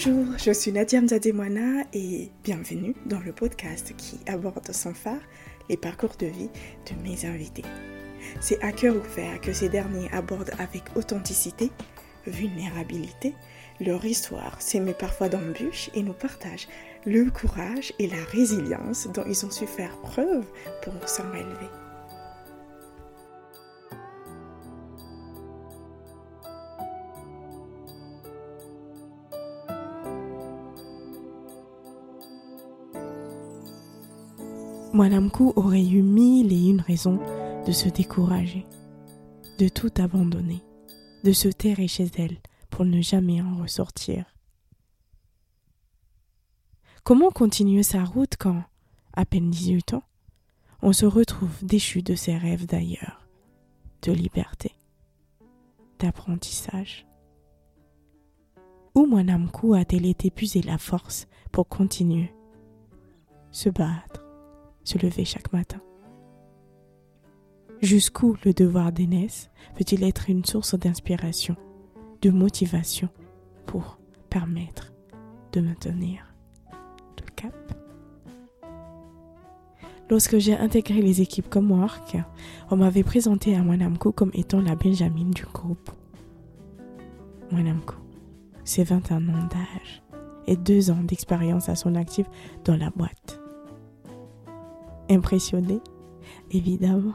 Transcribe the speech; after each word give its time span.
Bonjour, 0.00 0.38
je 0.38 0.52
suis 0.52 0.70
Nadia 0.70 1.00
Mzademwana 1.00 1.82
et 1.92 2.30
bienvenue 2.44 2.94
dans 3.06 3.18
le 3.18 3.32
podcast 3.32 3.94
qui 3.96 4.20
aborde 4.28 4.70
sans 4.70 4.94
phare 4.94 5.18
les 5.68 5.76
parcours 5.76 6.14
de 6.20 6.26
vie 6.26 6.50
de 6.86 7.02
mes 7.02 7.26
invités. 7.26 7.64
C'est 8.40 8.62
à 8.62 8.70
cœur 8.70 8.94
ouvert 8.94 9.40
que 9.40 9.52
ces 9.52 9.68
derniers 9.68 10.08
abordent 10.12 10.52
avec 10.60 10.84
authenticité, 10.94 11.72
vulnérabilité, 12.28 13.34
leur 13.80 14.04
histoire 14.04 14.62
s'émet 14.62 14.94
parfois 14.94 15.28
d'embûches 15.28 15.90
et 15.94 16.04
nous 16.04 16.12
partagent 16.12 16.68
le 17.04 17.28
courage 17.32 17.92
et 17.98 18.06
la 18.06 18.22
résilience 18.30 19.08
dont 19.12 19.24
ils 19.26 19.44
ont 19.44 19.50
su 19.50 19.66
faire 19.66 19.96
preuve 20.02 20.46
pour 20.80 21.08
s'en 21.08 21.24
relever. 21.24 21.87
Mwanamku 34.98 35.52
aurait 35.54 35.86
eu 35.86 36.02
mille 36.02 36.52
et 36.52 36.70
une 36.70 36.80
raisons 36.80 37.20
de 37.64 37.70
se 37.70 37.88
décourager, 37.88 38.66
de 39.60 39.68
tout 39.68 39.92
abandonner, 39.96 40.60
de 41.22 41.30
se 41.30 41.46
terrer 41.46 41.86
chez 41.86 42.10
elle 42.18 42.38
pour 42.68 42.84
ne 42.84 43.00
jamais 43.00 43.40
en 43.40 43.58
ressortir. 43.58 44.24
Comment 47.04 47.30
continuer 47.30 47.84
sa 47.84 48.02
route 48.02 48.34
quand, 48.36 48.64
à 49.12 49.24
peine 49.24 49.50
18 49.50 49.94
ans, 49.94 50.02
on 50.82 50.92
se 50.92 51.06
retrouve 51.06 51.64
déchu 51.64 52.02
de 52.02 52.16
ses 52.16 52.36
rêves 52.36 52.66
d'ailleurs, 52.66 53.28
de 54.02 54.10
liberté, 54.10 54.72
d'apprentissage? 56.00 57.06
Où 58.96 59.06
Mwanamku 59.06 59.74
a-t-elle 59.74 60.06
épuisé 60.06 60.60
la 60.60 60.76
force 60.76 61.28
pour 61.52 61.68
continuer, 61.68 62.34
se 63.52 63.68
battre, 63.68 64.27
se 64.88 64.98
lever 64.98 65.24
chaque 65.24 65.52
matin. 65.52 65.80
Jusqu'où 67.82 68.36
le 68.44 68.52
devoir 68.52 68.90
d'aînesse 68.90 69.50
peut-il 69.76 70.02
être 70.02 70.30
une 70.30 70.44
source 70.44 70.74
d'inspiration, 70.76 71.56
de 72.22 72.30
motivation 72.30 73.08
pour 73.66 73.98
permettre 74.30 74.92
de 75.52 75.60
maintenir 75.60 76.34
le 77.20 77.30
cap? 77.36 77.54
Lorsque 80.10 80.38
j'ai 80.38 80.56
intégré 80.56 81.02
les 81.02 81.20
équipes 81.20 81.50
comme 81.50 81.70
Work, 81.70 82.16
on 82.70 82.76
m'avait 82.76 83.04
présenté 83.04 83.54
à 83.54 83.62
Mwanamko 83.62 84.10
comme 84.10 84.30
étant 84.32 84.62
la 84.62 84.74
Benjamin 84.74 85.30
du 85.30 85.44
groupe. 85.52 85.90
Mwanamko, 87.52 87.94
c'est 88.64 88.84
21 88.84 89.28
ans 89.28 89.48
d'âge 89.50 90.02
et 90.46 90.56
2 90.56 90.90
ans 90.90 91.04
d'expérience 91.04 91.68
à 91.68 91.76
son 91.76 91.94
actif 91.94 92.26
dans 92.64 92.76
la 92.76 92.88
boîte. 92.88 93.38
Impressionné, 95.10 95.80
évidemment, 96.50 97.14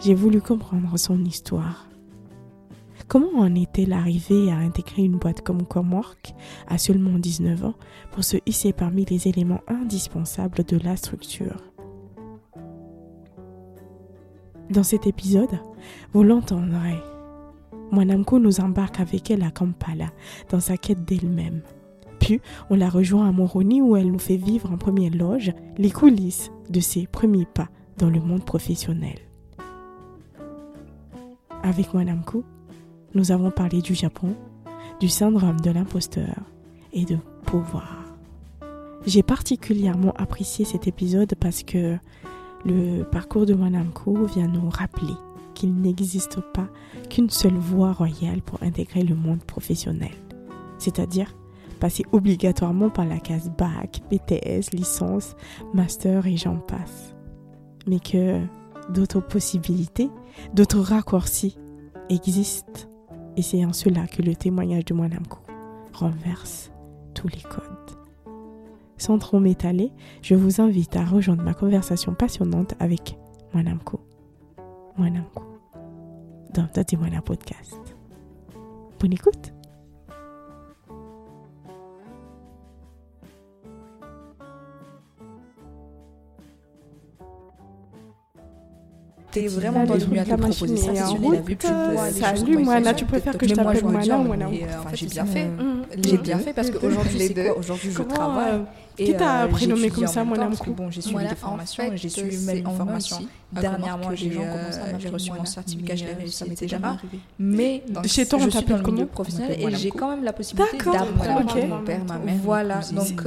j'ai 0.00 0.14
voulu 0.14 0.40
comprendre 0.40 0.98
son 0.98 1.24
histoire. 1.24 1.88
Comment 3.08 3.40
en 3.40 3.54
est-elle 3.54 3.92
arrivée 3.92 4.52
à 4.52 4.58
intégrer 4.58 5.02
une 5.02 5.16
boîte 5.16 5.40
comme 5.40 5.64
Comwork 5.64 6.34
à 6.68 6.78
seulement 6.78 7.18
19 7.18 7.64
ans 7.64 7.74
pour 8.12 8.22
se 8.22 8.36
hisser 8.46 8.72
parmi 8.72 9.04
les 9.06 9.26
éléments 9.26 9.62
indispensables 9.68 10.64
de 10.64 10.76
la 10.76 10.96
structure? 10.96 11.56
Dans 14.70 14.84
cet 14.84 15.06
épisode, 15.06 15.58
vous 16.12 16.22
l'entendrez. 16.22 16.98
Mwanamko 17.90 18.38
nous 18.38 18.60
embarque 18.60 19.00
avec 19.00 19.30
elle 19.30 19.42
à 19.42 19.50
Kampala 19.50 20.10
dans 20.50 20.60
sa 20.60 20.76
quête 20.76 21.04
d'elle-même. 21.04 21.62
Puis, 22.20 22.40
on 22.68 22.76
la 22.76 22.88
rejoint 22.88 23.28
à 23.28 23.32
Moroni 23.32 23.82
où 23.82 23.96
elle 23.96 24.12
nous 24.12 24.20
fait 24.20 24.36
vivre 24.36 24.70
en 24.70 24.76
première 24.76 25.12
loge 25.12 25.52
les 25.78 25.90
coulisses 25.90 26.52
de 26.70 26.80
ses 26.80 27.06
premiers 27.06 27.46
pas 27.46 27.68
dans 27.98 28.08
le 28.08 28.20
monde 28.20 28.44
professionnel. 28.44 29.18
Avec 31.62 31.92
Mwanamku, 31.92 32.44
nous 33.14 33.32
avons 33.32 33.50
parlé 33.50 33.82
du 33.82 33.94
Japon, 33.94 34.34
du 35.00 35.08
syndrome 35.08 35.60
de 35.60 35.70
l'imposteur 35.70 36.34
et 36.92 37.04
de 37.04 37.18
pouvoir. 37.44 38.04
J'ai 39.06 39.22
particulièrement 39.22 40.12
apprécié 40.16 40.64
cet 40.64 40.86
épisode 40.86 41.34
parce 41.38 41.62
que 41.62 41.96
le 42.64 43.02
parcours 43.02 43.46
de 43.46 43.54
Mwanamku 43.54 44.26
vient 44.26 44.46
nous 44.46 44.68
rappeler 44.70 45.14
qu'il 45.54 45.74
n'existe 45.74 46.40
pas 46.54 46.68
qu'une 47.08 47.30
seule 47.30 47.54
voie 47.54 47.92
royale 47.92 48.42
pour 48.42 48.62
intégrer 48.62 49.02
le 49.02 49.14
monde 49.14 49.42
professionnel, 49.42 50.12
c'est-à-dire 50.78 51.34
passer 51.80 52.04
obligatoirement 52.12 52.90
par 52.90 53.06
la 53.06 53.18
case 53.18 53.50
bac, 53.58 54.02
BTS, 54.10 54.72
licence, 54.72 55.34
master 55.74 56.26
et 56.26 56.36
j'en 56.36 56.56
passe. 56.56 57.16
Mais 57.86 57.98
que 57.98 58.40
d'autres 58.90 59.20
possibilités, 59.20 60.10
d'autres 60.54 60.80
raccourcis 60.80 61.56
existent. 62.08 62.88
Et 63.36 63.42
c'est 63.42 63.64
en 63.64 63.72
cela 63.72 64.06
que 64.06 64.22
le 64.22 64.34
témoignage 64.34 64.84
de 64.84 64.94
Mwanamko 64.94 65.38
renverse 65.92 66.70
tous 67.14 67.28
les 67.28 67.42
codes. 67.42 67.64
Sans 68.98 69.18
trop 69.18 69.40
m'étaler, 69.40 69.92
je 70.20 70.34
vous 70.34 70.60
invite 70.60 70.94
à 70.96 71.04
rejoindre 71.04 71.42
ma 71.42 71.54
conversation 71.54 72.14
passionnante 72.14 72.74
avec 72.78 73.16
Mwanamko. 73.54 74.00
Mwanamko. 74.98 75.42
Dans 76.52 76.66
Tatimwana 76.66 77.22
Podcast. 77.22 77.78
Bonne 78.98 79.14
écoute! 79.14 79.59
T'es 89.32 89.46
vraiment 89.46 89.84
dans 89.84 89.98
une 89.98 90.14
la 90.14 90.36
machine 90.36 90.76
est 90.76 91.02
en 91.02 91.14
route. 91.14 91.66
Salut, 92.18 92.58
Moana, 92.58 92.94
tu 92.94 93.04
préfères 93.04 93.38
que 93.38 93.46
je 93.46 93.54
t'appelle 93.54 93.84
Moana 93.84 94.18
ou 94.18 94.24
Moana 94.24 94.46
Enfin, 94.78 94.90
j'ai 94.94 95.06
bien 95.06 95.24
fait. 95.26 95.48
J'ai 96.04 96.18
bien 96.18 96.38
fait 96.38 96.52
parce 96.52 96.70
qu'aujourd'hui, 96.70 97.18
c'est 97.18 97.34
quoi 97.34 97.58
Aujourd'hui, 97.58 97.90
je 97.92 98.02
travaille. 98.02 98.60
Qui 99.04 99.14
t'a 99.16 99.48
prénommé 99.48 99.90
comme 99.90 100.06
ça, 100.06 100.24
Moana 100.24 100.48
Bon, 100.68 100.90
j'ai 100.90 101.00
suivi 101.00 101.26
des 101.26 101.34
formations, 101.34 101.84
j'ai 101.94 102.08
suivi 102.08 102.44
même 102.46 102.58
une 102.58 102.76
formation. 102.76 103.18
Dernièrement, 103.52 104.14
j'ai 104.14 105.08
reçu 105.08 105.32
mon 105.32 105.44
certificat, 105.44 105.96
je 105.96 106.04
l'ai 106.04 106.12
réussi, 106.14 106.44
etc. 106.44 106.76
Mais 107.38 107.82
chez 108.06 108.26
toi, 108.26 108.38
on 108.42 108.48
t'appelle 108.48 108.82
comment 108.82 109.06
professionnel 109.06 109.60
et 109.60 109.76
j'ai 109.76 109.90
quand 109.90 110.10
même 110.10 110.24
la 110.24 110.32
possibilité 110.32 110.76
d'apprendre 110.78 111.66
mon 111.66 111.82
père, 111.82 112.04
ma 112.04 112.18
mère. 112.18 112.34
Voilà, 112.42 112.80
donc 112.92 113.24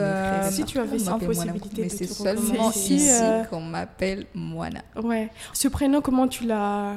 si 0.52 0.64
tu 0.64 0.80
avais 0.80 1.00
sans 1.00 1.20
possibilité, 1.20 1.84
mais 1.84 1.90
c'est 1.90 2.08
seulement 2.08 2.70
ici 2.72 3.10
qu'on 3.50 3.62
m'appelle 3.62 4.26
Moana. 4.34 4.82
Ouais. 5.02 5.30
Ce 5.54 5.68
prénom, 5.68 6.02
comment 6.02 6.28
tu 6.28 6.46
l'as 6.46 6.96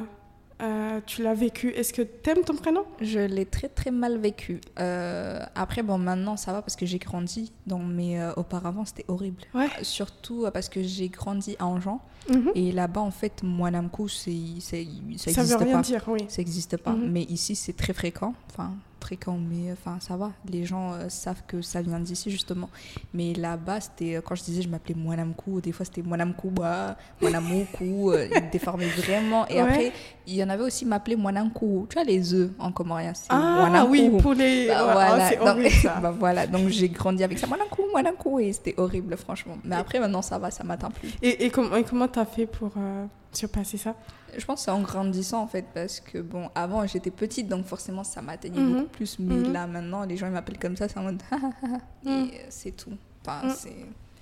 euh, 0.63 1.01
tu 1.07 1.23
l'as 1.23 1.35
vécu. 1.35 1.69
Est-ce 1.71 1.93
que 1.93 2.03
t'aimes 2.03 2.43
ton 2.45 2.55
prénom? 2.57 2.85
Je 3.01 3.21
l'ai 3.21 3.45
très 3.47 3.69
très 3.69 3.91
mal 3.91 4.19
vécu. 4.19 4.61
Euh, 4.79 5.41
après, 5.55 5.83
bon, 5.83 5.99
maintenant 5.99 6.37
ça 6.37 6.53
va 6.53 6.63
parce 6.63 6.77
que 6.77 6.87
j'ai 6.87 6.99
grandi. 6.99 7.53
Donc, 7.67 7.83
mais 7.87 8.21
euh, 8.21 8.33
auparavant 8.37 8.85
c'était 8.85 9.05
horrible. 9.09 9.43
Ouais. 9.55 9.69
Surtout 9.83 10.47
parce 10.53 10.69
que 10.69 10.83
j'ai 10.83 11.09
grandi 11.09 11.57
à 11.59 11.67
Anjan. 11.67 12.01
Mhm. 12.31 12.51
Et 12.55 12.73
là-bas, 12.73 13.03
en 13.03 13.11
fait, 13.11 13.43
Moanamkou, 13.43 14.09
c'est, 14.09 14.33
ça 14.61 14.77
Ça 14.79 14.83
n'existe 14.83 15.51
veut 15.59 15.65
rien 15.65 15.77
pas. 15.77 15.83
dire, 15.83 16.05
oui. 16.09 16.25
Ça 16.29 16.39
n'existe 16.39 16.77
pas. 16.77 16.93
Mhm. 16.93 17.11
Mais 17.13 17.23
ici, 17.25 17.55
c'est 17.55 17.75
très 17.77 17.93
fréquent. 17.93 18.35
Enfin, 18.51 18.73
fréquent, 19.01 19.39
mais 19.39 19.71
enfin, 19.73 19.99
ça 20.01 20.17
va. 20.17 20.33
Les 20.51 20.65
gens 20.65 20.93
euh, 20.95 21.09
savent 21.09 21.43
que 21.47 21.63
ça 21.63 21.81
vient 21.83 22.01
d'ici, 22.01 22.31
justement. 22.31 22.69
Mais 23.15 23.35
là-bas, 23.35 23.81
c'était, 23.81 24.17
euh, 24.17 24.21
quand 24.21 24.35
je 24.35 24.43
disais, 24.43 24.63
je 24.63 24.69
m'appelais 24.69 24.95
Moanamkou, 24.97 25.61
des 25.61 25.71
fois 25.73 25.85
c'était 25.87 26.03
Moanamkouba, 26.03 26.97
Moanamoukou, 27.23 28.11
euh, 28.13 28.27
ils 28.35 28.51
déformaient 28.51 28.87
vraiment. 28.89 29.47
Et 29.49 29.55
Ouais. 29.57 29.61
après, 29.61 29.93
il 30.27 30.35
y 30.35 30.43
en 30.43 30.49
avait 30.49 30.65
aussi 30.65 30.85
m'appelait 30.85 31.17
Moanamkou. 31.17 31.87
Tu 31.89 31.95
vois, 31.95 32.05
les 32.05 32.35
œufs 32.35 32.51
en 32.59 32.73
comorien, 32.73 33.13
Ah 33.29 33.87
oui, 33.89 34.11
pour 34.21 34.35
les. 34.35 34.69
Bah, 34.69 34.83
voilà. 34.93 35.15
ah, 35.25 35.29
c'est 35.29 35.37
Donc- 35.45 35.71
ça. 35.71 35.99
bah, 36.03 36.11
voilà, 36.19 36.47
donc 36.47 36.69
j'ai 36.69 36.89
grandi 36.89 37.23
avec 37.23 37.39
ça. 37.39 37.47
Moanamkou, 37.47 37.83
Moanamkou, 37.93 38.41
et 38.41 38.53
c'était 38.53 38.75
horrible, 38.77 39.17
franchement. 39.17 39.57
Mais 39.65 39.77
après, 39.77 40.01
maintenant, 40.01 40.23
ça 40.23 40.39
va, 40.39 40.51
ça 40.51 40.65
m'atteint 40.65 40.91
plus. 40.91 41.11
Et, 41.23 41.45
et, 41.47 41.51
com- 41.51 41.71
et 41.77 41.85
comment 41.85 42.09
t'as 42.09 42.25
fait 42.27 42.47
pour 42.47 42.73
euh, 42.77 43.07
surpasser 43.33 43.77
ça? 43.77 43.95
Je 44.39 44.45
pense 44.45 44.61
que 44.61 44.65
c'est 44.67 44.71
en 44.71 44.81
grandissant 44.81 45.43
en 45.43 45.47
fait 45.47 45.65
parce 45.75 46.01
que 46.01 46.19
bon 46.19 46.51
avant 46.55 46.87
j'étais 46.87 47.11
petite 47.11 47.49
donc 47.49 47.65
forcément 47.67 48.05
ça 48.05 48.21
m'atteignait 48.23 48.61
Mhm. 48.61 48.73
beaucoup 48.75 48.89
plus 48.89 49.19
mais 49.19 49.35
Mhm. 49.37 49.53
là 49.53 49.67
maintenant 49.67 50.05
les 50.05 50.17
gens 50.17 50.27
ils 50.27 50.33
m'appellent 50.33 50.59
comme 50.59 50.77
ça 50.77 50.89
c'est 50.89 50.99
en 50.99 51.03
mode 51.05 51.23
et 52.05 52.09
Mhm. 52.09 52.31
euh, 52.33 52.47
c'est 52.51 52.73
tout. 52.77 52.93
Enfin 53.27 53.49
c'est 53.55 53.75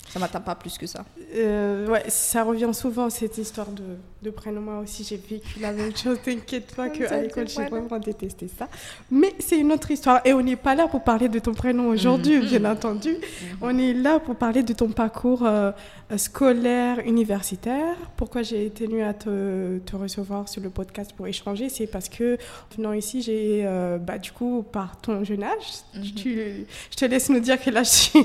Ça 0.08 0.18
m'atteint 0.18 0.40
pas 0.40 0.54
plus 0.54 0.76
que 0.78 0.86
ça. 0.86 1.04
Euh, 1.34 1.88
ouais, 1.88 2.04
ça 2.10 2.42
revient 2.44 2.70
souvent 2.74 3.08
cette 3.10 3.38
histoire 3.38 3.68
de, 3.68 3.96
de 4.24 4.30
prénom. 4.30 4.60
Moi 4.60 4.78
aussi, 4.80 5.04
j'ai 5.04 5.16
vécu 5.16 5.60
la 5.60 5.70
même 5.72 5.94
chose. 5.96 6.18
T'inquiète 6.24 6.74
pas 6.74 6.88
qu'à 6.94 7.20
l'école, 7.20 7.48
j'ai 7.48 7.64
vraiment 7.66 7.98
détesté 7.98 8.48
ça. 8.58 8.68
Mais 9.10 9.32
c'est 9.38 9.58
une 9.58 9.70
autre 9.72 9.90
histoire. 9.90 10.20
Et 10.24 10.32
on 10.32 10.40
n'est 10.42 10.56
pas 10.56 10.74
là 10.74 10.88
pour 10.88 11.02
parler 11.04 11.28
de 11.28 11.38
ton 11.38 11.52
prénom 11.52 11.88
aujourd'hui, 11.88 12.38
Mhm. 12.38 12.46
bien 12.46 12.64
entendu. 12.72 13.10
Mhm. 13.10 13.18
On 13.62 13.78
est 13.78 13.92
là 13.94 14.18
pour 14.18 14.34
parler 14.36 14.62
de 14.62 14.72
ton 14.72 14.88
parcours 14.88 15.42
euh, 15.44 15.70
scolaire, 16.16 17.00
universitaire. 17.06 17.96
Pourquoi 18.16 18.42
j'ai 18.42 18.70
tenu 18.70 19.02
à 19.02 19.12
te, 19.14 19.78
te 19.78 19.94
recevoir 19.96 20.48
sur 20.48 20.62
le 20.62 20.70
podcast 20.70 21.12
pour 21.16 21.26
échanger? 21.26 21.68
C'est 21.68 21.86
parce 21.86 22.08
que, 22.08 22.34
en 22.34 22.76
venant 22.76 22.92
ici, 22.92 23.20
j'ai, 23.22 23.62
euh, 23.64 23.98
bah, 23.98 24.18
du 24.18 24.32
coup, 24.32 24.64
par 24.72 25.00
ton 25.00 25.22
jeune 25.24 25.42
âge, 25.42 25.66
Mhm. 25.94 26.02
tu- 26.16 26.66
je 26.90 26.96
te 26.96 27.04
laisse 27.04 27.28
nous 27.28 27.40
dire 27.40 27.58
quel 27.62 27.76
âge 27.76 28.10
tu. 28.12 28.18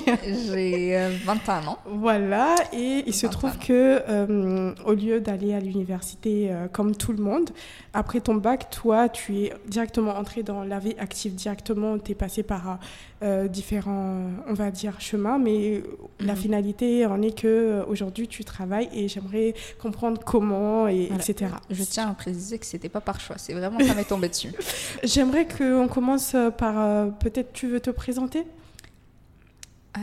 J'ai 0.51 0.95
euh, 0.97 1.09
21 1.25 1.67
ans. 1.67 1.77
Voilà, 1.85 2.55
et 2.73 3.03
il 3.05 3.13
se 3.13 3.27
trouve 3.27 3.49
ans. 3.51 3.53
que 3.67 4.01
euh, 4.07 4.71
au 4.85 4.93
lieu 4.93 5.19
d'aller 5.19 5.53
à 5.53 5.59
l'université 5.59 5.88
euh, 5.93 6.67
comme 6.67 6.95
tout 6.95 7.11
le 7.11 7.21
monde, 7.23 7.49
après 7.93 8.19
ton 8.21 8.35
bac, 8.35 8.69
toi, 8.69 9.09
tu 9.09 9.37
es 9.37 9.53
directement 9.67 10.15
entré 10.17 10.43
dans 10.43 10.63
la 10.63 10.79
vie 10.79 10.95
active 10.99 11.33
directement. 11.35 11.97
Tu 11.97 12.11
es 12.11 12.15
passé 12.15 12.43
par 12.43 12.79
euh, 13.23 13.47
différents, 13.47 14.27
on 14.47 14.53
va 14.53 14.71
dire, 14.71 14.99
chemins, 15.01 15.37
mais 15.39 15.83
la 16.19 16.33
Mhm. 16.33 16.39
finalité 16.39 17.05
en 17.05 17.21
est 17.21 17.37
que 17.37 17.47
euh, 17.47 17.83
aujourd'hui 17.87 18.27
tu 18.27 18.43
travailles 18.45 18.89
et 18.93 19.07
j'aimerais 19.07 19.53
comprendre 19.81 20.21
comment 20.23 20.87
et 20.87 21.07
Voilà. 21.07 21.23
etc. 21.23 21.51
Je 21.69 21.83
tiens 21.83 22.09
à 22.09 22.13
préciser 22.13 22.57
que 22.59 22.65
c'était 22.65 22.89
pas 22.89 23.01
par 23.01 23.19
choix. 23.19 23.37
C'est 23.37 23.53
vraiment 23.53 23.79
ça 23.79 23.93
m'est 23.95 24.03
tombé 24.05 24.29
dessus. 24.29 24.51
J'aimerais 25.03 25.47
qu'on 25.47 25.87
commence 25.87 26.35
par 26.57 27.09
peut-être 27.19 27.51
tu 27.53 27.67
veux 27.67 27.79
te 27.79 27.89
présenter? 27.89 28.45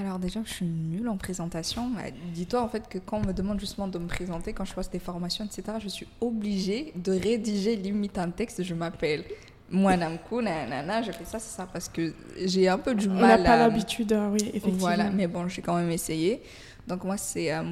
Alors 0.00 0.18
déjà, 0.18 0.40
je 0.44 0.52
suis 0.52 0.66
nulle 0.66 1.08
en 1.08 1.16
présentation. 1.16 1.88
Bah, 1.90 2.02
Dis-toi 2.34 2.62
en 2.62 2.68
fait 2.68 2.88
que 2.88 2.98
quand 2.98 3.18
on 3.18 3.26
me 3.26 3.32
demande 3.32 3.60
justement 3.60 3.88
de 3.88 3.98
me 3.98 4.06
présenter, 4.06 4.52
quand 4.52 4.64
je 4.64 4.74
passe 4.74 4.90
des 4.90 4.98
formations, 4.98 5.44
etc., 5.44 5.78
je 5.80 5.88
suis 5.88 6.06
obligée 6.20 6.92
de 6.96 7.12
rédiger 7.12 7.76
limite 7.76 8.18
un 8.18 8.30
texte. 8.30 8.62
Je 8.62 8.74
m'appelle 8.74 9.24
Mwanamku, 9.70 10.42
nanana, 10.42 11.02
je 11.02 11.12
fais 11.12 11.24
ça, 11.24 11.38
c'est 11.38 11.56
ça, 11.56 11.66
parce 11.70 11.88
que 11.88 12.14
j'ai 12.44 12.68
un 12.68 12.78
peu 12.78 12.94
du 12.94 13.08
On 13.08 13.14
mal 13.14 13.40
n'a 13.40 13.44
pas 13.44 13.54
à... 13.54 13.68
l'habitude, 13.68 14.12
euh, 14.12 14.30
oui, 14.30 14.38
effectivement. 14.48 14.78
Voilà, 14.78 15.10
mais 15.10 15.26
bon, 15.26 15.48
j'ai 15.48 15.62
quand 15.62 15.76
même 15.76 15.90
essayé. 15.90 16.42
Donc 16.86 17.04
moi, 17.04 17.16
c'est 17.16 17.52
euh, 17.52 17.62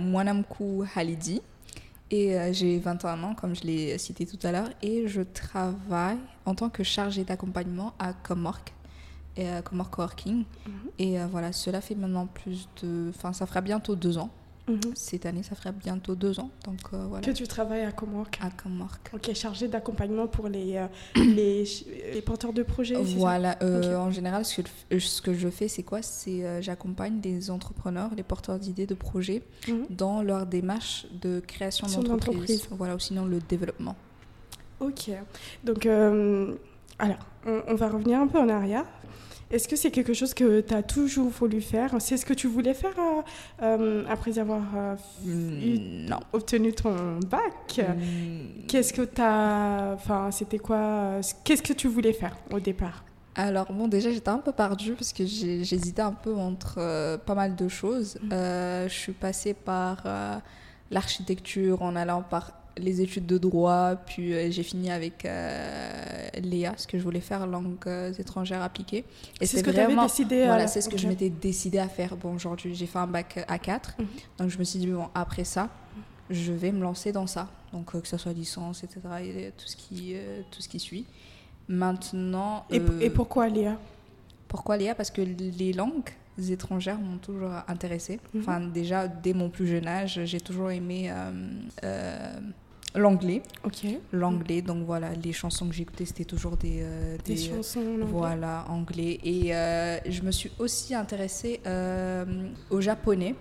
Halidi. 0.96 1.40
Et 2.10 2.38
euh, 2.38 2.52
j'ai 2.52 2.78
21 2.78 3.22
ans, 3.22 3.34
comme 3.34 3.56
je 3.56 3.62
l'ai 3.62 3.98
cité 3.98 4.26
tout 4.26 4.38
à 4.46 4.52
l'heure. 4.52 4.68
Et 4.82 5.08
je 5.08 5.22
travaille 5.22 6.18
en 6.44 6.54
tant 6.54 6.68
que 6.68 6.82
chargée 6.82 7.24
d'accompagnement 7.24 7.94
à 7.98 8.12
Comork, 8.12 8.73
et 9.36 9.48
à 9.48 9.62
Comork 9.62 9.92
Coworking. 9.94 10.44
Mhm. 10.66 10.72
Et 10.98 11.20
euh, 11.20 11.26
voilà, 11.30 11.52
cela 11.52 11.80
fait 11.80 11.94
maintenant 11.94 12.26
plus 12.26 12.68
de... 12.82 13.10
Enfin, 13.10 13.32
ça 13.32 13.46
fera 13.46 13.60
bientôt 13.60 13.94
deux 13.96 14.18
ans. 14.18 14.30
Mhm. 14.66 14.80
Cette 14.94 15.26
année, 15.26 15.42
ça 15.42 15.54
fera 15.54 15.72
bientôt 15.72 16.14
deux 16.14 16.40
ans. 16.40 16.48
Donc 16.64 16.78
euh, 16.94 17.04
voilà, 17.06 17.22
Que 17.26 17.32
tu 17.32 17.46
travailles 17.46 17.82
à 17.82 17.92
Comorque. 17.92 18.38
à 18.40 18.48
Comork. 18.48 19.10
Ok, 19.12 19.30
chargé 19.34 19.68
d'accompagnement 19.68 20.26
pour 20.26 20.48
les, 20.48 20.76
euh, 20.76 20.86
les, 21.16 21.64
les 22.14 22.22
porteurs 22.22 22.54
de 22.54 22.62
projets. 22.62 22.94
Voilà, 22.94 23.58
euh, 23.62 23.96
en 23.98 24.10
général, 24.10 24.46
ce 24.46 24.62
que, 24.62 24.68
euh, 24.94 24.98
ce 25.00 25.20
que 25.20 25.34
je 25.34 25.50
fais, 25.50 25.68
c'est 25.68 25.82
quoi? 25.82 26.00
C'est 26.00 26.46
euh, 26.46 26.62
j'accompagne 26.62 27.20
les 27.22 27.50
entrepreneurs, 27.50 28.10
les 28.16 28.22
porteurs 28.22 28.58
d'idées, 28.58 28.86
de 28.86 28.94
projets 28.94 29.42
Mhm. 29.68 29.84
dans 29.90 30.22
leur 30.22 30.46
démarche 30.46 31.06
de 31.20 31.40
création 31.40 31.86
d'entreprise. 32.00 32.66
Voilà, 32.70 32.94
ou 32.96 32.98
sinon 33.00 33.26
le 33.26 33.40
développement. 33.40 33.96
Ok. 34.80 35.10
Donc, 35.62 35.84
euh, 35.84 36.54
alors, 36.98 37.18
on, 37.46 37.60
on 37.68 37.74
va 37.74 37.88
revenir 37.90 38.18
un 38.18 38.26
peu 38.28 38.38
en 38.38 38.48
arrière. 38.48 38.86
Est-ce 39.54 39.68
que 39.68 39.76
c'est 39.76 39.90
quelque 39.92 40.14
chose 40.14 40.34
que 40.34 40.60
tu 40.62 40.74
as 40.74 40.82
toujours 40.82 41.28
voulu 41.30 41.60
faire? 41.60 41.94
C'est 42.00 42.16
ce 42.16 42.26
que 42.26 42.34
tu 42.34 42.48
voulais 42.48 42.74
faire 42.74 42.98
euh, 42.98 43.22
euh, 43.62 44.04
après 44.08 44.38
avoir 44.38 44.62
euh, 44.76 44.96
eu- 45.24 45.78
Mm, 45.78 46.06
non. 46.10 46.20
obtenu 46.32 46.72
ton 46.72 47.20
bac? 47.30 47.78
Mm, 47.78 48.66
Qu'est-ce 48.66 48.92
que 48.92 49.02
tu 49.02 49.20
as. 49.22 49.92
Enfin, 49.94 50.30
c'était 50.32 50.58
quoi 50.58 51.20
Qu'est-ce 51.44 51.62
que 51.62 51.72
tu 51.72 51.86
voulais 51.88 52.12
faire 52.12 52.36
au 52.52 52.58
départ? 52.58 53.04
Alors 53.36 53.72
bon, 53.72 53.86
déjà 53.88 54.10
j'étais 54.12 54.28
un 54.28 54.38
peu 54.38 54.52
perdue 54.52 54.92
parce 54.94 55.12
que 55.12 55.24
j'hésitais 55.26 56.02
un 56.02 56.12
peu 56.12 56.34
entre 56.34 56.76
euh, 56.78 57.16
pas 57.18 57.34
mal 57.34 57.54
de 57.56 57.68
choses. 57.68 58.18
Euh, 58.32 58.88
je 58.88 58.94
suis 58.94 59.12
passée 59.12 59.54
par 59.54 60.02
euh, 60.06 60.36
l'architecture 60.90 61.82
en 61.82 61.96
allant 61.96 62.22
par 62.22 62.52
les 62.76 63.00
études 63.00 63.26
de 63.26 63.38
droit, 63.38 63.94
puis 63.94 64.32
euh, 64.34 64.50
j'ai 64.50 64.62
fini 64.62 64.90
avec 64.90 65.24
euh, 65.24 66.28
l'EA, 66.42 66.72
ce 66.76 66.86
que 66.86 66.98
je 66.98 67.02
voulais 67.04 67.20
faire, 67.20 67.46
langues 67.46 67.76
euh, 67.86 68.12
étrangères 68.14 68.62
appliquées. 68.62 69.04
Et 69.40 69.46
C'est 69.46 69.58
ce 69.58 69.62
que 69.62 69.70
tu 69.70 69.76
avais 69.76 69.86
vraiment... 69.86 70.02
décidé 70.04 70.42
à- 70.42 70.46
Voilà, 70.46 70.66
c'est 70.66 70.80
ce 70.80 70.88
que 70.88 70.98
je 70.98 71.06
m'étais 71.06 71.30
décidée 71.30 71.78
à 71.78 71.88
faire. 71.88 72.16
Bon, 72.16 72.34
aujourd'hui, 72.34 72.74
j'ai 72.74 72.86
fait 72.86 72.98
un 72.98 73.06
bac 73.06 73.44
à 73.46 73.58
4. 73.58 73.94
Mhm. 73.98 74.06
Donc, 74.38 74.48
je 74.50 74.58
me 74.58 74.64
suis 74.64 74.78
dit, 74.78 74.86
bon, 74.88 75.06
après 75.14 75.44
ça, 75.44 75.68
je 76.30 76.52
vais 76.52 76.72
me 76.72 76.80
lancer 76.82 77.12
dans 77.12 77.26
ça. 77.26 77.48
Donc, 77.72 77.94
euh, 77.94 78.00
que 78.00 78.08
ce 78.08 78.16
soit 78.16 78.32
licence, 78.32 78.82
etc., 78.84 79.00
et 79.22 79.52
tout 79.56 79.66
ce 79.68 79.76
qui, 79.76 80.12
euh, 80.14 80.40
tout 80.50 80.60
ce 80.62 80.68
qui 80.68 80.80
suit. 80.80 81.06
Maintenant. 81.68 82.64
et, 82.70 82.78
euh, 82.80 83.00
et 83.00 83.10
pourquoi 83.10 83.48
Léa? 83.48 83.78
pourquoi 84.48 84.76
Léa? 84.76 84.94
Parce 84.94 85.10
que 85.10 85.22
les 85.22 85.72
langues 85.72 86.10
étrangères 86.50 86.98
m'ont 86.98 87.18
toujours 87.18 87.50
intéressée. 87.68 88.20
Mhm. 88.32 88.40
Enfin, 88.40 88.60
déjà, 88.60 89.08
dès 89.08 89.32
mon 89.32 89.48
plus 89.48 89.66
jeune 89.66 89.86
âge, 89.88 90.20
j'ai 90.24 90.40
toujours 90.40 90.70
aimé 90.70 91.10
euh, 91.10 91.32
euh, 91.84 92.38
l'anglais. 92.94 93.42
Ok. 93.64 93.86
L'anglais, 94.12 94.62
donc 94.62 94.84
voilà, 94.86 95.10
les 95.22 95.32
chansons 95.32 95.66
que 95.68 95.74
j'écoutais, 95.74 96.04
c'était 96.04 96.24
toujours 96.24 96.56
des, 96.56 96.80
euh, 96.82 97.16
Des, 97.24 97.34
des, 97.34 97.48
euh, 97.50 97.56
chansons 97.56 97.80
en 97.80 97.92
anglais. 97.94 98.06
voilà, 98.08 98.64
anglais. 98.68 99.18
Et 99.24 99.54
euh, 99.54 99.98
je 100.08 100.22
me 100.22 100.30
suis 100.30 100.50
aussi 100.58 100.94
intéressée 100.94 101.60
euh, 101.66 102.24
au 102.70 102.80
japonais 102.80 103.34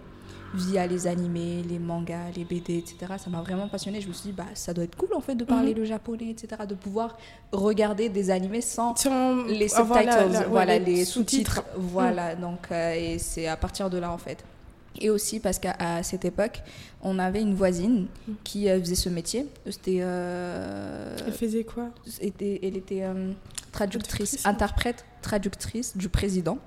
via 0.56 0.86
les 0.86 1.08
animés, 1.08 1.64
les 1.68 1.80
mangas, 1.80 2.30
les 2.36 2.44
BD, 2.46 2.78
etc. 2.78 3.14
Ça 3.18 3.28
m'a 3.32 3.42
vraiment 3.42 3.68
passionnée. 3.68 4.02
Je 4.02 4.08
me 4.08 4.14
suis 4.14 4.30
dit, 4.30 4.36
bah, 4.36 4.46
ça 4.54 4.72
doit 4.72 4.84
être 4.84 4.96
cool 4.96 5.10
en 5.16 5.20
fait 5.20 5.34
de 5.34 5.44
parler 5.44 5.72
Mhm. 5.74 5.80
le 5.80 5.86
japonais, 5.86 6.30
etc. 6.30 6.62
De 6.70 6.76
pouvoir 6.76 7.18
regarder 7.52 8.08
des 8.10 8.30
animés 8.30 8.62
sans 8.62 8.96
Sans 8.96 9.46
les 9.46 9.68
subtitles, 9.68 10.06
la- 10.06 10.28
la- 10.28 10.40
ouais, 10.42 10.46
voilà, 10.48 10.78
les 10.78 11.06
sous-titres. 11.06 11.64
Voilà, 11.76 12.36
donc 12.36 12.68
euh, 12.72 12.94
et 12.94 13.18
c'est 13.18 13.48
à 13.48 13.58
partir 13.58 13.90
de 13.90 13.98
là 13.98 14.12
en 14.12 14.20
fait. 14.20 14.44
Et 15.02 15.10
aussi 15.10 15.40
parce 15.40 15.60
qu'à 15.60 16.04
cette 16.04 16.24
époque, 16.26 16.62
on 17.02 17.18
avait 17.20 17.42
une 17.42 17.56
voisine 17.56 18.08
Mm. 18.28 18.32
qui 18.44 18.70
euh, 18.70 18.80
faisait 18.80 18.96
ce 18.96 19.10
métier. 19.10 19.48
C'était, 19.70 20.00
euh, 20.02 21.16
Elle 21.26 21.34
faisait 21.34 21.64
quoi? 21.64 21.90
était- 22.22 22.60
elle 22.64 22.78
était 22.78 23.04
euh, 23.04 23.32
traductrice, 23.72 24.30
Traductrice. 24.32 24.46
interprète, 24.46 25.06
traductrice 25.22 25.98
du 25.98 26.10
président. 26.10 26.58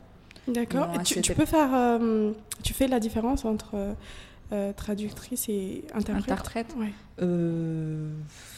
D'accord. 0.49 0.89
Tu, 1.05 1.21
tu 1.23 1.35
peux 1.35 1.45
faire. 1.47 1.71
euh, 1.75 2.33
tu 2.63 2.73
fais 2.75 2.87
la 2.89 3.01
différence 3.01 3.45
entre 3.45 3.95
euh, 4.53 4.73
traductrice 4.73 5.49
et 5.49 5.85
interprète 5.95 6.31
Interprète. 6.31 6.75
Ouais. 6.79 6.93
Euh, 7.23 8.11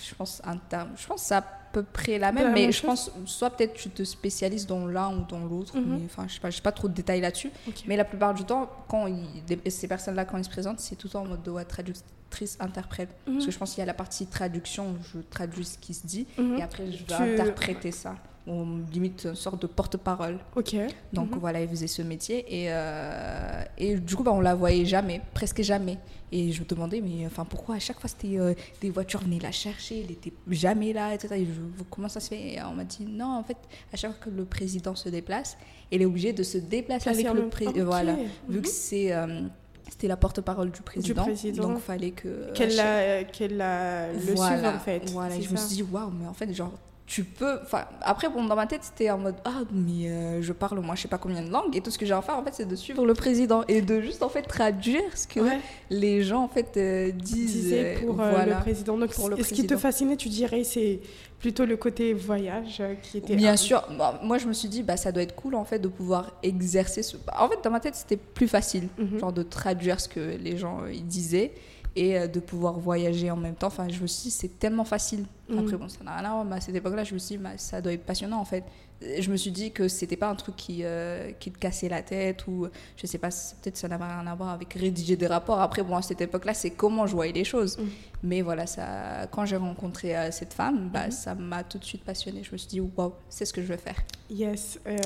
je 0.07 0.15
pense 0.15 0.41
inter... 0.45 0.85
je 0.97 1.07
pense 1.07 1.23
c'est 1.23 1.35
à 1.35 1.43
peu 1.73 1.83
près 1.83 2.19
la 2.19 2.27
La 2.29 2.33
même, 2.33 2.53
mais 2.55 2.63
même 2.63 2.73
je 2.73 2.83
pense 2.83 3.11
soit 3.27 3.51
peut-être 3.51 3.75
tu 3.75 3.91
te 3.91 4.03
spécialises 4.03 4.67
dans 4.67 4.87
l'un 4.87 5.15
ou 5.17 5.25
dans 5.29 5.45
l'autre, 5.45 5.77
Mhm. 5.79 5.85
mais 5.99 6.05
enfin 6.07 6.27
je 6.29 6.35
sais 6.35 6.41
pas, 6.41 6.51
j'ai 6.51 6.61
pas 6.63 6.73
trop 6.73 6.89
de 6.89 6.95
détails 6.95 7.21
là-dessus. 7.21 7.51
Mais 7.87 7.97
la 7.97 8.05
plupart 8.05 8.35
du 8.35 8.45
temps, 8.45 8.71
quand 8.89 9.07
ils- 9.07 9.71
ces 9.71 9.87
personnes-là, 9.89 10.25
quand 10.25 10.39
ils 10.39 10.45
se 10.45 10.51
présentent, 10.51 10.81
c'est 10.81 10.97
tout 10.97 11.07
le 11.09 11.13
temps 11.13 11.23
en 11.23 11.27
mode 11.27 11.43
de 11.43 11.51
ouais, 11.51 11.65
traductrice, 11.65 12.57
interprète. 12.61 13.11
Mhm. 13.27 13.35
Parce 13.35 13.47
que 13.47 13.53
je 13.53 13.59
pense 13.59 13.71
qu'il 13.71 13.79
y 13.81 13.83
a 13.83 13.87
la 13.87 13.95
partie 13.95 14.27
traduction, 14.27 14.97
je 15.13 15.21
traduis 15.31 15.65
ce 15.65 15.79
qui 15.79 15.95
se 15.95 16.07
dit, 16.07 16.27
Mhm. 16.39 16.57
et 16.59 16.63
après 16.63 16.87
je 16.91 16.99
vais 16.99 17.05
Tu- 17.05 17.13
interpréter 17.15 17.93
ça. 17.93 18.17
On 18.51 18.79
limite 18.93 19.27
une 19.29 19.35
sorte 19.35 19.61
de 19.61 19.67
porte-parole. 19.67 20.39
Ok. 20.57 20.75
Donc 21.13 21.33
Mhm. 21.33 21.39
voilà, 21.39 21.61
elle 21.61 21.69
faisait 21.69 21.87
ce 21.87 22.01
métier. 22.03 22.45
Et, 22.49 22.67
euh, 22.71 23.63
et 23.77 23.97
du 23.97 24.17
coup, 24.17 24.23
bah, 24.23 24.33
on 24.33 24.41
la 24.41 24.55
voyait 24.55 24.87
jamais, 24.87 25.21
presque 25.35 25.61
jamais. 25.63 25.99
Et 26.33 26.51
je 26.53 26.61
me 26.63 26.67
demandais, 26.67 27.01
mais 27.03 27.27
enfin, 27.27 27.45
pourquoi 27.45 27.75
à 27.77 27.79
chaque 27.79 28.01
fois 28.01 28.09
c'était 28.09 28.39
euh, 28.39 28.55
des 28.81 28.91
voitures 28.91 29.21
venaient 29.21 29.39
la 29.39 29.53
chercher, 29.53 30.03
elle 30.05 30.11
était 30.13 30.33
jamais 30.51 30.93
là, 30.93 31.15
etc. 31.15 31.35
Et 31.37 31.45
je, 31.47 31.83
comment 31.91 32.09
ça 32.09 32.21
se 32.21 32.29
fait? 32.29 32.55
Et 32.55 32.63
on 32.63 32.75
m'a 32.75 32.85
dit, 32.85 33.05
non, 33.07 33.37
en 33.39 33.43
fait, 33.43 33.57
à 33.93 33.97
chaque 33.97 34.13
fois 34.13 34.21
que 34.25 34.31
le 34.31 34.45
président 34.45 34.95
se 34.95 35.09
déplace, 35.11 35.57
elle 35.93 36.03
est 36.03 36.07
obligée 36.07 36.33
de 36.33 36.43
se 36.43 36.59
déplacer 36.59 37.05
Placer 37.05 37.21
avec 37.27 37.35
le 37.35 37.41
même- 37.43 37.51
président. 37.51 37.81
Ok. 37.81 37.87
Voilà. 37.87 38.15
Vu 38.49 38.57
Mhm. 38.59 38.63
que 38.63 38.69
c'est. 38.69 39.13
euh, 39.13 39.43
c'était 39.91 40.09
la 40.09 40.17
porte-parole 40.19 40.71
du 40.71 40.83
président, 40.83 41.23
président. 41.25 41.69
donc 41.69 41.79
fallait 41.79 42.11
que 42.11 42.53
Qu'elle 42.53 42.77
la- 42.77 43.23
la- 43.23 44.13
le 44.13 44.35
voilà, 44.35 44.57
suive 44.59 44.67
en 44.69 44.79
fait. 44.79 45.11
Voilà, 45.11 45.35
et 45.37 45.41
je 45.43 45.51
me 45.51 45.57
suis 45.57 45.77
dit, 45.77 45.83
waouh, 45.83 46.11
mais 46.11 46.27
en 46.27 46.35
fait, 46.35 46.53
genre, 46.53 46.73
tu 47.09 47.25
peux. 47.25 47.59
Enfin, 47.63 47.87
après, 48.03 48.29
bon, 48.29 48.45
dans 48.45 48.55
ma 48.55 48.67
tête, 48.67 48.83
c'était 48.85 49.11
en 49.11 49.17
mode, 49.19 49.37
ah, 49.47 49.63
mais 49.73 50.11
euh, 50.11 50.43
je 50.43 50.53
parle, 50.53 50.79
moi, 50.81 50.95
je 50.95 51.01
sais 51.03 51.09
pas 51.09 51.17
combien 51.17 51.41
de 51.43 51.51
langues, 51.51 51.75
et 51.75 51.81
tout 51.81 51.91
ce 51.91 51.97
que 51.99 52.05
j'ai 52.05 52.13
à 52.13 52.21
faire, 52.21 52.37
en 52.37 52.45
fait, 52.45 52.53
c'est 52.53 52.69
de 52.69 52.77
suivre 52.77 53.07
le 53.07 53.15
président 53.15 53.65
et 53.67 53.81
de 53.81 54.01
juste, 54.03 54.23
en 54.23 54.29
fait, 54.29 54.43
traduire 54.43 55.17
ce 55.17 55.27
que 55.27 55.41
Ouais. 55.41 55.59
les 55.89 56.23
gens, 56.23 56.43
en 56.45 56.49
fait, 56.49 56.77
euh, 56.77 57.11
disent. 57.11 57.53
disait 57.53 57.97
euh, 57.97 58.01
pour 58.07 58.15
voilà. 58.17 58.45
le 58.57 58.61
président. 58.61 58.99
Donc, 58.99 59.15
pour 59.15 59.31
le 59.31 59.43
ce 59.43 59.55
qui 59.55 59.67
te 59.67 59.77
fascinait, 59.79 60.17
tu 60.17 60.29
dirais, 60.29 60.65
c'est 60.65 61.01
plutôt 61.41 61.65
le 61.65 61.77
côté 61.79 62.13
voyage 62.13 62.83
qui 63.03 63.19
était. 63.19 63.37
Bien 63.37 63.57
sûr, 63.57 63.83
Bah, 63.97 64.21
moi 64.25 64.39
je 64.39 64.47
me 64.49 64.53
suis 64.53 64.69
dit, 64.69 64.83
bah, 64.83 64.97
ça 64.97 65.11
doit 65.13 65.23
être 65.23 65.37
cool 65.37 65.55
en 65.55 65.65
fait 65.65 65.79
de 65.79 65.87
pouvoir 65.89 66.33
exercer 66.43 67.03
ce. 67.05 67.17
En 67.39 67.49
fait, 67.49 67.59
dans 67.63 67.71
ma 67.71 67.79
tête, 67.81 67.95
c'était 67.95 68.17
plus 68.17 68.49
facile, 68.49 68.89
Mhm. 68.99 69.21
genre 69.21 69.33
de 69.33 69.43
traduire 69.45 70.01
ce 70.01 70.09
que 70.09 70.37
les 70.37 70.57
gens 70.59 70.83
euh, 70.83 70.93
ils 70.93 71.07
disaient 71.07 71.53
et 71.99 72.19
euh, 72.19 72.27
de 72.29 72.41
pouvoir 72.41 72.79
voyager 72.79 73.31
en 73.31 73.37
même 73.37 73.55
temps. 73.55 73.67
Enfin, 73.67 73.89
je 73.89 74.01
me 74.01 74.07
suis 74.07 74.25
dit, 74.25 74.31
c'est 74.31 74.59
tellement 74.59 74.85
facile. 74.85 75.25
Mhm. 75.49 75.59
Après, 75.59 75.77
bon, 75.77 75.89
ça 75.89 76.05
n'a 76.05 76.17
rien 76.17 76.25
à 76.29 76.33
voir, 76.33 76.45
mais 76.45 76.57
à 76.57 76.61
cette 76.61 76.75
époque-là, 76.77 77.03
je 77.05 77.15
me 77.15 77.19
suis 77.19 77.37
dit, 77.37 77.43
bah, 77.43 77.51
ça 77.57 77.81
doit 77.81 77.93
être 77.93 78.05
passionnant 78.05 78.39
en 78.41 78.45
fait. 78.45 78.65
Je 79.01 79.31
me 79.31 79.37
suis 79.37 79.53
dit 79.53 79.71
que 79.71 79.87
c'était 79.87 80.17
pas 80.17 80.29
un 80.29 80.35
truc 80.35 80.57
qui, 80.57 80.81
euh, 80.83 81.31
qui 81.39 81.53
te 81.53 81.59
cassait 81.59 81.89
la 81.89 82.03
tête 82.03 82.47
ou 82.49 82.67
je 82.97 83.07
sais 83.07 83.19
pas, 83.19 83.29
peut-être 83.29 83.77
ça 83.77 83.87
n'avait 83.87 84.05
rien 84.05 84.27
à 84.27 84.35
voir 84.35 84.49
avec 84.51 84.75
rédiger 84.75 85.15
des 85.17 85.29
rapports. 85.29 85.61
Après, 85.61 85.83
bon, 85.85 85.97
à 85.97 86.03
cette 86.03 86.21
époque-là, 86.21 86.53
c'est 86.53 86.71
comment 86.71 87.07
je 87.07 87.15
voyais 87.15 87.33
les 87.33 87.45
choses. 87.45 87.79
Mhm. 87.79 87.89
Mais 88.25 88.43
voilà, 88.43 88.67
ça, 88.67 89.29
quand 89.31 89.45
j'ai 89.47 89.57
rencontré 89.57 90.17
euh, 90.17 90.31
cette 90.33 90.53
femme, 90.53 90.91
bah, 90.93 91.07
Mhm. 91.07 91.11
ça 91.13 91.35
m'a 91.37 91.63
tout 91.65 91.79
de 91.79 91.85
suite 91.85 92.03
passionnée. 92.05 92.43
Je 92.43 92.51
me 92.53 92.57
suis 92.57 92.69
dit, 92.69 92.81
waouh, 92.81 93.13
c'est 93.29 93.45
ce 93.45 93.53
que 93.53 93.63
je 93.63 93.69
veux 93.69 93.77
faire. 93.77 93.97
Yes, 94.31 94.81
euh, 94.87 94.97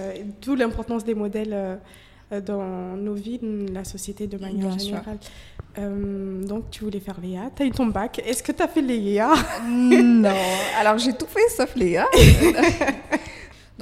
d'où 0.40 0.54
l'importance 0.54 1.04
des 1.04 1.14
modèles 1.14 1.78
dans 2.41 2.97
nos 2.97 3.15
vies, 3.15 3.41
la 3.73 3.85
société 3.85 4.27
de 4.27 4.39
manière 4.39 4.69
Bien 4.69 4.79
générale. 4.79 5.19
Euh, 5.79 6.43
donc, 6.45 6.71
tu 6.71 6.85
voulais 6.85 7.01
faire 7.01 7.21
Léa, 7.21 7.51
tu 7.55 7.62
as 7.62 7.67
eu 7.67 7.71
ton 7.71 7.87
bac. 7.87 8.21
Est-ce 8.25 8.43
que 8.43 8.53
tu 8.53 8.62
as 8.62 8.69
fait 8.69 8.83
Léa? 8.83 9.33
Non, 9.69 10.31
alors 10.79 10.99
j'ai 10.99 11.12
tout 11.12 11.27
fait 11.27 11.49
sauf 11.49 11.75
Léa. 11.77 12.07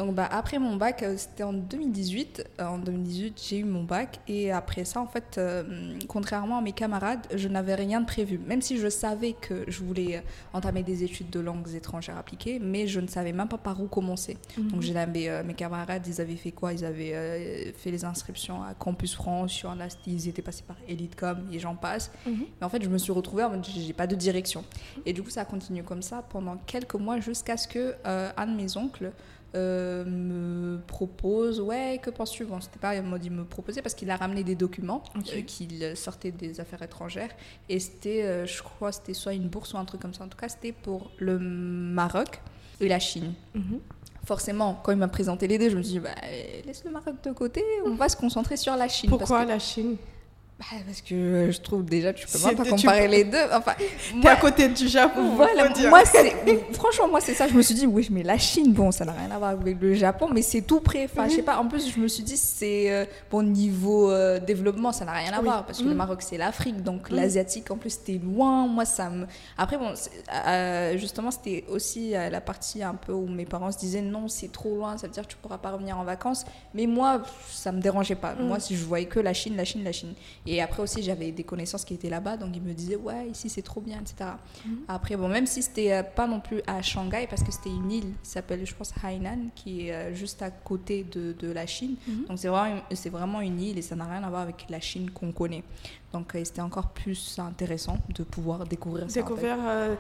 Donc 0.01 0.15
bah, 0.15 0.27
après 0.31 0.59
mon 0.59 0.77
bac, 0.77 1.03
euh, 1.03 1.15
c'était 1.19 1.43
en 1.43 1.53
2018. 1.53 2.49
Euh, 2.59 2.65
En 2.65 2.79
2018, 2.79 3.43
j'ai 3.49 3.59
eu 3.59 3.65
mon 3.65 3.85
bac 3.85 4.21
et 4.29 4.51
après 4.51 4.87
ça, 4.87 4.99
en 5.01 5.07
fait, 5.07 5.37
euh, 5.37 5.63
contrairement 6.09 6.57
à 6.57 6.63
mes 6.63 6.73
camarades, 6.73 7.27
je 7.35 7.49
n'avais 7.49 7.75
rien 7.75 8.01
de 8.01 8.07
prévu. 8.07 8.39
Même 8.39 8.63
si 8.63 8.79
je 8.79 8.89
savais 8.89 9.35
que 9.35 9.65
je 9.69 9.85
voulais 9.85 10.23
entamer 10.55 10.83
des 10.83 11.05
études 11.05 11.29
de 11.29 11.41
langues 11.41 11.69
étrangères 11.75 12.17
appliquées, 12.17 12.59
mais 12.59 12.87
je 12.87 12.99
ne 12.99 13.09
savais 13.09 13.33
même 13.33 13.49
pas 13.49 13.59
par 13.59 13.79
où 13.83 13.89
commencer. 13.89 14.39
Donc 14.57 14.81
j'ai 14.81 14.95
l'avais, 14.95 15.29
euh, 15.29 15.45
mes 15.45 15.53
camarades, 15.53 16.07
ils 16.07 16.19
avaient 16.19 16.37
fait 16.37 16.53
quoi? 16.53 16.73
Ils 16.73 16.87
avaient 16.87 17.13
euh, 17.15 17.73
fait 17.77 17.91
les 17.91 18.07
inscriptions 18.07 18.63
à 18.63 18.73
Campus 18.73 19.15
France, 19.15 19.61
il 19.61 19.67
y 19.67 19.69
en 19.69 19.81
a, 19.81 19.89
ils 20.07 20.29
étaient 20.29 20.41
passés 20.41 20.65
par 20.67 20.77
Elitecom 20.89 21.47
et 21.53 21.59
j'en 21.59 21.75
passe. 21.75 22.11
Mhm. 22.27 22.47
Mais 22.59 22.67
en 22.67 22.71
fait, 22.71 22.83
je 22.83 22.89
me 22.89 22.97
suis 22.97 23.13
retrouvée 23.13 23.45
en 23.45 23.51
mode, 23.51 23.67
j'ai 23.67 23.93
pas 23.93 24.07
de 24.07 24.17
direction. 24.17 24.65
Et 25.05 25.13
du 25.13 25.23
coup, 25.23 25.29
ça 25.29 25.43
a 25.43 25.45
continué 25.45 25.83
comme 25.83 26.01
ça 26.01 26.25
pendant 26.31 26.57
quelques 26.57 26.95
mois 26.95 27.21
jusqu'à 27.21 27.59
ce 27.59 27.69
que 27.69 27.97
un 28.05 28.47
de 28.47 28.55
mes 28.57 28.79
oncles 28.79 29.13
euh, 29.55 30.05
me 30.05 30.79
propose, 30.87 31.61
ouais, 31.61 31.99
que 32.03 32.11
penses-tu? 32.11 32.45
Bon, 32.45 32.61
c'était 32.61 32.79
pas 32.79 33.01
mode 33.03 33.25
il 33.25 33.31
me 33.33 33.45
proposait 33.45 33.83
parce 33.83 33.95
qu'il 33.95 34.11
a 34.11 34.17
ramené 34.17 34.45
des 34.45 34.55
documents 34.55 35.03
euh, 35.17 35.41
qu'il 35.43 35.97
sortait 35.97 36.31
des 36.31 36.61
affaires 36.61 36.83
étrangères 36.83 37.31
et 37.69 37.81
c'était, 37.81 38.23
euh, 38.23 38.47
je 38.47 38.63
crois, 38.63 38.93
c'était 38.93 39.15
soit 39.15 39.35
une 39.35 39.49
bourse 39.49 39.73
ou 39.75 39.79
un 39.79 39.85
truc 39.85 40.01
comme 40.01 40.15
ça. 40.15 40.25
En 40.25 40.29
tout 40.29 40.39
cas, 40.39 40.49
c'était 40.49 40.73
pour 40.73 41.11
le 41.19 41.39
Maroc 41.39 42.41
et 42.81 42.89
la 42.89 42.99
Chine. 42.99 43.35
Mhm. 43.55 43.81
Forcément, 44.25 44.79
quand 44.83 44.93
il 44.93 44.99
m'a 44.99 45.09
présenté 45.09 45.49
les 45.49 45.59
deux, 45.59 45.71
je 45.71 45.77
me 45.77 45.83
suis 45.83 45.95
dit, 45.95 46.01
bah, 46.01 46.11
laisse 46.67 46.85
le 46.85 46.91
Maroc 46.91 47.17
de 47.25 47.33
côté, 47.33 47.65
on 47.87 47.95
va 47.95 48.09
se 48.09 48.17
concentrer 48.17 48.57
sur 48.57 48.77
la 48.77 48.87
Chine. 48.89 49.11
parce 49.11 49.21
Pourquoi 49.23 49.45
que- 49.45 49.49
la 49.51 49.59
Chine? 49.59 49.97
Bah, 50.61 50.67
Parce 50.87 51.01
que 51.01 51.51
je 51.51 51.61
trouve 51.61 51.85
déjà, 51.85 52.13
tu 52.13 52.27
peux 52.27 52.39
même 52.47 52.55
pas 52.57 52.65
tu 52.65 52.71
comparer 52.71 53.09
les 53.09 53.25
deux. 53.25 53.39
Enfin, 53.53 53.73
moi- 54.15 54.31
à 54.33 54.37
côté 54.37 54.69
du 54.69 54.87
Japon, 54.89 55.33
voilà, 55.35 55.67
faut 55.69 55.73
dire. 55.73 55.89
moi, 55.89 56.05
c'est, 56.05 56.33
franchement, 56.75 57.09
moi, 57.09 57.21
c'est 57.21 57.35
ça. 57.35 57.49
Je 57.49 57.55
me 57.55 57.63
suis 57.63 57.75
dit, 57.75 57.87
oui, 57.87 58.07
mais 58.11 58.23
la 58.23 58.37
Chine, 58.39 58.73
bon, 58.73 58.93
ça 58.93 59.05
n'a 59.05 59.13
rien 59.13 59.31
à 59.31 59.39
voir 59.39 59.51
avec 59.51 59.81
le 59.81 59.95
Japon, 59.95 60.29
mais 60.33 60.43
c'est 60.43 60.61
tout 60.63 60.81
près. 60.81 61.05
Enfin, 61.07 61.29
je 61.29 61.37
sais 61.37 61.43
pas. 61.43 61.57
En 61.59 61.67
plus, 61.67 61.91
je 61.93 61.99
me 61.99 62.07
suis 62.09 62.23
dit, 62.23 62.37
c'est 62.37 62.93
euh, 62.93 63.05
bon 63.31 63.43
niveau 63.43 64.11
euh, 64.11 64.39
développement, 64.39 64.93
ça 64.93 65.05
n'a 65.07 65.13
rien 65.13 65.33
à 65.33 65.39
Oui. 65.39 65.45
voir 65.45 65.65
parce 65.67 65.79
que 65.79 65.85
Mm. 65.85 65.89
le 65.89 65.95
Maroc, 65.95 66.23
c'est 66.23 66.37
l'Afrique, 66.37 66.83
donc 66.83 67.11
Mm. 67.11 67.15
l'asiatique, 67.17 67.71
en 67.71 67.77
plus, 67.79 67.91
c'était 67.91 68.21
loin. 68.23 68.67
Moi, 68.69 68.85
ça 68.85 69.09
me. 69.11 69.27
Après, 69.57 69.79
bon, 69.79 69.93
euh, 70.47 70.97
justement, 70.99 71.31
c'était 71.31 71.65
aussi 71.71 72.15
euh, 72.15 72.29
la 72.31 72.41
partie 72.41 72.83
un 72.83 72.95
peu 72.95 73.13
où 73.13 73.27
mes 73.27 73.47
parents 73.47 73.73
se 73.73 73.79
disaient, 73.79 74.03
non, 74.03 74.29
c'est 74.29 74.53
trop 74.53 74.77
loin, 74.77 74.97
ça 74.99 75.07
veut 75.07 75.13
dire 75.13 75.23
que 75.25 75.33
tu 75.33 75.37
pourras 75.39 75.59
pas 75.59 75.71
revenir 75.71 75.99
en 75.99 76.05
vacances. 76.05 76.45
Mais 76.75 76.87
moi, 76.87 77.23
ça 77.51 77.73
me 77.73 77.81
dérangeait 77.81 78.15
pas. 78.15 78.35
Mm. 78.35 78.43
Moi, 78.47 78.61
si 78.61 78.77
je 78.77 78.85
voyais 78.85 79.07
que 79.07 79.21
la 79.21 79.33
Chine, 79.33 79.57
la 79.57 79.65
Chine, 79.65 79.83
la 79.85 79.93
Chine. 79.93 80.13
Et 80.47 80.50
après 80.59 80.83
aussi, 80.83 81.03
j'avais 81.03 81.33
des 81.33 81.45
connaissances 81.45 81.85
qui 81.85 81.93
étaient 81.93 82.09
là-bas, 82.09 82.39
donc 82.39 82.57
ils 82.57 82.63
me 82.63 82.73
disaient, 82.73 82.97
ouais, 82.97 83.29
ici, 83.29 83.51
c'est 83.51 83.61
trop 83.61 83.83
bien, 83.83 84.01
etc. 84.01 84.31
Après, 84.89 85.17
bon, 85.17 85.29
même 85.29 85.47
si 85.47 85.63
c'était 85.63 85.93
euh, 85.93 86.03
pas 86.03 86.27
non 86.27 86.41
plus 86.41 86.63
à 86.67 86.81
Shanghai, 86.81 87.27
parce 87.29 87.43
que 87.43 87.53
c'était 87.53 87.69
une 87.69 87.93
île 87.93 88.15
qui 88.23 88.31
s'appelle, 88.31 88.65
je 88.67 88.75
pense, 88.75 88.91
Hainan, 89.05 89.51
qui 89.55 89.87
est 89.89 89.93
euh, 89.93 90.15
juste 90.15 90.41
à 90.41 90.51
côté 90.51 91.05
de, 91.05 91.35
de 91.39 91.53
la 91.53 91.67
Chine. 91.67 91.97
Mhm. 92.09 92.25
Donc, 92.27 92.39
c'est 92.39 92.49
vraiment, 92.49 92.77
une- 92.91 92.97
c'est 92.97 93.11
vraiment 93.11 93.41
une 93.43 93.61
île 93.61 93.77
et 93.79 93.83
ça 93.83 93.95
n'a 93.95 94.07
rien 94.07 94.23
à 94.25 94.31
voir 94.31 94.41
avec 94.43 94.65
la 94.71 94.81
Chine 94.81 95.11
qu'on 95.11 95.31
connaît. 95.33 95.63
Donc, 96.13 96.35
euh, 96.35 96.41
c'était 96.43 96.61
encore 96.63 96.89
plus 96.89 97.39
intéressant 97.39 97.99
de 98.15 98.25
pouvoir 98.25 98.65
découvrir 98.67 99.05
ça. 99.09 99.15
fait. 99.15 99.21
Découvert, 99.21 99.59
euh, 99.65 99.95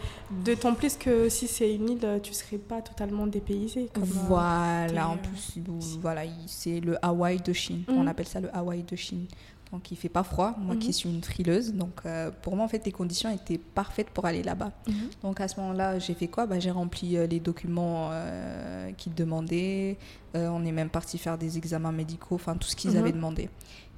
d'autant 0.44 0.74
plus 0.74 0.96
que 0.96 1.28
si 1.28 1.46
c'est 1.46 1.72
une 1.74 1.90
île, 1.90 2.20
tu 2.22 2.32
serais 2.32 2.58
pas 2.58 2.80
totalement 2.82 3.26
dépaysé. 3.28 3.88
Comme, 3.94 4.02
Voilà, 4.04 5.08
en 5.08 5.16
plus, 5.18 5.58
voilà, 6.00 6.24
il- 6.24 6.32
c'est 6.46 6.80
le 6.80 6.96
Hawaï 7.04 7.38
de 7.40 7.52
Chine. 7.52 7.82
Mhm. 7.88 7.96
On 7.98 8.06
appelle 8.08 8.26
ça 8.26 8.40
le 8.40 8.54
Hawaï 8.56 8.82
de 8.82 8.96
Chine. 8.96 9.26
Donc, 9.72 9.90
il 9.92 9.96
fait 9.96 10.08
pas 10.08 10.24
froid. 10.24 10.56
Moi 10.58 10.74
Mhm. 10.74 10.80
qui 10.80 10.92
suis 10.92 11.08
une 11.08 11.22
frileuse, 11.22 11.72
donc 11.72 12.00
euh, 12.04 12.30
pour 12.42 12.56
moi, 12.56 12.64
en 12.64 12.68
fait, 12.68 12.84
les 12.84 12.90
conditions 12.90 13.30
étaient 13.30 13.58
parfaites 13.58 14.10
pour 14.10 14.24
aller 14.26 14.42
là-bas. 14.42 14.72
Mhm. 14.88 14.94
Donc 15.22 15.40
à 15.40 15.46
ce 15.46 15.60
moment-là, 15.60 15.98
j'ai 16.00 16.14
fait 16.14 16.26
quoi? 16.26 16.46
Bah, 16.46 16.58
J'ai 16.58 16.72
rempli 16.72 17.16
euh, 17.16 17.26
les 17.28 17.38
documents 17.38 18.08
euh, 18.10 18.90
qu'ils 18.96 19.14
demandaient. 19.14 19.96
Euh, 20.34 20.48
on 20.48 20.64
est 20.64 20.72
même 20.72 20.88
parti 20.90 21.18
faire 21.18 21.38
des 21.38 21.56
examens 21.56 21.92
médicaux, 21.92 22.34
enfin 22.34 22.54
tout 22.56 22.66
ce 22.68 22.74
qu'ils 22.74 22.90
Mhm. 22.92 22.96
avaient 22.98 23.12
demandé. 23.12 23.48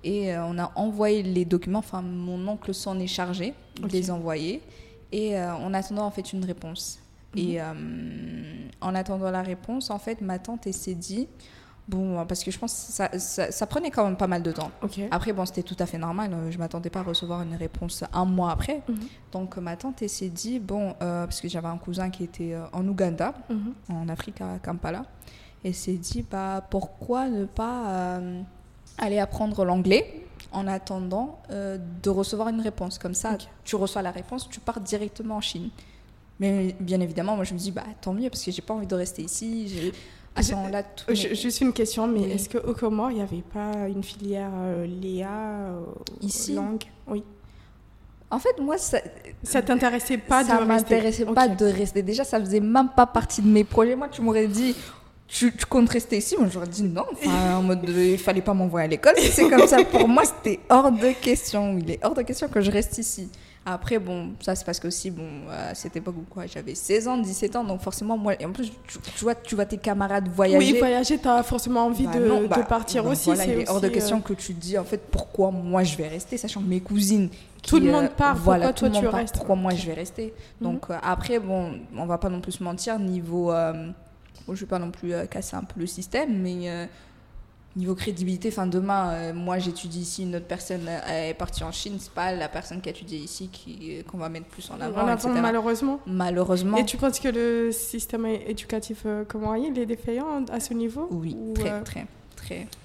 Et 0.05 0.37
on 0.37 0.59
a 0.59 0.73
envoyé 0.75 1.23
les 1.23 1.45
documents, 1.45 1.79
enfin 1.79 2.03
mon 2.03 2.49
oncle 2.49 2.75
s'en 2.75 2.99
est 2.99 3.07
chargé, 3.07 3.55
de 3.81 3.85
Ok. 3.85 3.93
les 3.93 4.11
envoyer. 4.11 4.61
Et 5.13 5.39
en 5.41 5.73
attendant 5.75 6.05
en 6.07 6.11
fait 6.11 6.33
une 6.33 6.45
réponse. 6.45 6.99
Mhm. 7.37 7.41
Et 7.43 7.61
en 8.81 8.95
attendant 8.95 9.31
la 9.31 9.43
réponse, 9.43 9.91
en 9.91 9.99
fait, 9.99 10.21
ma 10.21 10.39
tante 10.39 10.71
s'est 10.73 10.95
dit, 10.97 11.29
bon, 11.89 12.25
parce 12.27 12.43
que 12.45 12.51
je 12.51 12.59
pense 12.59 12.73
que 12.73 12.93
ça, 12.93 13.19
ça, 13.19 13.51
ça 13.51 13.67
prenait 13.67 13.91
quand 13.91 14.05
même 14.05 14.17
pas 14.17 14.27
mal 14.27 14.43
de 14.43 14.53
temps. 14.53 14.71
Après, 15.11 15.33
bon, 15.33 15.45
c'était 15.47 15.63
tout 15.63 15.77
à 15.79 15.87
fait 15.87 15.99
normal. 15.99 16.31
euh, 16.33 16.51
Je 16.51 16.59
m'attendais 16.59 16.91
pas 16.91 17.01
à 17.01 17.03
recevoir 17.03 17.43
une 17.43 17.55
réponse 17.55 18.05
un 18.13 18.25
mois 18.25 18.51
après. 18.53 18.83
Mhm. 18.89 18.97
Donc, 19.33 19.57
ma 19.59 19.77
tante 19.77 20.07
s'est 20.07 20.29
dit, 20.29 20.59
bon, 20.59 20.95
euh, 21.03 21.25
parce 21.27 21.41
que 21.41 21.49
j'avais 21.49 21.69
un 21.69 21.79
cousin 21.79 22.11
qui 22.11 22.25
était 22.25 22.55
euh, 22.55 22.65
en 22.73 22.87
Ouganda, 22.87 23.35
Mhm. 23.51 23.75
en 23.91 24.09
Afrique, 24.09 24.41
à 24.41 24.59
Kampala, 24.63 25.05
et 25.65 25.73
s'est 25.73 25.95
dit, 25.95 26.25
bah, 26.29 26.67
pourquoi 26.71 27.29
ne 27.29 27.45
pas 27.45 27.87
euh, 27.89 28.41
aller 28.99 29.19
apprendre 29.19 29.65
l'anglais 29.65 30.25
en 30.53 30.67
attendant 30.67 31.39
euh, 31.51 31.79
de 32.03 32.11
recevoir 32.11 32.49
une 32.49 32.61
réponse? 32.61 32.99
Comme 32.99 33.15
ça, 33.15 33.37
tu 33.65 33.77
reçois 33.77 34.03
la 34.03 34.11
réponse, 34.11 34.49
tu 34.49 34.61
pars 34.61 34.81
directement 34.81 35.37
en 35.37 35.41
Chine. 35.41 35.71
Mais 36.41 36.75
bien 36.81 37.01
évidemment, 37.01 37.37
moi, 37.37 37.45
je 37.45 37.55
me 37.55 37.59
dis, 37.59 37.71
bah, 37.71 37.85
tant 38.01 38.13
mieux, 38.13 38.29
parce 38.29 38.43
que 38.43 38.51
j'ai 38.51 38.63
pas 38.63 38.75
envie 38.75 38.87
de 38.87 38.95
rester 38.97 39.23
ici. 39.23 39.93
Tout 40.35 41.11
Euh, 41.11 41.15
ju- 41.15 41.35
Juste 41.35 41.61
une 41.61 41.73
question, 41.73 42.07
mais 42.07 42.21
Oui. 42.21 42.33
est-ce 42.33 42.49
qu'au 42.49 42.73
Comores, 42.75 43.11
il 43.11 43.17
n'y 43.17 43.23
avait 43.23 43.43
pas 43.53 43.87
une 43.89 44.03
filière 44.03 44.51
euh, 44.55 44.87
Léa 44.87 45.29
euh, 45.31 45.81
Ici 46.21 46.55
langue 46.55 46.83
Oui. 47.07 47.23
En 48.31 48.39
fait, 48.39 48.59
moi, 48.61 48.79
ça, 48.79 48.99
Ça 49.43 49.61
t'intéressait 49.61 50.17
pas 50.17 50.43
ça 50.43 50.59
de 50.61 50.65
m'intéressait 50.65 51.27
pas 51.27 51.49
de 51.49 51.67
rester. 51.67 52.03
Déjà, 52.03 52.25
ça 52.25 52.41
faisait 52.41 52.61
même 52.61 52.89
pas 52.97 53.05
partie 53.07 53.43
de 53.43 53.49
mes 53.49 53.63
projets. 53.65 53.95
Moi, 53.95 54.09
tu 54.09 54.23
m'aurais 54.23 54.47
dit, 54.47 54.75
tu, 55.29 55.55
tu 55.55 55.67
comptes 55.67 55.91
rester 55.91 56.17
ici? 56.17 56.37
Moi, 56.39 56.49
j'aurais 56.51 56.67
dit 56.67 56.83
non. 56.83 57.05
Enfin, 57.13 57.57
en 57.59 57.63
mode, 57.63 57.83
de- 57.83 57.93
il 57.93 58.19
fallait 58.19 58.41
pas 58.41 58.55
m'envoyer 58.55 58.87
à 58.87 58.89
l'école. 58.89 59.15
C'est 59.19 59.51
comme 59.51 59.67
ça. 59.67 59.85
Pour 59.85 60.09
moi, 60.09 60.23
c'était 60.25 60.61
hors 60.71 60.91
de 60.91 61.13
question. 61.21 61.77
Il 61.79 61.91
est 61.91 62.01
hors 62.03 62.15
de 62.15 62.23
question 62.23 62.49
que 62.49 62.61
je 62.63 62.71
reste 62.71 62.97
ici. 62.97 63.29
Après, 63.65 64.01
bon, 64.01 64.33
ça, 64.41 64.57
c'est 64.57 64.65
parce 64.65 64.81
que 64.81 64.89
aussi, 64.89 65.11
bon, 65.13 65.29
à 65.49 65.75
cette 65.77 65.95
époque 65.95 66.17
quoi, 66.29 66.47
j'avais 66.47 66.75
16 66.75 67.07
ans, 67.07 67.17
17 67.19 67.55
ans. 67.55 67.63
Donc, 67.63 67.81
forcément, 67.81 68.19
moi, 68.19 68.35
et 68.41 68.45
en 68.45 68.51
plus, 68.51 68.73
tu, 68.89 68.99
tu 68.99 69.23
vois, 69.23 69.37
tu 69.37 69.55
vois 69.55 69.67
tes 69.67 69.77
camarades 69.77 70.29
voyager. 70.29 70.73
Oui, 70.73 70.79
voyager, 70.79 71.19
tu 71.19 71.29
as 71.29 71.45
forcément 71.45 71.87
envie 71.87 72.07
Bah 72.07 72.19
de, 72.19 72.27
non, 72.27 72.43
de 72.43 72.49
bah, 72.49 72.65
partir 72.65 73.07
aussi. 73.07 73.27
Voilà, 73.27 73.45
c'est 73.45 73.53
il 73.53 73.61
est 73.61 73.71
hors 73.71 73.81
de 73.81 73.89
question 73.89 74.17
euh, 74.19 74.21
que 74.21 74.33
tu 74.33 74.53
te 74.55 74.61
dis 74.61 74.77
en 74.77 74.85
fait 74.85 75.01
pourquoi 75.11 75.53
moi 75.53 75.85
je 75.85 75.97
vais 75.97 76.09
rester, 76.09 76.37
sachant 76.37 76.61
que 76.61 76.67
mes 76.67 76.81
cousines. 76.81 77.29
Tout 77.63 77.79
le 77.79 77.93
monde 77.93 78.07
euh, 78.07 78.09
part, 78.09 78.35
Voilà, 78.35 78.73
pourquoi 78.73 78.91
toi, 78.91 79.01
tu 79.01 79.05
part, 79.05 79.15
restes? 79.15 79.37
Pourquoi 79.37 79.55
moi 79.55 79.73
je 79.75 79.87
vais 79.87 79.95
rester? 79.95 80.35
Mhm. 80.61 80.73
Donc 80.73 80.91
euh, 80.91 80.97
après, 81.01 81.39
bon, 81.39 81.79
on 81.97 82.07
va 82.07 82.19
pas 82.19 82.29
non 82.31 82.41
plus 82.41 82.53
se 82.53 82.65
mentir, 82.65 82.99
niveau. 82.99 83.53
bon, 83.53 84.55
je 84.55 84.61
vais 84.61 84.67
pas 84.67 84.81
non 84.81 84.91
plus 84.91 85.13
casser 85.31 85.55
un 85.55 85.63
peu 85.63 85.79
le 85.79 85.87
système, 85.87 86.43
mais. 86.43 86.89
Euh, 87.75 87.79
Niveau 87.81 87.95
crédibilité, 87.95 88.51
fin 88.51 88.67
demain, 88.67 89.13
euh, 89.13 89.33
moi 89.35 89.59
j'étudie 89.59 90.01
ici, 90.01 90.23
une 90.25 90.37
autre 90.37 90.47
personne 90.47 90.87
euh, 90.89 91.31
est 91.31 91.35
partie 91.35 91.65
en 91.65 91.73
Chine, 91.73 91.97
c'est 91.99 92.13
pas 92.13 92.33
la 92.33 92.49
personne 92.49 92.81
qui 92.81 92.89
a 92.89 92.93
étudié 92.93 93.19
ici 93.19 93.49
qui- 93.49 94.03
qu'on 94.05 94.19
va 94.19 94.29
mettre 94.29 94.47
plus 94.47 94.71
en 94.71 94.81
avant, 94.81 95.03
en 95.03 95.07
avant, 95.07 95.15
etc. 95.15 95.31
malheureusement. 95.41 95.99
Malheureusement, 96.07 96.77
Et 96.77 96.85
tu 96.85 96.97
penses 96.97 97.19
que 97.19 97.29
le 97.29 97.73
système 97.73 98.27
éducatif 98.27 99.03
euh, 99.07 99.25
comorien, 99.25 99.71
il 99.75 99.79
est 99.79 99.87
défaillant 99.87 100.45
à 100.53 100.61
ce 100.61 100.75
niveau 100.75 101.09
oui, 101.11 101.35
Ou, 101.39 101.55
très, 101.55 101.71
euh, 101.71 101.83
très, 101.83 102.07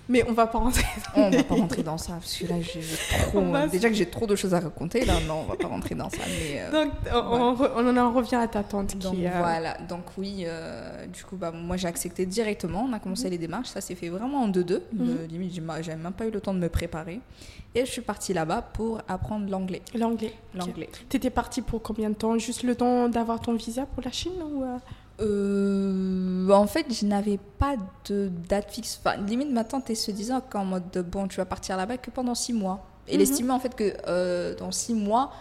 Mais 0.10 0.24
on 0.30 0.32
va 0.32 0.48
pas 0.48 0.58
rentrer. 0.60 0.86
On 1.16 1.30
va 1.30 1.44
pas 1.44 1.56
rentrer 1.56 1.84
dans 1.84 1.98
ça 1.98 2.14
parce 2.14 2.38
que 2.38 2.46
là 2.48 2.56
j'ai 2.62 2.80
trop. 3.28 3.40
On 3.40 3.52
va- 3.52 3.68
Déjà 3.68 3.90
que 3.90 3.96
j'ai 3.96 4.06
trop 4.06 4.26
de 4.26 4.36
choses 4.38 4.54
à 4.54 4.60
raconter, 4.62 5.04
là 5.04 5.16
non, 5.28 5.42
on 5.42 5.44
va 5.44 5.56
pas 5.58 5.68
rentrer 5.68 5.96
dans 5.96 6.10
ça. 6.10 6.20
Mais 6.28 6.62
euh, 6.62 6.72
Donc, 6.86 6.94
on, 7.14 7.98
en 7.98 8.14
revient 8.14 8.36
à 8.36 8.48
ta 8.48 8.64
tante 8.64 8.96
donc 8.98 9.16
qui. 9.16 9.28
euh, 9.28 9.32
voilà. 9.38 9.78
Donc 9.90 10.04
oui, 10.18 10.44
euh, 10.46 11.06
du 11.08 11.24
coup 11.26 11.36
bah 11.36 11.52
moi 11.52 11.76
j'ai 11.76 11.88
accepté 11.90 12.26
directement. 12.26 12.88
On 12.90 12.94
a 12.94 13.00
commencé 13.00 13.30
les 13.30 13.38
démarches. 13.38 13.68
Ça 13.68 13.82
s'est 13.82 13.96
fait 13.96 14.10
vraiment 14.10 14.44
en 14.44 14.48
deux 14.48 14.64
deux. 14.64 14.84
Mhm. 14.94 15.18
limite 15.30 15.62
j'avais 15.82 15.96
même 16.02 16.14
pas 16.14 16.26
eu 16.26 16.32
le 16.32 16.40
temps 16.40 16.54
de 16.54 16.60
me 16.60 16.70
préparer. 16.70 17.20
Et 17.76 17.86
je 17.86 17.92
suis 17.92 18.02
partie 18.02 18.34
là-bas 18.34 18.62
pour 18.62 19.02
apprendre 19.10 19.50
l'anglais. 19.52 19.82
L'anglais. 19.94 20.34
L'anglais. 20.56 20.90
T'étais 21.10 21.30
partie 21.30 21.62
pour 21.62 21.82
combien 21.82 22.10
de 22.10 22.16
temps? 22.16 22.38
Juste 22.38 22.64
le 22.64 22.76
temps 22.76 23.10
d'avoir 23.10 23.40
ton 23.42 23.54
visa 23.56 23.86
pour 23.86 24.02
la 24.04 24.12
Chine 24.12 24.32
ou 24.42 24.64
euh, 24.64 24.78
Euh, 25.22 26.50
en 26.50 26.68
fait, 26.68 26.86
je 26.94 27.06
n'avais 27.06 27.38
pas 27.60 27.76
de 28.10 28.30
date 28.50 28.72
fixe. 28.72 29.00
Enfin, 29.04 29.18
limite, 29.18 29.52
ma 29.52 29.64
tante, 29.64 29.90
elle 29.90 29.96
se 29.96 30.12
disait 30.12 30.34
qu'en 30.50 30.66
mode 30.66 30.90
de, 30.92 31.02
bon, 31.02 31.28
tu 31.28 31.38
vas 31.38 31.46
partir 31.46 31.78
là-bas 31.78 31.98
que 31.98 32.12
pendant 32.12 32.36
six 32.36 32.54
mois. 32.54 32.86
Et 33.08 33.12
elle 33.14 33.18
Mhm. 33.18 33.24
estimait 33.24 33.54
en 33.54 33.60
fait 33.60 33.76
que 33.76 33.94
euh, 34.08 34.56
dans 34.56 34.72
six 34.72 34.94
mois, 34.94 35.32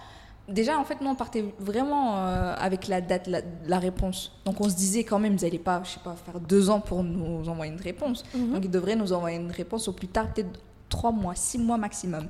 déjà, 0.49 0.78
en 0.78 0.85
fait, 0.85 1.00
nous, 1.00 1.09
on 1.09 1.14
partait 1.14 1.45
vraiment 1.59 2.16
euh, 2.18 2.54
avec 2.59 2.87
la 2.88 3.00
date, 3.00 3.26
la, 3.26 3.40
la 3.66 3.78
réponse. 3.78 4.33
Donc, 4.45 4.61
on 4.61 4.68
se 4.68 4.76
disait 4.76 5.04
quand 5.04 5.18
même, 5.18 5.35
ils 5.38 5.42
n'allaient 5.42 5.59
pas, 5.59 5.83
je 5.85 5.90
sais 5.90 6.00
pas, 6.02 6.14
faire 6.14 6.40
deux 6.40 6.71
ans 6.71 6.80
pour 6.80 7.02
nous 7.02 7.49
envoyer 7.49 7.73
une 7.73 7.80
réponse. 7.80 8.25
Mhm. 8.35 8.52
Donc, 8.52 8.64
ils 8.64 8.71
devraient 8.71 8.97
nous 8.97 9.12
envoyer 9.12 9.37
une 9.38 9.50
réponse 9.50 9.88
au 9.88 9.92
plus 9.92 10.09
tard, 10.09 10.33
peut-être 10.33 10.61
trois 10.88 11.11
mois, 11.11 11.35
six 11.35 11.59
mois 11.59 11.76
maximum. 11.76 12.26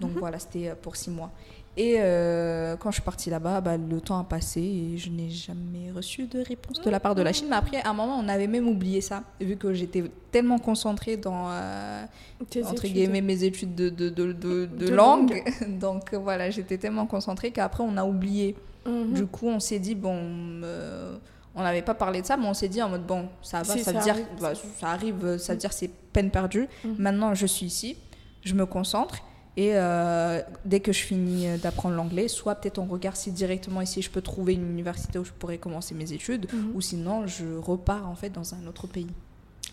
Donc, 0.00 0.12
voilà, 0.20 0.38
c'était 0.38 0.74
pour 0.80 0.94
six 0.96 1.10
mois. 1.10 1.30
Et 1.78 1.96
euh, 1.98 2.76
quand 2.76 2.90
je 2.90 2.94
suis 2.96 3.02
partie 3.02 3.28
là-bas, 3.28 3.60
bah, 3.60 3.76
le 3.76 4.00
temps 4.00 4.18
a 4.18 4.24
passé 4.24 4.60
et 4.62 4.96
je 4.96 5.10
n'ai 5.10 5.28
jamais 5.28 5.90
reçu 5.94 6.26
de 6.26 6.40
réponse 6.40 6.80
de 6.80 6.88
la 6.90 7.00
part 7.00 7.14
de 7.14 7.20
la 7.22 7.34
Chine. 7.34 7.48
Mais 7.50 7.56
après, 7.56 7.82
à 7.82 7.90
un 7.90 7.92
moment, 7.92 8.18
on 8.18 8.28
avait 8.28 8.46
même 8.46 8.66
oublié 8.66 9.02
ça, 9.02 9.22
vu 9.40 9.56
que 9.56 9.74
j'étais 9.74 10.04
tellement 10.32 10.58
concentrée 10.58 11.18
dans, 11.18 11.50
euh, 11.50 12.02
entre 12.40 12.84
études. 12.84 12.92
guillemets, 12.94 13.20
mes 13.20 13.44
études 13.44 13.74
de, 13.74 13.90
de, 13.90 14.08
de, 14.08 14.32
de, 14.32 14.66
de 14.66 14.86
De 14.86 14.94
langue. 14.94 15.42
Donc 15.80 16.14
euh, 16.14 16.18
voilà, 16.18 16.48
j'étais 16.48 16.78
tellement 16.78 17.06
concentrée 17.06 17.50
qu'après, 17.50 17.84
on 17.86 17.96
a 17.98 18.04
oublié. 18.04 18.56
Mhm. 18.86 19.12
Du 19.12 19.26
coup, 19.26 19.48
on 19.48 19.60
s'est 19.60 19.78
dit, 19.78 19.94
bon, 19.94 20.16
euh, 20.64 21.16
on 21.54 21.62
n'avait 21.62 21.82
pas 21.82 21.94
parlé 21.94 22.22
de 22.22 22.26
ça, 22.26 22.38
mais 22.38 22.46
on 22.46 22.54
s'est 22.54 22.68
dit 22.68 22.82
en 22.82 22.88
mode, 22.88 23.04
bon, 23.06 23.28
ça 23.42 23.58
va, 23.62 23.74
Si, 23.74 23.80
ça, 23.80 23.92
ça 23.92 23.98
veut 23.98 24.02
dire, 24.04 24.14
arrive, 24.14 24.26
bah, 24.40 24.54
ça- 24.54 24.62
ça 24.80 24.86
arrive, 24.88 25.36
ça 25.38 25.52
veut 25.52 25.58
dire 25.58 25.72
c'est 25.74 25.88
peine 25.88 26.30
perdue. 26.30 26.68
Mhm. 26.84 26.94
Maintenant, 26.98 27.34
je 27.34 27.44
suis 27.46 27.66
ici, 27.66 27.96
je 28.44 28.54
me 28.54 28.64
concentre. 28.64 29.16
Et 29.58 29.70
euh, 29.74 30.42
dès 30.66 30.80
que 30.80 30.92
je 30.92 31.00
finis 31.02 31.48
euh, 31.48 31.56
d'apprendre 31.56 31.94
l'anglais, 31.94 32.28
soit 32.28 32.54
peut-être 32.56 32.78
on 32.78 32.84
regarde 32.84 33.16
si 33.16 33.32
directement 33.32 33.80
ici 33.80 34.02
je 34.02 34.10
peux 34.10 34.20
trouver 34.20 34.52
une 34.52 34.68
université 34.70 35.18
où 35.18 35.24
je 35.24 35.32
pourrais 35.32 35.56
commencer 35.58 35.94
mes 35.94 36.12
études, 36.12 36.46
Mhm. 36.52 36.72
ou 36.74 36.80
sinon 36.82 37.26
je 37.26 37.56
repars 37.56 38.06
en 38.08 38.14
fait 38.14 38.28
dans 38.30 38.54
un 38.54 38.66
autre 38.66 38.86
pays. 38.86 39.06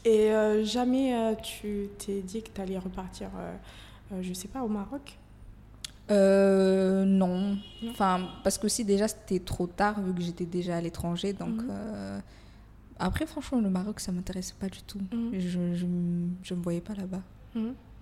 Et 0.05 0.31
euh, 0.31 0.63
jamais 0.63 1.13
euh, 1.15 1.35
tu 1.35 1.89
t'es 1.97 2.21
dit 2.21 2.41
que 2.43 2.49
tu 2.53 2.61
allais 2.61 2.77
repartir, 2.77 3.29
je 4.21 4.33
sais 4.33 4.47
pas, 4.47 4.61
au 4.63 4.69
Maroc? 4.69 5.17
Non. 6.09 7.05
Non. 7.05 7.57
Enfin, 7.89 8.27
parce 8.43 8.57
que 8.57 8.65
aussi 8.67 8.85
déjà 8.85 9.07
c'était 9.07 9.39
trop 9.39 9.67
tard 9.67 10.01
vu 10.01 10.13
que 10.13 10.21
j'étais 10.21 10.45
déjà 10.45 10.77
à 10.77 10.81
l'étranger. 10.81 11.33
Donc 11.33 11.61
Mhm. 11.61 12.21
après, 12.99 13.25
franchement, 13.25 13.59
le 13.59 13.69
Maroc 13.69 13.99
ça 13.99 14.11
m'intéressait 14.11 14.55
pas 14.59 14.69
du 14.69 14.81
tout. 14.83 15.01
Mhm. 15.11 15.31
Je, 15.33 15.73
je, 15.73 15.85
je 16.43 16.53
me 16.53 16.61
voyais 16.61 16.81
pas 16.81 16.93
là-bas. 16.93 17.21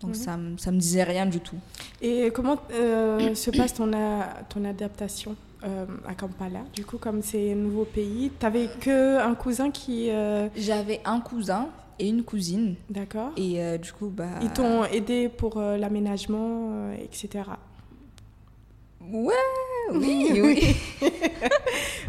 Donc 0.02 0.12
Mhm. 0.12 0.16
ça, 0.16 0.40
ça 0.58 0.72
me 0.72 0.80
disait 0.80 1.04
rien 1.04 1.26
du 1.26 1.40
tout. 1.40 1.58
Et 2.02 2.32
comment 2.34 2.58
euh, 2.74 3.34
se 3.36 3.52
passe 3.52 3.74
ton, 3.76 3.92
a- 3.94 4.44
ton 4.50 4.66
adaptation 4.66 5.36
euh, 5.64 5.86
à 6.08 6.14
Kampala? 6.16 6.62
Du 6.74 6.86
coup, 6.86 6.98
comme 6.98 7.22
c'est 7.22 7.52
un 7.52 7.56
nouveau 7.56 7.86
pays, 7.86 8.32
t'avais 8.40 8.68
que 8.80 9.20
un 9.20 9.36
cousin 9.36 9.70
qui... 9.72 10.10
euh, 10.10 10.48
J'avais 10.56 11.02
un 11.06 11.20
cousin 11.20 11.68
et 12.00 12.08
une 12.10 12.24
cousine. 12.24 12.76
D'accord. 12.90 13.30
Et 13.38 13.60
du 13.78 13.92
coup, 13.94 14.08
bah. 14.08 14.40
Ils 14.42 14.50
t'ont 14.50 14.84
aidé 14.86 15.30
pour 15.30 15.60
l'aménagement, 15.60 16.92
etc. 16.94 17.44
Ouais, 19.10 19.34
oui, 19.94 20.42
oui. 20.42 20.76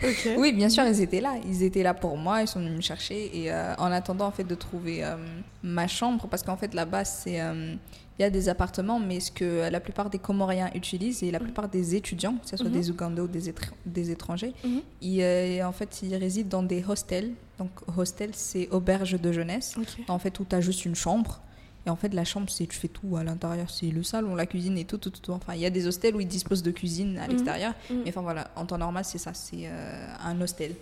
Ok. 0.05 0.29
Oui, 0.37 0.53
bien 0.53 0.69
sûr, 0.69 0.85
ils 0.85 1.01
étaient 1.01 1.21
là. 1.21 1.35
Ils 1.47 1.63
étaient 1.63 1.83
là 1.85 1.95
pour 1.95 2.17
moi. 2.17 2.43
Ils 2.43 2.49
sont 2.49 2.59
venus 2.59 2.77
me 2.77 2.81
chercher. 2.81 3.31
Et 3.39 3.53
euh, 3.53 3.75
en 3.77 3.91
attendant, 3.93 4.27
en 4.27 4.31
fait, 4.33 4.45
de 4.45 4.55
trouver 4.57 5.05
euh, 5.05 5.17
ma 5.63 5.87
chambre, 5.87 6.27
parce 6.29 6.43
qu'en 6.43 6.57
fait, 6.57 6.75
là-bas, 6.75 7.05
c'est. 7.05 7.41
euh, 7.41 7.75
il 8.19 8.23
y 8.23 8.25
a 8.27 8.31
des 8.31 8.49
appartements, 8.51 9.01
mais 9.01 9.21
ce 9.21 9.31
que 9.33 9.71
la 9.71 9.81
plupart 9.81 10.11
des 10.11 10.19
Comoriens 10.19 10.71
utilisent 10.75 11.23
et 11.23 11.31
la 11.31 11.41
plupart 11.41 11.69
des 11.69 11.95
étudiants, 11.97 12.35
que 12.35 12.49
ce 12.51 12.57
soit 12.59 12.67
Mhm. 12.69 12.73
des 12.75 12.91
Ougandais 12.91 13.23
ou 13.23 13.27
des, 13.27 13.51
étr- 13.51 13.73
des 13.87 14.11
étrangers, 14.11 14.53
Mhm. 14.65 14.81
ils, 15.01 15.63
en 15.65 15.73
fait, 15.73 16.01
ils 16.03 16.15
résident 16.17 16.49
dans 16.59 16.63
des 16.63 16.85
hostels. 16.87 17.31
Donc, 17.59 17.71
hostel, 17.97 18.31
c'est 18.35 18.69
auberge 18.71 19.19
de 19.21 19.33
jeunesse. 19.33 19.75
En 20.09 20.19
fait, 20.19 20.39
où 20.41 20.45
tu 20.45 20.55
as 20.55 20.61
juste 20.61 20.85
une 20.85 20.95
chambre. 20.95 21.41
Et 21.87 21.91
en 21.91 21.97
fait, 21.97 22.15
la 22.15 22.25
chambre, 22.25 22.49
c'est 22.49 22.67
tu 22.67 22.79
fais 22.79 22.89
tout 22.89 23.17
à 23.17 23.25
l'intérieur. 23.25 23.69
C'est 23.71 23.91
le 23.91 24.03
salon, 24.03 24.35
la 24.37 24.47
cuisine 24.47 24.79
et 24.79 24.85
tout, 24.85 24.99
tout, 24.99 25.11
tout. 25.11 25.21
tout. 25.21 25.33
Enfin, 25.33 25.55
il 25.55 25.61
y 25.61 25.67
a 25.67 25.71
des 25.71 25.87
hostels 25.87 26.15
où 26.15 26.21
ils 26.21 26.29
disposent 26.29 26.63
de 26.63 26.71
cuisine 26.71 27.19
à 27.19 27.23
Mhm. 27.25 27.31
l'extérieur. 27.31 27.75
Mhm. 27.91 28.03
Mais 28.05 28.11
enfin, 28.11 28.21
voilà, 28.23 28.51
en 28.57 28.65
temps 28.67 28.79
normal, 28.79 29.05
c'est 29.05 29.19
ça. 29.19 29.35
C'est 29.35 29.67
euh, 29.67 30.15
un 30.25 30.41
hostel. 30.41 30.75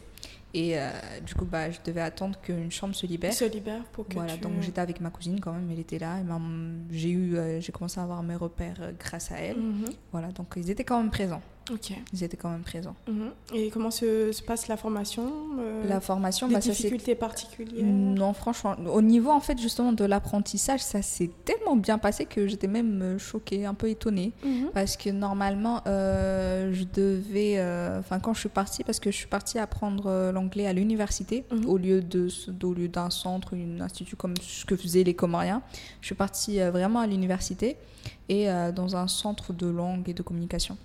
Et 0.52 0.76
euh, 0.76 0.90
du 1.25 1.33
coup, 1.35 1.45
bah, 1.45 1.71
je 1.71 1.78
devais 1.85 2.00
attendre 2.00 2.37
qu'une 2.42 2.73
chambre 2.73 2.95
se 2.95 3.07
libère. 3.07 3.33
Se 3.33 3.45
libèrent 3.45 3.85
pour 3.92 4.07
que 4.09 4.14
Voilà, 4.14 4.35
tu... 4.35 4.40
donc 4.40 4.54
j'étais 4.62 4.80
avec 4.80 5.00
ma 5.00 5.09
cousine 5.11 5.38
quand 5.40 5.52
même, 5.52 5.69
elle 5.71 5.78
était 5.78 6.00
là. 6.00 6.16
J'ai 6.90 7.11
eu, 7.11 7.37
euh, 7.37 7.61
j'ai 7.61 7.71
commencé 7.71 8.00
à 8.00 8.02
avoir 8.02 8.21
mes 8.25 8.35
repères 8.35 8.92
grâce 8.99 9.30
à 9.30 9.37
elle. 9.37 9.59
Mhm. 9.59 9.85
Voilà, 10.11 10.28
donc 10.33 10.49
ils 10.57 10.69
étaient 10.69 10.83
quand 10.85 10.99
même 11.00 11.11
présents. 11.11 11.40
Ils 12.12 12.25
étaient 12.25 12.37
quand 12.37 12.50
même 12.50 12.62
présents. 12.62 12.95
Mhm. 13.09 13.31
Et 13.55 13.71
comment 13.71 13.91
se, 13.91 14.33
se 14.33 14.43
passe 14.43 14.69
la 14.69 14.77
formation 14.77 15.31
euh, 15.59 15.87
La 15.89 16.00
formation, 16.00 16.49
Des 16.49 16.55
bah, 16.55 16.61
ça 16.61 16.71
difficultés 16.71 17.15
particulières? 17.15 17.85
Non, 17.85 18.33
franchement, 18.33 18.75
au 18.93 19.03
niveau 19.03 19.31
en 19.31 19.41
fait 19.41 19.59
justement 19.59 19.93
de 19.93 20.05
l'apprentissage, 20.05 20.81
ça 20.81 21.03
s'est 21.03 21.31
tellement 21.45 21.77
bien 21.77 21.99
passé 21.99 22.25
que 22.27 22.47
j'étais 22.47 22.67
même 22.67 23.00
euh, 23.03 23.19
choquée, 23.19 23.67
un 23.67 23.75
peu 23.75 23.89
étonnée. 23.89 24.33
Mhm. 24.45 24.71
Parce 24.75 24.97
que 24.97 25.11
normalement, 25.11 25.81
euh, 25.87 26.73
je 26.73 26.85
devais. 26.85 27.55
euh, 27.59 27.99
Enfin, 28.00 28.19
quand 28.21 28.35
je 28.35 28.41
suis 28.41 28.49
partie, 28.49 28.83
parce 28.85 28.99
que 29.00 29.11
je 29.11 29.17
suis 29.17 29.27
partie 29.27 29.59
apprendre 29.59 30.31
l'anglais 30.33 30.67
à 30.67 30.73
l'université, 30.73 31.45
Mhm. 31.50 31.67
au 31.67 31.77
lieu 31.79 32.00
de 32.03 32.29
au 32.62 32.73
lieu 32.75 32.88
d'un 32.88 33.11
centre, 33.11 33.55
un 33.57 33.81
institut 33.81 34.16
comme 34.16 34.35
ce 34.40 34.64
que 34.64 34.77
faisaient 34.77 35.05
les 35.05 35.14
Comoriens. 35.14 35.62
Je 36.01 36.07
suis 36.07 36.14
partie 36.14 36.59
vraiment 36.61 37.01
à 37.01 37.07
l'université 37.07 37.77
et 38.29 38.47
dans 38.75 38.97
un 38.97 39.09
centre 39.09 39.53
de 39.53 39.66
langue 39.66 40.09
et 40.09 40.14
de 40.14 40.23
communication. 40.23 40.77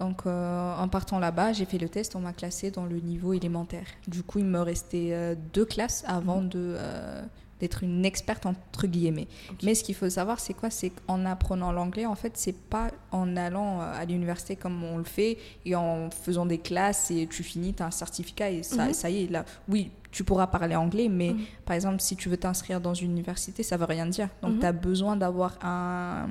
Donc, 0.00 0.22
euh, 0.26 0.76
en 0.76 0.88
partant 0.88 1.18
là-bas, 1.18 1.52
j'ai 1.52 1.64
fait 1.66 1.78
le 1.78 1.88
test, 1.88 2.16
on 2.16 2.20
m'a 2.20 2.32
classé 2.32 2.70
dans 2.70 2.84
le 2.84 2.98
niveau 2.98 3.32
élémentaire. 3.32 3.86
Du 4.08 4.22
coup, 4.22 4.38
il 4.40 4.44
me 4.46 4.60
restait 4.60 5.10
euh, 5.12 5.34
deux 5.52 5.64
classes 5.64 6.04
avant 6.08 6.40
de, 6.42 6.50
euh, 6.76 7.22
d'être 7.60 7.84
une 7.84 8.04
experte, 8.04 8.44
entre 8.44 8.88
guillemets. 8.88 9.28
Mais 9.62 9.76
ce 9.76 9.84
qu'il 9.84 9.94
faut 9.94 10.10
savoir, 10.10 10.40
c'est 10.40 10.52
quoi? 10.54 10.68
C'est 10.68 10.90
qu'en 10.90 11.24
apprenant 11.24 11.70
l'anglais, 11.70 12.06
en 12.06 12.16
fait, 12.16 12.32
c'est 12.36 12.56
pas 12.58 12.88
en 13.12 13.36
allant 13.36 13.80
à 13.80 14.04
l'université 14.04 14.56
comme 14.56 14.82
on 14.82 14.98
le 14.98 15.04
fait 15.04 15.38
et 15.64 15.76
en 15.76 16.10
faisant 16.10 16.44
des 16.44 16.58
classes 16.58 17.12
et 17.12 17.28
tu 17.30 17.44
finis, 17.44 17.72
tu 17.72 17.82
as 17.82 17.86
un 17.86 17.90
certificat 17.92 18.50
et 18.50 18.64
ça, 18.64 18.86
Mhm. 18.86 18.94
ça 18.94 19.10
y 19.10 19.24
est, 19.24 19.30
là, 19.30 19.44
oui, 19.68 19.92
tu 20.10 20.24
pourras 20.24 20.48
parler 20.48 20.74
anglais, 20.74 21.08
mais 21.08 21.34
Mhm. 21.34 21.44
par 21.64 21.76
exemple, 21.76 22.00
si 22.00 22.16
tu 22.16 22.28
veux 22.28 22.36
t'inscrire 22.36 22.80
dans 22.80 22.94
une 22.94 23.12
université, 23.12 23.62
ça 23.62 23.76
veut 23.76 23.84
rien 23.86 24.06
dire. 24.06 24.28
Donc, 24.42 24.54
Mhm. 24.54 24.58
tu 24.60 24.66
as 24.66 24.72
besoin 24.72 25.14
d'avoir 25.16 25.56
un 25.64 26.26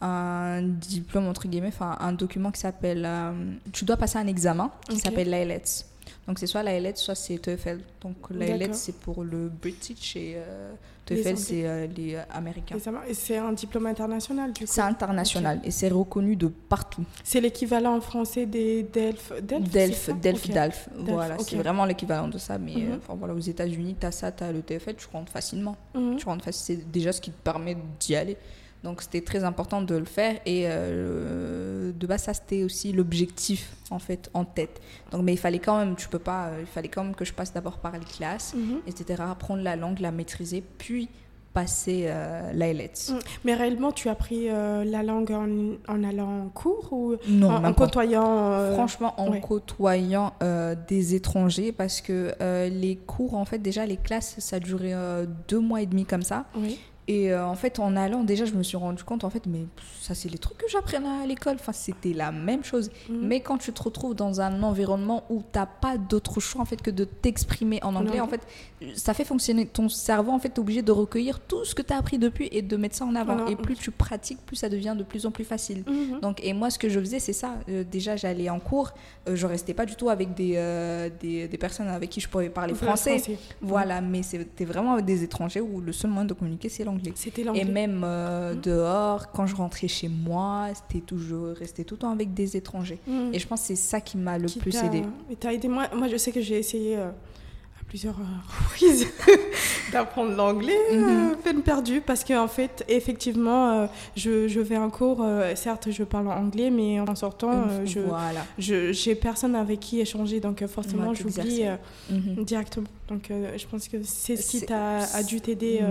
un 0.00 0.62
diplôme 0.62 1.26
entre 1.28 1.46
guillemets, 1.48 1.68
enfin 1.68 1.96
un 2.00 2.12
document 2.12 2.50
qui 2.50 2.60
s'appelle. 2.60 3.04
euh, 3.06 3.32
tu 3.72 3.84
dois 3.84 3.96
passer 3.96 4.18
un 4.18 4.26
examen 4.26 4.70
qui 4.88 4.98
s'appelle 4.98 5.30
l'IELTS. 5.30 5.86
Donc 6.26 6.38
c'est 6.38 6.46
soit 6.46 6.62
l'IELTS, 6.62 6.96
soit 6.98 7.14
c'est 7.14 7.38
TOEFL. 7.38 7.80
Donc 8.02 8.16
l'IELTS 8.30 8.74
c'est 8.74 8.96
pour 8.96 9.24
le 9.24 9.48
British 9.48 10.16
et 10.16 10.34
euh, 10.36 10.72
TOEFL 11.04 11.36
c'est 11.36 11.66
euh, 11.66 11.86
les 11.96 12.14
euh, 12.14 12.20
Américains. 12.30 12.76
Et 13.08 13.14
c'est 13.14 13.36
un 13.36 13.52
diplôme 13.52 13.86
international 13.86 14.52
du 14.52 14.64
coup? 14.64 14.72
C'est 14.72 14.80
international 14.80 15.60
et 15.64 15.70
c'est 15.70 15.88
reconnu 15.88 16.36
de 16.36 16.46
partout. 16.46 17.04
C'est 17.24 17.40
l'équivalent 17.40 17.96
en 17.96 18.00
français 18.00 18.46
des 18.46 18.82
DELF. 18.84 19.32
DELF, 19.42 20.10
Delph, 20.20 20.44
Ok. 20.46 20.50
Dalf. 20.52 20.88
Voilà, 20.96 21.36
c'est 21.38 21.56
vraiment 21.56 21.84
l'équivalent 21.84 22.28
de 22.28 22.38
ça. 22.38 22.56
Mais 22.58 22.74
Mhm. 22.76 22.98
enfin, 23.02 23.14
voilà, 23.18 23.34
aux 23.34 23.38
États-Unis, 23.38 23.96
tu 24.00 24.06
as 24.06 24.12
ça, 24.12 24.30
tu 24.32 24.44
as 24.44 24.52
le 24.52 24.62
TOEFL, 24.62 24.94
tu 24.94 25.06
rentres 25.12 25.32
facilement. 25.32 25.76
Mhm. 25.94 26.16
tu 26.16 26.24
rentres 26.26 26.44
facile. 26.44 26.78
C'est 26.80 26.90
déjà 26.90 27.12
ce 27.12 27.20
qui 27.20 27.30
te 27.32 27.42
permet 27.42 27.76
d'y 27.98 28.14
aller. 28.16 28.36
Donc 28.82 29.02
c'était 29.02 29.20
très 29.20 29.44
important 29.44 29.82
de 29.82 29.94
le 29.94 30.04
faire 30.06 30.36
et 30.46 30.64
euh, 30.66 31.92
de 31.92 32.06
base 32.06 32.22
ça 32.22 32.34
c'était 32.34 32.64
aussi 32.64 32.92
l'objectif 32.92 33.72
en 33.90 33.98
fait 33.98 34.30
en 34.34 34.44
tête. 34.44 34.80
Donc 35.12 35.22
mais 35.22 35.32
il 35.34 35.38
fallait 35.38 35.58
quand 35.58 35.78
même, 35.78 35.96
tu 35.96 36.08
peux 36.08 36.18
pas, 36.18 36.46
euh, 36.46 36.58
il 36.60 36.66
fallait 36.66 36.88
quand 36.88 37.04
même 37.04 37.14
que 37.14 37.24
je 37.24 37.32
passe 37.34 37.52
d'abord 37.52 37.78
par 37.78 37.92
les 37.92 38.04
classes, 38.04 38.54
Mhm. 38.54 38.80
etc. 38.86 39.22
Apprendre 39.30 39.62
la 39.62 39.76
langue, 39.76 39.98
la 40.00 40.12
maîtriser, 40.12 40.62
puis 40.78 41.08
passer 41.52 42.04
euh, 42.06 42.52
l'IELTS. 42.52 43.10
Mhm. 43.10 43.18
Mais 43.44 43.54
réellement, 43.54 43.90
tu 43.90 44.08
as 44.08 44.12
appris 44.12 44.48
euh, 44.48 44.84
la 44.84 45.02
langue 45.02 45.32
en, 45.32 45.48
en 45.92 46.04
allant 46.04 46.44
en 46.44 46.48
cours 46.48 46.92
ou 46.92 47.16
Non, 47.28 47.50
en, 47.50 47.72
côtoyant 47.74 48.52
euh, 48.52 48.74
Franchement, 48.74 49.14
en 49.20 49.30
ouais. 49.32 49.40
côtoyant 49.40 50.32
des 50.88 51.14
étrangers, 51.16 51.72
parce 51.72 52.00
que 52.00 52.32
les 52.68 52.96
cours, 52.96 53.34
en 53.34 53.44
fait, 53.44 53.58
déjà, 53.58 53.84
les 53.84 53.96
classes, 53.96 54.36
ça 54.38 54.60
durait 54.60 54.94
deux 55.48 55.58
mois 55.58 55.82
et 55.82 55.86
demi 55.86 56.04
comme 56.04 56.22
ça. 56.22 56.44
Oui. 56.56 56.78
Et 57.10 57.32
euh, 57.32 57.44
en 57.44 57.56
fait, 57.56 57.80
en 57.80 57.96
allant, 57.96 58.22
déjà, 58.22 58.44
je 58.44 58.52
me 58.52 58.62
suis 58.62 58.76
rendu 58.76 59.02
compte, 59.02 59.24
en 59.24 59.30
fait, 59.30 59.44
mais 59.46 59.66
ça, 60.00 60.14
c'est 60.14 60.28
les 60.28 60.38
trucs 60.38 60.58
que 60.58 60.68
j'apprenais 60.68 61.08
à 61.08 61.26
l'école. 61.26 61.56
Enfin, 61.56 61.72
c'était 61.72 62.12
la 62.12 62.30
même 62.30 62.62
chose. 62.62 62.88
Mhm. 63.08 63.18
Mais 63.26 63.40
quand 63.40 63.58
tu 63.58 63.72
te 63.72 63.82
retrouves 63.82 64.14
dans 64.14 64.40
un 64.40 64.62
environnement 64.62 65.24
où 65.28 65.42
t'as 65.50 65.66
pas 65.66 65.98
d'autre 65.98 66.38
choix, 66.38 66.62
en 66.62 66.64
fait, 66.64 66.80
que 66.80 66.90
de 66.92 67.02
t'exprimer 67.02 67.82
en 67.82 67.96
anglais, 67.96 68.20
en 68.20 68.28
fait, 68.28 68.42
ça 68.94 69.12
fait 69.12 69.24
fonctionner 69.24 69.66
ton 69.66 69.88
cerveau. 69.88 70.30
En 70.30 70.38
fait, 70.38 70.50
t'es 70.50 70.60
obligé 70.60 70.82
de 70.82 70.92
recueillir 70.92 71.40
tout 71.40 71.64
ce 71.64 71.74
que 71.74 71.82
t'as 71.82 71.96
appris 71.96 72.16
depuis 72.16 72.48
et 72.52 72.62
de 72.62 72.76
mettre 72.76 72.94
ça 72.94 73.06
en 73.06 73.16
avant. 73.16 73.44
Et 73.48 73.56
plus 73.56 73.74
tu 73.74 73.90
pratiques, 73.90 74.38
plus 74.46 74.54
ça 74.54 74.68
devient 74.68 74.94
de 74.96 75.02
plus 75.02 75.26
en 75.26 75.32
plus 75.32 75.44
facile. 75.44 75.82
Mhm. 75.88 76.20
Donc, 76.20 76.44
et 76.44 76.52
moi, 76.52 76.70
ce 76.70 76.78
que 76.78 76.88
je 76.88 77.00
faisais, 77.00 77.18
c'est 77.18 77.32
ça. 77.32 77.56
Euh, 77.68 77.82
déjà, 77.82 78.14
j'allais 78.14 78.48
en 78.50 78.60
cours. 78.60 78.92
Euh, 79.28 79.34
je 79.34 79.46
restais 79.48 79.74
pas 79.74 79.84
du 79.84 79.96
tout 79.96 80.10
avec 80.10 80.34
des, 80.34 80.52
euh, 80.54 81.10
des, 81.20 81.48
des 81.48 81.58
personnes 81.58 81.88
avec 81.88 82.08
qui 82.08 82.20
je 82.20 82.28
pouvais 82.28 82.50
parler 82.50 82.72
Le 82.72 82.78
français. 82.78 83.20
Voilà, 83.60 84.00
mais 84.00 84.22
c'était 84.22 84.64
vraiment 84.64 84.92
avec 84.92 85.06
des 85.06 85.24
étrangers 85.24 85.60
où 85.60 85.80
le 85.80 85.92
seul 85.92 86.12
moyen 86.12 86.26
de 86.26 86.34
communiquer, 86.34 86.68
c'est 86.68 86.84
l'anglais. 86.84 86.99
C'était 87.14 87.42
Et 87.54 87.64
même 87.64 88.02
euh, 88.04 88.54
Mhm. 88.54 88.60
dehors, 88.60 89.30
quand 89.32 89.46
je 89.46 89.54
rentrais 89.56 89.88
chez 89.88 90.08
moi, 90.08 90.68
c'était 90.74 91.04
toujours 91.04 91.54
resté 91.56 91.84
tout 91.84 91.94
le 91.94 92.00
temps 92.00 92.10
avec 92.10 92.34
des 92.34 92.56
étrangers. 92.56 92.98
Mhm. 93.06 93.30
Et 93.34 93.38
je 93.38 93.46
pense 93.46 93.60
que 93.62 93.66
c'est 93.68 93.76
ça 93.76 94.00
qui 94.00 94.16
m'a 94.18 94.38
le 94.38 94.46
Qui 94.48 94.58
plus 94.58 94.74
aidé. 94.76 95.02
et 95.30 95.36
t'as 95.36 95.52
aidé 95.52 95.68
moi, 95.68 95.88
moi, 95.94 96.08
je 96.08 96.16
sais 96.16 96.32
que 96.32 96.40
j'ai 96.40 96.58
essayé 96.58 96.96
euh, 96.96 97.10
plusieurs 97.90 98.18
euh, 98.20 98.22
reprises 98.70 99.06
d'apprendre 99.92 100.36
l'anglais, 100.36 100.78
euh, 100.92 101.34
peine 101.42 101.60
perdue, 101.62 102.00
parce 102.00 102.22
qu'en 102.22 102.46
fait, 102.46 102.84
effectivement, 102.88 103.70
euh, 103.72 103.86
je, 104.16 104.46
je 104.46 104.60
vais 104.60 104.76
en 104.76 104.90
cours, 104.90 105.26
certes, 105.56 105.88
je 105.90 106.04
parle 106.04 106.28
en 106.28 106.36
anglais, 106.38 106.70
mais 106.70 107.00
en 107.00 107.14
sortant, 107.16 107.84
je 107.84 107.98
voilà. 107.98 108.46
je 108.58 108.92
j'ai 108.92 109.16
personne 109.16 109.56
avec 109.56 109.80
qui 109.80 109.98
échanger, 110.00 110.38
donc 110.38 110.64
forcément, 110.66 111.12
j'oublie 111.14 111.64
Mhm. 112.08 112.44
directement. 112.44 112.86
Donc, 113.08 113.28
je 113.30 113.66
pense 113.66 113.88
que 113.88 113.96
c'est 114.04 114.36
ce 114.36 114.50
qui 114.52 114.60
t'a 114.66 114.98
a 115.02 115.22
dû 115.24 115.40
t'aider. 115.40 115.82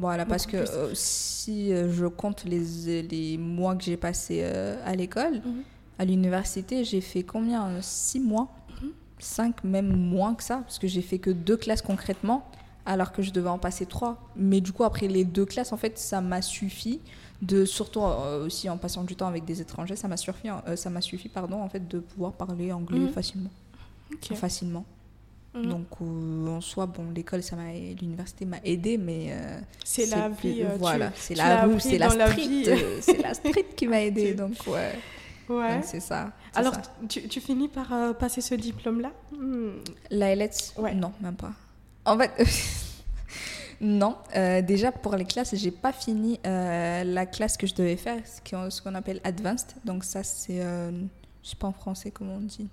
Voilà, 0.00 0.24
parce 0.26 0.46
que 0.46 0.64
si 0.94 1.70
je 1.70 2.06
compte 2.06 2.44
les, 2.44 3.02
les 3.02 3.36
mois 3.36 3.74
que 3.74 3.82
j'ai 3.82 3.96
passés 3.96 4.44
à 4.44 4.94
l'école, 4.94 5.42
Mhm. 5.44 5.62
à 5.98 6.04
l'université, 6.04 6.84
j'ai 6.84 7.00
fait 7.00 7.24
combien 7.24 7.68
Six 7.82 8.20
mois? 8.20 8.48
Cinq, 9.18 9.64
même 9.64 9.88
moins 9.96 10.34
que 10.34 10.42
ça, 10.42 10.58
parce 10.58 10.78
que 10.78 10.86
j'ai 10.86 11.02
fait 11.02 11.18
que 11.18 11.30
deux 11.30 11.56
classes 11.56 11.82
concrètement, 11.82 12.46
alors 12.86 13.12
que 13.12 13.20
je 13.22 13.30
devais 13.32 13.48
en 13.50 13.58
passer 13.58 13.84
trois. 13.86 14.16
Mais 14.36 14.60
du 14.60 14.72
coup, 14.72 14.84
après 14.84 15.08
les 15.08 15.24
deux 15.24 15.44
classes, 15.44 15.72
en 15.72 15.76
fait, 15.76 15.98
ça 15.98 16.20
m'a 16.20 16.40
suffi 16.42 17.00
de, 17.42 17.64
surtout 17.64 18.00
euh, 18.02 18.46
aussi 18.46 18.68
en 18.70 18.78
passant 18.78 19.04
du 19.04 19.14
temps 19.16 19.26
avec 19.28 19.44
des 19.44 19.60
étrangers, 19.60 19.96
ça 19.96 20.08
m'a 20.08 20.16
suffi, 20.16 20.48
euh, 20.48 20.76
ça 20.76 20.88
m'a 20.90 21.00
suffi, 21.00 21.28
pardon, 21.28 21.60
en 21.62 21.68
fait, 21.68 21.86
de 21.86 21.98
pouvoir 22.00 22.32
parler 22.32 22.72
anglais 22.72 22.98
Mhm. 23.00 23.08
facilement. 23.08 23.50
Facilement. 24.34 24.84
Mhm. 25.54 25.68
Donc, 25.68 25.86
euh, 26.00 26.48
en 26.48 26.60
soi, 26.60 26.86
bon, 26.86 27.10
l'école, 27.14 27.42
ça 27.42 27.56
m'a, 27.56 27.72
l'université 27.72 28.44
m'a 28.44 28.58
aidé, 28.64 28.96
mais 28.98 29.28
euh, 29.30 29.58
c'est 29.84 30.06
la 30.06 30.28
vie. 30.28 30.62
euh, 30.62 30.76
voilà, 30.78 31.12
c'est 31.16 31.34
la 31.34 31.66
c'est 31.78 31.98
la 31.98 32.08
dans 32.08 32.14
la 32.14 32.26
street, 32.30 32.62
euh, 32.68 32.98
c'est 33.00 33.18
la 33.22 33.34
street 33.34 33.66
qui 33.76 33.86
m'a 33.86 34.00
aidé. 34.02 34.34
Donc 34.34 34.54
ouais, 34.66 34.92
Ouais. 35.48 35.74
donc 35.76 35.84
c'est 35.84 36.00
ça. 36.00 36.32
Alors, 36.54 36.74
ça. 36.74 36.82
tu, 37.08 37.26
tu 37.28 37.40
finis 37.40 37.68
par 37.68 37.92
euh, 37.92 38.12
passer 38.12 38.40
ce 38.40 38.54
diplôme-là 38.54 39.10
Hmm. 39.32 39.78
la 40.10 40.34
LS, 40.34 40.74
Ouais. 40.76 40.94
non, 40.94 41.12
même 41.20 41.36
pas. 41.36 41.52
En 42.04 42.18
fait, 42.18 42.30
non. 43.80 44.16
euh, 44.36 44.62
déjà 44.62 44.90
pour 44.92 45.14
les 45.16 45.24
classes, 45.24 45.54
j'ai 45.54 45.70
pas 45.70 45.92
fini 45.92 46.40
euh, 46.46 47.04
la 47.04 47.26
classe 47.26 47.56
que 47.56 47.66
je 47.66 47.74
devais 47.74 47.96
faire, 47.96 48.20
ce 48.26 48.80
qu'on 48.82 48.94
appelle 48.94 49.20
advanced. 49.24 49.74
Donc 49.84 50.04
ça, 50.04 50.22
c'est, 50.22 50.60
je 50.60 51.48
sais 51.50 51.56
pas 51.56 51.68
en 51.68 51.72
français 51.72 52.10
comment 52.10 52.34
on 52.34 52.40
dit, 52.40 52.68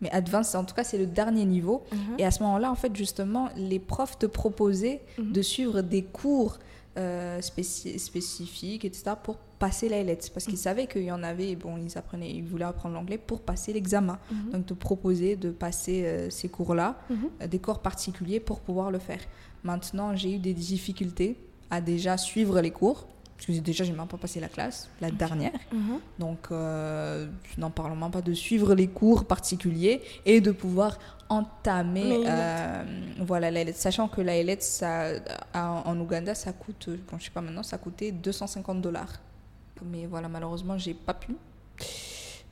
mais 0.00 0.10
advanced, 0.10 0.56
en 0.56 0.64
tout 0.64 0.74
cas, 0.74 0.84
c'est 0.84 0.98
le 0.98 1.06
dernier 1.06 1.44
niveau. 1.44 1.84
Mhm. 1.92 1.98
Et 2.18 2.26
à 2.26 2.30
ce 2.30 2.42
moment-là, 2.42 2.70
en 2.70 2.74
fait, 2.74 2.94
justement, 2.94 3.48
les 3.56 3.78
profs 3.78 4.18
te 4.18 4.26
proposaient 4.26 5.00
Mhm. 5.18 5.32
de 5.32 5.42
suivre 5.42 5.80
des 5.80 6.02
cours 6.02 6.58
euh, 6.98 7.40
spéci- 7.40 7.98
spécifiques, 7.98 8.84
etc., 8.86 9.12
pour 9.22 9.36
passer 9.58 9.88
la 9.88 10.02
LETS. 10.02 10.30
Parce 10.30 10.46
qu'ils 10.46 10.58
savaient 10.58 10.86
qu'il 10.86 11.02
y 11.04 11.12
en 11.12 11.22
avait, 11.22 11.56
bon, 11.56 11.76
ils 11.76 11.96
apprenaient, 11.98 12.30
ils 12.30 12.44
voulaient 12.44 12.64
apprendre 12.64 12.94
l'anglais 12.94 13.18
pour 13.18 13.40
passer 13.40 13.72
l'examen. 13.72 14.18
Mhm. 14.30 14.50
Donc, 14.52 14.66
te 14.66 14.74
proposer 14.74 15.36
de 15.36 15.50
passer 15.50 16.04
euh, 16.04 16.30
ces 16.30 16.48
cours-là, 16.48 16.96
Mhm. 17.10 17.16
euh, 17.42 17.46
des 17.46 17.58
cours 17.58 17.78
particuliers 17.80 18.40
pour 18.40 18.60
pouvoir 18.60 18.90
le 18.90 18.98
faire. 18.98 19.20
Maintenant, 19.64 20.14
j'ai 20.14 20.34
eu 20.34 20.38
des 20.38 20.54
difficultés 20.54 21.36
à 21.70 21.80
déjà 21.80 22.16
suivre 22.16 22.60
les 22.60 22.70
cours. 22.70 23.06
Parce 23.36 23.46
que 23.48 23.52
déjà, 23.62 23.84
j'ai 23.84 23.92
même 23.92 24.06
pas 24.06 24.16
passé 24.16 24.40
la 24.40 24.48
classe, 24.48 24.88
la 25.02 25.10
dernière. 25.10 25.52
Mhm. 25.70 25.98
Donc, 26.18 26.38
euh, 26.50 27.26
n'en 27.58 27.70
parlons 27.70 27.94
même 27.94 28.10
pas 28.10 28.22
de 28.22 28.32
suivre 28.32 28.74
les 28.74 28.86
cours 28.88 29.26
particuliers 29.26 30.00
et 30.24 30.40
de 30.40 30.52
pouvoir 30.52 30.98
entamer, 31.28 32.24
euh, 32.26 32.82
voilà, 33.20 33.50
la. 33.50 33.70
Sachant 33.74 34.08
que 34.08 34.22
la 34.22 34.34
ça, 34.60 35.08
en, 35.54 35.98
Ouganda, 36.00 36.34
ça 36.34 36.52
coûte, 36.52 36.88
bon, 37.10 37.18
je 37.18 37.24
sais 37.24 37.30
pas 37.30 37.42
maintenant, 37.42 37.62
ça 37.62 37.76
coûtait 37.76 38.10
250 38.10 38.80
dollars. 38.80 39.20
Mais 39.84 40.06
voilà, 40.06 40.28
malheureusement, 40.28 40.78
j'ai 40.78 40.94
pas 40.94 41.14
pu. 41.14 41.34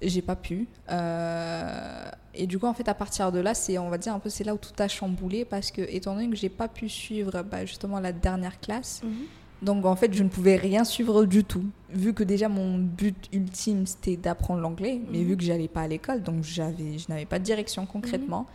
J'ai 0.03 0.23
pas 0.23 0.37
pu. 0.37 0.67
Euh, 0.91 2.11
et 2.35 2.47
du 2.47 2.59
coup, 2.59 2.67
en 2.67 2.75
fait, 2.75 2.89
à 2.89 2.95
partir 2.95 3.33
de 3.33 3.39
là, 3.39 3.55
c'est, 3.55 3.79
on 3.79 3.89
va 3.89 3.97
dire, 3.99 4.13
un 4.15 4.19
peu, 4.19 4.29
c'est 4.29 4.45
là 4.45 4.55
où 4.55 4.59
tout 4.59 4.73
a 4.79 4.89
chamboulé 4.89 5.45
parce 5.45 5.71
que, 5.71 5.83
étant 5.83 6.15
donné 6.15 6.29
que 6.29 6.37
j'ai 6.37 6.49
pas 6.49 6.69
pu 6.69 6.89
suivre 6.89 7.43
bah, 7.43 7.65
justement 7.65 8.01
la 8.01 8.13
dernière 8.13 8.61
classe, 8.61 9.03
Mhm. 9.05 9.13
donc 9.63 9.87
en 9.87 9.97
fait, 9.97 10.13
je 10.13 10.23
ne 10.23 10.29
pouvais 10.29 10.57
rien 10.57 10.85
suivre 10.85 11.25
du 11.25 11.45
tout. 11.45 11.65
Vu 11.91 12.13
que 12.13 12.25
déjà 12.25 12.49
mon 12.49 12.77
but 12.79 13.29
ultime 13.33 13.87
c'était 13.87 14.17
d'apprendre 14.17 14.61
l'anglais, 14.61 15.01
mais 15.11 15.19
Mhm. 15.21 15.25
vu 15.27 15.37
que 15.37 15.45
j'allais 15.45 15.69
pas 15.69 15.83
à 15.83 15.89
l'école, 15.89 16.23
donc 16.23 16.43
j'avais, 16.43 16.99
je 16.99 17.07
n'avais 17.09 17.25
pas 17.27 17.39
de 17.39 17.45
direction 17.45 17.87
concrètement. 17.87 18.47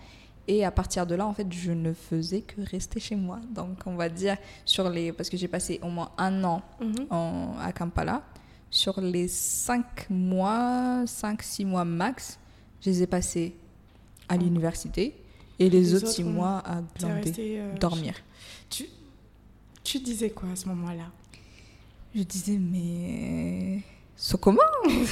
Et 0.47 0.65
à 0.65 0.71
partir 0.71 1.05
de 1.07 1.13
là, 1.15 1.25
en 1.27 1.33
fait, 1.33 1.47
je 1.51 1.71
ne 1.71 1.93
faisais 1.93 2.41
que 2.41 2.61
rester 2.69 2.99
chez 2.99 3.15
moi. 3.15 3.39
Donc 3.55 3.77
on 3.85 3.95
va 3.95 4.09
dire 4.09 4.35
sur 4.65 4.89
les, 4.89 5.13
parce 5.13 5.29
que 5.29 5.37
j'ai 5.37 5.47
passé 5.47 5.79
au 5.83 5.89
moins 5.89 6.09
un 6.17 6.43
an 6.43 6.61
Mhm. 6.81 7.05
en- 7.11 7.53
à 7.61 7.71
Kampala, 7.71 8.23
sur 8.71 8.99
les 9.01 9.27
cinq 9.27 10.09
mois, 10.09 11.03
cinq 11.05 11.41
six 11.43 11.65
mois 11.65 11.85
max, 11.85 12.39
je 12.81 12.89
les 12.89 13.03
ai 13.03 13.07
passés 13.07 13.55
à 14.27 14.37
l'université 14.37 15.15
et 15.57 15.69
les, 15.69 15.79
Les 15.79 15.95
autres 15.95 16.07
six 16.07 16.23
autres, 16.23 16.31
mois 16.31 16.59
à 16.65 16.81
glander, 16.97 17.21
resté, 17.21 17.59
euh, 17.59 17.73
dormir. 17.77 18.13
Tu, 18.69 18.85
tu 19.83 19.99
disais 19.99 20.29
quoi 20.29 20.49
à 20.51 20.55
ce 20.55 20.67
moment-là? 20.67 21.11
Je 22.15 22.23
disais, 22.23 22.57
mais. 22.57 23.81
C'est 24.15 24.39
comment? 24.39 24.61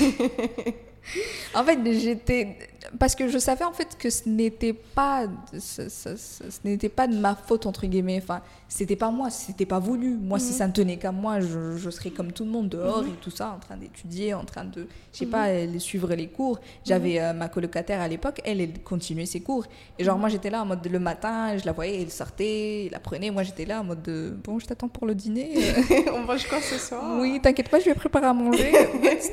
En 1.53 1.63
fait, 1.63 1.79
j'étais. 1.99 2.57
Parce 2.99 3.15
que 3.15 3.27
je 3.27 3.37
savais 3.37 3.65
en 3.65 3.73
fait 3.73 3.97
que 3.97 4.09
ce 4.09 4.27
n'était 4.29 4.73
pas. 4.73 5.25
Ce, 5.53 5.89
ce- 5.89 6.15
ce- 6.15 6.49
ce 6.49 6.59
n'était 6.63 6.89
pas 6.89 7.07
de 7.07 7.15
ma 7.17 7.35
faute, 7.35 7.65
entre 7.65 7.85
guillemets. 7.87 8.19
Enfin, 8.21 8.41
c'était 8.69 8.95
pas 8.95 9.11
moi, 9.11 9.29
c'était 9.29 9.65
pas 9.65 9.79
voulu. 9.79 10.15
Moi, 10.17 10.39
si 10.39 10.51
Mhm. 10.51 10.57
ça 10.57 10.67
ne 10.67 10.73
tenait 10.73 10.97
qu'à 10.97 11.11
moi, 11.11 11.39
je, 11.39 11.77
je 11.77 11.89
serais 11.89 12.09
comme 12.11 12.31
tout 12.31 12.43
le 12.45 12.51
monde 12.51 12.69
dehors 12.69 13.03
Mhm. 13.03 13.09
et 13.09 13.13
tout 13.21 13.31
ça, 13.31 13.53
en 13.55 13.59
train 13.59 13.77
d'étudier, 13.77 14.33
en 14.33 14.43
train 14.45 14.65
de. 14.65 14.87
Je 15.13 15.19
sais 15.19 15.25
Mhm. 15.25 15.31
pas, 15.31 15.79
suivre 15.79 16.13
les 16.15 16.27
cours. 16.27 16.59
J'avais 16.85 17.19
euh, 17.19 17.33
ma 17.33 17.49
colocataire 17.49 18.01
à 18.01 18.07
l'époque, 18.07 18.41
elle, 18.45 18.61
elle 18.61 18.79
continuait 18.81 19.25
ses 19.25 19.39
cours. 19.41 19.65
Et 19.99 20.03
genre, 20.03 20.17
moi, 20.17 20.29
j'étais 20.29 20.49
là 20.49 20.61
en 20.61 20.65
mode 20.65 20.85
le 20.87 20.99
matin, 20.99 21.57
je 21.57 21.65
la 21.65 21.71
voyais, 21.71 22.01
elle 22.01 22.11
sortait, 22.11 22.85
elle 22.87 22.95
apprenait. 22.95 23.31
Moi, 23.31 23.43
j'étais 23.43 23.65
là 23.65 23.81
en 23.81 23.83
mode 23.83 24.01
de, 24.03 24.33
bon, 24.43 24.59
je 24.59 24.65
t'attends 24.65 24.87
pour 24.87 25.07
le 25.07 25.15
dîner. 25.15 25.51
On 26.13 26.19
mange 26.19 26.47
quoi 26.47 26.61
ce 26.61 26.77
soir? 26.77 27.17
Oui, 27.19 27.39
t'inquiète 27.41 27.69
pas, 27.69 27.79
je 27.79 27.85
vais 27.85 27.95
préparer 27.95 28.27
à 28.27 28.33
manger. 28.33 28.71
En 28.97 29.01
fait, 29.01 29.31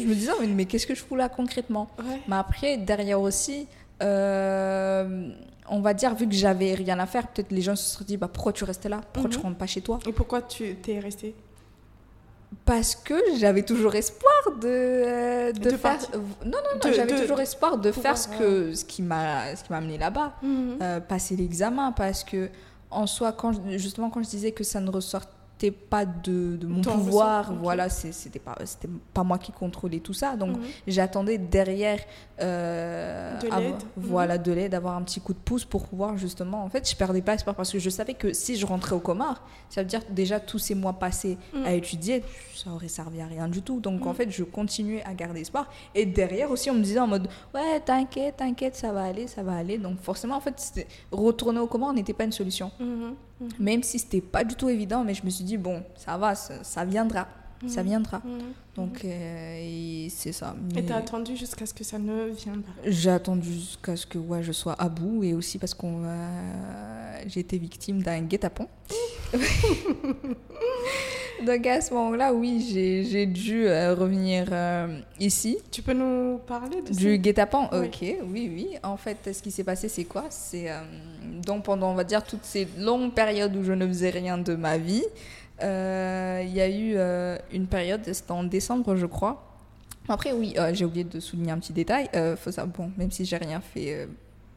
je 0.00 0.06
me 0.06 0.14
disais, 0.14 0.32
mais, 0.40 0.46
mais 0.46 0.64
qu'est-ce 0.64 0.86
que 0.86 0.94
je 0.94 1.02
fous 1.02 1.16
là 1.16 1.28
concrètement? 1.28 1.88
Ouais. 1.98 2.20
Mais 2.28 2.36
après, 2.36 2.76
derrière 2.88 3.20
aussi, 3.20 3.66
euh, 4.02 5.30
on 5.70 5.80
va 5.80 5.92
dire, 5.94 6.14
vu 6.14 6.26
que 6.26 6.34
j'avais 6.34 6.74
rien 6.74 6.98
à 6.98 7.06
faire, 7.06 7.28
peut-être 7.28 7.52
les 7.52 7.60
gens 7.60 7.76
se 7.76 7.84
seraient 7.92 8.04
dit, 8.04 8.16
bah, 8.16 8.28
pourquoi 8.32 8.52
tu 8.52 8.64
restes 8.64 8.86
là? 8.86 9.00
Pourquoi 9.12 9.30
tu 9.30 9.36
Mhm. 9.38 9.44
rentres 9.44 9.58
pas 9.58 9.66
chez 9.66 9.82
toi? 9.82 9.98
Et 10.08 10.12
pourquoi 10.12 10.42
tu 10.42 10.74
t'es 10.76 10.98
resté? 10.98 11.34
Parce 12.64 12.94
que 12.96 13.14
j'avais 13.38 13.62
toujours 13.62 13.94
espoir 13.94 14.32
de, 14.60 14.66
euh, 14.66 15.52
de, 15.52 15.58
De 15.60 15.70
faire. 15.70 15.80
partir. 15.98 16.08
Non, 16.44 16.58
non, 16.64 16.80
non, 16.82 16.92
j'avais 16.94 17.14
toujours 17.20 17.40
espoir 17.40 17.76
de 17.76 17.90
pouvoir, 17.90 18.16
faire 18.16 18.18
ce, 18.18 18.28
que, 18.38 18.74
ce 18.74 18.84
qui 18.86 19.02
m'a 19.02 19.54
ce 19.54 19.62
qui 19.64 19.70
m'a 19.70 19.78
amené 19.78 19.98
là-bas. 19.98 20.32
Mhm. 20.42 20.78
Euh, 20.80 21.00
passer 21.00 21.36
l'examen 21.36 21.92
parce 21.92 22.24
que 22.24 22.48
en 22.90 23.06
soi 23.06 23.32
quand 23.32 23.52
justement 23.76 24.08
quand 24.08 24.22
je 24.22 24.30
disais 24.30 24.52
que 24.52 24.64
ça 24.64 24.80
ne 24.80 24.90
pas 25.70 26.04
de, 26.06 26.56
de 26.56 26.66
mon 26.66 26.80
Ton 26.82 26.92
pouvoir 26.92 27.48
ressort, 27.48 27.62
voilà 27.62 27.88
c'était 27.88 28.38
pas 29.12 29.24
moi 29.24 29.38
qui 29.38 29.50
contrôlais 29.52 29.98
tout 30.00 30.12
ça 30.14 30.36
donc 30.36 30.56
Mhm. 30.56 30.62
j'attendais 30.86 31.36
derrière 31.38 31.98
euh, 32.40 33.38
De 33.40 33.46
avoir- 33.46 33.60
l'aide. 33.60 33.74
voilà 33.96 34.38
de 34.38 34.52
l'aide 34.52 34.74
avoir 34.74 34.96
un 34.96 35.02
petit 35.02 35.20
coup 35.20 35.32
de 35.32 35.38
pouce 35.38 35.64
pour 35.64 35.86
pouvoir 35.88 36.16
justement 36.16 36.62
en 36.64 36.68
fait 36.68 36.88
je 36.88 36.94
perdais 36.96 37.22
pas 37.22 37.34
espoir 37.34 37.56
parce 37.56 37.72
que 37.72 37.78
je 37.78 37.90
savais 37.90 38.14
que 38.14 38.32
si 38.32 38.56
je 38.56 38.64
rentrais 38.66 38.94
au 38.94 39.00
Comores 39.00 39.42
ça 39.68 39.82
veut 39.82 39.88
dire 39.88 40.00
déjà 40.10 40.38
tous 40.40 40.58
ces 40.58 40.74
mois 40.74 40.92
passés 40.92 41.36
Mhm. 41.52 41.64
à 41.64 41.72
étudier 41.72 42.22
ça 42.54 42.70
aurait 42.70 42.88
servi 42.88 43.20
à 43.20 43.26
rien 43.26 43.48
du 43.48 43.62
tout 43.62 43.80
donc 43.80 44.06
en 44.06 44.10
Mhm. 44.10 44.14
fait 44.14 44.30
je 44.30 44.44
continuais 44.44 45.02
à 45.04 45.12
garder 45.14 45.40
espoir 45.40 45.68
et 45.94 46.06
derrière 46.06 46.50
aussi 46.50 46.70
on 46.70 46.74
me 46.74 46.82
disait 46.82 47.00
en 47.00 47.08
mode 47.08 47.28
ouais 47.54 47.80
t'inquiète 47.84 48.36
t'inquiète 48.36 48.76
ça 48.76 48.92
va 48.92 49.02
aller 49.04 49.26
ça 49.26 49.42
va 49.42 49.56
aller 49.56 49.78
donc 49.78 49.98
forcément 50.00 50.36
en 50.36 50.40
fait 50.40 50.86
retourner 51.10 51.58
au 51.58 51.66
Comores 51.66 51.92
n'était 51.92 52.12
pas 52.12 52.24
une 52.24 52.32
solution 52.32 52.70
Mhm. 53.40 53.48
Même 53.60 53.82
si 53.82 53.98
c'était 53.98 54.20
pas 54.20 54.44
du 54.44 54.54
tout 54.56 54.68
évident 54.68 55.04
mais 55.04 55.14
je 55.14 55.24
me 55.24 55.30
suis 55.30 55.44
dit 55.44 55.56
bon 55.56 55.82
ça 55.96 56.16
va 56.18 56.34
ça, 56.34 56.62
ça 56.64 56.84
viendra 56.84 57.28
ça 57.66 57.82
Mhm. 57.82 57.88
viendra 57.88 58.18
Mhm. 58.24 58.40
donc 58.76 59.04
euh, 59.04 59.56
et 59.60 60.08
c'est 60.10 60.30
ça 60.32 60.54
Et 60.70 60.74
Mais 60.76 60.82
t'as 60.84 60.96
attendu 60.96 61.36
jusqu'à 61.36 61.66
ce 61.66 61.74
que 61.74 61.82
ça 61.84 61.98
ne 61.98 62.28
vienne 62.30 62.62
pas. 62.62 62.72
j'ai 62.84 63.10
attendu 63.10 63.52
jusqu'à 63.52 63.96
ce 63.96 64.06
que 64.06 64.18
ouais, 64.18 64.42
je 64.44 64.52
sois 64.52 64.74
à 64.80 64.88
bout 64.88 65.22
et 65.24 65.34
aussi 65.34 65.58
parce 65.58 65.74
qu'on 65.74 66.02
j'ai 67.26 67.40
été 67.40 67.58
victime 67.58 68.02
d'un 68.02 68.20
guet-apens 68.22 68.68
donc 71.44 71.66
à 71.66 71.80
ce 71.80 71.92
moment-là 71.94 72.32
oui 72.34 73.04
j'ai 73.10 73.26
dû 73.26 73.66
euh, 73.66 73.94
revenir 73.94 74.46
euh, 74.52 74.98
ici 75.20 75.58
Tu 75.70 75.82
peux 75.82 75.92
nous 75.92 76.38
parler 76.38 76.82
de 76.82 76.92
du 76.92 77.18
guet-apens, 77.18 77.68
Oui. 77.72 77.86
ok, 77.86 78.16
oui, 78.32 78.50
oui. 78.54 78.68
En 78.82 78.96
fait, 78.96 79.30
ce 79.32 79.42
qui 79.42 79.50
s'est 79.50 79.64
passé, 79.64 79.88
c'est 79.88 80.04
quoi? 80.04 80.26
C'est 80.30 80.70
euh, 80.70 80.80
donc 81.44 81.64
pendant, 81.64 81.90
on 81.90 81.94
va 81.94 82.04
dire, 82.04 82.22
toutes 82.24 82.44
ces 82.44 82.66
longues 82.78 83.12
périodes 83.12 83.54
où 83.56 83.62
je 83.62 83.72
ne 83.72 83.86
faisais 83.86 84.10
rien 84.10 84.38
de 84.38 84.54
ma 84.54 84.78
vie, 84.78 85.04
il 85.60 86.52
y 86.54 86.60
a 86.60 86.68
eu 86.68 86.96
une 87.52 87.66
période, 87.66 88.00
c'était 88.04 88.30
en 88.32 88.44
décembre, 88.44 88.96
je 88.96 89.06
crois. 89.06 89.44
Après, 90.08 90.32
oui, 90.32 90.54
j'ai 90.72 90.84
oublié 90.84 91.04
de 91.04 91.20
souligner 91.20 91.50
un 91.52 91.58
petit 91.58 91.72
détail. 91.72 92.08
Faut 92.36 92.50
ça, 92.52 92.64
bon, 92.64 92.90
même 92.96 93.10
si 93.10 93.24
j'ai 93.24 93.36
rien 93.36 93.60
fait, 93.60 94.08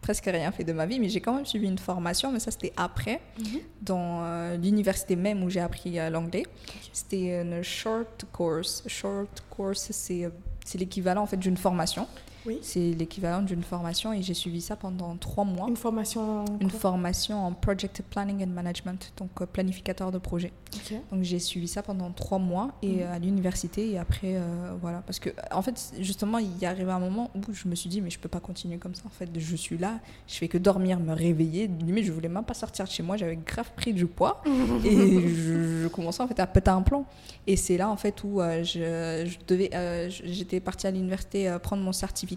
presque 0.02 0.26
rien 0.26 0.52
fait 0.52 0.64
de 0.64 0.74
ma 0.74 0.86
vie, 0.86 1.00
mais 1.00 1.10
j'ai 1.10 1.22
quand 1.22 1.34
même 1.36 1.46
suivi 1.46 1.68
une 1.68 1.78
formation, 1.78 2.32
mais 2.32 2.40
ça 2.40 2.52
c'était 2.52 2.74
après, 2.76 3.22
Mhm. 3.40 3.60
dans 3.84 4.24
euh, 4.24 4.58
l'université 4.58 5.16
même 5.16 5.44
où 5.44 5.50
j'ai 5.50 5.60
appris 5.60 6.00
euh, 6.00 6.10
l'anglais. 6.10 6.46
C'était 6.92 7.42
une 7.42 7.62
short 7.64 8.26
course. 8.32 8.84
Short 8.88 9.44
course, 9.50 9.88
c'est 9.92 10.26
euh, 10.26 10.30
c'est 10.66 10.78
l'équivalent 10.78 11.24
en 11.24 11.28
fait 11.28 11.38
d'une 11.38 11.58
formation. 11.58 12.08
Oui. 12.46 12.58
C'est 12.62 12.92
l'équivalent 12.92 13.42
d'une 13.44 13.64
formation 13.64 14.14
et 14.14 14.22
j'ai 14.22 14.34
suivi 14.34 14.62
ça 14.62 14.76
pendant 14.76 15.16
trois 15.18 15.44
mois. 15.44 15.68
Une 15.68 15.78
formation. 15.78 16.46
Une 16.60 16.70
formation 16.72 17.46
en 17.46 17.54
Project 17.54 18.02
Planning 18.10 18.44
and 18.44 18.48
Management, 18.52 19.14
donc 19.18 19.30
euh, 19.42 19.46
planificateur 19.46 20.12
de 20.12 20.18
projet. 20.18 20.52
Donc 21.12 21.22
j'ai 21.24 21.40
suivi 21.40 21.68
ça 21.68 21.84
pendant 21.84 22.12
trois 22.12 22.40
mois 22.40 22.72
et 22.82 22.88
Mhm. 22.88 23.00
euh, 23.02 23.14
à 23.16 23.20
l'université 23.20 23.92
et 23.92 23.98
après 24.00 24.36
euh, 24.38 24.74
voilà 24.82 25.02
parce 25.06 25.20
que 25.20 25.30
en 25.52 25.62
fait 25.62 25.94
justement 26.00 26.38
il 26.38 26.58
y 26.60 26.66
arrivé 26.66 26.90
un 26.92 27.00
moment 27.00 27.30
où 27.36 27.54
je 27.54 27.68
me 27.68 27.76
suis 27.76 27.90
dit 27.90 28.00
mais 28.02 28.10
je 28.10 28.18
peux 28.18 28.30
pas 28.30 28.40
continuer 28.40 28.78
comme 28.78 28.96
ça 28.96 29.04
en 29.06 29.10
fait 29.10 29.30
je 29.38 29.56
suis 29.58 29.78
là 29.78 30.00
je 30.28 30.36
fais 30.36 30.48
que 30.48 30.58
dormir 30.58 31.00
me 31.00 31.14
réveiller 31.14 31.68
limite 31.68 32.06
je 32.06 32.12
voulais 32.14 32.30
même 32.30 32.46
pas 32.46 32.54
sortir 32.54 32.86
de 32.86 32.90
chez 32.90 33.04
moi 33.04 33.18
j'avais 33.18 33.36
grave 33.36 33.70
pris 33.76 33.94
du 33.94 34.06
poids 34.08 34.42
et 34.86 35.28
je, 35.30 35.82
je 35.84 35.88
commençais 35.90 36.24
en 36.24 36.28
fait 36.28 36.40
à 36.40 36.48
péter 36.48 36.72
un 36.72 36.82
plomb 36.82 37.06
et 37.48 37.58
c'est 37.58 37.76
là 37.78 37.90
en 37.90 37.98
fait 37.98 38.24
où 38.24 38.40
euh, 38.42 38.64
je, 38.64 39.26
je 39.30 39.38
devais 39.46 39.70
euh, 39.74 40.10
je- 40.10 40.24
j'étais 40.26 40.60
partie 40.62 40.88
à 40.88 40.92
l'université 40.92 41.56
prendre 41.62 41.84
mon 41.84 41.92
certificat 41.92 42.31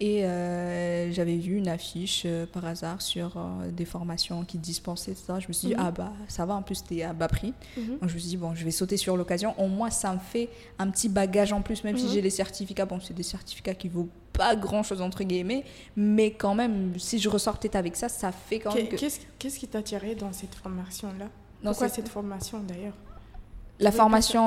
Et 0.00 0.24
euh, 0.24 1.12
j'avais 1.12 1.36
vu 1.36 1.56
une 1.56 1.68
affiche 1.68 2.24
euh, 2.26 2.46
par 2.46 2.64
hasard 2.66 3.00
sur 3.00 3.36
euh, 3.36 3.70
des 3.70 3.84
formations 3.84 4.44
qui 4.44 4.58
dispensaient, 4.58 5.12
etc. 5.12 5.34
Je 5.38 5.46
me 5.48 5.52
suis 5.52 5.68
dit, 5.68 5.74
Mhm. 5.74 5.80
ah 5.84 5.90
bah 5.92 6.12
ça 6.26 6.44
va, 6.44 6.54
en 6.54 6.62
plus 6.62 6.74
c'était 6.74 7.04
à 7.04 7.12
bas 7.12 7.28
prix. 7.28 7.54
Mhm. 7.76 7.98
Donc 8.00 8.08
je 8.08 8.14
me 8.14 8.18
suis 8.18 8.28
dit, 8.30 8.36
bon, 8.36 8.54
je 8.56 8.64
vais 8.64 8.72
sauter 8.72 8.96
sur 8.96 9.16
l'occasion. 9.16 9.54
Au 9.58 9.68
moins, 9.68 9.90
ça 9.90 10.12
me 10.12 10.18
fait 10.18 10.48
un 10.80 10.90
petit 10.90 11.08
bagage 11.08 11.52
en 11.52 11.62
plus, 11.62 11.84
même 11.84 11.96
si 11.96 12.06
Mhm. 12.06 12.10
j'ai 12.12 12.22
les 12.22 12.30
certificats. 12.30 12.86
Bon, 12.86 12.98
c'est 13.00 13.14
des 13.14 13.22
certificats 13.22 13.74
qui 13.74 13.88
vaut 13.88 14.08
pas 14.32 14.56
grand 14.56 14.82
chose, 14.82 15.00
entre 15.00 15.22
guillemets. 15.22 15.64
Mais 15.96 16.32
quand 16.32 16.56
même, 16.56 16.98
si 16.98 17.20
je 17.20 17.28
peut-être 17.58 17.76
avec 17.76 17.94
ça, 17.94 18.08
ça 18.08 18.32
fait 18.32 18.58
quand 18.58 18.74
même 18.74 18.88
Qu'est- 18.88 19.20
que. 19.20 19.38
Qu'est-ce 19.38 19.58
qui 19.60 19.68
t'a 19.68 19.78
attiré 19.78 20.16
dans 20.16 20.32
cette 20.32 20.56
formation-là? 20.56 21.26
Pourquoi 21.62 21.88
cette 21.88 22.08
formation 22.08 22.58
d'ailleurs? 22.60 22.94
La 23.80 23.90
Oui, 23.90 23.96
formation 23.96 24.40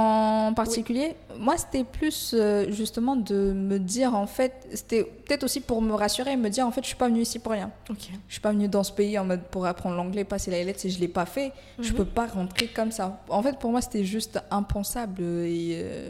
en 0.48 0.54
particulier, 0.54 1.14
moi 1.38 1.58
c'était 1.58 1.84
plus 1.84 2.32
euh, 2.34 2.72
justement 2.72 3.18
de 3.18 3.52
me 3.52 3.78
dire 3.78 4.16
en 4.16 4.26
fait, 4.26 4.54
c'était 4.74 5.04
peut-être 5.04 5.44
aussi 5.44 5.60
pour 5.60 5.82
me 5.82 5.94
rassurer 5.94 6.32
et 6.32 6.38
me 6.38 6.50
dire 6.50 6.66
en 6.66 6.72
fait 6.72 6.80
je 6.82 6.88
suis 6.88 6.96
pas 6.96 7.10
venue 7.10 7.20
ici 7.22 7.38
pour 7.38 7.52
rien. 7.52 7.70
Ok. 7.90 7.98
Je 8.28 8.32
suis 8.34 8.40
pas 8.42 8.54
venue 8.54 8.70
dans 8.70 8.84
ce 8.84 8.94
pays 8.94 9.20
en 9.20 9.26
mode 9.26 9.42
pour 9.52 9.66
apprendre 9.66 9.98
l'anglais, 9.98 10.24
passer 10.24 10.50
la 10.50 10.64
lettre 10.64 10.80
si 10.80 10.90
je 10.90 11.00
l'ai 11.02 11.10
pas 11.10 11.26
fait. 11.26 11.52
Je 11.78 11.90
Mhm. 11.92 11.98
peux 11.98 12.06
pas 12.06 12.26
rentrer 12.28 12.68
comme 12.68 12.92
ça. 12.92 13.22
En 13.28 13.44
fait, 13.44 13.60
pour 13.60 13.70
moi, 13.72 13.82
c'était 13.82 14.06
juste 14.06 14.40
impensable. 14.50 15.22
Et 15.22 15.82
euh, 15.84 16.10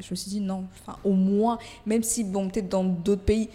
je 0.00 0.06
me 0.10 0.16
suis 0.16 0.30
dit 0.30 0.40
non. 0.40 0.64
Enfin, 0.84 0.98
au 1.04 1.12
moins, 1.12 1.58
même 1.86 2.02
si 2.02 2.24
bon, 2.24 2.48
peut-être 2.48 2.68
dans 2.68 2.82
d'autres 2.82 3.22
pays, 3.22 3.50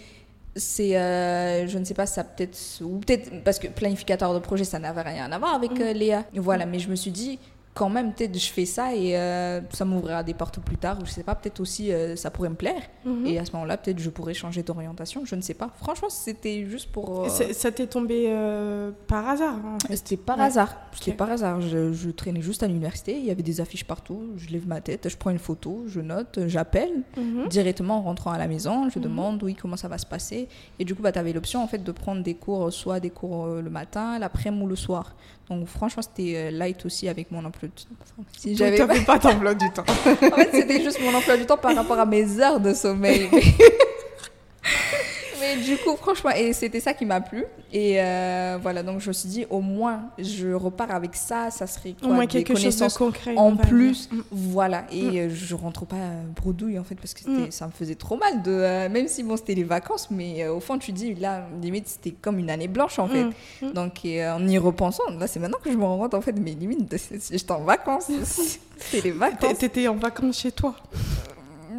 c'est, 0.56 0.96
euh, 0.96 1.66
je 1.68 1.76
ne 1.78 1.84
sais 1.84 1.92
pas, 1.94 2.06
ça 2.06 2.24
peut-être 2.24 2.58
ou 2.82 3.00
peut-être 3.00 3.44
parce 3.44 3.58
que 3.58 3.68
planificateur 3.68 4.32
de 4.32 4.38
projet, 4.38 4.64
ça 4.64 4.78
n'avait 4.78 5.02
rien 5.02 5.30
à 5.30 5.38
voir 5.38 5.54
avec 5.54 5.72
Mhm. 5.72 5.82
euh, 5.82 5.92
Léa. 5.92 6.24
Voilà, 6.36 6.64
mais 6.64 6.78
je 6.78 6.88
me 6.88 6.96
suis 6.96 7.10
dit 7.10 7.38
quand 7.78 7.88
même 7.90 8.12
peut-être 8.12 8.36
je 8.36 8.50
fais 8.50 8.66
ça 8.66 8.92
et 8.94 9.16
euh, 9.16 9.60
ça 9.70 9.84
m'ouvrira 9.84 10.24
des 10.24 10.34
portes 10.34 10.58
plus 10.58 10.76
tard 10.76 10.98
ou 11.00 11.06
je 11.06 11.10
sais 11.12 11.22
pas 11.22 11.36
peut-être 11.36 11.60
aussi 11.60 11.92
euh, 11.92 12.16
ça 12.16 12.30
pourrait 12.32 12.48
me 12.48 12.56
plaire 12.56 12.82
Mhm. 13.04 13.26
et 13.26 13.38
à 13.38 13.44
ce 13.44 13.52
moment-là 13.52 13.76
peut-être 13.76 14.00
je 14.00 14.10
pourrais 14.10 14.34
changer 14.34 14.64
d'orientation 14.64 15.24
je 15.24 15.36
ne 15.36 15.40
sais 15.40 15.54
pas 15.54 15.70
franchement 15.80 16.10
c'était 16.10 16.66
juste 16.66 16.90
pour 16.90 17.24
euh, 17.24 17.28
Ça 17.28 17.70
t'est 17.70 17.86
tombé 17.86 18.16
par 19.06 19.28
hasard 19.28 19.54
en 19.64 19.78
fait. 19.86 19.96
c'était 19.96 20.16
par 20.16 20.38
Ouais. 20.38 20.44
hasard. 20.44 20.74
C'était 20.92 21.12
par 21.12 21.30
hasard. 21.30 21.60
Je, 21.60 22.10
traînais 22.10 22.40
juste 22.42 22.62
à 22.64 22.66
l'université. 22.66 23.16
Il 23.16 23.24
y 23.24 23.30
avait 23.30 23.42
des 23.42 23.60
affiches 23.60 23.84
partout. 23.84 24.22
Je 24.36 24.48
lève 24.50 24.66
ma 24.66 24.80
tête, 24.80 25.08
je 25.08 25.16
prends 25.16 25.30
une 25.30 25.38
photo, 25.38 25.84
je 25.86 26.00
note, 26.00 26.40
j'appelle 26.48 27.02
Mhm. 27.16 27.46
directement 27.48 27.98
en 27.98 28.02
rentrant 28.02 28.32
à 28.32 28.38
la 28.38 28.48
maison. 28.48 28.88
Je 28.90 28.98
Mhm. 28.98 29.04
demande 29.04 29.42
oui 29.44 29.54
comment 29.54 29.76
ça 29.76 29.86
va 29.88 29.98
se 29.98 30.06
passer? 30.06 30.48
Et 30.80 30.84
du 30.84 30.94
coup, 30.96 31.02
bah, 31.02 31.12
tu 31.12 31.18
avais 31.20 31.32
l'option 31.32 31.62
en 31.62 31.68
fait 31.68 31.78
de 31.84 31.92
prendre 31.92 32.22
des 32.22 32.34
cours, 32.34 32.72
soit 32.72 32.98
des 32.98 33.10
cours 33.10 33.46
le 33.46 33.70
matin, 33.70 34.18
l'après-midi 34.18 34.64
ou 34.64 34.66
le 34.66 34.76
soir. 34.76 35.14
Donc 35.50 35.66
franchement, 35.66 36.02
c'était 36.02 36.50
light 36.50 36.84
aussi 36.84 37.08
avec 37.08 37.30
mon 37.30 37.44
emploi 37.44 37.67
si 38.36 38.48
Donc, 38.50 38.58
j'avais 38.58 38.76
t'avais 38.76 39.00
pas 39.00 39.18
d'emploi 39.18 39.54
du 39.54 39.70
temps. 39.70 39.84
en 40.06 40.14
fait, 40.14 40.50
c'était 40.52 40.82
juste 40.82 41.00
mon 41.00 41.14
emploi 41.14 41.36
du 41.36 41.46
temps 41.46 41.56
par 41.56 41.74
rapport 41.74 41.98
à 41.98 42.06
mes 42.06 42.40
heures 42.40 42.60
de 42.60 42.74
sommeil. 42.74 43.28
Mais 45.40 45.56
du 45.56 45.76
coup, 45.78 45.96
franchement, 45.96 46.30
et 46.30 46.52
c'était 46.52 46.80
ça 46.80 46.94
qui 46.94 47.04
m'a 47.06 47.20
plu. 47.20 47.44
Et 47.72 48.00
euh, 48.00 48.58
voilà, 48.60 48.82
donc 48.82 49.00
je 49.00 49.08
me 49.08 49.12
suis 49.12 49.28
dit, 49.28 49.46
au 49.50 49.60
moins, 49.60 50.04
je 50.18 50.48
repars 50.52 50.90
avec 50.90 51.14
ça. 51.14 51.50
Ça 51.50 51.66
serait 51.66 51.94
quoi 51.98 52.08
Au 52.08 52.12
moins 52.12 52.24
des 52.26 52.44
quelque 52.44 52.56
chose 52.58 52.76
de 52.76 52.88
concret. 52.96 53.34
on 53.36 53.52
en 53.52 53.56
plus. 53.56 54.08
Mm. 54.10 54.20
Voilà, 54.30 54.84
et 54.90 55.02
Mm. 55.02 55.16
euh, 55.16 55.28
je 55.34 55.54
rentre 55.54 55.84
pas 55.86 55.96
bredouille 56.34 56.78
en 56.78 56.84
fait, 56.84 56.94
parce 56.96 57.14
que 57.14 57.28
Mm. 57.28 57.50
ça 57.50 57.66
me 57.66 57.72
faisait 57.72 57.94
trop 57.94 58.16
mal. 58.16 58.42
De, 58.42 58.50
euh, 58.50 58.88
même 58.88 59.06
si 59.08 59.22
bon, 59.22 59.36
c'était 59.36 59.54
les 59.54 59.64
vacances, 59.64 60.10
mais 60.10 60.42
euh, 60.44 60.54
au 60.54 60.60
fond, 60.60 60.78
tu 60.78 60.92
dis, 60.92 61.14
là, 61.14 61.46
limite, 61.62 61.88
c'était 61.88 62.12
comme 62.12 62.38
une 62.38 62.50
année 62.50 62.68
blanche 62.68 62.98
en 62.98 63.08
fait. 63.08 63.24
Mm. 63.62 63.72
Donc, 63.72 64.04
et, 64.04 64.26
en 64.26 64.46
y 64.46 64.58
repensant, 64.58 65.02
là, 65.18 65.26
c'est 65.26 65.40
maintenant 65.40 65.58
que 65.62 65.70
je 65.70 65.76
me 65.76 65.84
rends 65.84 65.98
compte 65.98 66.14
en 66.14 66.20
fait, 66.20 66.32
mais 66.32 66.52
limite, 66.52 66.94
j'étais 67.30 67.52
en 67.52 67.62
vacances. 67.62 68.10
C'était 68.78 69.08
les 69.08 69.12
vacances. 69.12 69.58
T'étais 69.58 69.88
en 69.88 69.96
vacances 69.96 70.38
chez 70.38 70.52
toi. 70.52 70.74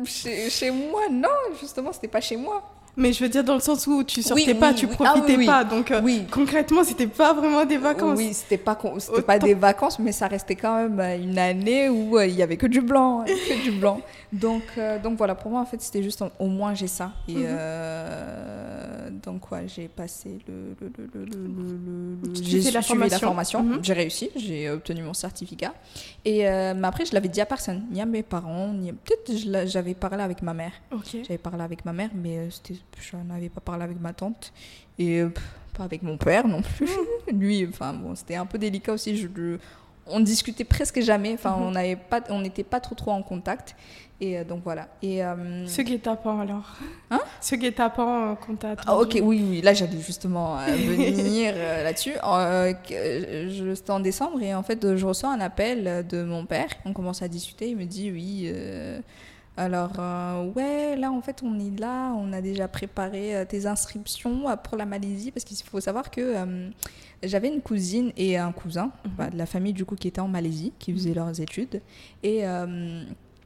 Chez, 0.06 0.50
chez 0.50 0.72
moi, 0.72 1.02
non, 1.12 1.28
justement, 1.60 1.92
c'était 1.92 2.08
pas 2.08 2.22
chez 2.22 2.38
moi. 2.38 2.64
Mais 2.98 3.14
je 3.14 3.24
veux 3.24 3.30
dire 3.30 3.44
dans 3.44 3.54
le 3.54 3.60
sens 3.62 3.88
où 3.88 4.04
tu 4.04 4.22
sortais 4.22 4.46
Oui, 4.48 4.54
pas, 4.56 4.70
oui, 4.72 4.76
tu 4.76 4.86
oui. 4.86 4.92
Ah, 5.00 5.04
profitais 5.14 5.46
pas. 5.46 5.64
Donc 5.64 5.92
euh, 5.92 6.02
concrètement, 6.32 6.84
c'était 6.84 7.08
pas 7.08 7.34
vraiment 7.34 7.64
des 7.66 7.78
vacances. 7.78 8.18
Oui, 8.18 8.34
c'était 8.34 8.58
pas, 8.58 8.78
c'était 8.98 9.22
pas 9.22 9.40
des 9.40 9.54
vacances, 9.54 10.00
mais 10.00 10.12
ça 10.12 10.28
restait 10.28 10.56
quand 10.56 10.76
même 10.82 11.00
euh, 11.00 11.18
une 11.18 11.38
année 11.38 11.88
où 11.90 12.18
euh, 12.18 12.26
il 12.26 12.36
y 12.36 12.44
avait 12.44 12.58
que 12.58 12.68
du 12.68 12.82
blanc, 12.82 13.24
que 13.28 13.64
du 13.64 13.72
blanc. 13.72 14.02
Donc, 14.34 14.64
euh, 14.78 15.00
donc 15.00 15.18
voilà, 15.18 15.34
pour 15.36 15.50
moi, 15.52 15.62
en 15.62 15.66
fait, 15.66 15.82
c'était 15.82 16.04
juste 16.04 16.24
au 16.40 16.48
moins 16.48 16.74
j'ai 16.74 16.88
ça. 16.88 17.12
Et 17.28 17.36
Mhm. 17.36 17.46
euh, 17.48 19.10
donc, 19.24 19.52
ouais, 19.52 19.66
j'ai 19.68 19.88
passé 19.88 20.40
le. 20.48 20.76
j'ai 22.34 22.62
suivi 22.62 22.72
la 22.72 22.82
formation. 23.20 23.64
Mhm. 23.64 23.80
j'ai 23.82 23.94
réussi, 23.94 24.30
j'ai 24.36 24.70
obtenu 24.70 25.02
mon 25.04 25.14
certificat. 25.14 25.74
Et 26.26 26.48
euh, 26.48 26.74
mais 26.76 26.88
après, 26.88 27.06
je 27.06 27.14
l'avais 27.14 27.28
dit 27.30 27.42
à 27.42 27.46
personne, 27.46 27.84
ni 27.92 28.02
à 28.02 28.06
mes 28.06 28.24
parents, 28.24 28.68
ni 28.74 28.92
peut-être 28.92 29.68
j'avais 29.68 29.94
parlé 29.94 30.22
avec 30.24 30.42
ma 30.42 30.54
mère. 30.54 30.72
J'avais 31.12 31.38
parlé 31.38 31.62
avec 31.64 31.86
ma 31.86 31.94
mère, 31.94 32.10
mais 32.14 32.38
euh, 32.38 32.50
c'était, 32.50 32.79
je 33.00 33.16
n'avais 33.18 33.50
pas 33.50 33.62
parlé 33.62 33.84
avec 33.84 34.00
ma 34.00 34.14
tante. 34.14 34.52
Et 34.98 35.22
euh, 35.22 35.30
pff, 35.30 35.44
pas 35.78 35.84
avec 35.84 36.04
mon 36.04 36.18
père 36.18 36.48
non 36.48 36.62
plus. 36.62 36.90
Lui, 37.34 37.66
enfin 37.68 37.94
bon, 37.94 38.16
c'était 38.16 38.36
un 38.36 38.46
peu 38.46 38.58
délicat 38.58 38.94
aussi. 38.94 39.16
Je, 39.18 39.28
le- 39.34 39.60
on 40.12 40.20
discutait 40.20 40.64
presque 40.64 41.00
jamais. 41.02 41.34
Enfin, 41.34 41.56
on 41.60 41.72
n'avait 41.72 41.96
pas, 41.96 42.22
on 42.30 42.42
n'était 42.42 42.64
pas 42.64 42.80
trop 42.80 42.96
trop 42.96 43.12
en 43.12 43.22
contact. 43.22 43.76
Et 44.22 44.38
euh, 44.38 44.44
donc 44.44 44.62
voilà. 44.66 44.90
Et 45.02 45.24
euh, 45.24 45.66
Ce 45.68 45.82
guet-apens 45.82 46.42
alors 46.42 46.76
Hein? 47.10 47.22
Ce 47.40 47.56
guet-apens 47.56 48.36
qu'on 48.46 48.56
t'a 48.56 48.76
ah, 48.86 48.98
ok, 48.98 49.20
oui, 49.24 49.46
oui, 49.50 49.62
là 49.62 49.74
j'allais 49.74 50.02
justement 50.02 50.60
euh, 50.60 50.66
venir 50.76 51.54
euh, 51.56 51.84
là-dessus. 51.84 52.16
C'était 53.76 53.92
en 53.92 54.00
décembre 54.02 54.42
et 54.42 54.54
en 54.54 54.64
fait 54.64 54.96
je 54.98 55.06
reçois 55.06 55.32
un 55.32 55.40
appel 55.40 56.06
de 56.08 56.24
mon 56.24 56.46
père. 56.46 56.68
On 56.86 56.92
commence 56.92 57.22
à 57.22 57.28
discuter. 57.30 57.70
Il 57.70 57.78
me 57.78 57.86
dit 57.86 58.12
oui. 58.12 58.52
Alors 59.60 59.92
euh, 60.00 60.46
ouais, 60.56 60.96
là 60.96 61.12
en 61.12 61.22
fait 61.22 61.42
on 61.44 61.60
est 61.60 61.80
là, 61.80 62.14
on 62.18 62.32
a 62.34 62.42
déjà 62.42 62.68
préparé 62.68 63.36
euh, 63.36 63.46
tes 63.46 63.66
inscriptions 63.66 64.50
euh, 64.50 64.56
pour 64.56 64.78
la 64.78 64.86
Malaisie 64.86 65.32
parce 65.32 65.44
qu'il 65.44 65.58
faut 65.58 65.80
savoir 65.82 66.10
que 66.12 66.36
j'avais 67.24 67.50
une 67.50 67.62
cousine 67.62 68.12
et 68.18 68.38
un 68.38 68.52
cousin 68.52 68.92
Mhm. 69.06 69.12
bah, 69.18 69.30
de 69.30 69.38
la 69.38 69.46
famille 69.46 69.74
du 69.74 69.86
coup 69.86 69.96
qui 69.96 70.08
étaient 70.08 70.22
en 70.22 70.28
Malaisie, 70.28 70.72
qui 70.80 70.94
faisaient 70.94 71.14
leurs 71.14 71.40
études 71.42 71.82
et 72.24 72.44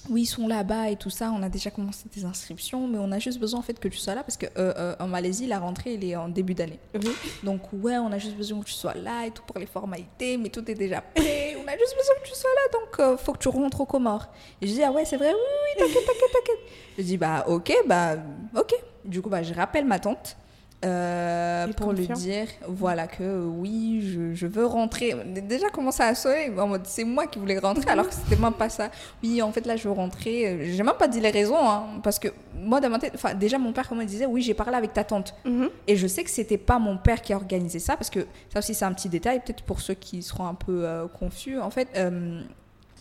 oui, 0.10 0.23
ils 0.23 0.26
sont 0.26 0.49
là-bas 0.49 0.89
et 0.89 0.97
tout 0.97 1.10
ça. 1.10 1.32
On 1.34 1.41
a 1.43 1.47
déjà 1.47 1.71
commencé 1.71 2.10
tes 2.10 2.26
inscriptions, 2.26 2.89
mais 2.89 2.97
on 2.97 3.10
a 3.13 3.19
juste 3.19 3.39
besoin 3.39 3.60
en 3.62 3.63
fait 3.63 3.80
que 3.80 3.88
tu 3.88 3.97
sois 3.97 4.13
là 4.15 4.21
parce 4.23 4.36
que 4.36 4.47
euh, 4.58 4.73
euh, 4.78 4.95
en 4.99 5.08
Malaisie, 5.08 5.47
la 5.47 5.60
rentrée 5.60 5.93
elle 5.93 6.04
est 6.04 6.15
en 6.17 6.28
début 6.28 6.54
d'année. 6.54 6.78
Oui. 6.93 7.08
Donc 7.41 7.62
ouais, 7.71 7.97
on 7.99 8.12
a 8.12 8.17
juste 8.17 8.36
besoin 8.36 8.60
que 8.60 8.65
tu 8.65 8.73
sois 8.73 8.95
là 8.95 9.26
et 9.26 9.32
tout 9.32 9.43
pour 9.47 9.60
les 9.60 9.65
formalités, 9.65 10.36
mais 10.36 10.49
tout 10.49 10.69
est 10.69 10.73
déjà 10.76 10.99
prêt. 10.99 11.42
A 11.73 11.77
juste 11.77 11.95
besoin 11.97 12.15
que 12.21 12.27
tu 12.27 12.36
sois 12.36 12.49
là, 12.49 12.79
donc 12.79 12.99
euh, 12.99 13.17
faut 13.17 13.33
que 13.33 13.39
tu 13.39 13.49
rentres 13.49 13.81
au 13.81 13.86
Comores. 13.86 14.27
Et 14.62 14.67
je 14.67 14.73
dis 14.73 14.83
ah 14.83 14.91
ouais, 14.91 15.05
c'est 15.05 15.17
vrai, 15.17 15.31
oui, 15.33 15.39
oui, 15.39 15.79
t'inquiète, 15.79 16.05
t'inquiète, 16.05 16.31
t'inquiète. 16.31 16.59
Je 16.97 17.03
dis 17.03 17.17
bah 17.17 17.45
ok, 17.47 17.73
bah 17.86 18.15
ok. 18.55 18.73
Du 19.05 19.21
coup 19.21 19.29
bah 19.29 19.43
je 19.43 19.53
rappelle 19.53 19.86
ma 19.86 19.99
tante. 19.99 20.38
Euh, 20.84 21.67
pour 21.74 21.93
lui 21.93 22.08
dire 22.08 22.48
voilà 22.67 23.08
que 23.08 23.24
euh, 23.24 23.46
oui 23.46 24.02
je, 24.04 24.34
je 24.34 24.48
veux 24.48 24.65
rentrer. 24.65 25.15
Déjà 25.48 25.69
commencé 25.69 26.04
à 26.04 26.13
sonner 26.15 26.52
en 26.58 26.67
mode 26.67 26.86
c'est 26.86 27.04
moi 27.04 27.28
qui 27.28 27.39
voulais 27.39 27.60
rentrer 27.60 27.89
alors 27.89 28.08
que 28.08 28.13
c'était 28.13 28.41
même 28.41 28.54
pas 28.54 28.69
ça. 28.69 28.89
Oui 29.24 29.41
en 29.41 29.52
fait 29.52 29.65
là 29.65 29.76
je 29.76 29.88
veux 29.88 29.93
rentrer. 29.93 30.72
J'ai 30.74 30.84
même 30.84 30.96
pas 30.98 31.08
dit 31.08 31.19
les 31.19 31.32
raisons 31.32 31.58
hein, 31.60 31.86
parce 32.04 32.19
que 32.19 32.30
moi 32.56 32.80
dans 32.82 32.89
ma 32.89 33.00
tête 33.00 33.13
enfin 33.15 33.34
déjà 33.34 33.58
mon 33.58 33.74
père 33.74 33.88
comment 33.88 34.02
il 34.02 34.08
disait 34.08 34.26
oui 34.26 34.41
j'ai 34.41 34.54
parlé 34.54 34.76
avec 34.76 34.93
ta 34.93 35.04
tante. 35.04 35.34
Mhm. 35.46 35.69
et 35.88 35.96
je 35.96 36.08
sais 36.08 36.24
que 36.24 36.30
c'était 36.30 36.58
pas 36.58 36.80
mon 36.80 36.98
père 36.98 37.22
qui 37.22 37.34
a 37.34 37.36
organisé 37.36 37.80
ça, 37.80 37.96
parce 37.96 38.10
que 38.10 38.26
ça 38.52 38.60
aussi 38.60 38.74
c'est 38.74 38.86
un 38.86 38.93
petit 38.93 39.10
détail, 39.10 39.39
peut-être 39.39 39.63
pour 39.63 39.82
ceux 39.82 39.93
qui 39.93 40.22
seront 40.24 40.48
un 40.48 40.54
peu 40.54 40.86
euh, 40.86 41.08
confus. 41.08 41.60
En 41.60 41.69
fait, 41.69 41.88
euh, 41.96 42.41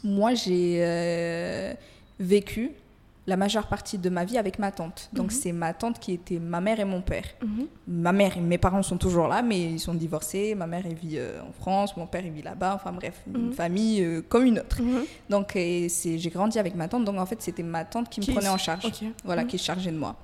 moi 0.05 0.35
j'ai 0.35 0.79
euh, 0.81 1.75
vécu 2.19 2.73
la 3.27 3.37
majeure 3.37 3.67
partie 3.69 3.99
de 3.99 4.11
ma 4.11 4.25
vie 4.25 4.37
avec 4.37 4.59
ma 4.59 4.73
tante. 4.73 5.09
Donc 5.13 5.27
Mhm. 5.27 5.31
c'est 5.31 5.53
ma 5.53 5.73
tante 5.75 6.01
qui 6.01 6.13
était 6.13 6.39
ma 6.41 6.61
mère 6.61 6.81
et 6.81 6.85
mon 6.85 7.01
père. 7.03 7.25
Mhm. 7.41 7.67
Ma 7.87 8.11
mère 8.13 8.37
et 8.37 8.41
mes 8.41 8.59
parents 8.59 8.83
sont 8.83 8.97
toujours 8.99 9.29
là, 9.29 9.43
mais 9.43 9.61
ils 9.61 9.79
sont 9.81 9.95
divorcés. 9.95 10.55
Ma 10.57 10.67
mère 10.67 10.83
elle 10.85 10.95
vit 10.95 11.19
euh, 11.19 11.41
en 11.49 11.53
France, 11.53 11.97
mon 11.97 12.07
père 12.09 12.25
il 12.27 12.33
vit 12.33 12.43
là-bas. 12.43 12.73
Enfin 12.75 12.91
bref, 12.93 13.23
une 13.33 13.47
Mhm. 13.49 13.53
famille 13.53 14.03
euh, 14.03 14.23
comme 14.29 14.45
une 14.47 14.59
autre. 14.59 14.79
Donc 15.31 15.53
j'ai 15.55 16.31
grandi 16.35 16.59
avec 16.59 16.75
ma 16.75 16.89
tante. 16.89 17.05
Donc 17.05 17.17
en 17.19 17.27
fait 17.27 17.41
c'était 17.41 17.63
ma 17.63 17.85
tante 17.85 18.09
qui 18.09 18.21
me 18.21 18.27
prenait 18.35 18.49
en 18.49 18.59
charge 18.59 18.87
voilà, 19.25 19.45
qui 19.45 19.55
est 19.57 19.59
chargé 19.61 19.93
de 19.93 19.99
moi. 19.99 20.17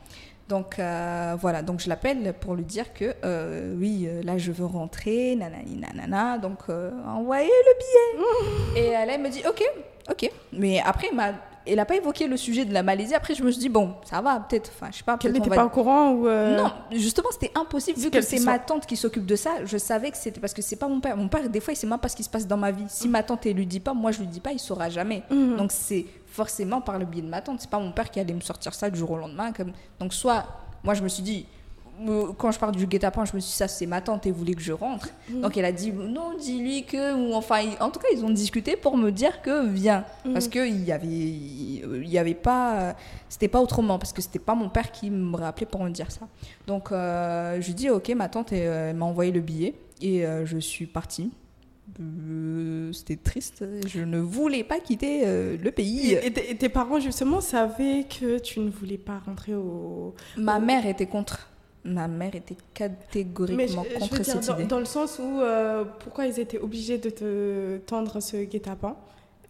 Donc 0.49 0.79
euh, 0.79 1.37
voilà, 1.39 1.61
donc 1.63 1.79
je 1.81 1.89
l'appelle 1.91 2.33
pour 2.41 2.55
lui 2.55 2.65
dire 2.65 2.95
que 2.95 3.15
euh, 3.23 3.75
oui, 3.79 4.09
là 4.25 4.39
je 4.39 4.51
veux 4.51 4.65
rentrer, 4.65 5.37
nanani 5.37 5.77
nanana, 5.77 6.39
donc 6.39 6.61
euh, 6.71 6.91
envoyez 7.07 7.47
le 7.69 7.75
billet. 7.79 8.87
Et 8.89 8.91
là 8.93 9.07
elle 9.15 9.21
me 9.21 9.29
dit 9.29 9.43
ok, 9.47 9.63
ok. 10.11 10.31
Mais 10.55 10.81
après 10.81 11.09
elle 11.11 11.17
m'a 11.17 11.33
il 11.73 11.79
a 11.79 11.85
pas 11.85 11.97
évoqué 11.97 12.27
le 12.27 12.37
sujet 12.37 12.65
de 12.65 12.73
la 12.73 12.83
Malaisie. 12.83 13.15
Après, 13.15 13.35
je 13.35 13.43
me 13.43 13.51
suis 13.51 13.61
dit, 13.61 13.69
bon, 13.69 13.95
ça 14.05 14.21
va, 14.21 14.41
peut-être. 14.41 14.71
Enfin, 14.75 14.89
je 14.93 14.99
sais 14.99 15.05
pas. 15.05 15.17
Qu'elle 15.19 15.33
n'était 15.33 15.49
va- 15.51 15.57
pas 15.57 15.65
au 15.67 15.69
courant 15.71 16.13
ou. 16.13 16.27
euh, 16.27 16.57
Non, 16.57 16.71
justement, 16.93 17.29
c'était 17.33 17.53
impossible. 17.55 17.99
Vu 17.99 18.11
que 18.11 18.21
c'est 18.21 18.41
ma 18.41 18.59
tante 18.59 18.87
qui 18.87 18.97
s'occupe 18.97 19.27
de 19.27 19.37
ça, 19.37 19.65
je 19.65 19.77
savais 19.79 20.11
que 20.11 20.17
c'était 20.17 20.41
parce 20.41 20.55
que 20.55 20.63
c'est 20.63 20.77
pas 20.77 20.89
mon 20.89 21.01
père. 21.01 21.17
Mon 21.17 21.29
père, 21.29 21.49
des 21.49 21.61
fois, 21.61 21.73
il 21.73 21.77
sait 21.77 21.87
même 21.87 21.99
pas 21.99 22.09
ce 22.09 22.17
qui 22.17 22.25
se 22.25 22.31
passe 22.31 22.47
dans 22.47 22.57
ma 22.57 22.71
vie. 22.71 22.85
Si 22.89 23.09
ma 23.09 23.23
tante, 23.23 23.47
elle 23.47 23.55
lui 23.57 23.67
dit 23.67 23.81
pas, 23.81 23.95
moi, 23.95 24.11
je 24.13 24.19
lui 24.21 24.27
dis 24.27 24.41
pas, 24.41 24.53
il 24.53 24.59
saura 24.59 24.89
jamais. 24.91 25.23
Mhm. 25.31 25.57
Donc, 25.57 25.73
c'est 25.73 26.07
forcément 26.27 26.81
par 26.81 26.99
le 26.99 27.05
biais 27.05 27.23
de 27.23 27.29
ma 27.29 27.41
tante. 27.41 27.61
C'est 27.61 27.71
pas 27.71 27.79
mon 27.79 27.93
père 27.93 28.11
qui 28.11 28.21
allait 28.21 28.35
me 28.35 28.41
sortir 28.41 28.75
ça 28.75 28.91
du 28.91 28.99
jour 28.99 29.11
au 29.13 29.17
lendemain. 29.17 29.53
Comme... 29.53 29.73
Donc, 29.99 30.13
soit, 30.15 30.45
moi, 30.85 30.95
je 30.95 31.03
me 31.03 31.09
suis 31.09 31.23
dit, 31.23 31.47
quand 32.39 32.51
je 32.53 32.59
parle 32.59 32.75
du 32.77 32.87
guet-apens, 32.87 33.25
je 33.27 33.35
me 33.37 33.41
suis 33.41 33.51
dit, 33.51 33.57
ça, 33.57 33.69
c'est 33.69 33.87
ma 33.87 34.01
tante, 34.01 34.27
et 34.27 34.31
voulait 34.31 34.55
que 34.55 34.61
je 34.63 34.73
rentre. 34.73 35.09
Donc, 35.31 35.57
elle 35.57 35.65
a 35.65 35.73
dit, 35.73 35.93
non, 35.93 36.35
dis-lui 36.39 36.85
que. 36.85 37.15
Ou, 37.15 37.35
enfin, 37.35 37.61
en 37.81 37.91
tout 37.91 37.99
cas, 38.01 38.09
ils 38.13 38.25
ont 38.25 38.31
discuté 38.31 38.77
pour 38.77 38.97
me 38.97 39.11
dire 39.11 39.43
que 39.43 39.67
viens. 39.67 40.05
Parce 40.33 40.49
qu'il 40.49 40.85
y 40.85 40.93
avait. 40.93 41.07
Il 41.07 42.09
y 42.09 42.19
avait 42.19 42.35
pas. 42.35 42.95
C'était 43.29 43.49
pas 43.49 43.61
autrement, 43.61 43.99
parce 43.99 44.13
que 44.13 44.23
c'était 44.23 44.39
pas 44.39 44.55
mon 44.55 44.69
père 44.69 44.91
qui 44.93 45.11
me 45.11 45.37
rappelait 45.37 45.67
pour 45.67 45.83
me 45.83 45.91
dire 45.91 46.11
ça. 46.11 46.27
Donc, 46.67 46.93
euh, 46.93 47.61
je 47.61 47.67
lui 47.67 47.75
dis, 47.75 47.91
ok, 47.91 48.09
ma 48.11 48.29
tante, 48.29 48.53
elle, 48.53 48.95
m'a 48.97 49.05
envoyé 49.05 49.33
le 49.33 49.41
billet, 49.41 49.75
et 50.01 50.25
euh, 50.27 50.47
je 50.47 50.59
suis 50.59 50.87
partie. 50.87 51.31
Euh, 52.01 52.93
C'était 52.93 53.17
triste, 53.17 53.65
je 53.87 54.01
ne 54.01 54.19
voulais 54.19 54.63
pas 54.65 54.79
quitter 54.79 55.23
euh, 55.27 55.57
le 55.63 55.71
pays. 55.71 56.13
Et, 56.13 56.27
et 56.27 56.33
tes- 56.33 56.51
et 56.51 56.57
tes 56.57 56.69
parents, 56.69 57.01
justement, 57.01 57.41
savaient 57.41 58.05
que 58.05 58.39
tu 58.39 58.61
ne 58.61 58.71
voulais 58.71 58.99
pas 58.99 59.21
rentrer 59.25 59.55
au. 59.55 60.15
Ma 60.37 60.59
mère 60.61 60.87
était 60.87 61.07
contre. 61.07 61.49
Ma 61.89 62.07
mère 62.09 62.35
était 62.35 62.57
catégoriquement 62.75 63.85
je, 63.85 63.99
contre 63.99 64.17
dire, 64.17 64.25
cette 64.27 64.47
dans, 64.47 64.55
idée. 64.55 64.65
dans 64.65 64.79
le 64.79 64.85
sens 64.85 65.19
où. 65.19 65.41
euh, 65.41 65.85
pourquoi 66.01 66.27
ils 66.27 66.39
étaient 66.39 66.59
obligés 66.59 66.99
de 66.99 67.11
te 67.11 67.79
tendre 67.79 68.21
ce 68.21 68.37
guet-apens 68.45 68.97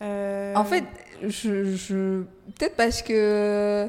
Euh, 0.02 0.54
En 0.54 0.64
fait, 0.64 0.84
je, 1.22 1.74
je- 1.74 2.22
peut-être 2.56 2.76
parce 2.76 3.02
que 3.02 3.88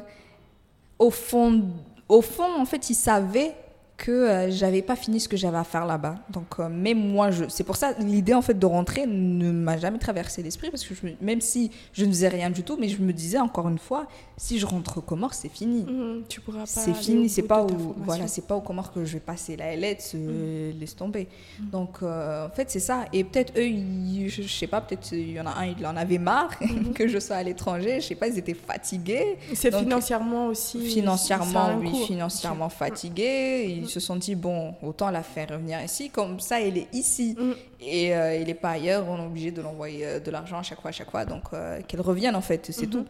au 0.98 1.10
fond, 1.10 1.62
au 2.08 2.20
fond, 2.20 2.52
en 2.58 2.64
fait, 2.64 2.90
ils 2.90 2.94
savaient 2.96 3.54
que 4.02 4.10
euh, 4.10 4.50
j'avais 4.50 4.80
pas 4.80 4.96
fini 4.96 5.20
ce 5.20 5.28
que 5.28 5.36
j'avais 5.36 5.58
à 5.58 5.64
faire 5.64 5.84
là-bas. 5.84 6.16
Donc 6.30 6.46
euh, 6.58 6.68
même 6.70 6.98
moi, 6.98 7.30
je, 7.30 7.44
c'est 7.48 7.64
pour 7.64 7.76
ça 7.76 7.92
l'idée 7.98 8.32
en 8.34 8.40
fait 8.40 8.58
de 8.58 8.64
rentrer 8.66 9.06
ne 9.06 9.50
m'a 9.52 9.76
jamais 9.76 9.98
traversé 9.98 10.42
l'esprit 10.42 10.70
parce 10.70 10.84
que 10.84 10.94
je 10.94 11.00
même 11.20 11.40
si 11.42 11.70
je 11.92 12.04
ne 12.06 12.10
faisais 12.10 12.28
rien 12.28 12.48
du 12.50 12.62
tout, 12.62 12.76
mais 12.80 12.88
je 12.88 12.98
me 13.02 13.12
disais 13.12 13.38
encore 13.38 13.68
une 13.68 13.78
fois, 13.78 14.06
si 14.38 14.58
je 14.58 14.64
rentre 14.64 14.98
au 14.98 15.00
Comores, 15.02 15.34
c'est 15.34 15.50
fini. 15.50 15.82
mhm, 15.82 16.22
tu 16.28 16.40
pourras 16.40 16.60
pas. 16.60 16.66
c'est 16.66 16.94
fini, 16.94 17.28
c'est 17.28 17.42
pas 17.42 17.62
au, 17.62 17.68
voilà, 17.98 18.26
c'est 18.26 18.46
pas 18.46 18.56
au 18.56 18.62
Comores 18.62 18.90
que 18.92 19.04
je 19.04 19.12
vais 19.14 19.20
passer 19.20 19.56
la 19.56 19.76
LEDS, 19.76 20.12
euh, 20.14 20.72
laisse 20.80 20.96
tomber. 20.96 21.28
Donc 21.60 21.98
euh, 22.02 22.46
en 22.46 22.50
fait 22.50 22.70
c'est 22.70 22.80
ça. 22.80 23.04
Et 23.12 23.22
peut-être 23.24 23.52
eux, 23.58 23.66
ils- 23.66 24.28
je, 24.30 24.42
je 24.42 24.48
sais 24.48 24.66
pas, 24.66 24.80
peut-être 24.80 25.12
il 25.12 25.32
y 25.32 25.40
en 25.40 25.46
a 25.46 25.50
un, 25.58 25.66
il 25.78 25.86
en 25.86 25.96
avait 25.96 26.18
marre 26.18 26.58
que 26.94 27.06
je 27.06 27.18
sois 27.18 27.36
à 27.36 27.42
l'étranger. 27.42 28.00
Je 28.00 28.06
sais 28.06 28.14
pas, 28.14 28.28
ils 28.28 28.38
étaient 28.38 28.54
fatigués. 28.54 29.36
C'est 29.54 29.74
financièrement 29.74 30.46
aussi. 30.46 30.80
Financièrement, 30.88 31.76
oui, 31.80 31.90
financièrement 32.06 32.68
fatigués. 32.70 33.82
Se 33.90 34.00
sont 34.00 34.16
dit 34.16 34.34
bon, 34.34 34.74
autant 34.82 35.10
la 35.10 35.22
faire 35.22 35.48
revenir 35.50 35.82
ici. 35.82 36.08
Comme 36.10 36.40
ça, 36.40 36.60
elle 36.60 36.78
est 36.78 36.88
ici 36.94 37.36
Mm. 37.38 37.52
et 37.80 38.14
euh, 38.16 38.36
il 38.36 38.48
est 38.48 38.54
pas 38.54 38.70
ailleurs. 38.70 39.04
On 39.08 39.18
est 39.22 39.26
obligé 39.26 39.50
de 39.50 39.60
l'envoyer 39.62 40.06
euh, 40.06 40.20
de 40.20 40.30
l'argent 40.30 40.58
à 40.58 40.62
chaque 40.62 40.80
fois, 40.80 40.90
à 40.90 40.92
chaque 40.92 41.10
fois. 41.10 41.24
Donc 41.24 41.44
euh, 41.52 41.80
qu'elle 41.86 42.00
revienne 42.00 42.34
en 42.36 42.40
fait, 42.40 42.66
c'est 42.72 42.86
Mhm. 42.86 42.90
tout. 42.92 43.06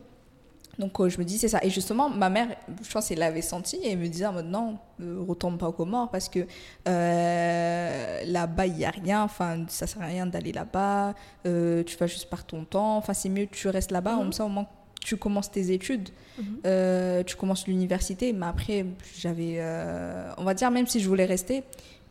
Donc 0.79 0.99
euh, 1.01 1.09
je 1.11 1.19
me 1.19 1.25
dis 1.25 1.37
c'est 1.37 1.49
ça. 1.49 1.59
Et 1.63 1.69
justement, 1.71 2.09
ma 2.09 2.31
mère, 2.31 2.49
je 2.83 2.91
pense 2.91 3.09
qu'elle 3.09 3.19
l'avait 3.19 3.43
senti 3.43 3.77
et 3.77 3.93
elle 3.93 3.99
me 3.99 4.09
disait 4.09 4.27
en 4.27 4.33
mode 4.33 4.47
non, 4.47 4.79
ne 4.99 5.19
retourne 5.19 5.59
pas 5.59 5.69
aux 5.69 5.73
Comores 5.73 6.09
parce 6.11 6.29
que 6.29 6.47
là-bas 8.27 8.67
il 8.67 8.79
y 8.79 8.85
a 8.85 8.91
rien. 8.91 9.23
Enfin, 9.23 9.65
ça 9.69 9.87
sert 9.87 10.03
à 10.03 10.07
rien 10.07 10.27
d'aller 10.27 10.53
là-bas. 10.53 11.15
Tu 11.45 11.97
vas 11.99 12.07
juste 12.07 12.29
par 12.31 12.45
ton 12.45 12.65
temps. 12.65 12.97
Enfin, 12.97 13.13
c'est 13.15 13.29
mieux 13.29 13.47
que 13.47 13.55
tu 13.55 13.69
restes 13.69 13.91
là-bas. 13.91 14.13
Mhm. 14.13 14.19
Comme 14.19 14.33
ça, 14.33 14.45
au 14.45 14.49
moins 14.49 14.67
tu 15.01 15.17
commences 15.17 15.51
tes 15.51 15.73
études, 15.73 16.09
Mhm. 16.39 16.45
euh, 16.67 17.23
tu 17.25 17.37
commences 17.37 17.67
l'université. 17.67 18.33
Mais 18.33 18.47
après, 18.47 18.87
j'avais, 19.19 19.57
euh, 19.59 20.31
on 20.39 20.45
va 20.45 20.55
dire 20.55 20.71
même 20.71 20.87
si 20.87 21.01
je 21.01 21.09
voulais 21.09 21.25
rester, 21.27 21.63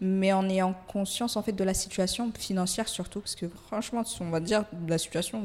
mais 0.02 0.32
en 0.34 0.48
ayant 0.50 0.74
conscience 0.88 1.36
en 1.38 1.42
fait 1.44 1.52
de 1.52 1.64
la 1.64 1.74
situation 1.74 2.32
financière 2.38 2.88
surtout, 2.88 3.20
parce 3.20 3.36
que 3.36 3.48
franchement, 3.68 4.04
on 4.22 4.30
va 4.30 4.40
dire 4.40 4.66
la 4.88 4.98
situation, 4.98 5.42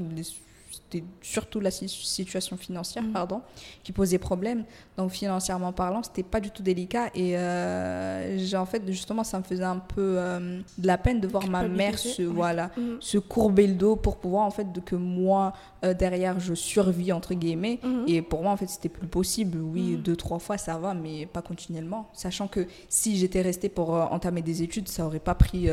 c'était 0.95 1.05
surtout 1.23 1.61
la 1.61 1.71
si- 1.71 1.89
situation 1.89 2.57
financière, 2.57 3.03
Mhm. 3.03 3.13
pardon, 3.13 3.41
qui 3.83 3.93
posait 3.93 4.19
problème. 4.19 4.65
Donc 4.97 5.11
financièrement 5.11 5.73
parlant, 5.73 6.03
c'était 6.03 6.23
pas 6.23 6.41
du 6.41 6.51
tout 6.51 6.63
délicat 6.63 7.09
et 7.15 7.37
euh, 7.37 8.39
j'ai 8.39 8.57
en 8.57 8.67
fait 8.67 8.83
justement 8.87 9.25
ça 9.25 9.39
me 9.39 9.45
faisait 9.45 9.65
un 9.65 9.79
peu 9.79 10.17
euh, 10.19 10.61
de 10.79 10.87
la 10.87 10.99
peine 10.99 11.21
de 11.21 11.27
voir 11.29 11.49
ma 11.49 11.67
mère 11.67 11.99
se 11.99 12.23
ouais. 12.23 12.29
voilà 12.29 12.71
Mhm. 12.77 12.97
se 13.01 13.19
courber 13.19 13.67
le 13.67 13.75
dos 13.75 13.97
pour 13.97 14.17
pouvoir 14.19 14.45
en 14.45 14.51
fait 14.51 14.73
de 14.73 14.81
que 14.81 14.95
moi 14.97 15.53
euh, 15.85 15.95
derrière 15.95 16.39
je 16.41 16.55
survis 16.55 17.13
entre 17.13 17.35
guillemets 17.35 17.81
Mhm. 17.83 18.05
et 18.07 18.23
pour 18.23 18.43
moi 18.43 18.53
en 18.53 18.57
fait 18.57 18.69
c'était 18.69 18.89
plus 18.89 19.07
possible 19.09 19.59
oui 19.59 19.97
deux 19.97 20.17
trois 20.17 20.39
fois 20.39 20.59
ça 20.59 20.79
va 20.79 20.95
mais 20.95 21.27
pas 21.27 21.43
continuellement 21.43 22.09
sachant 22.13 22.47
que 22.49 22.67
si 22.89 23.17
j'étais 23.17 23.43
restée 23.43 23.69
pour 23.69 23.91
entamer 23.91 24.43
des 24.43 24.63
études 24.63 24.89
ça 24.89 25.07
aurait 25.07 25.19
pas 25.19 25.35
pris 25.35 25.69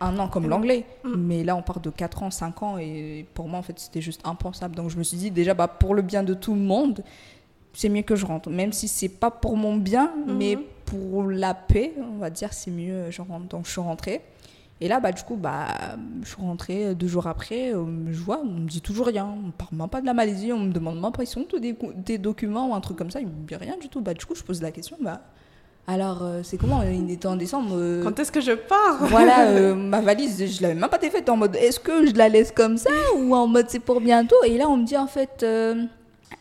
un 0.00 0.18
an 0.18 0.28
comme 0.28 0.48
l'anglais 0.48 0.84
mais 1.04 1.42
là 1.44 1.56
on 1.56 1.62
part 1.62 1.80
de 1.80 1.88
4 1.90 2.22
ans 2.22 2.30
5 2.30 2.62
ans 2.62 2.76
et 2.78 3.26
pour 3.34 3.48
moi 3.48 3.58
en 3.58 3.62
fait 3.62 3.78
c'était 3.78 4.02
juste 4.02 4.20
impensable 4.24 4.65
donc 4.74 4.90
je 4.90 4.96
me 4.98 5.02
suis 5.02 5.16
dit 5.16 5.30
déjà 5.30 5.54
bah 5.54 5.68
pour 5.68 5.94
le 5.94 6.02
bien 6.02 6.22
de 6.22 6.34
tout 6.34 6.54
le 6.54 6.60
monde 6.60 7.02
c'est 7.72 7.88
mieux 7.88 8.02
que 8.02 8.16
je 8.16 8.24
rentre 8.26 8.48
même 8.50 8.72
si 8.72 8.88
c'est 8.88 9.08
pas 9.08 9.30
pour 9.30 9.56
mon 9.56 9.76
bien 9.76 10.12
Mhm. 10.26 10.36
mais 10.36 10.58
pour 10.86 11.24
la 11.24 11.54
paix 11.54 11.92
on 11.98 12.18
va 12.18 12.30
dire 12.30 12.52
c'est 12.52 12.70
mieux 12.70 13.10
je 13.10 13.20
rentre 13.22 13.46
donc 13.48 13.66
je 13.66 13.70
suis 13.72 13.80
rentrée 13.80 14.20
et 14.78 14.88
là, 14.88 15.00
bah, 15.00 15.10
du 15.10 15.22
coup, 15.22 15.36
bah, 15.36 15.68
je 16.22 16.28
suis 16.28 16.36
rentrée 16.42 16.94
deux 16.94 17.06
jours 17.08 17.26
après. 17.28 17.72
euh, 17.74 17.86
je 18.12 18.18
vois, 18.20 18.42
on 18.42 18.50
me 18.60 18.68
dit 18.68 18.82
toujours 18.82 19.06
rien. 19.06 19.24
On 19.24 19.46
ne 19.46 19.50
parle 19.50 19.74
même 19.74 19.88
pas 19.88 20.02
de 20.02 20.06
la 20.06 20.12
Malaisie. 20.12 20.52
On 20.52 20.58
me 20.58 20.70
demande 20.70 21.00
même 21.00 21.12
pas, 21.12 21.22
ils 21.22 21.26
sont 21.26 21.44
tous 21.44 21.58
des, 21.60 21.74
des 22.04 22.18
documents 22.18 22.68
ou 22.68 22.74
un 22.74 22.80
truc 22.82 22.98
comme 22.98 23.10
ça. 23.10 23.18
Ils 23.22 23.26
me 23.26 23.32
disent 23.48 23.56
rien 23.56 23.78
du 23.80 23.88
tout. 23.88 24.02
Bah, 24.02 24.12
du 24.12 24.22
coup, 24.26 24.34
je 24.34 24.42
pose 24.42 24.60
la 24.60 24.70
question. 24.72 24.98
Bah, 25.00 25.22
alors, 25.86 26.18
euh, 26.22 26.40
c'est 26.42 26.56
comment 26.56 26.82
Il 26.82 27.10
était 27.10 27.26
en 27.28 27.36
décembre. 27.36 27.70
euh, 27.76 28.02
Quand 28.02 28.18
est-ce 28.18 28.32
que 28.32 28.40
je 28.40 28.52
pars 28.52 28.96
voilà, 29.02 29.48
euh, 29.48 29.74
ma 29.74 30.00
valise, 30.00 30.44
je 30.56 30.62
l'avais 30.62 30.74
même 30.74 30.90
pas 30.90 30.98
défaite 30.98 31.28
en 31.28 31.36
mode 31.36 31.54
est-ce 31.56 31.78
que 31.80 32.06
je 32.06 32.12
la 32.14 32.28
laisse 32.28 32.50
comme 32.52 32.76
ça 32.76 32.90
ou 33.16 33.34
en 33.34 33.46
mode 33.46 33.66
c'est 33.68 33.78
pour 33.80 34.00
bientôt? 34.00 34.36
Et 34.44 34.56
là, 34.58 34.68
on 34.68 34.76
me 34.78 34.84
dit 34.84 34.96
en 34.96 35.06
fait 35.06 35.42
euh, 35.42 35.84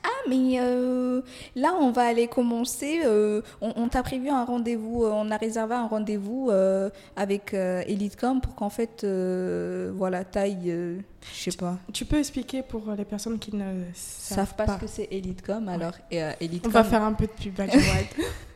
ah, 0.03 0.07
mais 0.29 0.57
euh, 0.59 1.21
là, 1.55 1.73
on 1.79 1.91
va 1.91 2.03
aller 2.03 2.27
commencer. 2.27 3.01
euh, 3.05 3.41
on 3.61 3.71
on 3.75 3.87
t'a 3.87 4.01
prévu 4.01 4.29
un 4.29 4.43
rendez-vous, 4.45 5.03
euh, 5.03 5.11
on 5.13 5.29
a 5.31 5.37
réservé 5.37 5.75
un 5.75 5.87
rendez-vous 5.87 6.49
euh, 6.51 6.89
avec 7.15 7.53
euh, 7.53 7.83
Elitecom 7.87 8.41
pour 8.41 8.55
qu'en 8.55 8.69
fait, 8.71 9.03
euh, 9.03 9.91
voilà, 9.95 10.23
taille, 10.23 10.57
euh, 10.71 10.97
je 11.35 11.51
sais 11.51 11.57
pas, 11.57 11.77
Tu 11.93 12.05
peux 12.05 12.17
expliquer 12.17 12.63
pour 12.63 12.83
les 12.97 13.05
personnes 13.05 13.37
qui 13.39 13.55
ne 13.55 13.83
savent, 13.93 14.37
savent 14.37 14.55
pas, 14.55 14.67
ce 14.75 14.81
que 14.81 14.87
c'est 14.87 15.07
Elitecom. 15.11 15.69
Alors, 15.69 15.93
et, 16.09 16.23
euh, 16.23 16.31
On 16.41 16.45
Elitecom, 16.45 16.71
va 16.71 16.83
faire 16.83 17.03
un 17.03 17.13
peu 17.13 17.25
de 17.27 17.31
pub 17.31 17.59
à. 17.59 17.65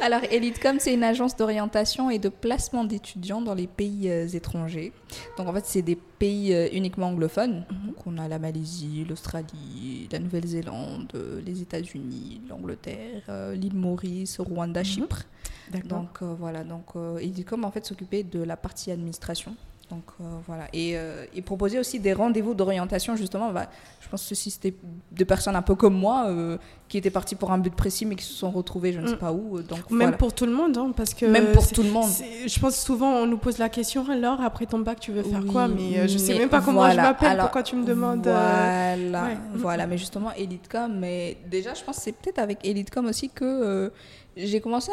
Alors, 0.00 0.20
Elitecom, 0.30 0.78
c'est 0.80 0.92
une 0.94 1.04
agence 1.04 1.36
d'orientation 1.36 2.10
et 2.10 2.18
de 2.18 2.28
placement 2.28 2.84
d'étudiants 2.84 3.40
dans 3.40 3.54
les 3.54 3.66
pays 3.66 4.10
euh, 4.10 4.26
étrangers. 4.28 4.92
Donc, 5.36 5.48
en 5.48 5.52
fait, 5.52 5.64
c'est 5.66 5.82
des 5.82 5.96
pays 5.96 6.52
euh, 6.52 6.68
uniquement 6.72 7.08
anglophones. 7.08 7.64
Mhm. 7.70 7.86
Donc, 7.86 8.06
on 8.06 8.18
a 8.18 8.28
la 8.28 8.38
Malaisie, 8.38 9.06
l'Australie, 9.08 10.08
la 10.10 10.18
Nouvelle-Zélande, 10.18 11.10
euh, 11.14 11.40
les 11.44 11.62
États-Unis, 11.62 12.40
l'Angleterre, 12.48 13.22
l'île 13.54 13.74
Maurice, 13.76 14.40
Rwanda, 14.40 14.80
Mhm. 14.80 14.86
Chypre. 14.86 15.22
D'accord. 15.70 15.88
Donc, 15.88 16.22
voilà. 16.22 16.64
Donc, 16.64 16.94
Elitecom, 17.20 17.64
en 17.64 17.70
fait, 17.70 17.84
s'occupait 17.84 18.22
de 18.22 18.42
la 18.42 18.56
partie 18.56 18.90
administration. 18.90 19.54
Donc, 19.90 20.02
euh, 20.20 20.24
voilà. 20.46 20.68
Et, 20.72 20.96
euh, 20.96 21.26
et 21.34 21.42
proposer 21.42 21.78
aussi 21.78 22.00
des 22.00 22.12
rendez-vous 22.12 22.54
d'orientation, 22.54 23.14
justement. 23.14 23.52
Bah, 23.52 23.70
je 24.00 24.08
pense 24.08 24.28
que 24.28 24.34
si 24.34 24.50
c'était 24.50 24.74
des 25.12 25.24
personnes 25.24 25.54
un 25.56 25.62
peu 25.62 25.74
comme 25.76 25.94
moi, 25.94 26.26
euh, 26.26 26.58
qui 26.88 26.98
étaient 26.98 27.10
parties 27.10 27.34
pour 27.34 27.50
un 27.50 27.58
but 27.58 27.74
précis, 27.74 28.06
mais 28.06 28.14
qui 28.14 28.24
se 28.24 28.32
sont 28.32 28.50
retrouvées, 28.50 28.92
je 28.92 29.00
ne 29.00 29.06
sais 29.08 29.14
Mm. 29.14 29.18
pas 29.18 29.32
où. 29.32 29.58
euh, 29.58 29.62
Donc, 29.62 29.90
Même 29.90 30.00
voilà. 30.02 30.16
pour 30.16 30.32
tout 30.32 30.46
le 30.46 30.52
monde, 30.52 30.76
hein, 30.78 30.92
parce 30.96 31.14
que 31.14 31.26
Même 31.26 31.52
pour 31.52 31.66
tout 31.66 31.82
le 31.82 31.90
monde. 31.90 32.08
Je 32.46 32.58
pense 32.60 32.76
souvent 32.76 33.10
on 33.16 33.26
nous 33.26 33.38
pose 33.38 33.58
la 33.58 33.68
question 33.68 34.08
alors 34.08 34.40
après 34.40 34.66
ton 34.66 34.78
bac 34.78 35.00
tu 35.00 35.10
veux 35.10 35.22
faire 35.24 35.40
Oui, 35.42 35.50
quoi 35.50 35.66
mais 35.66 35.98
euh, 35.98 36.06
je 36.06 36.16
sais 36.18 36.34
mais 36.34 36.40
même 36.40 36.48
pas 36.48 36.60
comment 36.60 36.78
voilà. 36.80 36.94
je 37.02 37.08
m'appelle 37.08 37.38
pourquoi 37.38 37.62
tu 37.64 37.74
me 37.76 37.84
demandes 37.84 38.26
euh, 38.26 38.94
Voilà, 39.10 39.24
ouais. 39.28 39.36
voilà. 39.54 39.86
Mais 39.86 39.98
justement, 39.98 40.32
Elitecom, 40.36 40.96
mais 40.98 41.36
déjà, 41.50 41.74
je 41.74 41.82
pense 41.82 41.96
que 41.96 42.02
c'est 42.02 42.12
peut-être 42.12 42.38
avec 42.38 42.64
Elitecom 42.64 43.06
aussi 43.06 43.30
que 43.30 43.44
euh, 43.44 43.90
j'ai 44.36 44.60
commencé 44.60 44.92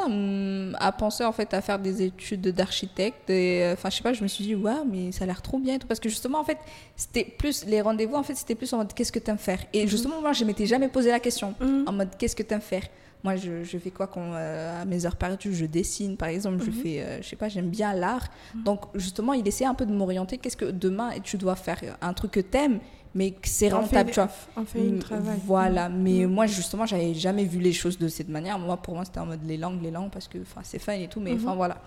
à, 0.79 0.91
penser 0.93 1.25
en 1.25 1.33
fait 1.33 1.53
à 1.53 1.61
faire 1.61 1.77
des 1.77 2.01
études 2.01 2.47
d'architecte. 2.53 3.29
Et 3.29 3.63
euh, 3.63 3.73
enfin, 3.73 3.89
je 3.89 3.97
sais 3.97 4.01
pas, 4.03 4.13
je 4.13 4.23
me 4.23 4.27
suis 4.29 4.45
dit, 4.45 4.55
ouais, 4.55 4.71
mais 4.89 5.11
ça 5.11 5.25
a 5.25 5.27
l'air 5.27 5.41
trop 5.41 5.59
bien 5.59 5.75
et 5.75 5.79
tout. 5.79 5.87
Parce 5.87 5.99
que 5.99 6.07
justement, 6.07 6.39
en 6.39 6.45
fait, 6.45 6.57
c'était 6.95 7.25
plus 7.25 7.65
les 7.65 7.81
rendez-vous, 7.81 8.15
en 8.15 8.23
fait, 8.23 8.35
c'était 8.35 8.55
plus 8.55 8.71
en 8.71 8.77
mode 8.77 8.93
qu'est-ce 8.93 9.11
que 9.11 9.19
t'aimes 9.19 9.37
faire? 9.37 9.59
Et 9.73 9.85
justement, 9.85 10.21
moi, 10.21 10.31
je 10.31 10.45
m'étais 10.45 10.65
jamais 10.65 10.87
posé 10.87 11.11
la 11.11 11.19
question 11.19 11.53
Mhm. 11.83 11.89
en 11.89 11.93
mode 11.93 12.09
qu'est-ce 12.17 12.35
que 12.35 12.43
t'aimes 12.43 12.61
faire? 12.61 12.83
Moi 13.23 13.37
je, 13.37 13.63
je 13.63 13.77
fais 13.77 13.91
quoi 13.91 14.07
quand 14.07 14.33
euh, 14.33 14.81
à 14.81 14.85
mes 14.85 15.05
heures 15.05 15.15
perdues? 15.15 15.53
Je 15.53 15.65
dessine 15.65 16.17
par 16.17 16.27
exemple 16.29 16.59
je 16.59 16.71
Mhm. 16.71 16.73
fais 16.83 17.01
euh, 17.01 17.21
je 17.21 17.27
sais 17.29 17.35
pas 17.37 17.47
j'aime 17.47 17.69
bien 17.69 17.93
l'art 17.93 18.27
donc 18.65 18.81
justement 18.95 19.31
il 19.33 19.47
essaie 19.47 19.63
un 19.65 19.73
peu 19.75 19.85
de 19.85 19.93
m'orienter 19.93 20.37
qu'est-ce 20.37 20.57
que 20.57 20.65
demain 20.65 21.11
tu 21.23 21.37
dois 21.37 21.55
faire 21.55 21.79
un 22.01 22.13
truc 22.13 22.31
que 22.31 22.39
t'aimes 22.41 22.79
mais 23.15 23.29
que 23.31 23.47
c'est 23.47 23.69
rentable 23.69 24.09
fait, 24.09 24.13
tu 24.15 24.19
vois? 24.19 24.29
on 24.57 24.65
fait 24.65 24.87
une 24.87 24.99
travail 24.99 25.39
Voilà, 25.45 25.87
mais 25.87 26.25
Mm. 26.25 26.31
moi 26.33 26.47
justement, 26.47 26.85
j'avais 26.87 27.13
jamais 27.13 27.45
vu 27.45 27.59
les 27.59 27.71
choses 27.71 27.99
de 27.99 28.07
cette 28.07 28.27
manière. 28.27 28.57
Moi, 28.57 28.75
pour 28.77 28.95
moi, 28.95 29.05
c'était 29.05 29.19
en 29.19 29.27
mode 29.27 29.45
les 29.45 29.55
langues, 29.57 29.79
les 29.83 29.91
langues, 29.91 30.09
parce 30.09 30.27
que 30.27 30.39
enfin, 30.41 30.61
c'est 30.63 30.79
fun 30.79 30.93
et 30.93 31.07
tout, 31.07 31.19
mais 31.19 31.33
enfin 31.35 31.51
Mhm. 31.51 31.57
voilà. 31.57 31.77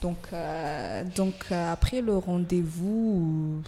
Donc, 0.00 0.18
euh, 0.32 1.02
donc 1.16 1.34
euh, 1.50 1.72
après 1.72 2.00
le 2.00 2.16
rendez-vous, 2.16 3.60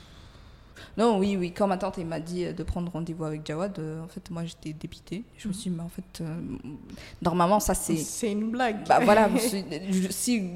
Non, 0.96 1.18
oui, 1.18 1.36
oui. 1.36 1.52
Quand 1.52 1.66
ma 1.66 1.76
tante 1.76 1.98
elle 1.98 2.06
m'a 2.06 2.20
dit 2.20 2.44
euh, 2.44 2.52
de 2.52 2.62
prendre 2.62 2.90
rendez-vous 2.90 3.24
avec 3.24 3.46
Jawad, 3.46 3.78
euh, 3.78 4.02
en 4.02 4.08
fait, 4.08 4.30
moi 4.30 4.44
j'étais 4.44 4.72
dépitée. 4.72 5.24
Je 5.36 5.48
me 5.48 5.52
suis 5.52 5.70
dit, 5.70 5.76
mais 5.76 5.82
en 5.82 5.88
fait, 5.88 6.20
euh, 6.20 6.40
normalement, 7.22 7.60
ça 7.60 7.74
c'est. 7.74 7.96
C'est 7.96 8.32
une 8.32 8.50
blague. 8.50 8.86
Bah 8.88 9.00
voilà, 9.02 9.28
si 10.10 10.50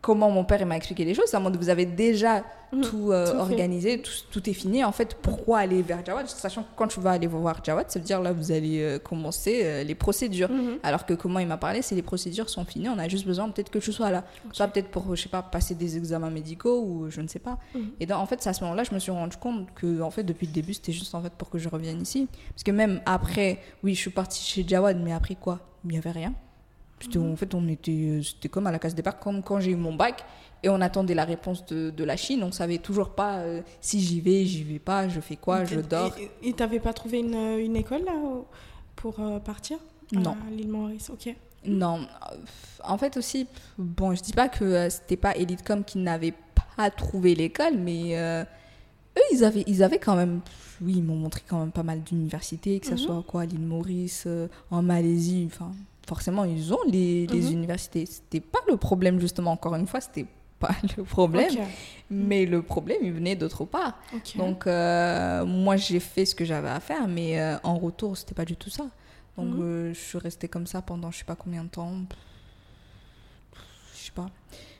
comment 0.00 0.30
mon 0.30 0.44
père 0.44 0.64
m'a 0.66 0.76
expliqué 0.76 1.04
les 1.04 1.14
choses, 1.14 1.26
ça 1.26 1.40
montre 1.40 1.58
que 1.58 1.62
vous 1.62 1.70
avez 1.70 1.86
déjà 1.86 2.42
Mhm. 2.72 2.82
tout, 2.82 3.10
euh, 3.10 3.28
Tout 3.32 3.36
organisé, 3.38 4.00
tout, 4.00 4.12
tout 4.30 4.48
est 4.48 4.52
fini. 4.52 4.84
En 4.84 4.92
fait, 4.92 5.16
pourquoi 5.20 5.58
aller 5.58 5.82
vers 5.82 6.04
Jawad? 6.06 6.28
Sachant 6.28 6.62
que 6.62 6.68
quand 6.76 6.86
tu 6.86 7.00
vas 7.00 7.10
aller 7.10 7.26
voir 7.26 7.58
Jawad, 7.64 7.90
ça 7.90 7.98
veut 7.98 8.04
dire 8.04 8.20
là 8.20 8.32
vous 8.32 8.52
allez 8.52 8.80
euh, 8.80 8.98
commencer 9.00 9.62
euh, 9.64 9.82
les 9.82 9.96
procédures. 9.96 10.48
Mhm. 10.48 10.78
Alors 10.84 11.04
que 11.04 11.14
comment 11.14 11.40
il 11.40 11.48
m'a 11.48 11.56
parlé, 11.56 11.82
c'est 11.82 11.96
les 11.96 12.02
procédures 12.02 12.48
sont 12.48 12.64
finies, 12.64 12.88
on 12.88 12.98
a 12.98 13.08
juste 13.08 13.26
besoin 13.26 13.48
peut-être 13.50 13.70
que 13.70 13.80
tu 13.80 13.92
sois 13.92 14.10
là. 14.12 14.22
Soit 14.52 14.68
peut-être 14.68 14.88
pour, 14.88 15.16
je 15.16 15.22
sais 15.22 15.28
pas, 15.28 15.42
passer 15.42 15.74
des 15.74 15.96
examens 15.96 16.30
médicaux 16.30 16.80
ou 16.80 17.10
je 17.10 17.20
ne 17.20 17.26
sais 17.26 17.40
pas. 17.40 17.58
Mhm. 17.74 17.90
Et 17.98 18.06
donc, 18.06 18.18
en 18.18 18.26
fait, 18.26 18.40
c'est 18.40 18.50
à 18.50 18.52
ce 18.52 18.62
moment-là, 18.62 18.84
je 18.84 18.94
me 18.94 19.00
suis 19.00 19.10
rendu 19.10 19.36
compte 19.36 19.66
que, 19.74 20.00
en 20.00 20.10
fait, 20.12 20.22
depuis 20.22 20.46
le 20.46 20.52
début, 20.52 20.72
c'était 20.74 20.92
juste 20.92 21.12
en 21.16 21.22
fait 21.22 21.32
pour 21.32 21.50
que 21.50 21.58
je 21.58 21.68
revienne 21.68 22.00
ici. 22.00 22.28
Parce 22.50 22.62
que 22.62 22.70
même 22.70 23.00
après, 23.04 23.58
oui, 23.82 23.94
je 23.96 24.00
suis 24.00 24.10
partie 24.10 24.44
chez 24.44 24.64
Jawad, 24.66 24.96
mais 25.02 25.12
après 25.12 25.34
quoi? 25.34 25.58
Il 25.84 25.90
n'y 25.90 25.98
avait 25.98 26.12
rien. 26.12 26.34
C'était- 27.00 27.18
En 27.18 27.36
fait, 27.36 27.54
on 27.54 27.66
était, 27.68 27.90
euh, 27.92 28.22
c'était 28.22 28.48
comme 28.48 28.66
à 28.66 28.72
la 28.72 28.78
case 28.78 28.94
départ, 28.94 29.18
comme 29.18 29.42
quand 29.42 29.58
j'ai 29.60 29.70
eu 29.72 29.76
mon 29.76 29.94
bac 29.94 30.24
et 30.62 30.68
on 30.68 30.80
attendait 30.80 31.14
la 31.14 31.24
réponse 31.24 31.64
de, 31.66 31.90
de 31.90 32.04
la 32.04 32.16
Chine. 32.16 32.42
On 32.42 32.52
savait 32.52 32.78
toujours 32.78 33.10
pas 33.10 33.38
euh, 33.38 33.62
si 33.80 34.00
j'y 34.00 34.20
vais, 34.20 34.44
j'y 34.44 34.62
vais 34.64 34.78
pas, 34.78 35.08
je 35.08 35.20
fais 35.20 35.36
quoi, 35.36 35.64
je 35.64 35.80
dors. 35.80 36.14
Et 36.42 36.52
t'avais 36.52 36.80
pas 36.80 36.92
trouvé 36.92 37.20
une, 37.20 37.34
une 37.58 37.76
école 37.76 38.04
là 38.04 38.12
pour 38.96 39.18
euh, 39.20 39.38
partir? 39.38 39.78
Non. 40.12 40.36
À 40.46 40.50
l'île 40.50 40.68
Maurice, 40.68 41.08
ok. 41.10 41.34
Non, 41.66 42.00
euh, 42.00 42.36
en 42.84 42.96
fait 42.98 43.16
aussi, 43.16 43.46
bon, 43.78 44.14
je 44.14 44.22
dis 44.22 44.32
pas 44.32 44.48
que 44.48 44.64
euh, 44.64 44.90
c'était 44.90 45.16
pas 45.16 45.34
Elitecom 45.36 45.84
qui 45.84 45.98
n'avait 45.98 46.34
pas 46.76 46.90
trouvé 46.90 47.34
l'école, 47.34 47.76
mais 47.78 48.16
euh, 48.18 48.42
eux, 49.16 49.22
ils 49.32 49.44
avaient, 49.44 49.64
ils 49.66 49.82
avaient 49.82 49.98
quand 49.98 50.16
même, 50.16 50.40
oui, 50.80 50.94
ils 50.96 51.02
m'ont 51.02 51.16
montré 51.16 51.42
quand 51.46 51.60
même 51.60 51.70
pas 51.72 51.82
mal 51.82 52.02
d'universités, 52.02 52.80
que 52.80 52.86
ce 52.86 52.92
Mhm. 52.92 52.98
soit 52.98 53.24
quoi, 53.26 53.42
à 53.42 53.46
l'île 53.46 53.60
Maurice, 53.60 54.24
euh, 54.26 54.48
en 54.70 54.82
Malaisie, 54.82 55.48
enfin, 55.52 55.72
forcément, 56.10 56.42
ils 56.44 56.74
ont 56.74 56.84
les, 56.90 57.26
les 57.28 57.42
Mhm. 57.46 57.52
universités. 57.58 58.04
C'était 58.04 58.40
pas 58.40 58.58
le 58.68 58.76
problème, 58.76 59.20
justement, 59.20 59.52
encore 59.52 59.76
une 59.76 59.86
fois, 59.86 60.00
c'était 60.00 60.26
pas 60.58 60.74
le 60.96 61.04
problème, 61.04 61.54
mais 62.10 62.46
le 62.46 62.62
problème, 62.62 62.98
il 63.02 63.12
venait 63.12 63.36
d'autre 63.36 63.64
part. 63.64 63.94
Donc, 64.36 64.66
euh, 64.66 65.46
moi, 65.46 65.76
j'ai 65.76 66.00
fait 66.00 66.24
ce 66.26 66.34
que 66.34 66.44
j'avais 66.44 66.68
à 66.68 66.80
faire, 66.80 67.06
mais 67.06 67.40
euh, 67.40 67.56
en 67.62 67.76
retour, 67.78 68.16
c'était 68.16 68.34
pas 68.34 68.44
du 68.44 68.56
tout 68.56 68.70
ça. 68.70 68.86
Donc, 69.36 69.54
Mhm. 69.54 69.62
euh, 69.62 69.94
je 69.94 70.00
suis 70.00 70.18
restée 70.18 70.48
comme 70.48 70.66
ça 70.66 70.82
pendant 70.82 71.10
je 71.12 71.18
sais 71.18 71.24
pas 71.32 71.36
combien 71.36 71.62
de 71.62 71.68
temps. 71.68 71.92
Je 73.94 73.98
sais 74.06 74.12
pas. 74.12 74.26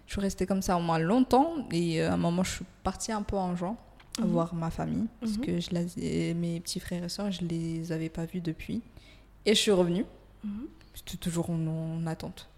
Je 0.06 0.12
suis 0.14 0.20
restée 0.20 0.46
comme 0.46 0.62
ça 0.62 0.76
au 0.76 0.80
moins 0.80 0.98
longtemps. 0.98 1.48
Et 1.70 2.02
à 2.02 2.14
un 2.14 2.16
moment, 2.16 2.42
je 2.42 2.50
suis 2.56 2.64
partie 2.82 3.12
un 3.12 3.22
peu 3.22 3.36
en 3.36 3.54
juin 3.54 3.76
Mhm. 4.18 4.26
voir 4.26 4.52
ma 4.54 4.70
famille. 4.70 5.06
Parce 5.20 5.36
Mhm. 5.38 5.44
que 5.44 5.60
je 5.60 5.70
les 5.70 6.34
mes 6.34 6.58
petits 6.60 6.80
frères 6.80 7.04
et 7.04 7.08
sœurs, 7.08 7.30
je 7.30 7.42
les 7.44 7.92
avais 7.92 8.08
pas 8.08 8.24
vus 8.26 8.40
depuis. 8.40 8.82
Et 9.46 9.54
je 9.54 9.60
suis 9.60 9.70
revenue. 9.70 10.04
Mhm. 10.44 10.66
J'étais 10.94 11.16
toujours 11.16 11.50
en, 11.50 11.66
en 11.66 12.06
attente. 12.06 12.48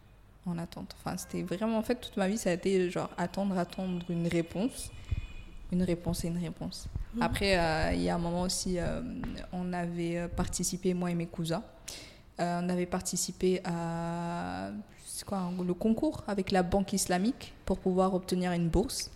En 0.47 0.59
attente. 0.59 0.97
Enfin, 0.99 1.17
c'était 1.17 1.43
vraiment, 1.43 1.79
en 1.79 1.83
fait, 1.83 1.97
toute 1.97 2.17
ma 2.17 2.29
vie, 2.29 2.39
ça 2.39 2.51
a 2.51 2.53
été 2.53 2.91
genre 2.91 3.11
attendre, 3.17 3.57
attendre 3.59 4.05
une 4.09 4.27
réponse. 4.27 4.91
Une 5.71 5.83
réponse 5.83 6.25
et 6.25 6.29
une 6.29 6.39
réponse. 6.39 6.89
Mhm. 7.15 7.23
Après, 7.23 7.59
euh, 7.59 7.93
il 7.95 8.03
y 8.03 8.11
a 8.11 8.15
un 8.15 8.19
moment 8.19 8.43
aussi, 8.43 8.79
euh, 8.79 9.01
on 9.53 9.73
avait 9.73 10.29
participé, 10.29 10.95
moi 10.95 11.11
et 11.11 11.15
mes 11.15 11.27
cousins, 11.27 11.63
euh, 12.41 12.61
on 12.63 12.69
avait 12.69 12.87
participé 12.87 13.61
à 13.65 14.71
quoi, 15.25 15.51
le 15.67 15.75
concours 15.75 16.23
avec 16.27 16.51
la 16.51 16.63
Banque 16.63 16.93
islamique 16.93 17.53
pour 17.65 17.79
pouvoir 17.79 18.15
obtenir 18.15 18.53
une 18.53 18.69
bourse. 18.69 19.11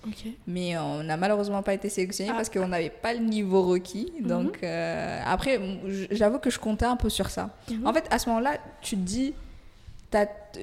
Mais 0.46 0.76
on 0.78 1.02
n'a 1.02 1.16
malheureusement 1.16 1.62
pas 1.62 1.74
été 1.74 1.88
sélectionné 1.88 2.30
Ah. 2.32 2.36
parce 2.36 2.48
qu'on 2.50 2.68
n'avait 2.68 2.90
pas 2.90 3.12
le 3.14 3.20
niveau 3.20 3.62
requis. 3.62 4.12
Mhm. 4.20 4.26
Donc, 4.26 4.58
euh, 4.62 5.20
après, 5.24 5.60
j'avoue 6.10 6.38
que 6.38 6.50
je 6.50 6.58
comptais 6.58 6.84
un 6.86 6.96
peu 6.96 7.08
sur 7.10 7.30
ça. 7.30 7.50
Mhm. 7.70 7.86
En 7.86 7.92
fait, 7.92 8.06
à 8.10 8.18
ce 8.18 8.28
moment-là, 8.28 8.58
tu 8.82 8.96
te 8.96 9.00
dis, 9.02 9.34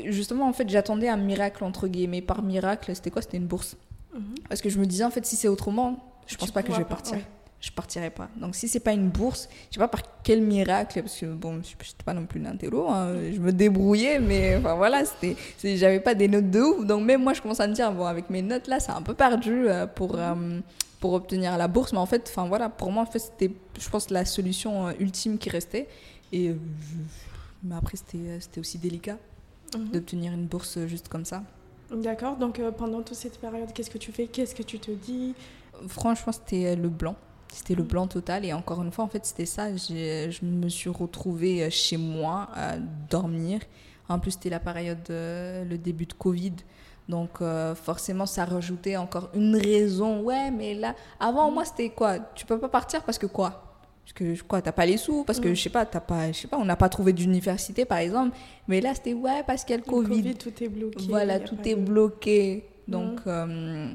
justement, 0.06 0.48
en 0.48 0.54
fait, 0.54 0.70
j'attendais 0.70 1.08
un 1.10 1.18
miracle, 1.18 1.64
entre 1.64 1.88
guillemets. 1.88 2.22
Par 2.22 2.42
miracle, 2.42 2.94
c'était 2.96 3.12
quoi? 3.12 3.22
C'était 3.22 3.38
une 3.38 3.48
bourse. 3.48 3.76
Mhm. 4.14 4.36
Parce 4.50 4.62
que 4.62 4.70
je 4.70 4.80
me 4.80 4.86
disais, 4.86 5.04
en 5.04 5.12
fait, 5.12 5.26
si 5.26 5.36
c'est 5.36 5.48
autrement, 5.48 5.98
je 6.26 6.34
Tu 6.34 6.38
pense 6.38 6.52
pas 6.52 6.64
que 6.64 6.72
je 6.74 6.78
vais 6.78 6.86
partir. 6.86 7.16
ouais. 7.18 7.26
Je 7.66 7.72
partirai 7.72 8.10
pas. 8.10 8.28
Donc, 8.36 8.56
si 8.56 8.68
c'est 8.68 8.82
pas 8.82 8.92
une 8.92 9.08
bourse, 9.08 9.48
je 9.70 9.76
sais 9.76 9.80
pas 9.80 9.88
par 9.88 10.02
quel 10.22 10.42
miracle, 10.42 11.02
parce 11.02 11.18
que 11.18 11.28
bon, 11.28 11.62
je 11.64 11.70
n'étais 11.72 12.04
pas 12.04 12.14
non 12.14 12.26
plus 12.26 12.42
l'intello, 12.42 12.90
hein, 12.90 13.14
je 13.34 13.40
me 13.40 13.54
débrouillais, 13.54 14.20
mais 14.20 14.58
enfin 14.58 14.76
voilà, 14.76 15.04
c'était, 15.06 15.38
j'avais 15.78 16.02
pas 16.02 16.14
des 16.14 16.28
notes 16.28 16.52
de 16.52 16.60
ouf. 16.60 16.86
Donc, 16.86 17.06
même 17.06 17.24
moi, 17.24 17.32
je 17.32 17.42
commence 17.42 17.62
à 17.62 17.68
me 17.68 17.74
dire, 17.74 17.90
bon, 17.94 18.04
avec 18.06 18.30
mes 18.30 18.42
notes 18.42 18.68
là, 18.68 18.82
c'est 18.82 18.92
un 18.92 19.02
peu 19.02 19.14
perdu 19.14 19.70
euh, 19.70 19.88
pour, 19.88 20.16
euh, 20.18 20.60
pour 21.00 21.14
obtenir 21.14 21.58
la 21.58 21.70
bourse. 21.70 21.94
Mais 21.94 22.00
en 22.00 22.06
fait, 22.06 22.30
enfin 22.30 22.50
voilà, 22.50 22.68
pour 22.68 22.92
moi, 22.92 23.04
en 23.04 23.06
fait, 23.06 23.20
c'était, 23.20 23.52
je 23.80 23.90
pense, 23.90 24.10
la 24.10 24.26
solution 24.26 24.88
euh, 24.88 24.92
ultime 25.00 25.38
qui 25.38 25.50
restait. 25.50 25.88
Et 26.34 26.50
euh, 26.50 26.56
mais 27.64 27.76
après, 27.76 27.96
c'était, 27.96 28.42
c'était 28.42 28.60
aussi 28.60 28.78
délicat 28.78 29.18
Mhm. 29.76 29.88
d'obtenir 29.90 30.34
une 30.34 30.46
bourse 30.46 30.78
juste 30.86 31.08
comme 31.08 31.26
ça. 31.26 31.42
D'accord, 31.92 32.36
donc 32.36 32.62
pendant 32.78 33.02
toute 33.02 33.16
cette 33.18 33.40
période, 33.40 33.72
qu'est-ce 33.74 33.90
que 33.90 33.98
tu 33.98 34.12
fais? 34.12 34.28
Qu'est-ce 34.28 34.54
que 34.54 34.62
tu 34.62 34.78
te 34.80 34.92
dis? 34.92 35.34
Franchement, 35.88 36.32
c'était 36.32 36.76
le 36.76 36.90
blanc. 36.90 37.16
C'était 37.54 37.76
le 37.76 37.84
blanc 37.84 38.08
total. 38.08 38.44
Et 38.46 38.54
encore 38.54 38.82
une 38.82 38.92
fois, 38.92 39.06
en 39.06 39.08
fait, 39.08 39.26
c'était 39.26 39.46
ça. 39.46 39.76
Je 39.76 40.44
me 40.46 40.70
suis 40.70 40.90
retrouvée 40.90 41.64
euh, 41.64 41.70
chez 41.70 41.98
moi 41.98 42.50
à 42.56 42.78
dormir. 43.10 43.60
En 44.10 44.20
plus, 44.20 44.32
c'était 44.32 44.50
la 44.50 44.60
période, 44.60 44.98
euh, 45.10 45.64
le 45.64 45.78
début 45.78 46.06
de 46.06 46.14
Covid. 46.14 46.54
Donc, 47.08 47.42
euh, 47.42 47.76
forcément, 47.76 48.26
ça 48.26 48.46
rajoutait 48.46 48.98
encore 48.98 49.30
une 49.34 49.56
raison. 49.56 50.22
Ouais, 50.22 50.52
mais 50.52 50.74
là, 50.74 50.96
avant, 51.20 51.52
moi, 51.52 51.64
c'était 51.66 51.90
quoi? 51.90 52.18
Tu 52.36 52.46
peux 52.46 52.60
pas 52.60 52.70
partir 52.70 53.04
parce 53.04 53.18
que 53.18 53.28
quoi? 53.28 53.70
Parce 54.06 54.14
que 54.14 54.42
quoi, 54.44 54.62
t'as 54.62 54.72
pas 54.74 54.86
les 54.86 54.98
sous, 54.98 55.24
parce 55.24 55.40
que 55.40 55.48
Mm. 55.50 55.54
je 55.56 55.62
sais 55.62 55.70
pas, 55.70 55.86
t'as 55.86 56.02
pas, 56.02 56.30
je 56.34 56.40
sais 56.40 56.48
pas, 56.50 56.58
on 56.58 56.66
n'a 56.66 56.76
pas 56.76 56.90
trouvé 56.90 57.14
d'université 57.14 57.86
par 57.86 58.00
exemple, 58.00 58.36
mais 58.68 58.82
là 58.82 58.94
c'était 58.94 59.14
ouais 59.14 59.44
parce 59.48 59.64
qu'il 59.64 59.72
y 59.78 59.80
a 59.80 59.82
le 59.82 59.84
Le 59.86 59.90
Covid, 59.90 60.36
tout 60.36 60.52
est 60.62 60.68
bloqué. 60.68 61.06
voilà, 61.08 61.40
tout 61.40 61.56
est 61.64 61.76
de- 61.76 61.82
bloqué. 61.82 62.66
Donc, 62.86 63.22
euh, 63.28 63.88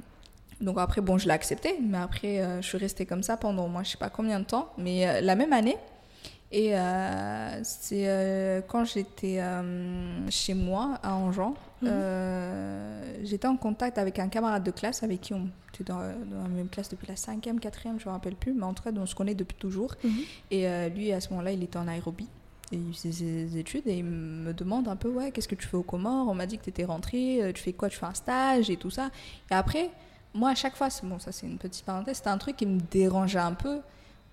donc 0.60 0.78
après, 0.78 1.00
bon, 1.00 1.18
je 1.18 1.26
l'ai 1.26 1.34
accepté, 1.34 1.76
mais 1.80 1.98
après, 1.98 2.40
euh, 2.40 2.60
je 2.60 2.66
suis 2.66 2.78
restée 2.78 3.06
comme 3.06 3.22
ça 3.22 3.36
pendant, 3.36 3.68
moi, 3.68 3.82
je 3.84 3.90
sais 3.90 3.98
pas 3.98 4.10
combien 4.10 4.40
de 4.40 4.44
temps, 4.44 4.72
mais 4.78 5.06
euh, 5.08 5.20
la 5.20 5.34
même 5.36 5.52
année. 5.52 5.76
Et 6.50 6.76
euh, 6.78 7.60
c'est 7.62 8.64
quand 8.68 8.84
j'étais 8.86 9.38
chez 10.30 10.54
moi 10.54 10.98
à 11.02 11.14
Enjean, 11.14 11.54
Mhm. 11.80 11.90
j'étais 13.22 13.46
en 13.46 13.56
contact 13.56 13.98
avec 13.98 14.18
un 14.18 14.28
camarade 14.28 14.64
de 14.64 14.70
classe 14.72 15.02
avec 15.04 15.20
qui 15.20 15.34
on 15.34 15.48
était 15.74 15.84
dans, 15.84 15.98
dans 15.98 16.42
la 16.42 16.48
même 16.48 16.68
classe 16.68 16.88
depuis 16.88 17.06
la 17.06 17.14
cinquième, 17.16 17.60
quatrième, 17.60 18.00
je 18.00 18.06
me 18.06 18.10
rappelle 18.12 18.34
plus, 18.34 18.52
mais 18.52 18.64
en 18.64 18.74
tout 18.74 18.82
cas, 18.82 18.90
on 18.96 19.06
se 19.06 19.14
connaît 19.14 19.34
depuis 19.34 19.56
toujours. 19.58 19.94
Mhm. 20.02 20.10
Et 20.50 20.88
lui, 20.90 21.12
à 21.12 21.20
ce 21.20 21.28
moment-là, 21.30 21.52
il 21.52 21.62
était 21.62 21.76
en 21.78 21.84
Nairobi. 21.84 22.26
Et 22.72 22.76
il 22.76 22.92
faisait 22.94 23.12
ses 23.12 23.56
études 23.58 23.86
et 23.86 23.96
il 23.98 24.04
me 24.04 24.52
demande 24.52 24.88
un 24.88 24.96
peu, 24.96 25.08
ouais, 25.08 25.30
qu'est-ce 25.30 25.48
que 25.48 25.54
tu 25.54 25.66
fais 25.66 25.76
aux 25.76 25.82
Comores? 25.82 26.28
On 26.28 26.34
m'a 26.34 26.44
dit 26.46 26.58
que 26.58 26.64
tu 26.64 26.70
étais 26.70 26.84
rentré, 26.84 27.42
euh, 27.42 27.52
tu 27.52 27.62
fais 27.62 27.72
quoi? 27.72 27.88
Tu 27.88 27.96
fais 27.96 28.04
un 28.06 28.12
stage 28.14 28.68
et 28.68 28.76
tout 28.76 28.90
ça. 28.90 29.10
Et 29.50 29.54
après, 29.54 29.88
moi, 30.38 30.50
à 30.50 30.54
chaque 30.54 30.76
fois, 30.76 30.88
bon, 31.02 31.18
ça 31.18 31.32
c'est 31.32 31.46
une 31.46 31.58
petite 31.58 31.84
parenthèse, 31.84 32.18
c'était 32.18 32.30
un 32.30 32.38
truc 32.38 32.56
qui 32.56 32.66
me 32.66 32.80
dérangeait 32.80 33.38
un 33.38 33.54
peu, 33.54 33.80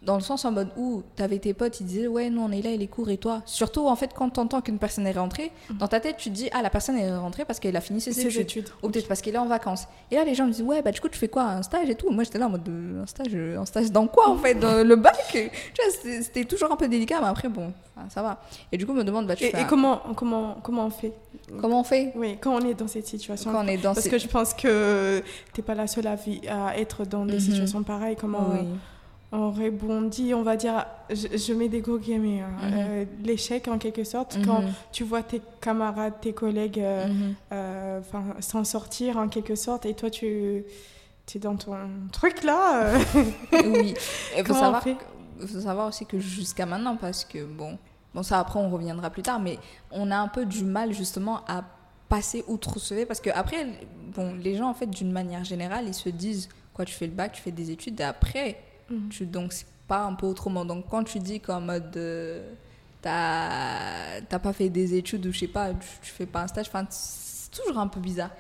dans 0.06 0.16
le 0.16 0.22
sens 0.22 0.46
en 0.46 0.52
mode 0.52 0.70
où 0.78 1.04
t'avais 1.16 1.40
tes 1.40 1.54
potes, 1.54 1.80
ils 1.82 1.86
disaient, 1.86 2.08
ouais, 2.08 2.30
nous 2.30 2.42
on 2.42 2.52
est 2.52 2.62
là, 2.62 2.72
il 2.72 2.82
est 2.82 2.88
court 2.88 3.10
et 3.10 3.18
toi? 3.18 3.42
Surtout, 3.46 3.88
en 3.88 3.96
fait, 3.96 4.12
quand 4.16 4.30
t'entends 4.30 4.62
qu'une 4.62 4.78
personne 4.78 5.08
est 5.08 5.12
rentrée, 5.12 5.52
dans 5.80 5.88
ta 5.88 6.00
tête, 6.00 6.18
tu 6.18 6.30
te 6.30 6.36
dis, 6.36 6.50
ah, 6.54 6.62
la 6.62 6.70
personne 6.70 6.98
est 6.98 7.16
rentrée 7.16 7.44
parce 7.46 7.60
qu'elle 7.60 7.76
a 7.76 7.82
fini 7.82 8.00
ses, 8.02 8.14
Ses 8.14 8.28
études. 8.28 8.42
études. 8.42 8.70
Ou 8.84 8.90
peut-être 8.90 9.08
parce 9.08 9.22
qu'elle 9.22 9.36
est 9.36 9.40
en 9.40 9.48
vacances. 9.48 9.88
Et 10.12 10.16
là, 10.16 10.24
les 10.24 10.36
gens 10.36 10.46
me 10.46 10.52
disent, 10.52 10.62
ouais, 10.62 10.82
bah 10.82 10.92
du 10.92 11.02
coup, 11.02 11.10
tu 11.10 11.18
fais 11.18 11.28
quoi? 11.28 11.44
Un 11.44 11.64
stage 11.64 11.90
et 11.90 11.96
tout 11.96 12.10
Moi, 12.12 12.24
j'étais 12.24 12.38
là 12.40 12.48
en 12.48 12.50
mode, 12.52 12.68
euh, 12.70 13.04
un 13.04 13.06
stage, 13.08 13.28
euh, 13.34 13.58
un 13.60 13.66
stage 13.66 13.92
dans 13.92 14.08
quoi 14.08 14.30
en 14.30 14.38
fait? 14.38 14.56
Dans 14.56 14.86
le 14.88 14.96
bac? 14.96 15.16
Tu 15.32 15.40
vois, 15.42 15.92
c'était- 16.22 16.46
toujours 16.46 16.72
un 16.72 16.76
peu 16.76 16.88
délicat, 16.88 17.20
mais 17.22 17.28
après, 17.28 17.50
bon, 17.50 17.74
ça 18.10 18.22
va. 18.22 18.40
Et 18.72 18.78
du 18.78 18.86
coup, 18.86 18.92
on 18.92 18.96
me 18.96 19.04
demande, 19.04 19.26
bah 19.28 19.36
tu 19.36 19.46
Et, 19.46 19.50
fais 19.50 19.58
et 19.58 19.62
un- 19.62 19.66
comment, 19.66 20.02
comment, 20.16 20.58
comment 20.64 20.86
on 20.86 20.90
fait? 20.92 21.14
Comment 21.60 21.80
on 21.80 21.84
fait? 21.84 22.12
Oui, 22.16 22.38
quand 22.40 22.54
on 22.56 22.60
est 22.68 22.74
dans 22.74 22.88
cette 22.88 23.08
situation. 23.08 23.52
quand 23.52 23.64
on 23.64 23.68
est 23.68 23.78
dans 23.78 23.94
Parce 23.94 24.02
ces- 24.06 24.10
que 24.10 24.18
je 24.18 24.28
pense 24.28 24.54
que 24.54 25.22
t'es 25.54 25.62
pas 25.62 25.76
la 25.76 25.88
seule 25.88 26.08
à, 26.08 26.16
être 26.78 27.06
dans 27.06 27.26
des 27.26 27.34
Mhm. 27.34 27.40
situations 27.40 27.84
pareilles. 27.84 28.16
Comment 28.20 28.48
Oui. 28.52 28.60
on 28.62 28.78
rebondit, 29.52 30.34
on 30.34 30.42
va 30.44 30.56
dire, 30.56 30.86
je, 31.10 31.38
je 31.38 31.54
mets 31.54 31.70
des 31.70 31.82
gros 31.82 31.98
guillemets, 31.98 32.42
hein, 32.42 32.52
Mhm. 32.62 32.74
euh, 32.76 33.06
l'échec 33.24 33.68
en 33.68 33.78
quelque 33.78 34.04
sorte, 34.04 34.38
quand 34.46 34.62
Mhm. 34.62 34.72
tu 34.92 35.04
vois 35.04 35.24
tes 35.24 35.42
camarades, 35.62 36.14
tes 36.22 36.34
collègues 36.34 36.80
euh, 36.80 37.08
Mhm. 37.08 37.36
euh, 37.52 38.02
s'en 38.40 38.64
sortir 38.64 39.18
en 39.18 39.28
quelque 39.28 39.56
sorte, 39.56 39.86
et 39.86 39.94
toi 39.94 40.10
tu 40.10 40.64
es 41.36 41.40
dans 41.40 41.56
ton 41.56 41.76
truc 42.12 42.44
là. 42.44 42.94
oui. 43.54 43.94
Il 44.38 44.46
faut 44.46 44.54
on 44.54 44.56
savoir, 44.56 44.84
faut 44.84 45.60
savoir 45.60 45.88
aussi 45.88 46.06
que 46.06 46.20
jusqu'à 46.20 46.66
maintenant, 46.66 46.96
parce 46.96 47.26
que 47.26 47.44
bon, 47.44 47.78
bon, 48.14 48.24
ça 48.24 48.40
après 48.40 48.60
on 48.60 48.70
reviendra 48.70 49.10
plus 49.10 49.24
tard, 49.24 49.40
mais 49.40 49.58
on 49.92 50.12
a 50.12 50.18
un 50.18 50.28
peu 50.28 50.46
du 50.46 50.64
mal 50.64 50.94
justement 50.94 51.42
à 51.48 51.64
passer 52.10 52.44
outre 52.48 52.78
ce 52.80 52.94
fait, 52.94 53.06
parce 53.08 53.20
que 53.20 53.32
après, 53.32 53.66
bon, 54.16 54.36
les 54.36 54.56
gens 54.56 54.70
en 54.70 54.74
fait 54.76 54.86
d'une 54.86 55.12
manière 55.12 55.44
générale, 55.44 55.86
ils 55.88 55.94
se 55.96 56.10
disent 56.10 56.48
quoi, 56.74 56.86
tu 56.86 56.94
fais 56.94 57.08
le 57.08 57.14
bac, 57.14 57.32
tu 57.32 57.42
fais 57.42 57.52
des 57.52 57.72
études, 57.72 58.00
et 58.00 58.04
après, 58.04 58.58
Mhm. 58.90 59.10
tu, 59.10 59.26
donc 59.26 59.54
c'est 59.54 59.68
pas 59.88 60.04
un 60.04 60.14
peu 60.14 60.26
autrement. 60.26 60.66
Donc 60.66 60.86
quand 60.90 61.04
tu 61.04 61.20
dis 61.20 61.40
qu'en 61.40 61.62
mode 61.62 61.96
euh, 61.98 62.42
t'as 63.02 64.40
pas 64.40 64.54
fait 64.54 64.70
des 64.70 64.96
études 64.96 65.26
ou 65.26 65.32
je 65.32 65.40
sais 65.40 65.48
pas, 65.48 65.74
tu, 65.74 66.12
fais 66.12 66.26
pas 66.26 66.44
un 66.44 66.48
stage, 66.48 66.70
c'est 66.90 67.52
toujours 67.52 67.78
un 67.80 67.88
peu 67.88 68.00
bizarre. 68.00 68.32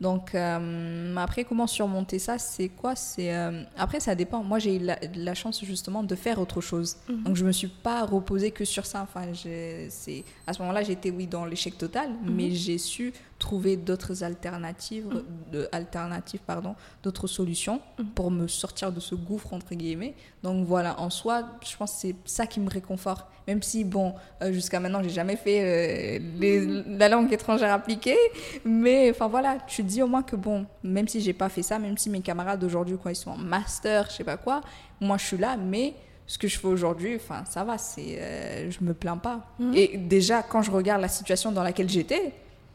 Donc, 0.00 0.34
euh, 0.34 1.14
après, 1.16 1.44
comment 1.44 1.68
surmonter 1.68 2.18
ça? 2.18 2.36
C'est 2.38 2.68
quoi? 2.68 2.96
C'est 2.96 3.32
euh, 3.34 3.62
Après, 3.76 4.00
ça 4.00 4.16
dépend. 4.16 4.42
Moi, 4.42 4.58
j'ai 4.58 4.76
eu 4.76 4.78
la, 4.80 4.98
la, 5.14 5.34
chance 5.34 5.64
justement 5.64 6.02
de 6.02 6.14
faire 6.16 6.40
autre 6.40 6.60
chose. 6.60 6.96
Mhm. 7.08 7.22
Donc, 7.22 7.36
je 7.36 7.44
me 7.44 7.52
suis 7.52 7.68
pas 7.68 8.04
reposée 8.04 8.50
que 8.50 8.64
sur 8.64 8.84
ça. 8.84 9.02
Enfin, 9.02 9.26
c'est 9.34 10.24
à 10.46 10.52
ce 10.52 10.58
moment-là, 10.60 10.82
j'étais, 10.82 11.10
oui, 11.10 11.28
dans 11.28 11.44
l'échec 11.44 11.78
total, 11.78 12.10
Mhm. 12.10 12.34
mais 12.34 12.50
j'ai 12.50 12.78
su 12.78 13.12
trouver 13.38 13.76
d'autres 13.76 14.24
alternatives, 14.24 15.06
Mhm. 15.06 15.22
de, 15.52 15.68
alternatives 15.72 16.40
pardon, 16.46 16.74
d'autres 17.02 17.26
solutions 17.28 17.80
pour 18.16 18.30
me 18.30 18.48
sortir 18.48 18.90
de 18.92 18.98
ce 19.00 19.14
gouffre, 19.14 19.52
entre 19.52 19.74
guillemets. 19.74 20.14
Donc, 20.42 20.66
voilà, 20.66 20.98
en 21.00 21.08
soi, 21.08 21.44
je 21.68 21.76
pense 21.76 21.92
que 21.92 21.98
c'est 22.00 22.14
ça 22.24 22.46
qui 22.46 22.58
me 22.60 22.68
réconforte. 22.68 23.26
Même 23.46 23.62
si, 23.62 23.84
bon, 23.84 24.14
euh, 24.42 24.52
jusqu'à 24.52 24.80
maintenant, 24.80 25.02
j'ai 25.02 25.10
jamais 25.10 25.36
fait 25.36 25.60
euh, 25.60 26.18
les- 26.38 26.82
la 26.98 27.08
langue 27.08 27.32
étrangère 27.32 27.72
appliquée, 27.72 28.16
mais 28.64 29.10
enfin 29.10 29.28
voilà, 29.28 29.58
tu 29.66 29.82
te 29.82 29.88
dis 29.88 30.02
au 30.02 30.06
moins 30.06 30.22
que 30.22 30.36
bon, 30.36 30.66
même 30.84 31.08
si 31.08 31.20
j'ai 31.20 31.32
pas 31.32 31.48
fait 31.48 31.62
ça, 31.62 31.78
même 31.78 31.98
si 31.98 32.08
mes 32.10 32.20
camarades 32.20 32.62
aujourd'hui, 32.64 32.96
quand 33.02 33.10
ils 33.10 33.16
sont 33.16 33.30
en 33.32 33.36
master, 33.36 34.06
je 34.10 34.16
sais 34.16 34.24
pas 34.24 34.36
quoi, 34.36 34.60
moi 35.00 35.16
je 35.16 35.26
suis 35.26 35.38
là, 35.38 35.56
mais 35.56 35.94
ce 36.26 36.38
que 36.38 36.46
je 36.48 36.56
fais 36.58 36.68
aujourd'hui, 36.68 37.16
enfin 37.16 37.44
ça 37.50 37.64
va, 37.64 37.78
c'est, 37.78 38.16
euh, 38.20 38.70
je 38.70 38.78
me 38.84 38.94
plains 38.94 39.16
pas. 39.18 39.40
Mhm. 39.58 39.74
Et 39.74 39.96
déjà, 39.98 40.42
quand 40.42 40.62
je 40.62 40.70
regarde 40.70 41.00
la 41.02 41.08
situation 41.08 41.50
dans 41.50 41.64
laquelle 41.64 41.88
j'étais, 41.88 42.32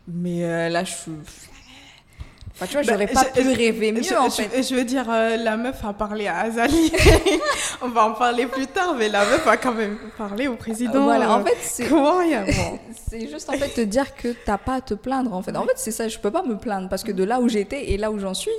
mais 0.07 0.43
euh, 0.43 0.67
là 0.69 0.83
je 0.83 0.91
suis. 0.93 1.11
Enfin, 2.59 2.65
tu 2.65 2.73
vois, 2.73 2.81
Bah, 2.81 2.93
j'aurais 2.93 3.05
pas 3.07 3.23
je- 3.35 3.41
pu 3.41 3.47
rêver 3.53 3.91
mieux 3.91 4.01
je, 4.01 4.15
en 4.15 4.31
fait. 4.31 4.63
je 4.63 4.73
veux 4.75 4.83
dire, 4.83 5.05
euh, 5.11 5.37
la 5.37 5.57
meuf 5.57 5.85
a 5.85 5.93
parlé 5.93 6.25
à 6.27 6.39
Azali. 6.39 6.91
On 7.83 7.89
va 7.89 8.05
en 8.07 8.13
parler 8.13 8.47
plus 8.47 8.65
tard, 8.65 8.95
mais 8.97 9.09
la 9.09 9.25
meuf 9.25 9.45
a 9.47 9.57
quand 9.57 9.73
même 9.73 9.97
parlé 10.17 10.47
au 10.47 10.55
président. 10.55 11.03
Voilà, 11.03 11.31
en 11.35 11.41
euh, 11.41 11.43
fait, 11.45 11.57
c'est. 11.61 11.87
C'est 13.09 13.29
juste 13.29 13.49
en 13.49 13.53
fait 13.53 13.69
te 13.69 13.81
dire 13.81 14.15
que 14.15 14.29
t'as 14.45 14.57
pas 14.57 14.75
à 14.75 14.81
te 14.81 14.93
plaindre 14.93 15.33
en 15.33 15.41
fait. 15.41 15.55
En 15.55 15.63
fait, 15.65 15.73
c'est 15.77 15.91
ça, 15.91 16.07
je 16.07 16.17
peux 16.19 16.31
pas 16.31 16.43
me 16.43 16.57
plaindre 16.57 16.89
parce 16.89 17.03
que 17.03 17.11
de 17.11 17.23
là 17.23 17.39
où 17.39 17.47
j'étais 17.47 17.91
et 17.91 17.97
là 17.97 18.11
où 18.11 18.19
j'en 18.19 18.33
suis, 18.33 18.51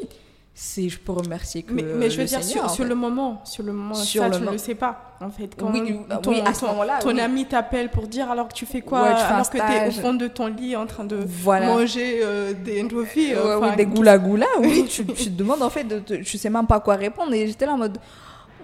c'est 0.60 0.88
je 0.88 0.98
peux 0.98 1.12
remercier 1.12 1.62
que 1.62 1.72
Mais, 1.72 1.84
mais 1.84 2.10
je 2.10 2.18
veux 2.20 2.24
dire, 2.26 2.42
Seigneur, 2.42 2.68
sur, 2.68 2.84
le 2.84 2.96
moment, 2.96 3.40
sur 3.44 3.62
le 3.62 3.72
moment, 3.72 3.94
Sur 3.94 4.22
ça, 4.24 4.28
le 4.28 4.38
tu 4.38 4.42
mo- 4.42 4.50
le 4.50 4.58
sais 4.58 4.74
pas, 4.74 5.14
en 5.20 5.30
fait. 5.30 5.50
Quand 5.56 5.70
Oui, 5.72 6.00
ton, 6.20 6.32
oui, 6.32 6.40
à 6.44 6.52
ce 6.52 6.60
ton- 6.62 6.66
moment-là, 6.68 6.98
ton 6.98 7.14
oui. 7.14 7.20
ami 7.20 7.46
t'appelle 7.46 7.90
pour 7.90 8.08
dire 8.08 8.28
alors 8.28 8.48
que 8.48 8.54
tu 8.54 8.66
fais 8.66 8.80
quoi 8.80 9.02
Ouais, 9.02 9.10
tu 9.14 9.20
fais 9.20 9.32
Alors 9.34 9.48
que 9.50 9.56
tu 9.56 9.62
es 9.72 9.86
au 9.86 9.92
fond 9.92 10.14
de 10.14 10.26
ton 10.26 10.48
lit 10.48 10.74
en 10.74 10.86
train 10.86 11.04
de 11.04 11.16
Voilà. 11.24 11.66
manger 11.68 12.18
euh, 12.24 12.52
des 12.54 12.82
endorphines. 12.82 13.36
Ouais, 13.36 13.54
enfin, 13.56 13.70
oui, 13.70 13.76
des 13.76 13.86
goula 13.86 14.18
goula, 14.18 14.46
oui, 14.58 14.84
tu, 14.90 15.06
tu 15.06 15.24
te 15.26 15.28
demandes 15.30 15.62
en 15.62 15.70
fait, 15.70 15.84
de, 15.84 16.00
te- 16.00 16.14
tu 16.14 16.36
sais 16.36 16.50
même 16.50 16.66
pas 16.66 16.80
quoi 16.80 16.96
répondre 16.96 17.32
et 17.34 17.46
j'étais 17.46 17.64
là 17.66 17.74
en 17.74 17.78
mode 17.78 17.98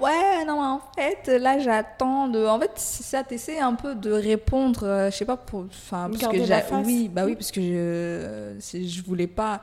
ouais, 0.00 0.44
non, 0.46 0.60
en 0.60 0.80
fait, 0.96 1.28
là 1.38 1.58
j'attends 1.60 2.26
de. 2.26 2.44
En 2.44 2.58
fait, 2.58 2.72
ça, 2.74 3.22
t'essaies 3.22 3.60
un 3.60 3.74
peu 3.74 3.94
de 3.94 4.10
répondre, 4.10 4.80
euh, 4.82 5.10
je 5.12 5.16
sais 5.18 5.24
pas, 5.24 5.36
pour. 5.36 5.66
Enfin, 5.70 6.08
parce 6.10 6.20
Garder 6.22 6.40
que 6.40 6.48
la 6.48 6.56
j'ai. 6.60 6.66
face. 6.66 6.84
Oui, 6.86 7.08
bah 7.08 7.22
oui, 7.24 7.36
parce 7.36 7.52
que 7.52 7.60
je, 7.60 8.84
je 8.84 9.02
voulais 9.02 9.28
pas 9.28 9.60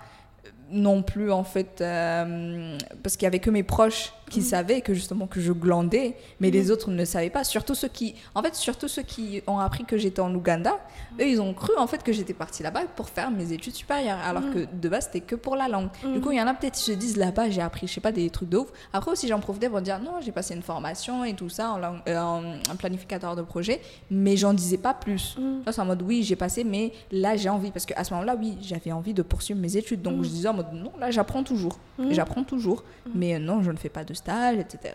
non 0.71 1.01
plus 1.01 1.31
en 1.31 1.43
fait 1.43 1.81
euh, 1.81 2.77
parce 3.03 3.17
qu'il 3.17 3.25
y 3.25 3.27
avait 3.27 3.39
que 3.39 3.49
mes 3.49 3.63
proches 3.63 4.13
qui 4.31 4.39
Mhm. 4.39 4.45
savaient 4.45 4.81
que 4.81 4.93
justement 4.93 5.27
que 5.27 5.39
je 5.39 5.51
glandais 5.51 6.15
mais 6.39 6.49
les 6.49 6.71
autres 6.71 6.89
ne 6.89 7.05
savaient 7.05 7.29
pas 7.29 7.43
surtout 7.43 7.75
ceux 7.75 7.87
qui 7.89 8.15
en 8.33 8.41
fait 8.41 8.55
surtout 8.55 8.87
ceux 8.87 9.03
qui 9.03 9.41
ont 9.45 9.59
appris 9.59 9.85
que 9.85 9.97
j'étais 9.97 10.21
en 10.21 10.33
Ouganda 10.33 10.79
eux 11.19 11.27
ils 11.27 11.39
ont 11.41 11.53
cru 11.53 11.71
en 11.77 11.85
fait 11.85 12.01
que 12.01 12.11
j'étais 12.13 12.33
partie 12.33 12.63
là-bas 12.63 12.81
pour 12.95 13.09
faire 13.09 13.29
mes 13.29 13.51
études 13.51 13.75
supérieures 13.75 14.19
alors 14.25 14.49
que 14.51 14.65
de 14.73 14.89
base 14.89 15.05
c'était 15.05 15.19
que 15.21 15.35
pour 15.35 15.55
la 15.55 15.67
langue 15.67 15.89
du 16.13 16.19
coup 16.21 16.31
il 16.31 16.37
y 16.37 16.41
en 16.41 16.47
a 16.47 16.53
peut-être 16.55 16.73
qui 16.75 16.81
se 16.83 16.91
disent 16.93 17.17
là-bas 17.17 17.49
j'ai 17.49 17.61
appris 17.61 17.87
je 17.87 17.93
sais 17.93 18.01
pas 18.01 18.11
des 18.11 18.29
trucs 18.29 18.49
de 18.49 18.57
ouf 18.57 18.69
après 18.93 19.11
aussi 19.11 19.27
j'en 19.27 19.39
profitais 19.39 19.69
pour 19.69 19.81
dire 19.81 19.99
non 19.99 20.13
j'ai 20.21 20.31
passé 20.31 20.55
une 20.55 20.61
formation 20.63 21.23
et 21.25 21.33
tout 21.35 21.49
ça 21.49 21.71
en, 21.71 21.77
langue- 21.77 22.01
euh, 22.07 22.17
en, 22.17 22.43
en 22.71 22.75
planificateur 22.77 23.35
de 23.35 23.41
projet 23.41 23.81
mais 24.09 24.37
j'en 24.37 24.53
disais 24.53 24.77
pas 24.77 24.93
plus. 24.93 25.35
Là, 25.65 25.71
c'est 25.71 25.81
en 25.81 25.85
mode 25.85 26.01
oui, 26.01 26.23
j'ai 26.23 26.35
passé, 26.35 26.63
mais 26.63 26.91
là, 27.11 27.35
j'ai 27.35 27.49
envie. 27.49 27.71
Parce 27.71 27.85
qu'à 27.85 28.03
ce 28.03 28.13
moment-là, 28.13 28.35
oui, 28.39 28.57
j'avais 28.61 28.91
envie 28.91 29.13
de 29.13 29.21
poursuivre 29.21 29.59
mes 29.59 29.75
études. 29.77 30.01
Donc, 30.01 30.23
je 30.23 30.29
disais 30.29 30.47
en 30.47 30.53
mode 30.53 30.71
non, 30.73 30.91
là, 30.99 31.11
j'apprends 31.11 31.43
toujours. 31.43 31.77
J'apprends 32.09 32.43
toujours. 32.43 32.83
Mais 33.13 33.35
euh, 33.35 33.39
non, 33.39 33.61
je 33.63 33.71
ne 33.71 33.77
fais 33.77 33.89
pas 33.89 34.03
de 34.03 34.13
stage, 34.21 34.57
etc. 34.57 34.93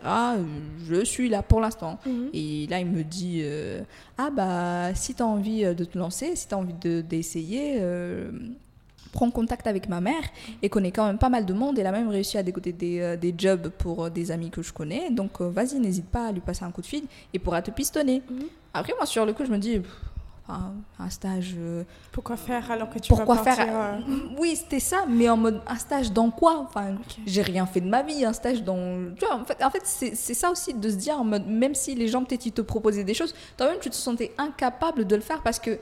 Je 0.87 1.03
suis 1.05 1.29
là 1.29 1.41
pour 1.43 1.59
l'instant. 1.61 1.99
Mhm. 2.05 2.29
Et 2.33 2.67
là, 2.69 2.79
il 2.79 2.87
me 2.87 3.03
dit 3.03 3.41
euh, 3.43 3.81
Ah, 4.17 4.29
bah, 4.29 4.93
si 4.95 5.13
tu 5.15 5.21
as 5.21 5.27
envie 5.27 5.63
euh, 5.65 5.73
de 5.73 5.83
te 5.85 5.97
lancer, 5.97 6.35
si 6.35 6.47
tu 6.47 6.53
as 6.55 6.57
envie 6.57 6.73
de- 6.73 7.01
d'essayer. 7.01 7.77
euh, 7.81 8.31
prends 9.13 9.31
contact 9.31 9.65
avec 9.65 9.89
ma 9.89 9.99
mère 10.01 10.21
et 10.61 10.69
connaît 10.69 10.91
quand 10.91 11.05
même 11.07 11.17
pas 11.17 11.29
mal 11.29 11.45
de 11.45 11.53
monde. 11.53 11.79
Elle 11.79 11.87
a 11.87 11.91
même 11.91 12.09
réussi 12.09 12.37
à 12.37 12.43
dégoter 12.43 12.71
des, 12.73 12.99
euh, 12.99 13.15
des 13.17 13.33
jobs 13.35 13.69
pour 13.69 14.11
des 14.11 14.29
amis 14.31 14.51
que 14.51 14.61
je 14.61 14.71
connais. 14.71 15.09
Donc 15.09 15.41
vas-y, 15.41 15.79
n'hésite 15.79 16.05
pas 16.07 16.27
à 16.27 16.31
lui 16.31 16.41
passer 16.41 16.65
un 16.65 16.71
coup 16.71 16.81
de 16.81 16.85
fil 16.85 17.03
et 17.33 17.39
pourra 17.39 17.61
te 17.63 17.71
pistonner. 17.71 18.21
Mhm. 18.29 18.43
Après, 18.73 18.93
moi, 18.97 19.05
sur 19.07 19.25
le 19.25 19.33
coup, 19.33 19.43
je 19.45 19.49
me 19.51 19.57
dis, 19.57 19.81
un 20.49 21.09
stage. 21.09 21.55
euh, 21.57 21.83
Pourquoi 22.11 22.37
faire 22.37 22.69
alors 22.71 22.89
que 22.89 22.99
tu 22.99 23.09
pourquoi 23.09 23.35
vas 23.35 23.43
partir 23.43 23.65
faire 23.65 23.75
euh, 23.75 23.99
Oui, 24.37 24.55
c'était 24.55 24.79
ça, 24.79 25.05
mais 25.07 25.29
en 25.29 25.37
mode 25.37 25.61
un 25.67 25.75
stage 25.75 26.11
dans 26.11 26.29
quoi? 26.31 26.59
Enfin, 26.59 26.95
j'ai 27.25 27.41
rien 27.41 27.65
fait 27.65 27.81
de 27.81 27.89
ma 27.89 28.03
vie, 28.03 28.23
un 28.25 28.33
stage 28.33 28.63
dans. 28.63 29.13
Tu 29.15 29.25
vois, 29.25 29.35
en 29.35 29.45
fait, 29.45 29.63
en 29.63 29.69
fait 29.69 29.81
c'est 29.83 30.15
c'est 30.15 30.33
ça 30.33 30.49
aussi 30.51 30.73
de 30.73 30.89
se 30.89 30.95
dire, 30.95 31.19
en 31.19 31.23
mode, 31.25 31.47
même 31.47 31.75
si 31.75 31.95
les 31.95 32.07
gens 32.07 32.23
peut-être 32.23 32.45
ils 32.45 32.51
te 32.53 32.61
proposaient 32.61 33.03
des 33.03 33.13
choses, 33.13 33.33
toi-même 33.57 33.77
tu 33.81 33.89
te 33.89 33.95
sentais 33.95 34.33
incapable 34.37 35.05
de 35.05 35.15
le 35.15 35.21
faire 35.21 35.41
parce 35.43 35.59
que 35.59 35.77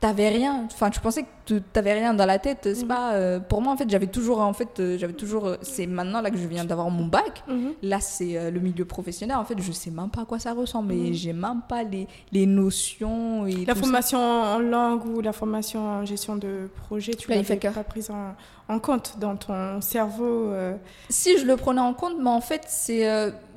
t'avais 0.00 0.28
rien. 0.28 0.64
Enfin, 0.72 0.90
tu 0.90 1.00
pensais 1.00 1.24
que 1.46 1.54
t'avais 1.72 1.94
rien 1.94 2.12
dans 2.12 2.26
la 2.26 2.38
tête. 2.38 2.60
C'est 2.74 2.82
Mhm. 2.82 2.88
pas. 2.88 3.12
euh, 3.14 3.40
pour 3.40 3.62
moi, 3.62 3.72
en 3.72 3.76
fait, 3.76 3.88
j'avais 3.88 4.06
toujours. 4.08 4.40
En 4.40 4.52
fait, 4.52 4.78
euh, 4.80 4.98
j'avais 4.98 5.12
toujours. 5.14 5.46
euh, 5.46 5.56
c'est 5.62 5.86
maintenant 5.86 6.20
là 6.20 6.30
que 6.30 6.36
je 6.36 6.46
viens 6.46 6.64
d'avoir 6.64 6.90
mon 6.90 7.06
bac. 7.06 7.42
Mhm. 7.48 7.72
Là, 7.82 8.00
c'est 8.00 8.36
euh, 8.36 8.50
le 8.50 8.60
milieu 8.60 8.84
professionnel. 8.84 9.36
En 9.36 9.44
fait, 9.44 9.54
je 9.60 9.72
sais 9.72 9.90
même 9.90 10.10
pas 10.10 10.22
à 10.22 10.24
quoi 10.24 10.38
ça 10.38 10.52
ressemble. 10.52 10.92
Et 10.92 10.96
Mhm. 11.10 11.12
j'ai 11.14 11.32
même 11.32 11.62
pas 11.68 11.82
les, 11.82 12.06
les 12.32 12.46
notions. 12.46 13.46
Et 13.46 13.64
La 13.64 13.74
ça. 13.74 13.80
formation 13.80 14.18
en 14.18 14.58
langue 14.58 15.06
ou 15.06 15.20
la 15.20 15.32
formation 15.32 15.80
en 15.86 16.04
gestion 16.04 16.36
de 16.36 16.68
projet, 16.86 17.14
tu 17.14 17.30
l'avais 17.30 17.56
pas 17.56 17.84
prise 17.84 18.10
en, 18.10 18.34
en 18.74 18.78
compte 18.78 19.14
dans 19.18 19.36
ton 19.36 19.80
cerveau. 19.80 20.50
euh, 20.50 20.74
Si 21.08 21.38
je 21.38 21.46
le 21.46 21.56
prenais 21.56 21.80
en 21.80 21.94
compte, 21.94 22.14
mais 22.20 22.30
en 22.30 22.40
fait, 22.40 22.62
c'est. 22.68 23.06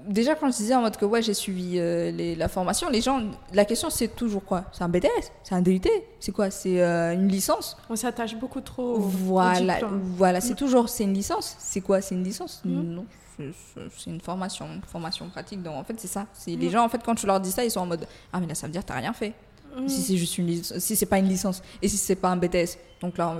Déjà, 0.09 0.35
quand 0.35 0.51
je 0.51 0.57
disais 0.57 0.75
en 0.75 0.81
mode 0.81 0.97
que 0.97 1.05
ouais, 1.05 1.21
j'ai 1.21 1.33
suivi 1.33 1.79
euh, 1.79 2.11
les- 2.11 2.35
la 2.35 2.47
formation, 2.47 2.89
les 2.89 3.01
gens. 3.01 3.21
La 3.53 3.63
question, 3.65 3.89
c'est 3.89 4.09
toujours 4.09 4.43
quoi? 4.43 4.65
C'est 4.73 4.83
un 4.83 4.89
BTS 4.89 5.31
C'est 5.43 5.55
un 5.55 5.61
DUT 5.61 5.81
C'est 6.19 6.31
quoi? 6.31 6.51
C'est 6.51 6.81
euh, 6.81 7.13
une 7.13 7.27
licence? 7.29 7.77
On 7.89 7.95
s'attache 7.95 8.35
beaucoup 8.35 8.61
trop 8.61 8.95
au, 8.95 8.99
Voilà, 8.99 9.79
voilà 10.17 10.41
c'est 10.41 10.55
toujours. 10.55 10.89
C'est 10.89 11.03
une 11.05 11.13
licence 11.13 11.55
C'est 11.59 11.81
quoi? 11.81 12.01
C'est 12.01 12.15
une 12.15 12.23
licence? 12.23 12.61
Mhm. 12.65 12.83
Non, 12.95 13.05
c'est- 13.37 14.09
une 14.09 14.19
formation, 14.19 14.65
une 14.73 14.81
formation 14.81 15.29
pratique. 15.29 15.63
Donc 15.63 15.75
en 15.75 15.83
fait, 15.83 15.99
c'est 15.99 16.07
ça. 16.07 16.25
C'est 16.33 16.51
Mhm. 16.51 16.59
Les 16.59 16.69
gens, 16.69 16.83
en 16.83 16.89
fait, 16.89 17.01
quand 17.05 17.15
tu 17.15 17.25
leur 17.25 17.39
dis 17.39 17.51
ça, 17.51 17.63
ils 17.63 17.71
sont 17.71 17.79
en 17.81 17.85
mode 17.85 18.05
Ah, 18.33 18.39
mais 18.39 18.47
là, 18.47 18.55
ça 18.55 18.67
veut 18.67 18.73
dire 18.73 18.81
que 18.81 18.87
t'as 18.87 18.95
rien 18.95 19.13
fait. 19.13 19.33
Si 19.87 20.01
c'est 20.01 20.17
juste 20.17 20.37
une 20.39 20.47
licence, 20.47 20.79
si 20.79 20.95
c'est 20.95 21.05
pas 21.05 21.19
une 21.19 21.27
licence 21.29 21.61
et 21.81 21.87
si 21.87 21.95
c'est 21.95 22.15
pas 22.15 22.29
un 22.29 22.37
BTS, 22.37 22.77
donc 23.01 23.17
là, 23.19 23.37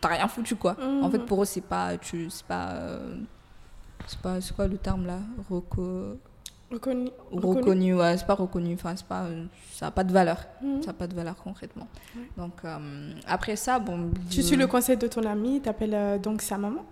t'as 0.00 0.08
rien 0.08 0.28
foutu 0.28 0.54
quoi. 0.56 0.76
En 1.02 1.10
fait, 1.10 1.18
pour 1.18 1.42
eux, 1.42 1.44
c'est 1.44 1.60
pas, 1.60 1.96
tu, 1.98 2.30
c'est 2.30 2.46
pas, 2.46 2.70
euh, 2.70 3.16
c'est 4.06 4.18
pas, 4.18 4.40
c'est 4.40 4.54
quoi 4.54 4.66
le 4.68 4.76
terme 4.78 5.06
là, 5.06 5.18
Reco- 5.50 6.16
Reconnu? 6.70 7.10
reconnu. 7.30 7.94
ouais, 7.94 8.16
c'est 8.16 8.26
pas 8.26 8.34
reconnu, 8.34 8.74
enfin 8.74 8.94
c'est 8.96 9.04
pas, 9.06 9.24
euh, 9.24 9.44
ça 9.72 9.88
a 9.88 9.90
pas 9.90 10.04
de 10.04 10.12
valeur, 10.12 10.38
Mhm. 10.62 10.82
ça 10.82 10.90
a 10.90 10.94
pas 10.94 11.06
de 11.06 11.14
valeur 11.14 11.36
concrètement. 11.36 11.86
Ouais. 12.16 12.22
Donc 12.38 12.52
euh, 12.64 13.12
après 13.26 13.56
ça, 13.56 13.78
bon, 13.78 14.10
Tu 14.30 14.42
suis 14.42 14.56
le 14.56 14.66
conseil 14.66 14.96
de 14.96 15.06
ton 15.06 15.22
ami, 15.24 15.60
t'appelles 15.60 15.94
euh, 15.94 16.18
donc 16.18 16.40
sa 16.40 16.56
maman? 16.56 16.82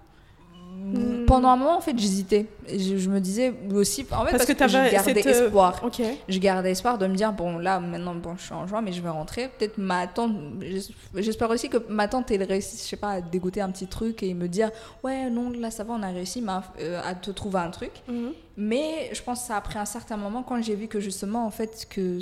Mm, 0.82 1.26
Pendant 1.26 1.48
un 1.50 1.56
moment, 1.56 1.76
en 1.76 1.80
fait, 1.80 1.96
j'hésitais. 1.98 2.46
Je, 2.68 2.96
je 2.96 3.10
me 3.10 3.20
disais 3.20 3.52
aussi, 3.74 4.06
en 4.10 4.24
fait, 4.24 4.30
parce, 4.32 4.46
que, 4.46 4.52
t'avais 4.52 4.88
je 4.88 4.92
gardais 4.92 5.14
cette, 5.22 5.26
euh, 5.26 5.44
espoir. 5.46 5.80
Ok. 5.84 6.00
Je 6.28 6.38
gardais 6.38 6.70
espoir 6.72 6.96
de 6.98 7.06
me 7.06 7.14
dire, 7.14 7.32
bon, 7.32 7.58
là, 7.58 7.78
maintenant, 7.80 8.14
bon, 8.14 8.34
je 8.36 8.44
suis 8.44 8.54
en 8.54 8.66
juin, 8.66 8.80
mais 8.80 8.92
je 8.92 9.00
vais 9.02 9.08
rentrer. 9.10 9.48
Peut-être 9.58 9.78
ma 9.78 10.06
tante, 10.06 10.32
j'es- 10.60 10.92
j'espère 11.16 11.50
aussi 11.50 11.68
que 11.68 11.76
ma 11.88 12.08
tante, 12.08 12.30
elle 12.30 12.42
réussisse, 12.42 12.82
je 12.84 12.88
sais 12.88 12.96
pas, 12.96 13.10
à 13.10 13.20
dégoter 13.20 13.60
un 13.60 13.70
petit 13.70 13.86
truc 13.86 14.22
et 14.22 14.32
me 14.34 14.48
dire, 14.48 14.70
ouais, 15.04 15.28
non, 15.30 15.50
là, 15.50 15.70
ça 15.70 15.84
va, 15.84 15.92
on 15.94 16.02
a 16.02 16.08
réussi 16.08 16.40
mais, 16.40 16.52
euh, 16.80 17.00
à 17.04 17.14
te 17.14 17.30
trouver 17.30 17.58
un 17.60 17.70
truc. 17.70 17.92
Mhm. 18.08 18.32
Mais 18.56 19.10
je 19.12 19.22
pense 19.22 19.40
que 19.42 19.46
ça 19.48 19.56
a 19.56 19.60
pris 19.60 19.78
un 19.78 19.84
certain 19.84 20.16
moment 20.16 20.42
quand 20.42 20.60
j'ai 20.62 20.74
vu 20.74 20.88
que 20.88 20.98
justement, 21.00 21.46
en 21.46 21.50
fait, 21.50 21.86
que 21.90 22.18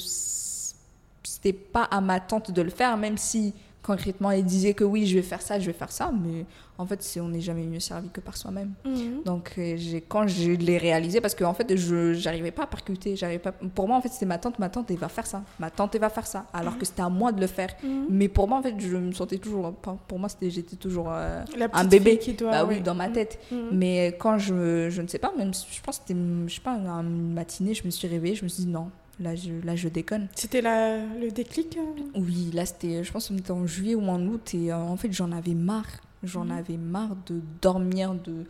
c'était 1.23 1.53
pas 1.53 1.85
à 1.85 2.01
ma 2.01 2.21
tante 2.21 2.51
de 2.51 2.63
le 2.63 2.71
faire, 2.71 2.97
même 2.97 3.19
si 3.19 3.55
concrètement 3.83 4.31
elle 4.31 4.45
disait 4.45 4.75
que 4.75 4.85
oui, 4.85 5.07
je 5.07 5.17
vais 5.17 5.23
faire 5.23 5.43
ça, 5.43 5.59
je 5.59 5.67
vais 5.67 5.73
faire 5.73 5.93
ça, 5.93 6.11
mais 6.13 6.45
en 6.81 6.87
fait, 6.87 7.19
on 7.21 7.29
n'est 7.29 7.41
jamais 7.41 7.65
mieux 7.65 7.81
servi 7.81 8.09
que 8.09 8.21
par 8.21 8.37
soi-même. 8.37 8.73
Mhm. 8.85 9.23
Donc 9.25 9.55
euh, 9.59 9.77
quand 10.09 10.29
je 10.29 10.53
l'ai 10.53 10.79
réalisé 10.79 11.21
parce 11.21 11.35
qu'en 11.35 11.53
fait 11.53 11.77
je 11.77 12.13
j'arrivais 12.13 12.53
pas 12.53 12.63
à 12.63 12.67
percuter, 12.67 13.17
pas 13.43 13.53
pour 13.53 13.89
moi 13.89 13.97
en 13.97 14.01
fait 14.01 14.11
c'était 14.11 14.27
ma 14.27 14.39
tante, 14.39 14.61
ma 14.61 14.69
tante 14.69 14.89
elle 14.91 14.97
va 14.97 15.09
faire 15.09 15.27
ça, 15.27 15.43
ma 15.59 15.71
tante 15.71 15.97
elle 15.97 16.01
va 16.01 16.09
faire 16.09 16.27
ça 16.27 16.47
alors 16.53 16.79
que 16.79 16.85
c'était 16.85 17.03
à 17.03 17.09
moi 17.09 17.33
de 17.33 17.41
le 17.41 17.49
faire. 17.49 17.71
Mhm. 17.83 18.07
Mais 18.11 18.29
pour 18.29 18.47
moi 18.47 18.59
en 18.59 18.63
fait 18.63 18.75
je 18.79 18.97
me 18.97 19.13
sentais 19.13 19.39
toujours 19.39 19.73
pour 19.73 20.19
moi 20.21 20.29
c'était 20.29 20.51
j'étais 20.51 20.77
toujours 20.77 21.09
euh, 21.11 21.43
un 21.73 21.85
bébé 21.85 22.19
qui 22.19 22.35
doit. 22.35 22.53
bah 22.53 22.65
oui 22.65 22.77
ouais. 22.77 22.81
dans 22.81 22.95
ma 22.95 23.09
tête. 23.09 23.41
Mhm. 23.51 23.69
Mais 23.73 24.17
quand 24.19 24.39
je, 24.39 24.89
je 24.89 25.03
ne 25.03 25.09
sais 25.09 25.19
pas, 25.19 25.33
même 25.37 25.53
je 25.53 25.81
pense 25.83 25.99
que 25.99 26.05
c'était, 26.07 26.21
je 26.47 26.55
sais 26.55 26.61
pas, 26.61 26.77
une 26.77 27.33
matinée, 27.33 27.75
je 27.75 27.85
me 27.85 27.91
suis 27.91 28.07
réveillée, 28.07 28.37
je 28.37 28.45
me 28.45 28.49
suis 28.49 28.65
dit 28.65 28.71
non, 28.71 28.91
là 29.21 29.35
je, 29.35 29.53
là 29.65 29.75
je 29.77 29.89
déconne. 29.89 30.29
C'était 30.35 30.61
la- 30.61 31.05
le 31.05 31.31
déclic 31.31 31.77
euh 31.77 32.03
Oui, 32.15 32.51
là 32.53 32.65
c'était, 32.67 33.03
je 33.05 33.13
pense 33.13 33.29
que 33.29 33.35
c'était 33.37 33.51
en 33.51 33.67
juillet 33.67 33.95
ou 33.95 34.03
en 34.09 34.25
août 34.27 34.55
et 34.55 34.73
euh, 34.73 34.77
en 34.77 34.97
fait 34.97 35.13
j'en 35.13 35.33
avais 35.33 35.55
marre. 35.55 35.87
J'en 36.25 36.47
Mhm. 36.47 36.51
avais 36.53 36.77
marre 36.77 37.17
de 37.27 37.41
dormir, 37.63 38.15
de... 38.15 38.45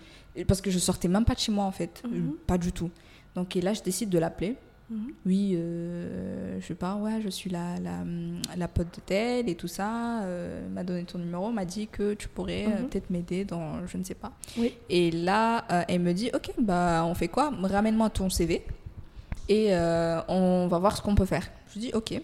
parce 0.44 0.60
que 0.62 0.70
je 0.70 0.78
sortais 0.78 1.08
même 1.08 1.24
pas 1.26 1.34
de 1.34 1.40
chez 1.40 1.52
moi 1.52 1.64
en 1.64 1.72
fait, 1.72 2.02
Mhm. 2.04 2.14
Euh, 2.14 2.30
pas 2.46 2.56
du 2.58 2.72
tout. 2.72 2.90
Donc 3.34 3.56
et 3.56 3.60
là 3.60 3.72
je 3.74 3.82
décide 3.82 4.08
de 4.10 4.18
l'appeler 4.18 4.56
Mhm. 4.90 5.12
Oui, 5.26 5.52
euh, 5.54 6.58
je 6.60 6.66
sais 6.66 6.74
pas, 6.74 6.94
ouais, 6.96 7.20
je 7.22 7.28
suis 7.28 7.50
la, 7.50 7.78
la, 7.78 7.98
la 8.56 8.68
pote 8.68 8.86
de 8.94 9.00
tel 9.04 9.46
et 9.50 9.54
tout 9.54 9.68
ça. 9.68 10.22
euh, 10.22 10.66
m'a 10.70 10.82
donné 10.82 11.04
ton 11.04 11.18
numéro, 11.18 11.50
m'a 11.50 11.66
dit 11.66 11.88
que 11.88 12.14
tu 12.14 12.26
pourrais 12.28 12.64
euh, 12.66 12.80
Mhm. 12.82 12.88
peut-être 12.88 13.10
m'aider 13.10 13.44
dans 13.44 13.86
je 13.86 13.98
ne 13.98 14.02
sais 14.04 14.14
pas. 14.14 14.32
Oui. 14.56 14.72
Et 14.88 15.10
là, 15.10 15.64
elle 15.88 16.00
me 16.00 16.14
dit, 16.14 16.30
ok, 16.34 16.52
bah 16.58 17.04
on 17.06 17.14
fait 17.14 17.28
quoi? 17.28 17.50
Ramène-moi 17.62 18.08
ton 18.08 18.30
CV 18.30 18.62
et 19.48 19.74
euh, 19.74 20.20
on 20.28 20.68
va 20.68 20.78
voir 20.78 20.96
ce 20.96 21.02
qu'on 21.02 21.14
peut 21.14 21.24
faire. 21.24 21.48
Je 21.74 21.78
dis, 21.78 21.90
ok. 21.94 22.20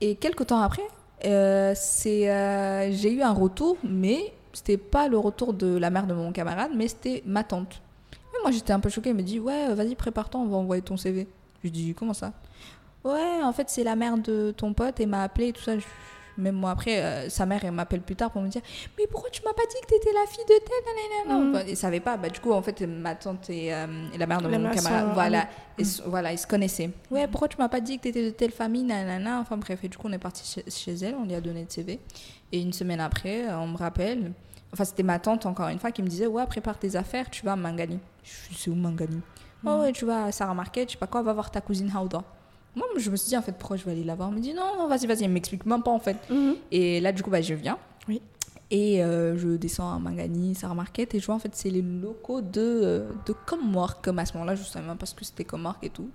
Et 0.00 0.16
quelques 0.16 0.46
temps 0.46 0.60
après, 0.60 0.82
euh, 1.24 1.72
c'est, 1.76 2.30
euh, 2.30 2.90
j'ai 2.92 3.12
eu 3.12 3.22
un 3.22 3.32
retour, 3.32 3.76
mais 3.82 4.32
c'était 4.52 4.76
pas 4.76 5.08
le 5.08 5.18
retour 5.18 5.52
de 5.52 5.76
la 5.76 5.90
mère 5.90 6.06
de 6.06 6.14
mon 6.14 6.32
camarade, 6.32 6.72
mais 6.74 6.88
c'était 6.88 7.22
ma 7.26 7.44
tante. 7.44 7.80
Moi, 8.42 8.50
j'étais 8.50 8.72
un 8.72 8.80
peu 8.80 8.90
choquée. 8.90 9.10
Elle 9.10 9.16
me 9.16 9.22
dit, 9.22 9.40
ouais, 9.40 9.74
vas-y, 9.74 9.94
prépare-toi, 9.94 10.40
on 10.40 10.46
va 10.46 10.56
envoyer 10.58 10.82
ton 10.82 10.98
CV. 10.98 11.26
Je 11.62 11.70
dis, 11.70 11.94
comment 11.94 12.12
ça? 12.12 12.32
Ouais, 13.04 13.42
en 13.42 13.52
fait, 13.52 13.70
c'est 13.70 13.84
la 13.84 13.96
mère 13.96 14.18
de 14.18 14.52
ton 14.54 14.74
pote 14.74 15.00
et 15.00 15.06
m'a 15.06 15.22
appelé 15.22 15.48
et 15.48 15.52
tout 15.52 15.62
ça. 15.62 15.72
Même 16.36 16.56
moi, 16.56 16.70
après, 16.72 17.00
euh, 17.02 17.28
sa 17.28 17.46
mère, 17.46 17.64
elle 17.64 17.70
m'appelle 17.72 18.00
plus 18.00 18.16
tard 18.16 18.30
pour 18.30 18.42
me 18.42 18.48
dire 18.48 18.62
Mais 18.98 19.06
pourquoi 19.06 19.30
tu 19.30 19.42
m'as 19.42 19.52
pas 19.52 19.62
dit 19.68 19.76
que 19.82 19.86
t'étais 19.94 20.12
la 20.12 20.26
fille 20.26 20.44
de 20.44 20.54
telle 20.64 21.28
nanana 21.28 21.44
Mhm. 21.44 21.54
Enfin, 21.54 21.64
Elle 21.68 21.76
savait 21.76 22.00
pas. 22.00 22.16
Bah, 22.16 22.28
du 22.28 22.40
coup, 22.40 22.52
en 22.52 22.60
fait, 22.62 22.80
ma 22.82 23.14
tante 23.14 23.48
et, 23.50 23.72
euh, 23.74 23.86
et 24.12 24.18
la 24.18 24.26
mère 24.26 24.40
de 24.42 24.48
La 24.48 24.58
mon 24.58 24.70
camarade, 24.70 25.06
sont 25.08 25.12
voilà, 25.14 25.40
amies. 25.42 25.48
ils, 25.78 25.86
se- 25.86 26.02
voilà, 26.02 26.32
ils 26.32 26.38
se 26.38 26.46
connaissaient. 26.46 26.90
Ouais, 27.10 27.26
pourquoi 27.28 27.48
tu 27.48 27.56
m'as 27.58 27.68
pas 27.68 27.80
dit 27.80 27.98
que 27.98 28.02
t'étais 28.02 28.24
de 28.24 28.30
telle 28.30 28.50
famille 28.52 28.82
nanana 28.84 29.38
Enfin, 29.40 29.56
bref, 29.56 29.78
et 29.84 29.88
du 29.88 29.96
coup, 29.96 30.08
on 30.08 30.12
est 30.12 30.18
parti 30.18 30.44
chez, 30.44 30.70
chez 30.70 30.92
elle, 31.06 31.14
on 31.14 31.24
lui 31.24 31.34
a 31.34 31.40
donné 31.40 31.62
le 31.62 31.70
CV. 31.70 32.00
Et 32.52 32.60
une 32.60 32.72
semaine 32.72 33.00
après, 33.00 33.48
euh, 33.48 33.58
on 33.58 33.68
me 33.68 33.76
rappelle. 33.76 34.32
Enfin, 34.72 34.84
c'était 34.84 35.04
ma 35.04 35.18
tante, 35.20 35.46
encore 35.46 35.68
une 35.68 35.78
fois, 35.78 35.92
qui 35.92 36.02
me 36.02 36.08
disait 36.08 36.26
Ouais, 36.26 36.44
prépare 36.46 36.78
tes 36.78 36.96
affaires, 36.96 37.30
tu 37.30 37.44
vas 37.46 37.52
à 37.52 37.56
Mangali. 37.56 37.98
Je 38.24 38.54
suis 38.54 38.70
où 38.70 38.74
Mangali? 38.74 39.14
Mhm. 39.16 39.22
Oh, 39.66 39.80
ouais, 39.82 39.92
tu 39.92 40.04
vas 40.04 40.24
à 40.24 40.32
Sarah 40.32 40.52
Market, 40.54 40.88
je 40.88 40.92
sais 40.94 40.98
pas 40.98 41.06
quoi, 41.06 41.22
va 41.22 41.32
voir 41.32 41.50
ta 41.50 41.60
cousine 41.60 41.92
Hauda. 41.96 42.22
Moi, 42.76 42.86
je 42.96 43.10
me 43.10 43.16
suis 43.16 43.28
dit, 43.28 43.36
en 43.36 43.42
fait, 43.42 43.52
pourquoi 43.52 43.76
je 43.76 43.84
vais 43.84 43.92
aller 43.92 44.04
la 44.04 44.14
voir? 44.14 44.28
Elle 44.30 44.36
me 44.36 44.40
dit, 44.40 44.52
non, 44.52 44.76
non, 44.76 44.88
vas-y, 44.88 45.06
vas-y, 45.06 45.24
elle 45.24 45.30
m'explique 45.30 45.64
même 45.66 45.82
pas, 45.82 45.90
en 45.90 45.98
fait. 46.00 46.16
Mhm. 46.28 46.56
Et 46.72 47.00
là, 47.00 47.12
du 47.12 47.22
coup, 47.22 47.30
bah, 47.30 47.40
je 47.40 47.54
viens. 47.54 47.78
Oui. 48.08 48.20
Et 48.70 49.04
euh, 49.04 49.36
je 49.36 49.50
descends 49.50 49.94
à 49.94 49.98
Mangani, 49.98 50.54
Sarah 50.54 50.74
Market, 50.74 51.14
et 51.14 51.20
je 51.20 51.26
vois, 51.26 51.34
en 51.34 51.38
fait, 51.38 51.54
c'est 51.54 51.70
les 51.70 51.82
locaux 51.82 52.40
de, 52.40 52.60
euh, 52.60 53.08
de 53.26 53.34
Comwork. 53.46 54.04
Comme 54.04 54.18
à 54.18 54.26
ce 54.26 54.32
moment-là, 54.34 54.54
je 54.56 54.64
savais 54.64 54.86
même 54.86 54.96
pas 54.96 55.06
ce 55.06 55.14
que 55.14 55.24
c'était 55.24 55.44
Comwork 55.44 55.84
et 55.84 55.90
tout. 55.90 56.10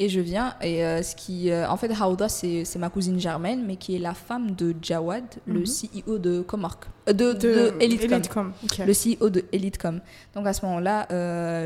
Et 0.00 0.08
je 0.08 0.20
viens, 0.20 0.54
et 0.62 0.84
euh, 0.84 1.02
ce 1.02 1.16
qui. 1.16 1.50
euh, 1.50 1.68
en 1.68 1.76
fait, 1.76 1.90
Hauda, 2.00 2.28
c'est 2.28 2.64
ma 2.78 2.88
cousine 2.88 3.18
Germaine, 3.18 3.64
mais 3.66 3.74
qui 3.74 3.96
est 3.96 3.98
la 3.98 4.14
femme 4.14 4.52
de 4.52 4.72
Jawad, 4.80 5.24
le 5.44 5.60
Mhm. 5.60 5.66
CEO 5.66 6.18
de 6.18 6.40
Comwork. 6.40 6.84
Euh, 7.08 7.12
de, 7.12 7.32
de, 7.32 7.72
Elitecom 7.80 8.12
Elitecom, 8.12 8.52
le 8.86 8.92
CEO 8.92 9.28
de 9.28 9.44
Elitecom. 9.50 10.00
Donc 10.36 10.46
à 10.46 10.52
ce 10.52 10.64
moment-là, 10.66 11.06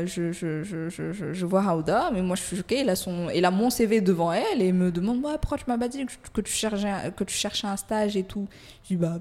je, 0.05 0.31
je, 0.31 0.63
je, 0.63 0.89
je, 0.89 1.45
vois 1.45 1.61
Hauda, 1.75 2.09
mais 2.11 2.23
moi 2.23 2.35
je 2.35 2.41
suis 2.41 2.57
choquée. 2.57 2.79
Elle 2.79 2.89
a, 2.89 2.95
son, 2.95 3.29
elle 3.29 3.45
a 3.45 3.51
mon 3.51 3.69
CV 3.69 4.01
devant 4.01 4.33
elle 4.33 4.63
et 4.63 4.71
me 4.71 4.91
demande 4.91 5.23
ouais, 5.23 5.37
pourquoi 5.39 5.59
tu 5.59 5.65
m'as 5.67 5.77
pas 5.77 5.87
dit 5.87 6.03
que 6.33 6.41
tu, 6.41 6.51
cherchais, 6.51 6.91
que 7.15 7.23
tu 7.23 7.35
cherchais 7.35 7.67
un 7.67 7.77
stage 7.77 8.17
et 8.17 8.23
tout? 8.23 8.47
Je 8.83 8.87
dis 8.89 8.95
bah. 8.95 9.19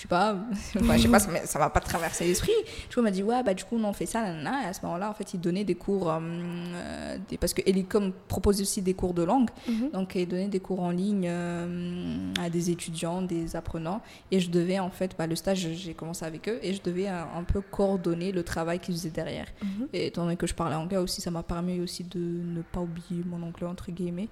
Je 0.00 0.04
sais 0.04 0.08
pas, 0.08 0.34
je 0.96 1.02
sais 1.02 1.08
pas, 1.08 1.18
ça 1.18 1.30
m'a- 1.30 1.44
ça 1.44 1.58
m'a 1.58 1.68
pas 1.68 1.80
traversé 1.80 2.24
l'esprit. 2.24 2.52
Du 2.88 2.94
coup, 2.94 3.00
elle 3.00 3.02
m'a 3.02 3.10
dit, 3.10 3.22
ouais, 3.22 3.42
bah, 3.42 3.52
du 3.52 3.64
coup, 3.64 3.76
on 3.76 3.92
fait 3.92 4.06
ça, 4.06 4.22
nanana. 4.22 4.62
Et 4.62 4.66
à 4.66 4.72
ce 4.72 4.80
moment-là, 4.86 5.10
en 5.10 5.12
fait, 5.12 5.34
il 5.34 5.40
donnait 5.40 5.64
des 5.64 5.74
cours, 5.74 6.10
euh, 6.10 6.18
euh, 6.22 7.18
des- 7.28 7.36
parce 7.36 7.52
que 7.52 7.60
Elitecom 7.66 8.12
propose 8.26 8.62
aussi 8.62 8.80
des 8.80 8.94
cours 8.94 9.12
de 9.12 9.22
langue. 9.22 9.50
Mhm. 9.68 9.90
Donc, 9.92 10.14
il 10.14 10.26
donnait 10.26 10.48
des 10.48 10.60
cours 10.60 10.80
en 10.80 10.90
ligne 10.90 11.26
euh, 11.28 12.32
à 12.40 12.48
des 12.48 12.70
étudiants, 12.70 13.20
des 13.20 13.56
apprenants. 13.56 14.00
Et 14.30 14.40
je 14.40 14.50
devais, 14.50 14.78
en 14.78 14.90
fait, 14.90 15.14
bah, 15.18 15.26
le 15.26 15.36
stage, 15.36 15.68
j'ai 15.74 15.92
commencé 15.92 16.24
avec 16.24 16.48
eux 16.48 16.58
et 16.62 16.72
je 16.72 16.80
devais 16.82 17.08
un 17.08 17.44
peu 17.46 17.60
coordonner 17.60 18.32
le 18.32 18.42
travail 18.42 18.78
qu'ils 18.78 18.94
faisaient 18.94 19.10
derrière. 19.10 19.46
Mhm. 19.62 19.88
Et 19.92 20.06
étant 20.06 20.22
donné 20.22 20.36
que 20.36 20.46
je 20.46 20.54
parlais 20.54 20.76
anglais 20.76 20.96
aussi, 20.96 21.20
ça 21.20 21.30
m'a 21.30 21.42
permis 21.42 21.78
aussi 21.80 22.04
de 22.04 22.18
ne 22.20 22.62
pas 22.62 22.80
oublier 22.80 23.22
mon 23.26 23.42
anglais, 23.46 23.66
entre 23.66 23.90
guillemets. 23.90 24.28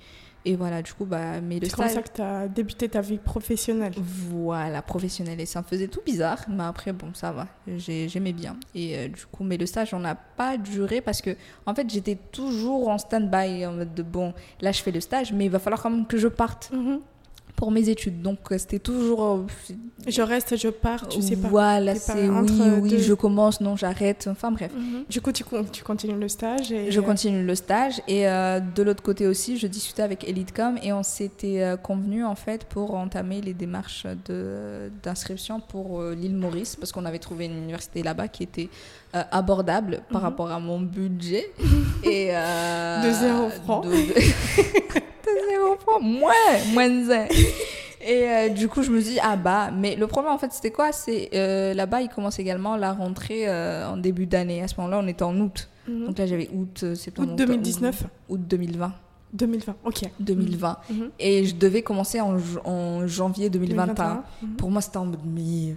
Et 0.51 0.57
voilà, 0.57 0.81
du 0.81 0.95
coup, 0.95 1.05
bah, 1.05 1.43
mais 1.43 1.59
le 1.61 1.67
C'est 1.67 1.75
comme 1.77 1.85
stage. 1.89 1.97
ça 1.97 2.03
que 2.09 2.17
tu 2.17 2.23
as 2.23 2.49
débuté 2.49 2.89
ta 2.89 3.03
vie 3.03 3.19
professionnelle. 3.19 3.93
Voilà, 3.99 4.81
professionnel. 4.81 5.39
Et 5.41 5.45
ça 5.47 5.61
me 5.61 5.67
faisait 5.67 5.89
tout 5.89 6.01
bizarre, 6.07 6.39
mais 6.49 6.63
après, 6.65 6.93
bon, 6.95 7.13
ça 7.13 7.33
va. 7.33 7.49
J'ai- 7.77 8.09
J'aimais 8.09 8.33
bien. 8.33 8.57
Et 8.75 8.97
euh, 8.97 9.09
du 9.09 9.27
coup, 9.27 9.45
mais 9.45 9.59
le 9.59 9.67
stage, 9.67 9.93
on 9.93 9.99
n'a 10.01 10.15
pas 10.15 10.57
duré 10.57 11.03
parce 11.03 11.21
que, 11.21 11.37
en 11.67 11.75
fait, 11.75 11.91
j'étais 11.91 12.17
toujours 12.33 12.89
en 12.89 12.97
stand-by, 12.97 13.67
en 13.67 13.73
mode 13.73 13.93
de 13.93 14.03
bon, 14.03 14.33
là, 14.63 14.73
je 14.73 14.81
fais 14.83 14.91
le 14.91 15.01
stage, 15.03 15.35
mais 15.35 15.45
il 15.45 15.51
va 15.51 15.59
falloir 15.59 15.83
quand 15.83 15.91
même 15.91 16.07
que 16.07 16.17
je 16.17 16.29
parte 16.29 16.71
Mhm. 16.73 17.01
Pour 17.59 17.73
mes 17.73 17.89
études. 17.89 18.23
Donc, 18.23 18.39
euh, 18.53 18.57
c'était 18.59 18.79
toujours. 18.79 19.25
euh, 19.25 19.47
Je 20.07 20.23
reste, 20.23 20.57
je 20.57 20.69
pars, 20.69 21.09
tu 21.09 21.21
sais 21.21 21.35
pas. 21.35 21.49
Voilà, 21.49 21.97
c'est 21.97 22.29
oui, 22.29 22.49
oui, 22.81 22.91
deux. 22.91 22.99
je 22.99 23.15
commence, 23.15 23.61
non, 23.61 23.75
j'arrête. 23.75 24.29
Enfin, 24.31 24.53
bref. 24.53 24.71
Mhm. 24.73 25.05
Du 25.11 25.21
coup, 25.21 25.33
tu, 25.33 25.43
con- 25.43 25.67
tu 25.71 25.83
continues 25.83 26.19
le 26.21 26.29
stage 26.29 26.71
et 26.71 26.93
Je 26.93 27.01
continue 27.01 27.45
le 27.45 27.55
stage 27.57 28.01
et 28.07 28.29
euh, 28.29 28.61
de 28.61 28.83
l'autre 28.85 29.03
côté 29.03 29.27
aussi, 29.27 29.59
je 29.59 29.67
discutais 29.67 30.03
avec 30.03 30.23
Elitecom 30.29 30.79
et 30.85 30.93
on 30.93 31.03
s'était 31.03 31.75
convenu 31.83 32.25
en 32.25 32.37
fait 32.37 32.65
pour 32.65 32.95
entamer 32.95 33.41
les 33.41 33.55
démarches 33.55 34.07
d'inscription 35.03 35.61
pour 35.61 36.03
l'île 36.03 36.37
Maurice 36.37 36.77
parce 36.77 36.93
qu'on 36.93 37.05
avait 37.05 37.19
trouvé 37.19 37.47
une 37.47 37.57
université 37.59 38.03
là-bas 38.05 38.29
qui 38.29 38.45
était 38.45 38.69
euh, 39.17 39.23
abordable 39.33 40.03
par 40.13 40.21
Mhm. 40.21 40.27
rapport 40.29 40.51
à 40.53 40.61
mon 40.61 40.79
budget 40.81 41.51
et 42.05 42.29
euh, 42.31 43.03
De 43.05 43.11
zéro 43.13 43.49
franc. 43.51 43.81
De, 43.81 43.91
de 45.35 45.51
zéro 45.51 45.77
franc, 45.77 46.01
moins, 46.01 46.33
moins 46.73 47.11
un. 47.11 47.27
Et 48.01 48.29
euh, 48.29 48.49
du 48.49 48.69
coup, 48.69 48.83
je 48.83 48.91
me 48.91 49.01
dis, 49.01 49.19
ah 49.21 49.37
bah, 49.37 49.71
mais 49.71 49.97
le 49.97 50.07
problème 50.07 50.33
en 50.33 50.39
fait, 50.39 50.53
c'était 50.53 50.71
quoi? 50.71 50.93
C'est 50.93 51.31
euh, 51.35 51.75
là-bas, 51.75 52.01
il 52.01 52.09
commence 52.09 52.39
également 52.39 52.77
la 52.77 52.93
rentrée 52.93 53.49
euh, 53.49 53.89
en 53.89 53.97
début 53.97 54.27
d'année. 54.27 54.63
À 54.63 54.69
ce 54.69 54.77
moment-là, 54.79 55.01
on 55.03 55.09
était 55.09 55.25
en 55.25 55.39
août. 55.41 55.69
Mhm. 55.89 56.07
Donc 56.07 56.19
là, 56.19 56.27
j'avais 56.27 56.49
août, 56.53 56.95
septembre. 56.95 57.29
Août 57.29 57.33
octobre, 57.33 57.53
2019 57.55 58.05
Août 58.29 58.41
2020. 58.49 58.93
2020, 59.33 59.77
ok. 59.85 60.11
2020. 60.21 60.79
Mhm. 60.89 61.11
Et 61.19 61.45
je 61.45 61.55
devais 61.55 61.83
commencer 61.83 62.21
en, 62.21 63.07
janvier 63.07 63.51
2021. 63.51 64.23
Mhm. 64.43 64.57
Pour 64.57 64.71
moi, 64.71 64.81
c'était 64.81 64.99
en 64.99 65.07
mode, 65.07 65.21
mais. 65.25 65.75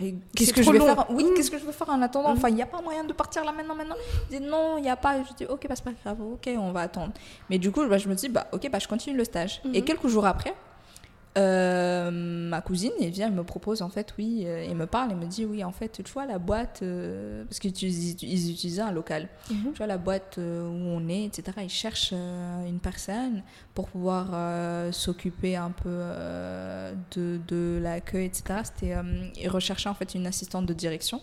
Enfin, 0.00 0.10
Qu'est-ce 0.34 0.52
que 0.52 0.62
je 0.62 0.70
vais 0.70 0.78
long. 0.78 0.86
faire? 0.86 1.06
Oui, 1.10 1.26
qu'est-ce 1.36 1.50
que 1.50 1.58
je 1.58 1.64
vais 1.64 1.72
faire 1.72 1.88
en 1.90 2.00
attendant? 2.02 2.30
Mhm. 2.30 2.36
Enfin, 2.38 2.48
il 2.48 2.54
n'y 2.54 2.62
a 2.62 2.66
pas 2.66 2.80
moyen 2.80 3.04
de 3.04 3.12
partir 3.12 3.44
là 3.44 3.52
maintenant, 3.52 3.74
maintenant. 3.74 3.96
Je 4.30 4.36
dis 4.36 4.42
non, 4.44 4.76
il 4.78 4.82
n'y 4.82 4.90
a 4.90 4.96
pas. 4.96 5.16
Je 5.22 5.32
dis 5.34 5.44
ok, 5.46 5.66
bah, 5.68 5.74
c'est 5.76 5.84
pas 5.84 5.92
grave, 6.04 6.20
ok, 6.20 6.48
on 6.58 6.72
va 6.72 6.80
attendre. 6.82 7.12
Mais 7.50 7.58
du 7.58 7.70
coup, 7.70 7.84
bah, 7.86 7.98
je 7.98 8.08
me 8.08 8.14
dis, 8.14 8.28
bah, 8.28 8.46
ok, 8.52 8.68
bah, 8.70 8.78
je 8.78 8.88
continue 8.88 9.16
le 9.16 9.24
stage. 9.24 9.60
Et 9.74 9.82
quelques 9.82 10.06
jours 10.08 10.26
après, 10.26 10.54
euh, 11.38 12.10
ma 12.10 12.60
cousine, 12.60 12.90
elle 13.00 13.10
vient, 13.10 13.28
elle 13.28 13.34
me 13.34 13.44
propose, 13.44 13.82
en 13.82 13.88
fait, 13.88 14.14
oui, 14.18 14.42
euh, 14.44 14.66
elle 14.68 14.76
me 14.76 14.86
parle, 14.86 15.10
elle 15.12 15.16
me 15.16 15.26
dit, 15.26 15.44
oui, 15.44 15.62
en 15.62 15.72
fait, 15.72 16.02
tu 16.04 16.12
vois, 16.12 16.26
la 16.26 16.38
boîte, 16.38 16.80
euh, 16.82 17.44
parce 17.44 17.58
qu'ils 17.58 17.72
ils 17.82 18.50
utilisaient 18.50 18.82
un 18.82 18.92
local. 18.92 19.28
Mhm. 19.50 19.72
Tu 19.72 19.78
vois, 19.78 19.86
la 19.86 19.98
boîte 19.98 20.36
euh, 20.38 20.62
où 20.62 20.98
on 20.98 21.08
est, 21.08 21.24
etc. 21.24 21.58
Ils 21.62 21.68
cherchent 21.68 22.12
une 22.12 22.80
personne 22.80 23.42
pour 23.74 23.88
pouvoir 23.88 24.28
s'occuper 24.92 25.56
un 25.56 25.70
peu 25.70 26.02
de, 27.14 27.38
de 27.46 27.78
l'accueil, 27.80 28.26
etc. 28.26 28.60
C'était, 28.64 28.94
ils 29.36 29.48
recherchaient 29.48 29.88
en 29.88 29.94
fait 29.94 30.14
une 30.14 30.26
assistante 30.26 30.66
de 30.66 30.74
direction. 30.74 31.20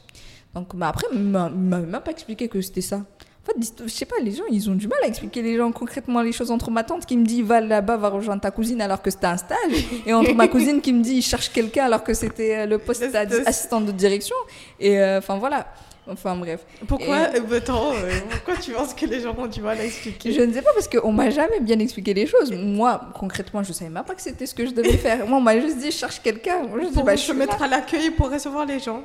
Donc, 0.54 0.74
bah, 0.74 0.88
après, 0.88 1.08
il 1.12 1.20
m'avait 1.20 1.54
même 1.54 2.02
pas 2.02 2.12
expliqué 2.12 2.48
que 2.48 2.62
c'était 2.62 2.80
ça. 2.80 3.06
En 3.46 3.54
fait, 3.54 3.74
je 3.84 3.90
sais 3.90 4.06
pas, 4.06 4.16
les 4.24 4.32
gens, 4.32 4.44
ils 4.50 4.70
ont 4.72 4.74
du 4.74 4.88
mal 4.88 4.98
à 5.04 5.08
expliquer 5.08 5.44
les 5.44 5.56
gens 5.56 5.72
concrètement 5.72 6.22
les 6.22 6.32
choses 6.32 6.50
entre 6.50 6.72
ma 6.72 6.84
tante 6.84 7.06
qui 7.06 7.16
me 7.16 7.26
dit 7.26 7.44
va 7.44 7.62
là-bas, 7.62 7.96
va 7.96 8.10
rejoindre 8.10 8.42
ta 8.42 8.50
cousine 8.50 8.82
alors 8.82 9.04
que 9.04 9.12
c'était 9.12 9.28
un 9.28 9.38
stage, 9.38 9.86
et 10.06 10.14
entre 10.14 10.34
ma 10.34 10.48
cousine 10.48 10.82
qui 10.82 10.92
me 10.92 11.04
dit 11.04 11.22
cherche 11.22 11.50
quelqu'un 11.52 11.86
alors 11.86 12.04
que 12.04 12.16
c'était 12.16 12.56
euh, 12.56 12.66
le 12.66 12.80
poste 12.80 13.04
d'assistante 13.12 13.86
de 13.86 13.92
direction. 13.92 14.36
Et 14.80 15.00
euh, 15.00 15.20
enfin 15.20 15.38
voilà. 15.38 15.68
Enfin 16.08 16.36
bref. 16.36 16.66
Pourquoi, 16.88 17.18
attends, 17.18 17.94
euh, 17.94 18.20
pourquoi 18.30 18.56
tu 18.62 18.72
penses 18.72 18.94
que 18.94 19.06
les 19.06 19.22
gens 19.22 19.36
ont 19.38 19.48
du 19.48 19.62
mal 19.62 19.80
à 19.80 19.86
expliquer? 19.86 20.32
Je 20.32 20.42
ne 20.42 20.54
sais 20.54 20.62
pas 20.62 20.72
parce 20.74 20.88
qu'on 20.88 21.12
m'a 21.12 21.30
jamais 21.30 21.60
bien 21.60 21.80
expliqué 21.80 22.14
les 22.14 22.28
choses. 22.28 22.52
Moi, 22.52 23.02
concrètement, 23.20 23.64
je 23.64 23.74
savais 23.74 23.90
même 23.90 24.04
pas 24.04 24.14
que 24.14 24.22
c'était 24.22 24.46
ce 24.46 24.54
que 24.54 24.66
je 24.66 24.72
devais 24.72 24.98
faire. 24.98 25.28
Moi, 25.28 25.40
on 25.40 25.42
m'a 25.42 25.60
juste 25.60 25.78
dit 25.78 25.92
cherche 25.92 26.22
quelqu'un. 26.22 26.62
Je 26.80 26.90
dis 26.90 27.04
bah, 27.04 27.16
je 27.16 27.22
se 27.22 27.26
suis 27.26 27.34
mettre 27.34 27.62
à 27.62 27.68
l'accueil 27.68 28.12
pour 28.12 28.32
recevoir 28.32 28.66
les 28.66 28.80
gens. 28.80 29.04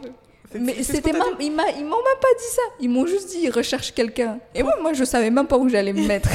Mais 0.58 0.82
c'était 0.82 1.12
même, 1.12 1.22
ils 1.40 1.50
m'ont 1.50 1.58
même 1.58 2.20
pas 2.20 2.34
dit 2.38 2.54
ça. 2.54 2.62
Ils 2.80 2.88
m'ont 2.90 3.06
juste 3.06 3.28
dit 3.30 3.38
ils 3.44 3.50
recherchent 3.50 3.92
quelqu'un. 3.94 4.38
Et 4.54 4.62
moi, 4.62 4.74
moi, 4.82 4.92
je 4.92 5.04
savais 5.04 5.30
même 5.30 5.46
pas 5.46 5.56
où 5.56 5.68
j'allais 5.68 5.92
me 5.92 6.04
mettre. 6.06 6.28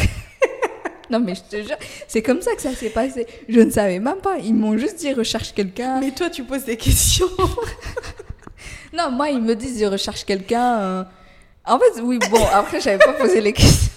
non, 1.09 1.19
mais 1.19 1.35
je 1.35 1.41
te 1.41 1.61
jure, 1.61 1.75
c'est 2.07 2.21
comme 2.21 2.41
ça 2.41 2.55
que 2.55 2.61
ça 2.61 2.73
s'est 2.73 2.89
passé. 2.89 3.27
Je 3.49 3.59
ne 3.59 3.69
savais 3.69 3.99
même 3.99 4.17
pas. 4.21 4.37
Ils 4.37 4.53
m'ont 4.55 4.77
juste 4.77 4.97
dit 4.99 5.07
ils 5.07 5.13
recherchent 5.13 5.53
quelqu'un. 5.53 5.99
Mais 5.99 6.11
toi, 6.11 6.29
tu 6.29 6.43
poses 6.43 6.63
des 6.65 6.77
questions. 6.77 7.29
Non, 8.93 9.11
moi, 9.11 9.29
ils 9.29 9.41
me 9.41 9.55
disent 9.55 9.77
ils 9.79 9.87
recherchent 9.87 10.23
quelqu'un. 10.23 10.79
euh. 10.79 11.03
En 11.65 11.77
fait, 11.77 11.99
oui, 12.01 12.17
bon, 12.31 12.39
après, 12.53 12.79
j'avais 12.79 12.97
pas 13.03 13.11
posé 13.11 13.41
les 13.41 13.51
questions. 13.51 13.91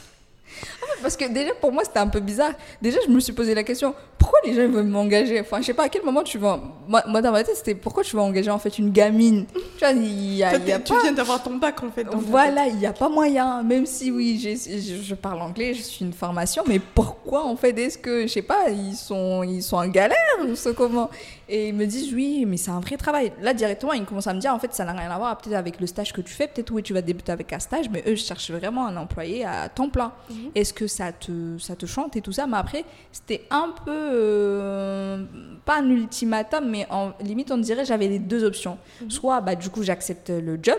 Parce 1.01 1.17
que 1.17 1.27
déjà, 1.27 1.55
pour 1.55 1.71
moi, 1.73 1.85
c'était 1.85 2.01
un 2.01 2.09
peu 2.09 2.19
bizarre. 2.19 2.51
Déjà, 2.83 2.99
je 3.07 3.11
me 3.13 3.21
suis 3.21 3.33
posé 3.33 3.55
la 3.55 3.63
question 3.63 3.95
pourquoi 4.31 4.41
les 4.45 4.55
gens 4.55 4.71
veulent 4.71 4.85
m'engager? 4.87 5.41
Enfin, 5.41 5.59
je 5.61 5.67
sais 5.67 5.75
pas 5.75 5.85
à 5.85 5.89
quel 5.89 6.05
moment 6.05 6.23
tu 6.23 6.37
vas. 6.37 6.61
Moi, 6.87 7.03
moi, 7.07 7.23
dans 7.23 7.33
ma 7.33 7.43
tête, 7.43 7.57
c'était 7.57 7.75
pourquoi 7.75 8.03
tu 8.05 8.15
vas 8.15 8.23
engager 8.23 8.51
en 8.51 8.59
fait 8.59 8.79
une 8.79 8.91
gamine? 8.91 9.47
Tu 9.55 9.61
vois, 9.81 9.91
il 9.93 10.35
y 10.35 10.45
a, 10.45 10.51
Toi, 10.51 10.59
il 10.63 10.69
y 10.69 10.73
a 10.73 10.79
t'es- 10.79 10.85
tu 10.85 10.93
pas. 10.93 11.01
viens 11.03 11.13
d'avoir 11.13 11.43
ton 11.43 11.57
bac 11.57 11.83
en 11.83 11.91
fait. 11.91 12.07
Voilà, 12.13 12.67
il 12.67 12.77
n'y 12.77 12.87
a 12.87 12.93
pas 12.93 13.09
moyen. 13.09 13.63
Même 13.63 13.87
si 13.87 14.11
oui, 14.11 14.39
je 14.39 15.15
parle 15.15 15.41
anglais, 15.41 15.73
je 15.73 15.83
suis 15.83 16.05
une 16.05 16.13
formation, 16.13 16.63
mais 16.67 16.79
pourquoi 16.79 17.45
en 17.47 17.57
fait 17.57 17.79
est-ce 17.79 17.97
que, 17.97 18.23
je 18.23 18.33
sais 18.33 18.43
pas, 18.43 18.69
ils 18.69 18.95
sont, 18.97 19.43
ils 19.43 19.63
sont 19.63 19.77
en 19.79 19.89
galère 19.89 20.17
ou 20.47 20.55
c'est 20.55 20.75
comment? 20.75 21.09
Et 21.49 21.69
ils 21.69 21.75
me 21.75 21.87
disent 21.87 22.13
oui, 22.13 22.45
mais 22.47 22.57
c'est 22.57 22.71
un 22.71 22.81
vrai 22.81 22.97
travail. 22.97 23.33
Là 23.41 23.55
directement, 23.55 23.93
ils 23.93 24.05
commencent 24.05 24.27
à 24.27 24.35
me 24.35 24.41
dire 24.41 24.53
en 24.53 24.59
fait 24.59 24.75
ça 24.75 24.85
n'a 24.85 24.93
rien 24.93 25.11
à 25.11 25.17
voir 25.19 25.39
peut-être 25.39 25.57
avec 25.57 25.81
le 25.81 25.87
stage 25.87 26.13
que 26.13 26.21
tu 26.21 26.33
fais, 26.33 26.47
peut-être 26.47 26.71
oui 26.73 26.83
tu 26.83 26.93
vas 26.93 27.01
débuter 27.03 27.33
avec 27.33 27.53
un 27.53 27.59
stage, 27.59 27.89
mais 27.91 28.03
eux 28.07 28.15
je 28.17 28.23
cherche 28.23 28.51
vraiment 28.51 28.87
un 28.87 28.97
employé 28.97 29.45
à 29.45 29.69
temps 29.69 29.89
plein. 29.89 30.13
Mhm. 30.31 30.51
Est-ce 30.55 30.75
que 30.75 30.87
ça 30.87 31.13
te, 31.13 31.57
ça 31.59 31.75
te 31.77 31.87
chante 31.87 32.17
et 32.17 32.21
tout 32.21 32.33
ça? 32.33 32.47
Mais 32.47 32.57
après, 32.57 32.85
c'était 33.13 33.45
un 33.51 33.73
peu, 33.85 33.91
euh, 33.93 35.25
pas 35.65 35.79
un 35.81 35.89
ultimatum, 35.89 36.69
mais 36.69 36.87
en 36.91 37.13
limite 37.21 37.51
on 37.51 37.59
dirait 37.59 37.85
j'avais 37.85 38.09
les 38.09 38.19
deux 38.19 38.45
options. 38.45 38.79
Mhm. 39.03 39.11
Soit 39.11 39.41
bah 39.41 39.55
du 39.55 39.71
coup 39.71 39.83
j'accepte 39.83 40.31
le 40.31 40.59
job, 40.63 40.79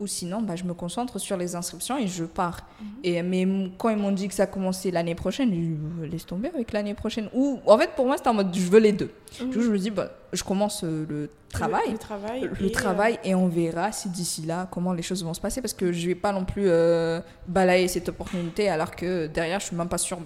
ou 0.00 0.06
sinon 0.06 0.40
bah, 0.40 0.56
je 0.56 0.64
me 0.64 0.74
concentre 0.74 1.18
sur 1.18 1.36
les 1.36 1.54
inscriptions 1.54 1.98
et 1.98 2.06
je 2.06 2.24
pars. 2.24 2.60
Mhm. 2.80 2.86
Et, 3.04 3.22
mais 3.22 3.46
quand 3.76 3.90
ils 3.90 3.98
m'ont 3.98 4.12
dit 4.12 4.28
que 4.28 4.34
ça 4.34 4.46
commençait 4.46 4.90
l'année 4.90 5.14
prochaine, 5.14 5.50
dit 5.50 5.76
euh, 6.02 6.06
laisse 6.06 6.24
tomber 6.24 6.48
avec 6.48 6.72
l'année 6.72 6.94
prochaine. 6.94 7.28
Ou 7.34 7.60
en 7.66 7.76
fait 7.78 7.90
pour 7.96 8.06
moi 8.06 8.16
c'était 8.16 8.28
en 8.28 8.34
mode 8.34 8.54
je 8.54 8.68
veux 8.70 8.80
les 8.80 8.92
deux. 8.92 9.10
Mhm. 9.40 9.50
Du 9.50 9.56
coup 9.56 9.62
je 9.62 9.70
me 9.70 9.78
dis 9.78 9.90
bah, 9.90 10.05
je 10.32 10.44
commence 10.44 10.84
euh, 10.84 11.06
le 11.08 11.30
travail. 11.48 11.86
Le, 11.86 11.92
le 11.92 11.98
travail. 11.98 12.40
Le 12.42 12.66
et, 12.66 13.26
euh, 13.26 13.30
et 13.30 13.34
on 13.34 13.48
verra 13.48 13.92
si 13.92 14.08
d'ici 14.08 14.42
là 14.42 14.68
comment 14.70 14.92
les 14.92 15.02
choses 15.02 15.24
vont 15.24 15.34
se 15.34 15.40
passer 15.40 15.60
parce 15.60 15.74
que 15.74 15.92
je 15.92 16.06
vais 16.06 16.14
pas 16.14 16.32
non 16.32 16.44
plus 16.44 16.64
euh, 16.66 17.20
balayer 17.46 17.88
cette 17.88 18.08
opportunité 18.08 18.68
alors 18.68 18.94
que 18.94 19.26
derrière 19.26 19.60
je 19.60 19.66
suis 19.66 19.76
même 19.76 19.88
pas 19.88 19.98
sûre 19.98 20.18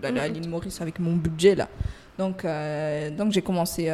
d'aller 0.00 0.20
à 0.20 0.28
l'île 0.28 0.48
Maurice 0.48 0.80
avec 0.80 0.98
mon 0.98 1.14
budget 1.16 1.54
là 1.54 1.68
donc 2.18 2.44
euh, 2.44 3.10
donc 3.10 3.32
j'ai 3.32 3.42
commencé 3.42 3.92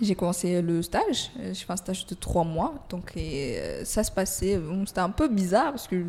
j'ai 0.00 0.16
commencé 0.16 0.60
le 0.60 0.82
stage 0.82 1.30
j'ai 1.40 1.54
fait 1.54 1.72
un 1.72 1.76
stage 1.76 2.04
de 2.06 2.14
trois 2.14 2.44
mois 2.44 2.74
donc 2.90 3.12
et, 3.16 3.60
ça 3.84 4.02
se 4.02 4.10
passait 4.10 4.58
bon, 4.58 4.84
c'était 4.86 5.00
un 5.00 5.10
peu 5.10 5.28
bizarre 5.28 5.70
parce 5.70 5.86
que 5.86 5.96
je, 5.98 6.02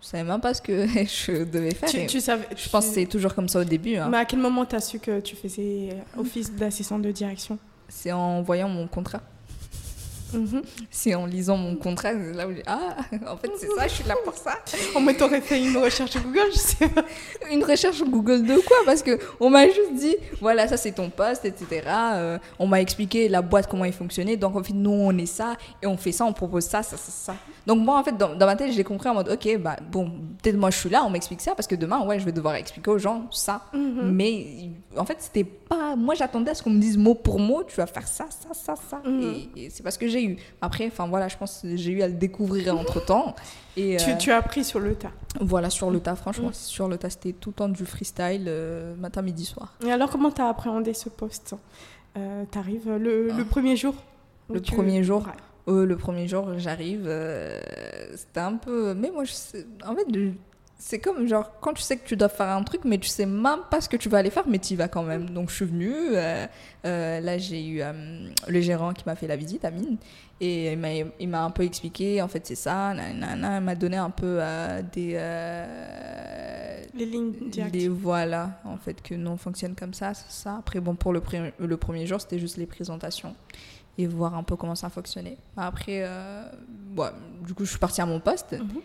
je 0.00 0.06
savais 0.06 0.24
même 0.24 0.40
pas 0.40 0.54
ce 0.54 0.62
que 0.62 0.86
je 0.86 1.44
devais 1.44 1.74
faire 1.74 1.88
Tu, 1.88 2.06
tu 2.06 2.20
savais. 2.20 2.46
je 2.56 2.68
pense 2.68 2.86
que 2.86 2.94
c'est 2.94 3.06
toujours 3.06 3.34
comme 3.34 3.48
ça 3.48 3.60
au 3.60 3.64
début 3.64 3.96
hein. 3.96 4.08
Mais 4.10 4.18
à 4.18 4.24
quel 4.24 4.38
moment 4.38 4.64
t'as 4.64 4.80
su 4.80 5.00
que 5.00 5.20
tu 5.20 5.34
faisais 5.34 5.96
office 6.16 6.52
d'assistant 6.52 6.98
de 6.98 7.10
direction? 7.10 7.58
C'est 7.94 8.12
en 8.12 8.42
voyant 8.42 8.68
mon 8.68 8.86
contrat 8.86 9.20
Mhm. 10.34 10.62
c'est 10.90 11.14
en 11.14 11.26
lisant 11.26 11.58
mon 11.58 11.76
contrat 11.76 12.12
c'est 12.14 12.32
là 12.32 12.48
où 12.48 12.54
j'ai 12.54 12.62
ah 12.66 12.96
en 13.28 13.36
fait 13.36 13.50
c'est 13.58 13.66
ça 13.76 13.86
je 13.86 13.92
suis 13.92 14.04
là 14.04 14.14
pour 14.24 14.32
ça 14.34 14.58
Oh, 14.94 15.00
mais 15.00 15.12
t'aurais 15.12 15.42
fait 15.42 15.62
une 15.62 15.76
recherche 15.76 16.16
Google, 16.16 16.50
je 16.54 16.58
sais 16.58 16.88
pas. 16.88 17.04
Une 17.50 17.62
recherche 17.62 18.02
Google 18.02 18.42
de 18.46 18.56
quoi? 18.66 18.78
Parce 18.86 19.02
que 19.02 19.18
on 19.40 19.50
m'a 19.50 19.66
juste 19.66 19.92
dit, 19.94 20.16
voilà, 20.40 20.66
ça 20.68 20.78
c'est 20.78 20.92
ton 20.92 21.10
poste, 21.10 21.44
etc. 21.44 21.82
Euh, 22.14 22.38
on 22.58 22.66
m'a 22.66 22.80
expliqué 22.80 23.28
la 23.28 23.42
boîte, 23.42 23.66
comment 23.68 23.84
elle 23.84 23.92
fonctionnait. 23.92 24.38
Donc 24.38 24.56
en 24.56 24.62
fait, 24.62 24.72
nous 24.72 24.90
on 24.90 25.16
est 25.18 25.26
ça 25.26 25.56
et 25.82 25.86
on 25.86 25.98
fait 25.98 26.12
ça, 26.12 26.24
on 26.24 26.32
propose 26.32 26.64
ça, 26.64 26.82
ça, 26.82 26.96
ça, 26.96 27.12
ça. 27.12 27.34
Donc 27.66 27.78
moi 27.80 27.98
en 27.98 28.02
fait, 28.04 28.16
dans, 28.16 28.34
dans 28.34 28.46
ma 28.46 28.56
tête, 28.56 28.72
j'ai 28.72 28.84
compris 28.84 29.08
en 29.08 29.14
mode, 29.14 29.28
ok, 29.28 29.58
bah 29.60 29.76
bon, 29.90 30.10
peut-être 30.42 30.56
moi 30.56 30.70
je 30.70 30.78
suis 30.78 30.88
là, 30.90 31.04
on 31.04 31.10
m'explique 31.10 31.40
ça 31.40 31.54
parce 31.54 31.66
que 31.68 31.74
demain, 31.76 32.04
ouais, 32.04 32.18
je 32.18 32.24
vais 32.24 32.32
devoir 32.32 32.54
expliquer 32.56 32.90
aux 32.90 32.98
gens 32.98 33.26
ça. 33.30 33.62
Mhm. 33.72 34.10
Mais 34.12 34.46
en 34.96 35.04
fait, 35.04 35.16
c'était 35.20 35.44
pas. 35.44 35.94
Moi 35.96 36.14
j'attendais 36.14 36.50
à 36.50 36.54
ce 36.54 36.62
qu'on 36.62 36.70
me 36.70 36.80
dise 36.80 36.98
mot 36.98 37.14
pour 37.14 37.38
mot, 37.38 37.62
tu 37.64 37.76
vas 37.76 37.86
faire 37.86 38.06
ça, 38.08 38.26
ça, 38.30 38.48
ça, 38.52 38.74
ça. 38.88 39.00
Mhm. 39.08 39.22
Et, 39.56 39.64
et 39.66 39.70
c'est 39.70 39.82
parce 39.82 39.96
que 39.98 40.08
j'ai 40.08 40.24
eu. 40.24 40.36
Après, 40.60 40.86
enfin 40.86 41.06
voilà, 41.06 41.28
je 41.28 41.36
pense 41.36 41.60
que 41.62 41.76
j'ai 41.76 41.92
eu 41.92 42.02
à 42.02 42.08
le 42.08 42.14
découvrir 42.14 42.76
entre 42.78 43.04
temps. 43.04 43.34
Et, 43.76 43.96
Tu, 43.96 44.10
euh, 44.10 44.16
tu 44.16 44.30
as 44.32 44.36
appris 44.36 44.64
sur 44.64 44.80
le 44.80 44.94
tas. 44.94 45.12
voilà, 45.40 45.70
sur 45.70 45.90
le 45.90 45.98
tas, 46.00 46.14
franchement, 46.14 46.48
Mm. 46.48 46.54
sur 46.54 46.88
le 46.88 46.98
tas, 46.98 47.08
c'était 47.10 47.32
tout 47.32 47.50
le 47.50 47.54
temps 47.54 47.68
du 47.70 47.86
freestyle, 47.86 48.44
euh, 48.48 48.94
matin, 48.96 49.22
midi, 49.22 49.44
soir. 49.46 49.72
Et 49.86 49.90
alors, 49.90 50.10
comment 50.10 50.30
t'as 50.30 50.48
appréhendé 50.48 50.92
ce 50.92 51.08
poste 51.08 51.54
euh, 52.18 52.44
T'arrives 52.50 52.90
le, 52.90 53.28
le 53.28 53.32
Ah. 53.40 53.44
premier 53.48 53.76
jour 53.76 53.94
Le 54.50 54.60
tu- 54.60 54.74
premier 54.74 55.02
jour. 55.02 55.22
Ouais. 55.22 55.32
Euh, 55.68 55.86
le 55.86 55.96
premier 55.96 56.26
jour, 56.26 56.58
j'arrive, 56.58 57.04
euh, 57.06 57.60
c'était 58.16 58.40
un 58.40 58.56
peu. 58.56 58.94
Mais 58.94 59.10
moi, 59.10 59.24
en 59.86 59.94
fait, 59.94 60.06
c'est 60.76 60.98
comme 60.98 61.28
genre 61.28 61.52
quand 61.60 61.72
tu 61.72 61.82
sais 61.82 61.96
que 61.96 62.04
tu 62.06 62.16
dois 62.16 62.28
faire 62.28 62.48
un 62.48 62.62
truc, 62.64 62.80
mais 62.84 62.98
tu 62.98 63.08
sais 63.08 63.26
même 63.26 63.60
pas 63.70 63.80
ce 63.80 63.88
que 63.88 63.96
tu 63.96 64.08
vas 64.08 64.18
aller 64.18 64.30
faire, 64.30 64.48
mais 64.48 64.58
tu 64.58 64.72
y 64.74 64.76
vas 64.76 64.88
quand 64.88 65.04
même. 65.04 65.30
Donc, 65.30 65.50
je 65.50 65.54
suis 65.56 65.64
venue. 65.64 65.94
euh, 65.94 66.46
là, 67.20 67.38
j'ai 67.38 67.64
eu 67.64 67.82
le 68.48 68.60
gérant 68.60 68.92
qui 68.92 69.04
m'a 69.06 69.14
fait 69.14 69.28
la 69.28 69.36
visite, 69.36 69.64
Amine, 69.64 69.96
et 70.44 70.72
il 71.20 71.28
m'a, 71.28 71.44
un 71.44 71.50
peu 71.50 71.62
expliqué 71.62 72.20
en 72.20 72.26
fait, 72.28 72.44
c'est 72.46 72.56
ça, 72.56 72.92
nanana, 72.94 73.58
il 73.58 73.62
m'a 73.64 73.74
donné 73.76 73.96
un 73.96 74.10
peu 74.10 74.38
euh, 74.40 74.82
des. 74.92 75.12
euh, 75.16 76.82
Les 76.94 77.06
lignes 77.06 77.32
les 77.40 77.48
directives. 77.48 77.90
voilà, 77.92 78.60
en 78.64 78.76
fait, 78.76 79.00
que 79.02 79.14
non 79.14 79.36
fonctionne 79.36 79.74
comme 79.74 79.94
ça, 79.94 80.14
c'est 80.14 80.30
ça. 80.30 80.56
Après, 80.58 80.80
bon, 80.80 80.94
pour 80.94 81.12
le, 81.12 81.20
pre- 81.20 81.52
le 81.58 81.76
premier 81.76 82.06
jour, 82.06 82.20
c'était 82.20 82.38
juste 82.38 82.56
les 82.56 82.66
présentations 82.66 83.34
et 83.98 84.06
voir 84.06 84.34
un 84.34 84.42
peu 84.42 84.56
comment 84.56 84.74
ça 84.74 84.88
fonctionnait. 84.88 85.36
Après, 85.56 86.02
euh, 86.04 86.42
ouais, 86.96 87.08
du 87.46 87.54
coup, 87.54 87.64
je 87.64 87.70
suis 87.70 87.78
partie 87.78 88.00
à 88.00 88.06
mon 88.06 88.20
poste. 88.20 88.52
Mhm. 88.52 88.80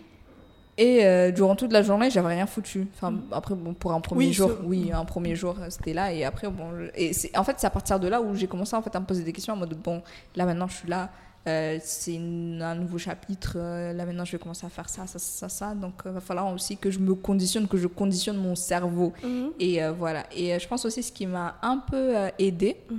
Et 0.79 1.03
euh, 1.05 1.31
durant 1.31 1.55
toute 1.55 1.73
la 1.73 1.81
journée, 1.81 2.11
j'avais 2.11 2.27
rien 2.27 2.45
foutu. 2.45 2.87
Enfin, 2.93 3.15
après, 3.31 3.55
bon, 3.55 3.73
pour 3.73 3.93
un 3.93 3.99
premier 4.01 4.27
Oui, 4.27 4.33
jour, 4.33 4.51
oui, 4.63 4.91
un 4.93 5.05
premier 5.05 5.35
jour, 5.35 5.55
c'était 5.69 5.93
là. 5.93 6.13
Et 6.13 6.23
après, 6.23 6.49
bon, 6.49 6.69
je- 6.77 6.91
et 7.01 7.11
en 7.35 7.43
fait, 7.43 7.55
c'est 7.57 7.65
à 7.65 7.71
partir 7.71 7.99
de 7.99 8.07
là 8.07 8.21
où 8.21 8.35
j'ai 8.35 8.45
commencé 8.47 8.75
en 8.75 8.81
fait, 8.83 8.95
à 8.95 8.99
me 8.99 9.05
poser 9.05 9.23
des 9.23 9.33
questions 9.33 9.53
en 9.55 9.57
mode, 9.57 9.73
bon, 9.81 10.03
là 10.35 10.45
maintenant, 10.45 10.67
je 10.67 10.75
suis 10.75 10.87
là. 10.89 11.09
Euh, 11.47 11.77
c'est 11.81 12.17
un 12.17 12.75
nouveau 12.75 12.97
chapitre. 12.97 13.53
euh, 13.55 13.93
là 13.93 14.05
maintenant, 14.05 14.25
je 14.25 14.33
vais 14.33 14.37
commencer 14.37 14.65
à 14.65 14.69
faire 14.69 14.89
ça, 14.89 15.07
ça, 15.07 15.17
ça, 15.19 15.49
ça. 15.49 15.73
Donc, 15.73 15.93
il 16.05 16.11
va 16.11 16.19
falloir 16.19 16.53
aussi 16.53 16.77
que 16.77 16.91
je 16.91 16.99
me 16.99 17.15
conditionne, 17.15 17.67
que 17.67 17.77
je 17.77 17.87
conditionne 17.87 18.37
mon 18.37 18.55
cerveau. 18.55 19.13
Mhm. 19.23 19.51
Et 19.59 19.83
euh, 19.83 19.91
voilà. 19.93 20.23
Et 20.35 20.53
euh, 20.53 20.59
je 20.59 20.67
pense 20.67 20.85
aussi 20.85 21.01
ce 21.03 21.11
qui 21.11 21.25
m'a 21.25 21.55
un 21.61 21.77
peu 21.77 22.17
euh, 22.17 22.29
aidé, 22.37 22.77
Mhm. 22.91 22.97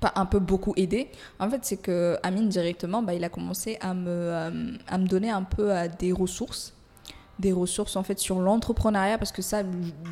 pas 0.00 0.12
un 0.16 0.24
peu 0.26 0.38
beaucoup 0.38 0.72
aidé, 0.76 1.10
en 1.38 1.50
fait, 1.50 1.60
c'est 1.62 1.76
que 1.76 2.16
Amine 2.22 2.48
directement, 2.48 3.02
bah, 3.02 3.12
il 3.14 3.22
a 3.24 3.28
commencé 3.28 3.76
à 3.80 3.92
me, 3.94 4.08
euh, 4.08 4.50
à 4.88 4.96
me 4.98 5.06
donner 5.06 5.30
un 5.30 5.42
peu 5.42 5.70
euh, 5.74 5.88
des 5.98 6.12
ressources. 6.12 6.72
Des 7.38 7.52
ressources 7.52 7.96
en 7.96 8.02
fait 8.02 8.18
sur 8.18 8.38
l'entrepreneuriat 8.38 9.16
parce 9.16 9.32
que 9.32 9.40
ça, 9.40 9.62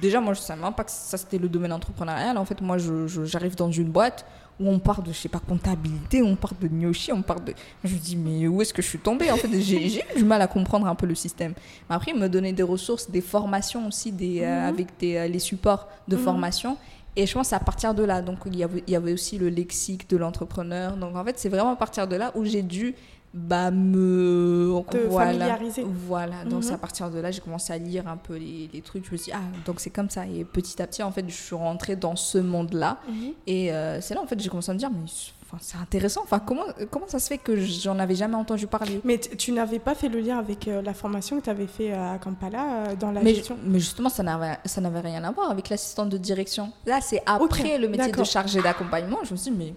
déjà 0.01 0.19
moi 0.19 0.33
je 0.33 0.41
savais 0.41 0.63
même 0.63 0.73
pas 0.73 0.85
que 0.85 0.91
ça 0.91 1.19
c'était 1.19 1.37
le 1.37 1.51
domaine 1.51 1.75
entrepreneurial. 1.75 2.39
En 2.39 2.47
fait, 2.47 2.63
moi 2.63 2.79
j'arrive 2.79 3.55
dans 3.55 3.71
une 3.71 3.91
boîte 3.91 4.25
où 4.61 4.69
on 4.69 4.79
parle 4.79 5.05
de 5.05 5.13
je 5.13 5.17
sais 5.19 5.29
pas 5.29 5.39
comptabilité, 5.41 6.23
on 6.23 6.35
parle 6.37 6.57
de 6.61 6.69
gnocchi, 6.69 7.13
on 7.13 7.23
parle 7.23 7.45
de. 7.45 7.55
Je 7.85 7.95
me 7.95 7.99
dis 7.99 8.17
mais 8.17 8.47
où 8.49 8.61
est-ce 8.61 8.75
que 8.75 8.83
je 8.83 8.89
suis 8.89 8.99
tombée 8.99 9.31
En 9.31 9.37
fait, 9.37 9.49
j'ai 9.61 9.87
eu 9.99 10.01
du 10.17 10.25
mal 10.25 10.43
à 10.43 10.47
comprendre 10.47 10.87
un 10.87 10.95
peu 10.95 11.07
le 11.07 11.15
système. 11.15 11.55
Mais 11.89 11.97
après, 11.97 12.11
il 12.13 12.19
me 12.19 12.29
donnait 12.29 12.53
des 12.53 12.63
ressources, 12.63 13.11
des 13.11 13.21
formations 13.21 13.87
aussi, 13.87 14.11
des, 14.13 14.41
euh, 14.43 14.63
Mhm. 14.63 14.69
avec 14.69 14.87
des, 14.99 15.17
euh, 15.17 15.29
les 15.29 15.39
supports 15.39 15.89
de 16.09 16.17
Mhm. 16.17 16.23
formation. 16.23 16.77
Et 17.17 17.27
je 17.27 17.35
pense 17.35 17.53
à 17.53 17.59
partir 17.59 17.95
de 17.95 18.05
là. 18.05 18.23
Donc, 18.23 18.39
il 18.47 18.57
y 18.57 18.63
avait, 18.63 18.85
il 18.87 18.93
y 18.93 18.97
avait 18.97 19.13
aussi 19.13 19.39
le 19.39 19.49
lexique 19.49 20.09
de 20.09 20.17
l'entrepreneur. 20.17 20.97
Donc, 20.97 21.17
en 21.17 21.25
fait, 21.25 21.39
c'est 21.39 21.49
vraiment 21.49 21.73
à 21.73 21.77
partir 21.77 22.07
de 22.07 22.15
là 22.17 22.31
où 22.37 22.45
j'ai 22.45 22.63
dû 22.63 22.95
bah, 23.35 23.71
me. 23.71 24.83
Te 24.91 24.97
voilà. 24.97 25.33
familiariser. 25.33 25.85
Voilà. 25.87 26.45
Donc, 26.45 26.65
c'est 26.65 26.73
à 26.73 26.79
partir 26.79 27.11
de 27.11 27.19
là, 27.19 27.31
j'ai 27.31 27.41
commencé 27.41 27.73
à 27.73 27.79
lire 27.79 28.09
un 28.09 28.17
peu 28.17 28.37
les, 28.37 28.71
les 28.73 28.81
trucs. 28.81 29.07
Je 29.07 29.13
me 29.13 29.17
suis 29.17 29.33
dit, 29.33 29.37
ah, 29.37 29.43
donc 29.67 29.81
c'est 29.81 29.91
comme 29.91 30.11
ça. 30.11 30.27
Et 30.27 30.45
petit 30.45 30.81
à 30.81 30.87
petit, 30.87 31.03
en 31.03 31.13
fait, 31.13 31.25
je 31.29 31.35
suis 31.35 31.57
rentrée 31.57 31.97
dans 31.97 32.17
ce 32.17 32.39
monde-là. 32.39 32.99
Mhm. 33.09 33.33
Et 33.47 33.73
euh, 33.73 34.01
c'est 34.01 34.15
là, 34.15 34.23
en 34.23 34.27
fait, 34.27 34.41
j'ai 34.41 34.49
commencé 34.49 34.71
à 34.71 34.75
me 34.75 34.79
dire, 34.79 34.91
mais 34.91 35.05
enfin, 35.45 35.59
c'est 35.61 35.77
intéressant. 35.77 36.23
Enfin, 36.25 36.39
comment, 36.39 36.65
comment 36.91 37.07
ça 37.07 37.19
se 37.19 37.29
fait 37.29 37.39
que 37.39 37.57
j'en 37.57 37.99
avais 37.99 38.15
jamais 38.15 38.37
entendu 38.37 38.67
parler? 38.67 39.01
Mais 39.05 39.19
tu 39.19 39.53
n'avais 39.53 39.79
pas 39.79 39.95
fait 39.95 40.09
le 40.09 40.21
lien 40.21 40.39
avec 40.39 40.67
euh, 40.67 40.81
la 40.81 40.95
formation 40.95 41.39
que 41.39 41.45
tu 41.45 41.51
avais 41.51 41.67
fait 41.67 41.93
à 41.93 42.19
Kampala 42.19 42.65
euh, 42.65 42.97
dans 42.97 43.13
la 43.13 43.23
mais, 43.23 43.35
gestion? 43.35 43.59
mais 43.63 43.79
justement, 43.79 44.09
ça 44.09 44.23
n'avait, 44.23 44.59
ça 44.65 44.81
n'avait 44.81 45.01
rien 45.01 45.23
à 45.25 45.31
voir 45.31 45.51
avec 45.51 45.69
l'assistante 45.69 46.09
de 46.09 46.19
direction. 46.19 46.73
Là, 46.87 47.01
c'est 47.03 47.23
après 47.27 47.77
le 47.79 47.89
métier 47.89 48.11
de 48.11 48.25
chargé 48.25 48.63
d'accompagnement. 48.63 49.19
Je 49.25 49.33
me 49.33 49.37
suis 49.37 49.51
dit, 49.51 49.57
mais 49.57 49.75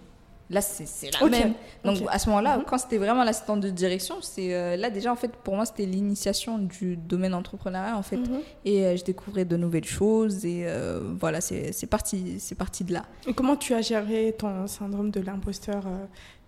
là, 0.51 0.61
c'est, 0.61 1.09
la 1.11 1.23
Ok, 1.25 1.31
même. 1.31 1.53
Donc, 1.83 1.97
à 2.09 2.19
ce 2.19 2.29
moment-là, 2.29 2.57
Mhm. 2.57 2.65
quand 2.67 2.77
c'était 2.77 2.97
vraiment 2.97 3.23
l'assistante 3.23 3.61
de 3.61 3.69
direction, 3.69 4.15
c'est 4.21 4.53
euh, 4.53 4.75
là, 4.75 4.89
déjà, 4.89 5.11
en 5.11 5.15
fait, 5.15 5.31
pour 5.31 5.55
moi, 5.55 5.65
c'était 5.65 5.85
l'initiation 5.85 6.57
du 6.59 6.97
domaine 6.97 7.33
entrepreneurial, 7.33 7.95
en 7.95 8.03
fait. 8.03 8.17
Mhm. 8.17 8.39
Et 8.65 8.85
euh, 8.85 8.95
je 8.97 9.03
découvrais 9.03 9.45
de 9.45 9.57
nouvelles 9.57 9.85
choses. 9.85 10.45
Et 10.45 10.63
euh, 10.67 10.99
voilà, 11.19 11.41
c'est, 11.41 11.71
c'est, 11.71 11.87
parti, 11.87 12.35
c'est 12.39 12.55
parti 12.55 12.83
de 12.83 12.93
là. 12.93 13.03
Et 13.25 13.33
comment 13.33 13.55
tu 13.55 13.73
as 13.73 13.81
géré 13.81 14.35
ton 14.37 14.67
syndrome 14.67 15.09
de 15.09 15.21
l'imposteur 15.21 15.83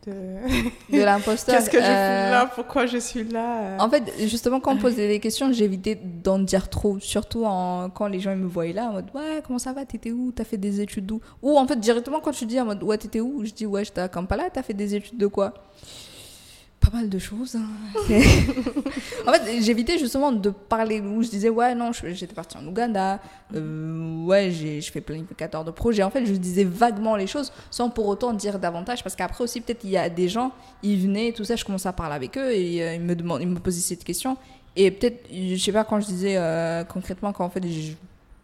de... 0.05 0.95
De 0.97 1.03
l'imposteur. 1.03 1.55
Qu'est-ce 1.59 1.69
que 1.69 1.77
je 1.79 1.83
euh, 1.83 2.25
fais 2.25 2.31
là? 2.31 2.51
Pourquoi 2.53 2.85
je 2.85 2.97
suis 2.97 3.23
là? 3.23 3.61
euh 3.61 3.77
En 3.79 3.89
fait, 3.89 4.03
justement, 4.27 4.59
quand 4.59 4.71
on 4.71 4.75
me 4.75 4.81
posait 4.81 5.07
des 5.07 5.19
questions, 5.19 5.51
j'évitais 5.51 5.95
d'en 5.95 6.39
dire 6.39 6.69
trop. 6.69 6.99
Surtout 6.99 7.45
en- 7.45 7.89
quand 7.89 8.07
les 8.07 8.19
gens 8.19 8.31
ils 8.31 8.37
me 8.37 8.47
voyaient 8.47 8.73
là, 8.73 8.89
en 8.89 8.93
mode 8.93 9.09
Ouais, 9.13 9.41
comment 9.45 9.59
ça 9.59 9.73
va? 9.73 9.85
T'étais 9.85 10.11
où? 10.11 10.31
T'as 10.31 10.43
fait 10.43 10.57
des 10.57 10.81
études 10.81 11.05
d'où? 11.05 11.21
Ou 11.41 11.57
en 11.57 11.65
fait, 11.67 11.79
directement, 11.79 12.19
quand 12.19 12.31
tu 12.31 12.45
dis 12.45 12.59
en 12.59 12.65
mode 12.65 12.83
Ouais, 12.83 12.97
t'étais 12.97 13.19
où? 13.21 13.43
Je 13.45 13.51
dis 13.51 13.65
Ouais, 13.65 13.85
j'étais 13.85 14.01
à 14.01 14.07
Kampala, 14.09 14.49
t'as 14.51 14.63
fait 14.63 14.73
des 14.73 14.95
études 14.95 15.17
de 15.17 15.27
quoi? 15.27 15.53
Pas 16.83 16.97
mal 16.97 17.09
de 17.09 17.17
choses. 17.19 17.55
hein. 17.55 17.67
en 19.27 19.31
fait, 19.33 19.61
j'évitais 19.61 19.97
justement 19.97 20.31
de 20.31 20.49
parler 20.49 20.99
où 20.99 21.23
je 21.23 21.29
disais 21.29 21.49
Ouais, 21.49 21.73
non, 21.75 21.91
j'étais 21.93 22.33
partie 22.35 22.57
en 22.57 22.65
Ouganda. 22.67 23.19
euh, 23.55 24.23
ouais, 24.25 24.51
j'ai- 24.51 24.81
je 24.81 24.91
fais 24.91 25.01
planificateur 25.01 25.63
de 25.63 25.71
projet. 25.71 26.03
En 26.03 26.09
fait, 26.09 26.25
je 26.25 26.33
disais 26.33 26.63
vaguement 26.65 27.15
les 27.15 27.27
choses 27.27 27.51
sans 27.71 27.89
pour 27.89 28.07
autant 28.07 28.33
dire 28.33 28.59
davantage. 28.59 29.01
Parce 29.03 29.15
qu'après 29.15 29.43
aussi, 29.43 29.61
peut-être, 29.61 29.83
il 29.83 29.91
y 29.91 29.97
a 29.97 30.09
des 30.09 30.27
gens, 30.27 30.51
ils 30.81 30.99
venaient, 30.99 31.31
tout 31.31 31.43
ça, 31.45 31.55
je 31.55 31.63
commençais 31.63 31.87
à 31.89 31.93
parler 31.93 32.15
avec 32.15 32.37
eux 32.37 32.51
et 32.51 32.83
euh, 32.83 32.95
ils, 32.95 33.01
me 33.01 33.15
demandent, 33.15 33.41
ils 33.41 33.47
me 33.47 33.59
posaient 33.59 33.79
cette 33.81 34.03
question. 34.03 34.37
Et 34.75 34.91
peut-être, 34.91 35.27
je 35.31 35.55
sais 35.55 35.71
pas, 35.71 35.83
quand 35.83 35.99
je 35.99 36.07
disais 36.07 36.35
euh, 36.37 36.83
concrètement, 36.83 37.31
quand 37.31 37.45
en 37.45 37.49
fait, 37.49 37.63
je- 37.67 37.93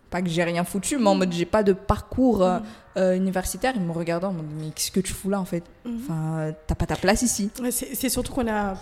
pas 0.09 0.21
que 0.21 0.29
j'ai 0.29 0.43
rien 0.43 0.63
foutu, 0.63 0.97
mais 0.97 1.07
en 1.07 1.15
mode 1.15 1.31
j'ai 1.31 1.45
pas 1.45 1.63
de 1.63 1.73
parcours 1.73 2.41
euh, 2.43 2.59
Mhm. 2.59 2.65
euh, 2.97 3.15
universitaire. 3.15 3.73
Ils 3.75 3.81
me 3.81 3.91
regardaient 3.91 4.25
en 4.27 4.33
mode 4.33 4.45
mais 4.59 4.71
qu'est-ce 4.71 4.91
que 4.91 4.99
tu 4.99 5.13
fous 5.13 5.29
là 5.29 5.39
en 5.39 5.45
fait? 5.45 5.63
Mhm. 5.85 5.99
Enfin, 6.03 6.37
euh, 6.39 6.51
t'as 6.67 6.75
pas 6.75 6.85
ta 6.85 6.95
place 6.95 7.21
ici. 7.21 7.49
C'est 7.71 8.09
surtout 8.09 8.33
qu'on 8.33 8.47
a. 8.47 8.75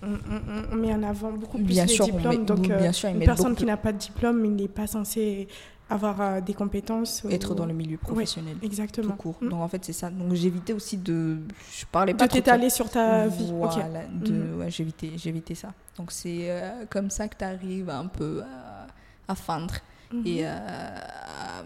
On, 0.00 0.06
on- 0.12 0.72
on 0.72 0.76
met 0.76 0.94
en 0.94 1.02
avant 1.02 1.32
beaucoup 1.32 1.56
plus 1.58 1.64
Bien 1.66 1.84
les 1.86 1.92
sûr, 1.92 2.04
diplômes. 2.04 2.38
met- 2.38 2.44
donc, 2.44 2.70
euh, 2.70 2.78
bien 2.78 2.92
sûr, 2.92 3.08
une 3.08 3.18
personne 3.18 3.48
beaucoup- 3.48 3.56
qui 3.60 3.64
n'a 3.66 3.76
pas 3.76 3.90
de 3.92 3.98
diplôme, 3.98 4.44
il 4.44 4.54
n'est 4.54 4.68
pas 4.68 4.86
censé 4.86 5.48
avoir 5.90 6.20
euh, 6.20 6.40
des 6.40 6.54
compétences. 6.54 7.24
Être 7.28 7.50
ou- 7.50 7.54
dans 7.56 7.66
le 7.66 7.72
milieu 7.74 7.96
professionnel. 7.96 8.54
Tout 8.60 8.64
Exactement. 8.66 9.16
court. 9.16 9.34
Mhm. 9.40 9.48
Donc 9.48 9.60
en 9.60 9.66
fait, 9.66 9.84
c'est 9.84 9.92
ça. 9.92 10.08
Donc 10.10 10.34
j'évitais 10.34 10.72
aussi 10.72 10.98
de. 10.98 11.38
Je 11.72 11.84
parlais 11.90 12.12
De 12.12 12.18
pas 12.18 12.28
de 12.28 12.32
t'étaler 12.32 12.70
sur 12.70 12.88
ta 12.88 13.26
vie. 13.26 13.50
Voilà, 13.52 14.02
de, 14.12 14.32
Mhm. 14.32 14.58
ouais, 14.60 14.70
j'évitais, 14.70 15.10
j'évitais 15.16 15.56
ça. 15.56 15.72
Donc 15.96 16.12
c'est 16.12 16.48
euh, 16.48 16.84
comme 16.88 17.10
ça 17.10 17.26
que 17.26 17.36
tu 17.36 17.44
arrives 17.44 17.90
un 17.90 18.06
peu 18.06 18.42
à, 18.42 18.86
à 19.32 19.34
feindre 19.34 19.74
Mhm. 20.12 20.26
et 20.26 20.46
euh, 20.46 20.56
à, 20.56 21.62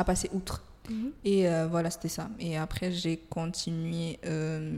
à 0.00 0.04
passer 0.04 0.28
outre. 0.32 0.62
Mhm. 0.90 1.12
Et 1.24 1.48
euh, 1.48 1.68
voilà, 1.70 1.90
c'était 1.90 2.08
ça. 2.08 2.28
Et 2.40 2.56
après, 2.56 2.90
j'ai 2.90 3.16
continué 3.16 4.18
euh, 4.26 4.72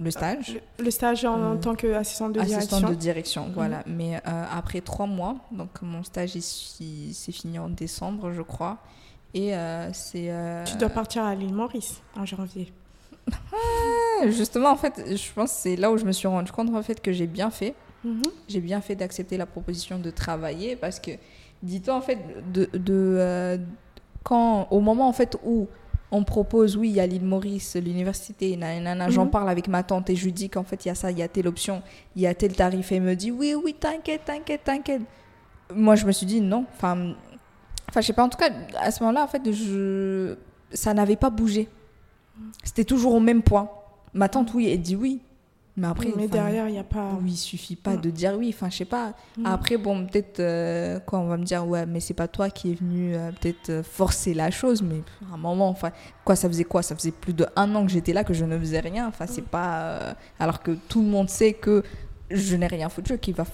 le 0.00 0.10
stage. 0.12 0.60
Le, 0.78 0.84
le 0.84 0.90
stage 0.92 1.24
en, 1.24 1.54
Mhm. 1.54 1.60
tant 1.60 1.74
qu'assistante 1.74 2.32
de 2.34 2.40
Assistante 2.40 2.68
direction. 2.68 2.88
de 2.88 2.94
direction, 2.94 3.50
voilà. 3.52 3.82
Mais 3.86 4.20
après 4.24 4.80
trois 4.80 5.06
mois, 5.06 5.36
donc 5.50 5.82
mon 5.82 6.04
stage 6.04 6.38
c'est 6.38 7.32
fini 7.32 7.58
en 7.58 7.68
décembre, 7.68 8.32
je 8.32 8.42
crois. 8.42 8.78
Et 9.34 9.52
c'est. 9.92 10.32
Tu 10.66 10.76
dois 10.76 10.88
partir 10.90 11.24
à 11.24 11.34
l'île 11.34 11.52
Maurice 11.54 12.00
en 12.16 12.24
janvier. 12.24 12.72
Justement, 14.28 14.70
en 14.70 14.76
fait, 14.76 15.02
je 15.16 15.32
pense 15.32 15.50
que 15.52 15.58
c'est 15.60 15.76
là 15.76 15.90
où 15.90 15.96
je 15.98 16.04
me 16.04 16.12
suis 16.12 16.26
rendu 16.28 16.50
compte 16.52 16.74
en 16.74 16.82
fait 16.82 17.00
que 17.00 17.12
j'ai 17.12 17.26
bien 17.26 17.50
fait. 17.50 17.74
Mhm. 18.02 18.22
j'ai 18.48 18.60
bien 18.60 18.80
fait 18.80 18.94
d'accepter 18.96 19.36
la 19.36 19.44
proposition 19.44 19.98
de 19.98 20.10
travailler 20.10 20.74
parce 20.74 20.98
que 20.98 21.10
dis-toi 21.62 21.94
en 21.94 22.00
fait 22.00 22.18
de, 22.52 22.68
de 22.74 23.16
euh, 23.18 23.58
quand 24.22 24.66
au 24.70 24.80
moment 24.80 25.08
en 25.08 25.12
fait 25.12 25.36
où 25.44 25.68
on 26.12 26.24
propose 26.24 26.76
oui 26.76 26.88
il 26.90 26.94
y 26.96 27.00
a 27.00 27.06
l'île 27.06 27.24
Maurice 27.24 27.76
l'université 27.76 28.56
nanana, 28.56 29.10
j'en 29.10 29.24
Mhm. 29.26 29.30
parle 29.30 29.48
avec 29.48 29.68
ma 29.68 29.82
tante 29.82 30.10
et 30.10 30.16
je 30.16 30.24
lui 30.24 30.32
dis 30.32 30.48
qu'en 30.50 30.64
fait 30.64 30.84
il 30.84 30.88
y 30.88 30.90
a 30.90 30.94
ça 30.94 31.10
il 31.10 31.18
y 31.18 31.22
a 31.22 31.28
telle 31.28 31.46
option 31.46 31.82
il 32.16 32.22
y 32.22 32.26
a 32.26 32.34
tel 32.34 32.52
tarif. 32.54 32.90
Et 32.92 32.96
elle 32.96 33.02
me 33.02 33.14
dit 33.14 33.30
oui 33.30 33.54
oui 33.54 33.74
t'inquiète 33.78 34.24
t'inquiète 34.24 34.64
t'inquiète. 34.64 35.02
Moi 35.74 35.94
je 35.94 36.04
me 36.06 36.12
suis 36.12 36.26
dit 36.26 36.40
non 36.40 36.64
enfin 36.74 37.14
enfin 37.88 38.00
je 38.00 38.06
sais 38.06 38.12
pas 38.12 38.24
en 38.24 38.28
tout 38.28 38.38
cas 38.38 38.50
à 38.78 38.90
ce 38.90 39.02
moment-là 39.02 39.24
en 39.24 39.28
fait 39.28 39.52
je 39.52 40.36
ça 40.72 40.94
n'avait 40.94 41.16
pas 41.16 41.30
bougé. 41.30 41.68
C'était 42.64 42.84
toujours 42.84 43.14
au 43.14 43.20
même 43.20 43.42
point. 43.42 43.68
Ma 44.14 44.28
tante 44.28 44.52
oui 44.54 44.68
elle 44.70 44.80
dit 44.82 44.96
oui 44.96 45.20
mais 45.80 45.86
après 45.88 46.12
Mais 46.16 46.28
derrière, 46.28 46.68
il 46.68 46.72
n'y 46.72 46.78
a 46.78 46.84
pas. 46.84 47.10
oui, 47.22 47.30
il 47.32 47.36
suffit 47.36 47.74
pas 47.76 47.96
de 47.96 48.10
dire 48.10 48.34
oui. 48.38 48.52
Enfin, 48.54 48.68
je 48.70 48.76
sais 48.76 48.84
pas. 48.84 49.14
Mhm. 49.38 49.46
Après, 49.46 49.76
bon, 49.78 50.06
peut-être 50.06 50.38
euh, 50.40 51.00
quoi, 51.00 51.18
on 51.20 51.26
va 51.28 51.36
me 51.36 51.44
dire 51.44 51.66
ouais, 51.66 51.86
mais 51.86 52.00
c'est 52.00 52.14
pas 52.14 52.28
toi 52.28 52.50
qui 52.50 52.72
es 52.72 52.74
venu 52.74 53.14
euh, 53.14 53.30
peut-être 53.40 53.70
euh, 53.70 53.82
forcer 53.82 54.34
la 54.34 54.50
chose, 54.50 54.82
mais 54.82 55.02
à 55.30 55.34
un 55.34 55.38
moment, 55.38 55.68
enfin, 55.68 55.90
quoi, 56.24 56.36
ça 56.36 56.48
faisait 56.48 56.64
quoi? 56.64 56.82
Ça 56.82 56.94
faisait 56.94 57.10
plus 57.12 57.32
de 57.32 57.46
un 57.56 57.74
an 57.74 57.84
que 57.86 57.90
j'étais 57.90 58.12
là, 58.12 58.24
que 58.24 58.34
je 58.34 58.44
ne 58.44 58.58
faisais 58.58 58.80
rien. 58.80 59.08
Enfin, 59.08 59.26
c'est 59.26 59.44
pas. 59.44 59.78
euh, 59.80 60.12
alors 60.38 60.62
que 60.62 60.72
tout 60.88 61.00
le 61.02 61.08
monde 61.08 61.28
sait 61.30 61.54
que 61.54 61.82
je 62.32 62.54
n'ai 62.54 62.68
rien 62.68 62.88
foutu, 62.88 63.18
qu'il 63.18 63.34
va, 63.34 63.44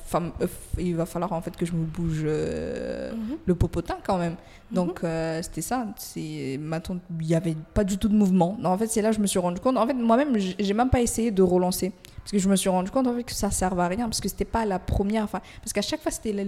il 0.79 0.95
va 0.97 1.07
falloir 1.07 1.33
en 1.33 1.41
fait 1.41 1.57
que 1.57 1.64
je 1.64 1.72
me 1.72 1.87
bouge 1.87 2.20
euh, 2.27 3.11
Mhm. 3.12 3.37
le 3.47 3.55
popotin 3.55 3.97
quand 4.07 4.18
même. 4.18 4.35
Donc 4.70 5.01
euh, 5.03 5.41
c'était 5.43 5.62
ça. 5.62 5.87
C'est 5.97 6.59
ma 6.61 6.81
tante, 6.81 7.01
il 7.20 7.27
y 7.27 7.35
avait 7.35 7.57
pas 7.72 7.85
du 7.85 7.97
tout 7.97 8.09
de 8.09 8.14
mouvement. 8.14 8.57
Non, 8.61 8.68
en 8.70 8.77
fait, 8.77 8.89
c'est 8.89 9.01
là 9.01 9.09
que 9.11 9.16
je 9.16 9.20
me 9.20 9.27
suis 9.27 9.39
rendu 9.39 9.61
compte. 9.61 9.79
En 9.79 9.87
fait, 9.87 9.95
moi-même, 9.95 10.37
j'ai 10.37 10.74
même 10.74 10.91
pas 10.91 11.01
essayé 11.01 11.31
de 11.31 11.41
relancer 11.41 11.93
parce 12.27 12.33
que 12.33 12.39
je 12.41 12.49
me 12.49 12.57
suis 12.57 12.68
rendu 12.68 12.91
compte 12.91 13.07
en 13.07 13.14
fait 13.14 13.22
que 13.22 13.33
ça 13.33 13.53
servait 13.53 13.83
à 13.83 13.87
rien 13.87 14.07
parce 14.07 14.20
que 14.20 14.29
c'était 14.29 14.45
pas 14.45 14.66
la 14.66 14.81
première. 14.81 15.22
Enfin, 15.22 15.41
parce 15.61 15.72
qu'à 15.72 15.81
chaque 15.81 16.03
fois 16.03 16.11
c'était 16.11 16.33
la, 16.33 16.43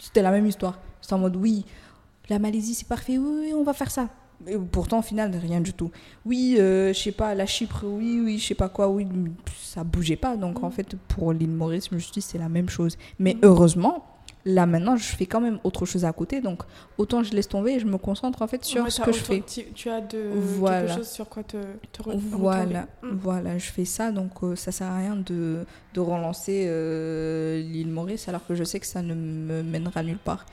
c'était 0.00 0.22
la 0.22 0.30
même 0.30 0.46
histoire. 0.46 0.78
C'était 1.00 1.14
en 1.14 1.18
mode 1.18 1.34
oui, 1.34 1.64
la 2.28 2.38
Malaisie 2.38 2.76
c'est 2.76 2.86
parfait, 2.86 3.18
oui, 3.18 3.46
oui, 3.46 3.52
on 3.56 3.64
va 3.64 3.72
faire 3.72 3.90
ça. 3.90 4.08
Et 4.46 4.56
pourtant, 4.56 5.00
au 5.00 5.02
final, 5.02 5.34
rien 5.34 5.60
du 5.60 5.72
tout. 5.72 5.90
Oui, 6.24 6.56
euh, 6.60 6.92
je 6.92 6.98
sais 7.00 7.12
pas, 7.12 7.34
la 7.34 7.46
Chypre, 7.46 7.84
oui, 7.84 8.20
oui, 8.22 8.38
je 8.38 8.46
sais 8.46 8.54
pas 8.54 8.68
quoi, 8.68 8.88
oui, 8.88 9.06
ça 9.60 9.82
bougeait 9.82 10.16
pas. 10.16 10.36
Donc, 10.36 10.62
en 10.62 10.70
fait, 10.70 10.96
pour 11.08 11.32
l'île 11.32 11.52
Maurice, 11.52 11.88
je 11.90 11.94
me 11.94 12.00
suis 12.00 12.12
dit, 12.12 12.20
c'est 12.20 12.36
la 12.36 12.48
même 12.48 12.68
chose. 12.68 12.98
Mais 13.18 13.36
heureusement, 13.42 14.04
là, 14.46 14.66
maintenant, 14.66 14.96
je 14.96 15.04
fais 15.04 15.26
quand 15.26 15.40
même 15.40 15.58
autre 15.64 15.86
chose 15.86 16.04
à 16.04 16.12
côté. 16.12 16.40
Donc, 16.40 16.62
autant 16.98 17.22
je 17.22 17.32
laisse 17.32 17.48
tomber 17.48 17.72
et 17.72 17.78
je 17.78 17.86
me 17.86 17.96
concentre, 17.98 18.42
en 18.42 18.46
fait, 18.46 18.64
sur 18.64 18.84
Ouais, 18.84 18.90
ce 18.90 19.00
que 19.02 19.12
je 19.12 19.18
fais. 19.18 19.42
Tu, 19.74 19.88
as 19.88 20.00
de, 20.00 20.30
Voilà. 20.34 20.82
quelque 20.86 20.96
chose 20.98 21.08
sur 21.08 21.28
quoi 21.28 21.42
te, 21.42 21.56
te 21.92 22.02
re- 22.02 22.16
Voilà. 22.16 22.82
Mm. 23.02 23.08
voilà, 23.22 23.58
je 23.58 23.70
fais 23.70 23.84
ça, 23.84 24.12
donc 24.12 24.32
euh, 24.42 24.54
ça 24.56 24.70
sert 24.72 24.88
à 24.88 24.98
rien 24.98 25.16
de, 25.16 25.64
de 25.94 26.00
relancer 26.00 26.66
euh, 26.68 27.60
l'île 27.62 27.88
Maurice 27.90 28.28
alors 28.28 28.46
que 28.46 28.54
je 28.54 28.64
sais 28.64 28.80
que 28.80 28.86
ça 28.86 29.02
ne 29.02 29.14
me 29.14 29.62
mènera 29.62 30.02
nulle 30.02 30.18
part. 30.18 30.44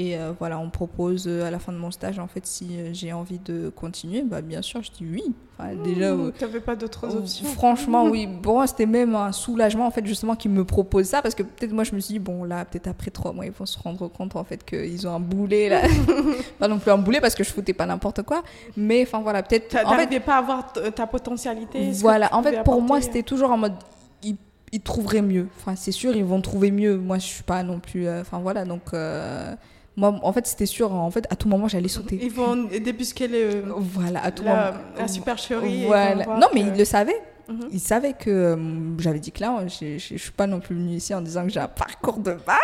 Et 0.00 0.16
euh, 0.16 0.30
voilà, 0.38 0.60
on 0.60 0.70
propose 0.70 1.24
euh, 1.26 1.44
à 1.44 1.50
la 1.50 1.58
fin 1.58 1.72
de 1.72 1.76
mon 1.76 1.90
stage, 1.90 2.20
en 2.20 2.28
fait, 2.28 2.46
si 2.46 2.68
euh, 2.78 2.90
j'ai 2.92 3.12
envie 3.12 3.40
de 3.40 3.68
continuer, 3.68 4.22
bah 4.22 4.42
bien 4.42 4.62
sûr, 4.62 4.80
je 4.80 4.92
dis 4.92 5.04
oui. 5.04 5.24
Enfin, 5.58 5.74
déjà, 5.74 6.12
euh, 6.12 6.30
Tu 6.38 6.44
n'avais 6.44 6.60
pas 6.60 6.76
d'autres 6.76 7.16
options. 7.16 7.46
Franchement, 7.46 8.04
oui. 8.04 8.28
Pour 8.40 8.54
moi, 8.54 8.68
c'était 8.68 8.86
même 8.86 9.16
un 9.16 9.32
soulagement, 9.32 9.88
en 9.88 9.90
fait, 9.90 10.06
justement, 10.06 10.36
qu'ils 10.36 10.52
me 10.52 10.64
proposent 10.64 11.06
ça. 11.08 11.20
Parce 11.20 11.34
que 11.34 11.42
peut-être 11.42 11.72
moi, 11.72 11.82
je 11.82 11.96
me 11.96 12.00
suis 12.00 12.12
dit, 12.12 12.18
bon, 12.20 12.44
là, 12.44 12.64
peut-être 12.64 12.86
après 12.86 13.10
trois 13.10 13.32
mois, 13.32 13.44
ils 13.44 13.50
vont 13.50 13.66
se 13.66 13.76
rendre 13.76 14.06
compte, 14.06 14.36
en 14.36 14.44
fait, 14.44 14.64
qu'ils 14.64 15.04
ont 15.08 15.14
un 15.16 15.18
boulet, 15.18 15.68
là. 15.68 15.80
pas 16.60 16.68
non 16.68 16.78
plus 16.78 16.92
un 16.92 16.98
boulet, 16.98 17.20
parce 17.20 17.34
que 17.34 17.42
je 17.42 17.50
foutais 17.50 17.72
pas 17.72 17.86
n'importe 17.86 18.22
quoi. 18.22 18.44
Mais, 18.76 19.02
enfin, 19.02 19.18
voilà, 19.20 19.42
peut-être. 19.42 19.74
En 19.84 19.96
fait, 19.96 20.20
pas 20.20 20.36
à 20.38 20.42
voir 20.42 20.72
t- 20.72 20.92
ta 20.92 21.08
potentialité. 21.08 21.90
voilà. 21.94 22.32
En 22.36 22.42
fait, 22.44 22.62
pour 22.62 22.80
moi, 22.82 23.00
c'était 23.00 23.24
toujours 23.24 23.50
en 23.50 23.56
mode, 23.56 23.74
ils, 24.22 24.36
ils 24.70 24.80
trouveraient 24.80 25.22
mieux. 25.22 25.48
Enfin, 25.56 25.74
c'est 25.74 25.90
sûr, 25.90 26.14
ils 26.14 26.24
vont 26.24 26.40
trouver 26.40 26.70
mieux. 26.70 26.96
Moi, 26.96 27.18
je 27.18 27.26
suis 27.26 27.42
pas 27.42 27.64
non 27.64 27.80
plus. 27.80 28.08
Enfin, 28.08 28.38
voilà. 28.38 28.64
Donc, 28.64 28.82
euh, 28.94 29.56
moi, 29.98 30.18
en 30.22 30.32
fait, 30.32 30.46
c'était 30.46 30.66
sûr. 30.66 30.92
En 30.92 31.10
fait, 31.10 31.26
à 31.30 31.36
tout 31.36 31.48
moment, 31.48 31.68
j'allais 31.68 31.88
sauter. 31.88 32.18
Ils 32.22 32.30
vont 32.30 32.54
débusquer 32.56 33.26
le, 33.28 33.64
Voilà, 33.76 34.24
à 34.24 34.30
tout 34.30 34.44
la, 34.44 34.72
moment. 34.72 34.84
la 34.98 35.08
supercherie. 35.08 35.80
ils 35.80 35.86
Voilà. 35.86 36.24
Non, 36.38 36.46
mais 36.54 36.62
que- 36.62 36.66
ils 36.68 36.78
le 36.78 36.84
savaient. 36.84 37.20
Mhm. 37.48 37.68
Il 37.72 37.80
savait 37.80 38.12
que 38.12 38.28
euh, 38.30 38.56
j'avais 38.98 39.20
dit 39.20 39.32
que 39.32 39.40
là, 39.40 39.66
je 39.66 39.96
je 39.98 40.16
suis 40.16 40.32
pas 40.32 40.46
non 40.46 40.60
plus 40.60 40.74
venue 40.76 40.92
ici 40.96 41.14
en 41.14 41.22
disant 41.22 41.44
que 41.44 41.48
j'ai 41.50 41.60
un 41.60 41.66
parcours 41.68 42.18
de 42.18 42.32
malade, 42.46 42.60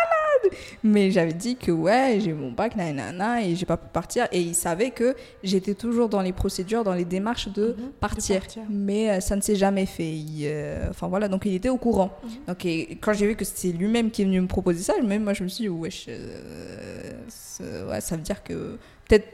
mais 0.83 1.11
j'avais 1.11 1.33
dit 1.33 1.55
que 1.55 1.71
ouais, 1.71 2.19
j'ai 2.19 2.33
mon 2.33 2.51
bac, 2.51 2.75
nanana, 2.75 3.41
et 3.43 3.55
j'ai 3.55 3.65
pas 3.65 3.77
pu 3.77 3.87
partir. 3.91 4.27
Et 4.31 4.41
il 4.41 4.55
savait 4.55 4.91
que 4.91 5.15
j'étais 5.43 5.73
toujours 5.75 6.09
dans 6.09 6.21
les 6.21 6.33
procédures, 6.33 6.83
dans 6.83 6.93
les 6.93 7.05
démarches 7.05 7.49
de 7.49 7.75
Mhm, 7.77 7.85
de 7.85 7.91
partir. 7.99 8.41
Mais 8.69 9.09
euh, 9.09 9.19
ça 9.19 9.35
ne 9.35 9.41
s'est 9.41 9.55
jamais 9.55 9.85
fait. 9.85 10.11
Il, 10.11 10.43
euh, 10.45 10.87
Enfin 10.89 11.07
voilà, 11.07 11.27
donc 11.27 11.43
il 11.45 11.53
était 11.53 11.69
au 11.69 11.77
courant. 11.77 12.11
Mhm. 12.23 12.29
Donc 12.47 12.65
et 12.65 12.97
quand 13.01 13.13
j'ai 13.13 13.27
vu 13.27 13.35
que 13.35 13.45
c'est 13.45 13.71
lui-même 13.71 14.11
qui 14.11 14.21
est 14.21 14.25
venu 14.25 14.39
me 14.41 14.47
proposer 14.47 14.83
ça, 14.83 14.93
même 15.01 15.23
moi 15.23 15.33
je 15.33 15.43
me 15.43 15.47
suis 15.49 15.63
dit, 15.63 15.69
wesh, 15.69 16.07
euh, 16.09 17.89
ouais, 17.89 18.01
ça 18.01 18.15
veut 18.15 18.21
dire 18.21 18.43
que 18.43 18.77
peut-être. 19.07 19.27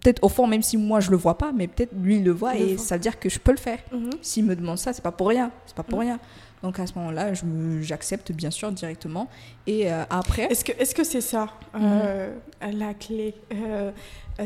Peut-être 0.00 0.24
au 0.24 0.30
fond, 0.30 0.46
même 0.46 0.62
si 0.62 0.78
moi 0.78 1.00
je 1.00 1.10
le 1.10 1.18
vois 1.18 1.36
pas, 1.36 1.52
mais 1.52 1.66
peut-être 1.68 1.90
lui 2.00 2.16
il 2.16 2.24
le 2.24 2.30
voit 2.30 2.54
Il 2.54 2.62
et 2.70 2.78
ça 2.78 2.94
veut 2.96 3.00
dire 3.02 3.20
que 3.20 3.28
je 3.28 3.38
peux 3.38 3.50
le 3.50 3.58
faire. 3.58 3.78
Mhm. 3.92 4.08
S'il 4.22 4.46
me 4.46 4.56
demande 4.56 4.78
ça, 4.78 4.94
c'est 4.94 5.02
pas 5.02 5.12
pour 5.12 5.28
rien. 5.28 5.50
C'est 5.66 5.76
pas 5.76 5.82
pour 5.82 5.98
Mm. 5.98 6.02
rien. 6.02 6.20
Donc 6.62 6.78
à 6.78 6.86
ce 6.86 6.94
moment-là, 6.96 7.32
j'accepte 7.80 8.32
bien 8.32 8.50
sûr 8.50 8.70
directement. 8.72 9.28
Et 9.66 9.90
euh, 9.92 10.02
après, 10.10 10.44
Est-ce 10.44 10.94
que 10.94 11.04
c'est 11.04 11.20
ça 11.20 11.48
euh, 11.74 12.32
la 12.60 12.94
clé 12.94 13.34
Euh, 13.52 13.90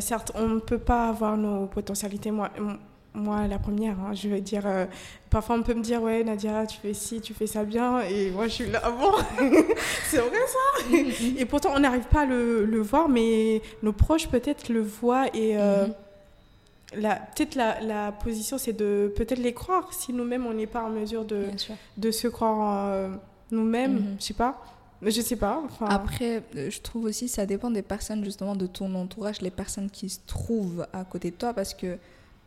Certes, 0.01 0.33
on 0.35 0.49
ne 0.49 0.59
peut 0.61 0.79
pas 0.79 1.09
avoir 1.09 1.37
nos 1.37 1.67
potentialités. 1.67 2.31
Moi, 2.31 3.47
la 3.49 3.59
première, 3.59 3.99
hein, 4.01 4.13
je 4.13 4.29
veux 4.29 4.41
dire, 4.43 4.65
euh, 4.67 4.85
parfois 5.31 5.57
on 5.57 5.63
peut 5.63 5.73
me 5.73 5.81
dire 5.83 6.03
ouais 6.03 6.23
Nadia, 6.23 6.67
tu 6.67 6.77
fais 6.77 6.93
ci, 6.93 7.23
tu 7.23 7.33
fais 7.33 7.47
ça 7.47 7.65
bien, 7.65 8.01
et 8.01 8.31
moi 8.31 8.47
je 8.47 8.53
suis 8.53 8.67
là, 8.71 8.83
bon, 8.91 9.13
c'est 10.11 10.19
vrai 10.19 10.37
ça. 10.47 10.97
et 11.39 11.45
pourtant 11.47 11.71
on 11.75 11.79
n'arrive 11.81 12.05
pas 12.09 12.23
à 12.23 12.27
le, 12.27 12.67
le 12.67 12.81
voir, 12.83 13.09
mais 13.09 13.63
nos 13.83 13.95
proches 13.95 14.29
peut-être 14.29 14.69
le 14.69 14.83
voient 14.83 15.29
et 15.33 15.57
euh, 15.57 15.87
Mhm. 15.87 15.95
Peut-être 16.93 17.55
la, 17.55 17.81
la 17.81 18.13
position 18.13 18.59
c'est 18.59 18.73
de 18.73 19.13
peut-être 19.17 19.39
les 19.41 19.53
croire 19.55 19.93
si 19.93 20.13
nous-mêmes 20.13 20.47
on 20.47 20.55
n'est 20.55 20.67
pas 20.67 20.83
en 20.85 20.91
mesure 20.91 21.25
de, 21.25 21.47
de 21.97 22.11
se 22.11 22.29
croire 22.29 22.59
en, 22.59 22.89
euh, 22.89 23.09
nous-mêmes, 23.51 23.95
Mhm. 23.97 24.17
je 24.19 24.25
sais 24.25 24.35
pas. 24.35 24.63
Je 25.03 25.21
sais 25.21 25.37
pas. 25.37 25.61
Enfin, 25.65 25.87
Après, 25.87 26.43
euh, 26.57 26.71
je 26.71 26.81
trouve 26.81 27.05
aussi 27.05 27.29
ça 27.29 27.45
dépend 27.45 27.71
des 27.71 27.83
personnes 27.83 28.25
justement 28.25 28.57
de 28.57 28.67
ton 28.67 28.95
entourage, 28.95 29.43
les 29.43 29.51
personnes 29.51 29.91
qui 29.91 30.09
se 30.09 30.21
trouvent 30.27 30.87
à 30.93 31.05
côté 31.05 31.31
de 31.31 31.37
toi, 31.37 31.53
parce 31.53 31.75
que 31.75 31.99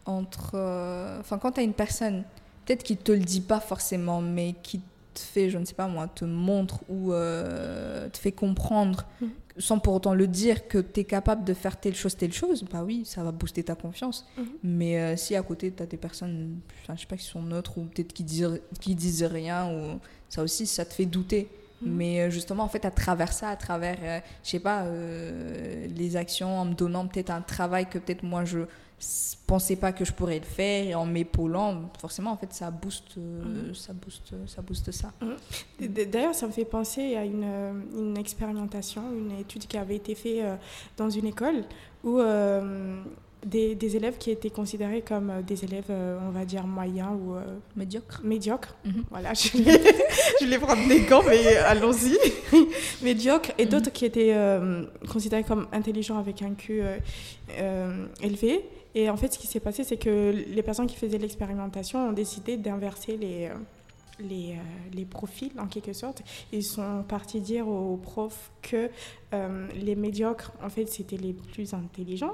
entre, 0.06 0.52
euh, 0.56 1.20
enfin 1.20 1.38
quand 1.38 1.52
tu 1.54 1.60
as 1.60 1.64
une 1.64 1.74
personne, 1.74 2.24
peut-être 2.66 2.82
qui 2.84 2.98
te 2.98 3.12
le 3.12 3.20
dit 3.20 3.42
pas 3.42 3.60
forcément, 3.60 4.20
mais 4.22 4.56
qui 4.64 4.80
te 5.14 5.20
fait, 5.20 5.50
je 5.52 5.58
ne 5.60 5.66
sais 5.66 5.76
pas 5.76 5.88
moi, 5.88 6.08
te 6.08 6.26
montre 6.26 6.80
ou 6.90 7.14
euh, 7.14 8.10
te 8.10 8.18
fait 8.18 8.32
comprendre, 8.32 9.06
Mhm. 9.22 9.30
Sans 9.60 9.80
pour 9.80 9.93
autant 9.93 10.14
le 10.14 10.28
dire, 10.28 10.68
que 10.68 10.78
tu 10.78 11.01
es 11.01 11.03
capable 11.03 11.43
de 11.43 11.53
faire 11.53 11.80
telle 11.80 11.95
chose, 11.95 12.16
telle 12.16 12.34
chose, 12.34 12.64
bah 12.64 12.84
oui, 12.84 13.03
ça 13.05 13.24
va 13.24 13.32
booster 13.32 13.64
ta 13.64 13.76
confiance. 13.76 14.26
Mhm. 14.38 14.45
Mais 14.64 14.99
euh, 14.99 15.16
si 15.16 15.36
à 15.36 15.43
côté 15.43 15.72
tu 15.72 15.84
as 15.84 15.86
des 15.86 15.97
personnes, 15.97 16.60
je 16.88 16.99
sais 16.99 17.05
pas, 17.05 17.18
qui 17.18 17.26
sont 17.26 17.41
neutres 17.41 17.78
ou 17.78 17.84
peut-être 17.84 18.14
qui 18.14 18.24
disent, 18.24 18.62
qui 18.80 18.95
disent 18.95 19.24
rien, 19.24 19.70
ou 19.72 19.99
ça 20.30 20.41
aussi, 20.41 20.66
ça 20.66 20.86
te 20.86 20.93
fait 20.93 21.05
douter. 21.05 21.49
Mais 21.82 22.22
euh, 22.22 22.30
justement, 22.30 22.64
en 22.64 22.68
fait, 22.68 22.86
à 22.86 22.91
travers 22.91 23.32
ça, 23.32 23.49
à 23.49 23.55
travers, 23.55 23.97
euh, 24.01 24.20
je 24.43 24.49
sais 24.49 24.60
pas, 24.60 24.84
euh, 24.84 25.88
les 25.88 26.16
actions, 26.16 26.60
en 26.60 26.66
me 26.66 26.74
donnant 26.74 27.07
peut-être 27.07 27.30
un 27.30 27.41
travail 27.41 27.86
que 27.88 27.97
peut-être 27.97 28.24
moi 28.24 28.45
je 28.45 28.60
pensais 29.47 29.76
pas 29.76 29.91
que 29.91 30.04
je 30.06 30.12
pourrais 30.14 30.39
le 30.39 30.45
faire 30.45 30.86
et 30.86 30.93
en 30.95 31.06
m'épaulant, 31.06 31.89
forcément, 32.00 32.32
en 32.32 32.38
fait, 32.38 32.52
ça 32.54 32.70
booste, 32.70 33.18
euh, 33.18 33.74
ça 33.74 33.93
booste, 33.93 34.34
ça 34.45 34.62
booste 34.62 34.91
ça. 34.91 35.12
D- 35.80 36.06
D'ailleurs, 36.06 36.36
ça 36.36 36.45
me 36.47 36.52
fait 36.52 36.66
penser 36.66 37.16
à 37.16 37.24
une, 37.26 37.43
euh, 37.45 37.72
une 37.97 38.18
expérimentation, 38.18 39.02
une 39.12 39.39
étude 39.39 39.66
qui 39.68 39.78
avait 39.78 39.95
été 39.95 40.16
faite 40.16 40.39
euh, 40.41 40.56
dans 40.97 41.10
une 41.10 41.26
école 41.28 41.64
où 42.04 42.20
euh, 42.20 43.02
des, 43.45 43.74
des 43.74 43.95
élèves 43.95 44.18
qui 44.18 44.32
étaient 44.32 44.50
considérés 44.50 45.02
comme 45.02 45.32
des 45.47 45.64
élèves, 45.64 45.89
on 45.89 46.30
va 46.32 46.43
dire, 46.45 46.68
moyens 46.68 47.12
ou 47.20 47.36
euh, 47.36 47.43
Médiocre. 47.76 48.22
médiocres. 48.24 48.76
Mhm. 48.84 49.04
Voilà, 49.10 49.34
je 49.34 50.45
vais 50.45 50.58
prendre 50.60 50.88
des 50.89 51.02
gants, 51.02 51.24
mais 51.26 51.56
allons-y. 51.56 52.18
médiocres. 53.02 53.52
Et 53.58 53.66
d'autres 53.66 53.91
qui 53.91 54.04
étaient 54.06 54.34
euh, 54.34 54.84
considérés 55.12 55.43
comme 55.45 55.68
intelligents 55.72 56.18
avec 56.20 56.41
un 56.41 56.54
Q 56.54 56.82
euh, 56.84 58.06
élevé. 58.22 58.66
Et 58.96 59.10
en 59.10 59.18
fait, 59.18 59.34
ce 59.34 59.40
qui 59.40 59.48
s'est 59.48 59.60
passé, 59.60 59.84
c'est 59.84 59.98
que 59.98 60.32
les 60.48 60.64
personnes 60.64 60.88
qui 60.88 60.96
faisaient 60.96 61.18
l'expérimentation 61.20 62.10
ont 62.10 62.14
décidé 62.14 62.58
d'inverser 62.58 63.18
les, 63.18 63.46
euh, 63.48 63.54
les, 64.20 64.54
euh, 64.54 64.56
les 64.94 65.06
profils, 65.06 65.52
en 65.60 65.68
quelque 65.68 65.94
sorte. 65.94 66.24
Ils 66.52 66.64
sont 66.64 67.04
partis 67.08 67.40
dire 67.40 67.68
aux 67.68 67.98
profs 67.98 68.52
que 68.62 68.90
euh, 69.34 69.68
les 69.76 69.96
médiocres, 69.96 70.52
en 70.64 70.70
fait, 70.70 70.88
c'était 70.88 71.18
les 71.18 71.34
plus 71.34 71.74
intelligents. 71.74 72.34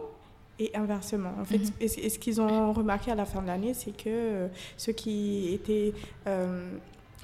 Et 0.58 0.74
inversement, 0.74 1.34
en 1.38 1.44
fait, 1.44 1.58
Mhm. 1.58 1.72
et, 1.82 1.88
ce- 1.90 2.00
et 2.00 2.10
ce 2.10 2.18
qu'ils 2.18 2.40
ont 2.40 2.72
remarqué 2.72 3.12
à 3.12 3.16
la 3.16 3.26
fin 3.26 3.42
de 3.42 3.48
l'année, 3.48 3.74
c'est 3.74 3.92
que 3.92 4.04
euh, 4.08 4.48
ceux 4.78 4.94
qui 4.94 5.54
étaient 5.54 5.92
euh, 6.28 6.72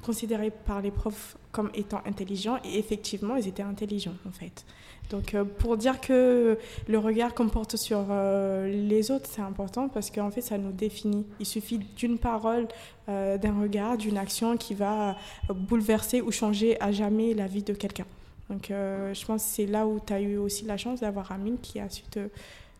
considérés 0.03 0.51
par 0.51 0.81
les 0.81 0.91
profs 0.91 1.37
comme 1.53 1.71
étant 1.73 2.01
intelligents, 2.05 2.57
et 2.65 2.77
effectivement, 2.77 3.37
ils 3.37 3.47
étaient 3.47 3.63
intelligents, 3.63 4.15
en 4.27 4.31
fait. 4.31 4.65
Donc, 5.11 5.33
euh, 5.33 5.43
pour 5.43 5.75
dire 5.77 5.99
que 5.99 6.57
le 6.87 6.97
regard 6.97 7.33
qu'on 7.35 7.49
porte 7.49 7.75
sur 7.75 8.05
euh, 8.09 8.67
les 8.67 9.11
autres, 9.11 9.29
c'est 9.29 9.41
important 9.41 9.89
parce 9.89 10.09
qu'en 10.09 10.31
fait, 10.31 10.41
ça 10.41 10.57
nous 10.57 10.71
définit. 10.71 11.25
Il 11.39 11.45
suffit 11.45 11.77
d'une 11.77 12.17
parole, 12.17 12.67
euh, 13.09 13.37
d'un 13.37 13.59
regard, 13.59 13.97
d'une 13.97 14.17
action 14.17 14.55
qui 14.55 14.73
va 14.73 15.17
bouleverser 15.49 16.21
ou 16.21 16.31
changer 16.31 16.79
à 16.81 16.91
jamais 16.91 17.33
la 17.33 17.47
vie 17.47 17.63
de 17.63 17.73
quelqu'un. 17.73 18.05
Donc, 18.49 18.65
je 18.69 19.25
pense 19.25 19.43
que 19.43 19.49
c'est 19.49 19.65
là 19.65 19.87
où 19.87 19.99
tu 20.05 20.11
as 20.11 20.19
eu 20.19 20.37
aussi 20.37 20.65
la 20.65 20.75
chance 20.75 20.99
d'avoir 20.99 21.31
Amine 21.31 21.57
qui 21.61 21.79
a 21.79 21.89
su 21.89 22.03
te, 22.03 22.27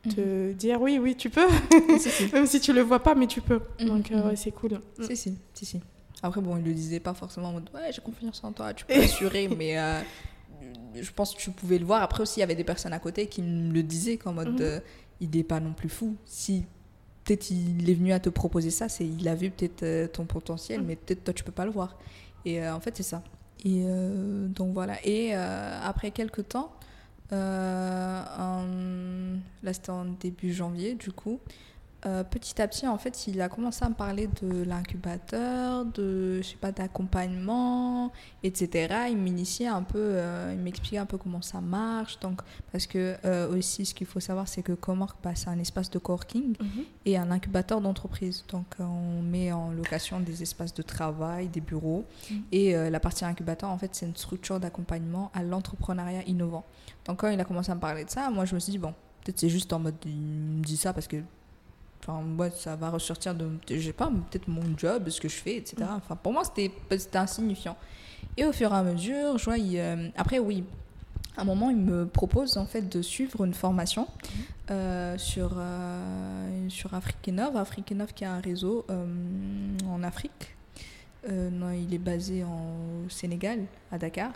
te 0.09 0.51
dire 0.53 0.81
oui, 0.81 0.99
oui, 0.99 1.15
tu 1.15 1.29
peux, 1.29 1.47
si, 1.99 2.09
si. 2.09 2.33
même 2.33 2.47
si 2.47 2.59
tu 2.59 2.73
le 2.73 2.81
vois 2.81 2.99
pas, 2.99 3.15
mais 3.15 3.27
tu 3.27 3.41
peux. 3.41 3.61
Mhm, 3.79 3.87
Donc, 3.87 4.11
euh, 4.11 4.29
mhm. 4.31 4.35
c'est 4.35 4.51
cool. 4.51 4.79
Si, 5.01 5.15
si, 5.15 5.37
si, 5.53 5.65
si. 5.65 5.79
Après, 6.23 6.41
bon, 6.41 6.57
il 6.57 6.63
le 6.63 6.73
disait 6.73 6.99
pas 6.99 7.13
forcément 7.13 7.49
en 7.49 7.53
mode 7.53 7.69
ouais, 7.73 7.91
j'ai 7.91 8.01
confiance 8.01 8.43
en 8.43 8.51
toi, 8.51 8.73
tu 8.73 8.85
peux 8.85 8.93
assurer, 9.01 9.47
mais 9.47 9.77
euh, 9.79 10.01
je 10.99 11.11
pense 11.11 11.33
que 11.35 11.39
tu 11.39 11.51
pouvais 11.51 11.77
le 11.77 11.85
voir. 11.85 12.01
Après 12.03 12.21
aussi, 12.23 12.39
il 12.39 12.41
y 12.41 12.43
avait 12.43 12.55
des 12.55 12.63
personnes 12.63 12.93
à 12.93 12.99
côté 12.99 13.27
qui 13.27 13.41
me 13.41 13.71
le 13.73 13.83
disaient 13.83 14.17
qu'en 14.17 14.33
mode 14.33 14.49
Mhm. 14.49 14.61
euh, 14.61 14.79
il 15.19 15.29
n'est 15.29 15.43
pas 15.43 15.59
non 15.59 15.73
plus 15.73 15.89
fou. 15.89 16.15
Si 16.25 16.65
peut-être 17.23 17.51
il 17.51 17.89
est 17.89 17.93
venu 17.93 18.11
à 18.13 18.19
te 18.19 18.29
proposer 18.29 18.71
ça, 18.71 18.89
c'est 18.89 19.05
il 19.07 19.27
a 19.27 19.35
vu 19.35 19.51
peut-être 19.51 19.83
euh, 19.83 20.07
ton 20.07 20.25
potentiel, 20.25 20.81
Mhm. 20.81 20.87
mais 20.87 20.95
peut-être 20.95 21.23
toi 21.23 21.33
tu 21.33 21.43
peux 21.43 21.51
pas 21.51 21.65
le 21.65 21.71
voir. 21.71 21.97
Et 22.45 22.61
euh, 22.63 22.73
en 22.75 22.79
fait, 22.79 22.97
c'est 22.97 23.03
ça. 23.03 23.23
Et 23.63 23.83
donc 24.49 24.73
voilà. 24.73 24.95
Et 25.05 25.33
après 25.35 26.09
quelques 26.09 26.47
temps, 26.47 26.71
en- 27.31 28.65
là 29.63 29.73
c'était 29.73 29.89
en 29.91 30.05
début 30.05 30.53
janvier 30.53 30.95
du 30.95 31.11
coup, 31.11 31.39
euh, 32.05 32.23
petit 32.23 32.59
à 32.61 32.67
petit, 32.67 32.87
en 32.87 32.97
fait, 32.97 33.27
il 33.27 33.39
a 33.41 33.49
commencé 33.49 33.85
à 33.85 33.89
me 33.89 33.93
parler 33.93 34.27
de 34.41 34.63
l'incubateur, 34.63 35.85
de, 35.85 36.37
je 36.41 36.47
sais 36.47 36.55
pas, 36.55 36.71
d'accompagnement, 36.71 38.11
etc. 38.43 39.05
Il 39.09 39.17
m'initiait 39.17 39.67
un 39.67 39.83
peu, 39.83 39.99
euh, 39.99 40.51
il 40.53 40.59
m'expliquait 40.59 40.97
un 40.97 41.05
peu 41.05 41.17
comment 41.17 41.41
ça 41.41 41.61
marche. 41.61 42.19
Donc, 42.19 42.41
parce 42.71 42.87
que 42.87 43.15
euh, 43.25 43.55
aussi, 43.57 43.85
ce 43.85 43.93
qu'il 43.93 44.07
faut 44.07 44.19
savoir, 44.19 44.47
c'est 44.47 44.61
que 44.63 44.71
Comarque, 44.73 45.17
bah, 45.23 45.31
c'est 45.35 45.49
un 45.49 45.59
espace 45.59 45.89
de 45.89 45.99
coworking 45.99 46.55
Mhm. 46.59 46.83
et 47.05 47.17
un 47.17 47.31
incubateur 47.31 47.81
d'entreprise. 47.81 48.43
Donc, 48.49 48.65
on 48.79 49.21
met 49.21 49.51
en 49.51 49.71
location 49.71 50.19
des 50.19 50.41
espaces 50.41 50.73
de 50.73 50.81
travail, 50.81 51.47
des 51.49 51.61
bureaux. 51.61 52.05
Mhm. 52.29 52.41
Et 52.51 52.73
la 52.89 52.99
partie 52.99 53.25
incubateur, 53.25 53.69
en 53.69 53.77
fait, 53.77 53.93
c'est 53.93 54.05
une 54.05 54.15
structure 54.15 54.59
d'accompagnement 54.59 55.31
à 55.33 55.43
l'entrepreneuriat 55.43 56.23
innovant. 56.27 56.65
Donc, 57.05 57.19
quand 57.19 57.29
il 57.29 57.39
a 57.39 57.45
commencé 57.45 57.71
à 57.71 57.75
me 57.75 57.79
parler 57.79 58.05
de 58.05 58.09
ça, 58.09 58.29
moi, 58.29 58.45
je 58.45 58.55
me 58.55 58.59
suis 58.59 58.71
dit, 58.71 58.77
bon, 58.77 58.93
peut-être 59.23 59.39
c'est 59.39 59.49
juste 59.49 59.71
en 59.73 59.79
mode, 59.79 59.95
il 60.05 60.11
me 60.15 60.63
dit 60.63 60.77
ça 60.77 60.93
parce 60.93 61.07
que 61.07 61.17
Enfin, 62.03 62.21
moi, 62.21 62.49
ça 62.49 62.75
va 62.75 62.89
ressortir 62.89 63.35
de, 63.35 63.47
je 63.69 63.79
sais 63.79 63.93
pas, 63.93 64.07
peut-être 64.29 64.47
mon 64.47 64.63
job, 64.77 65.07
ce 65.09 65.21
que 65.21 65.29
je 65.29 65.35
fais, 65.35 65.57
etc. 65.57 65.75
Enfin, 65.95 66.15
pour 66.15 66.33
moi, 66.33 66.43
c'était 66.43 66.71
c'était 66.97 67.17
insignifiant. 67.19 67.77
Et 68.37 68.45
au 68.45 68.51
fur 68.51 68.71
et 68.73 68.75
à 68.75 68.83
mesure, 68.83 69.37
je 69.37 69.45
vois, 69.45 69.57
il, 69.57 69.77
euh, 69.77 70.09
après, 70.15 70.39
oui, 70.39 70.63
à 71.37 71.41
un 71.41 71.45
moment, 71.45 71.69
il 71.69 71.77
me 71.77 72.05
propose 72.05 72.57
en 72.57 72.65
fait 72.65 72.89
de 72.89 73.01
suivre 73.01 73.43
une 73.45 73.53
formation 73.53 74.07
euh, 74.69 75.17
sur, 75.17 75.51
euh, 75.57 76.69
sur 76.69 76.93
Africanov. 76.93 77.55
Africanov 77.57 78.13
qui 78.13 78.25
a 78.25 78.33
un 78.33 78.39
réseau 78.41 78.85
euh, 78.89 79.05
en 79.89 80.03
Afrique. 80.03 80.55
Non, 81.29 81.69
il 81.71 81.93
est 81.93 81.99
basé 81.99 82.43
en, 82.43 83.05
au 83.05 83.09
Sénégal, 83.09 83.59
à 83.91 83.99
Dakar. 83.99 84.31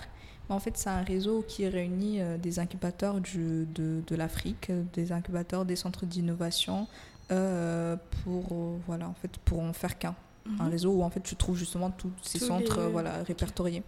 Mais 0.47 0.53
en 0.55 0.59
fait, 0.59 0.77
c'est 0.77 0.89
un 0.89 1.01
réseau 1.01 1.43
qui 1.47 1.67
réunit 1.67 2.19
des 2.39 2.59
incubateurs 2.59 3.19
du- 3.19 3.65
de, 3.73 4.03
de 4.05 4.15
l'Afrique, 4.15 4.71
des 4.93 5.11
incubateurs, 5.11 5.65
des 5.65 5.75
centres 5.75 6.05
d'innovation, 6.05 6.85
euh, 7.31 7.95
pour, 8.23 8.47
euh, 8.51 8.77
voilà, 8.87 9.07
en 9.09 9.13
fait, 9.13 9.37
pour 9.45 9.59
en 9.61 9.73
faire 9.73 9.97
qu'un. 9.97 10.15
Un 10.59 10.65
Mhm. 10.65 10.69
réseau 10.69 10.91
où 10.91 11.01
en 11.01 11.09
fait 11.09 11.21
tu 11.21 11.35
trouves 11.35 11.57
justement 11.57 11.89
tous 11.89 12.11
ces 12.21 12.37
Tous 12.37 12.45
centres 12.45 12.77
les- 12.77 12.85
euh, 12.85 12.89
voilà, 12.89 13.23
répertoriés. 13.23 13.81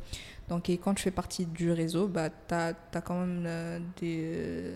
Donc, 0.49 0.69
et 0.71 0.79
quand 0.79 0.95
tu 0.95 1.03
fais 1.03 1.11
partie 1.11 1.45
du 1.45 1.71
réseau, 1.71 2.07
bah, 2.07 2.29
tu 2.31 2.53
as, 2.55 2.73
quand 3.05 3.19
même 3.19 3.43
euh, 3.45 3.79
des. 4.01 4.73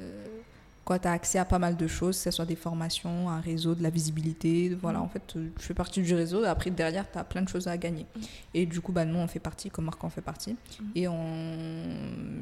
Quoi, 0.86 1.00
tu 1.00 1.08
as 1.08 1.12
accès 1.12 1.38
à 1.40 1.46
pas 1.46 1.58
mal 1.60 1.78
de 1.78 1.88
choses, 1.88 2.18
que 2.18 2.24
ce 2.24 2.32
soit 2.32 2.46
des 2.46 2.56
formations, 2.56 3.30
un 3.30 3.40
réseau, 3.40 3.74
de 3.76 3.82
la 3.84 3.90
visibilité. 3.92 4.70
Voilà, 4.82 5.00
Mhm. 5.00 5.06
en 5.06 5.08
fait, 5.10 5.22
tu 5.28 5.52
fais 5.58 5.74
partie 5.74 6.02
du 6.04 6.14
réseau. 6.14 6.44
Après, 6.44 6.70
derrière, 6.70 7.10
tu 7.12 7.18
as 7.18 7.24
plein 7.24 7.42
de 7.44 7.50
choses 7.50 7.68
à 7.68 7.78
gagner. 7.78 8.06
Mhm. 8.16 8.22
Et 8.56 8.66
du 8.68 8.80
coup, 8.82 8.92
bah, 8.92 9.06
nous, 9.06 9.18
on 9.18 9.28
fait 9.28 9.40
partie, 9.40 9.70
comme 9.72 9.86
Marc 9.86 10.04
en 10.04 10.10
fait 10.10 10.22
partie. 10.22 10.56
Et 10.94 11.08
on, 11.08 11.84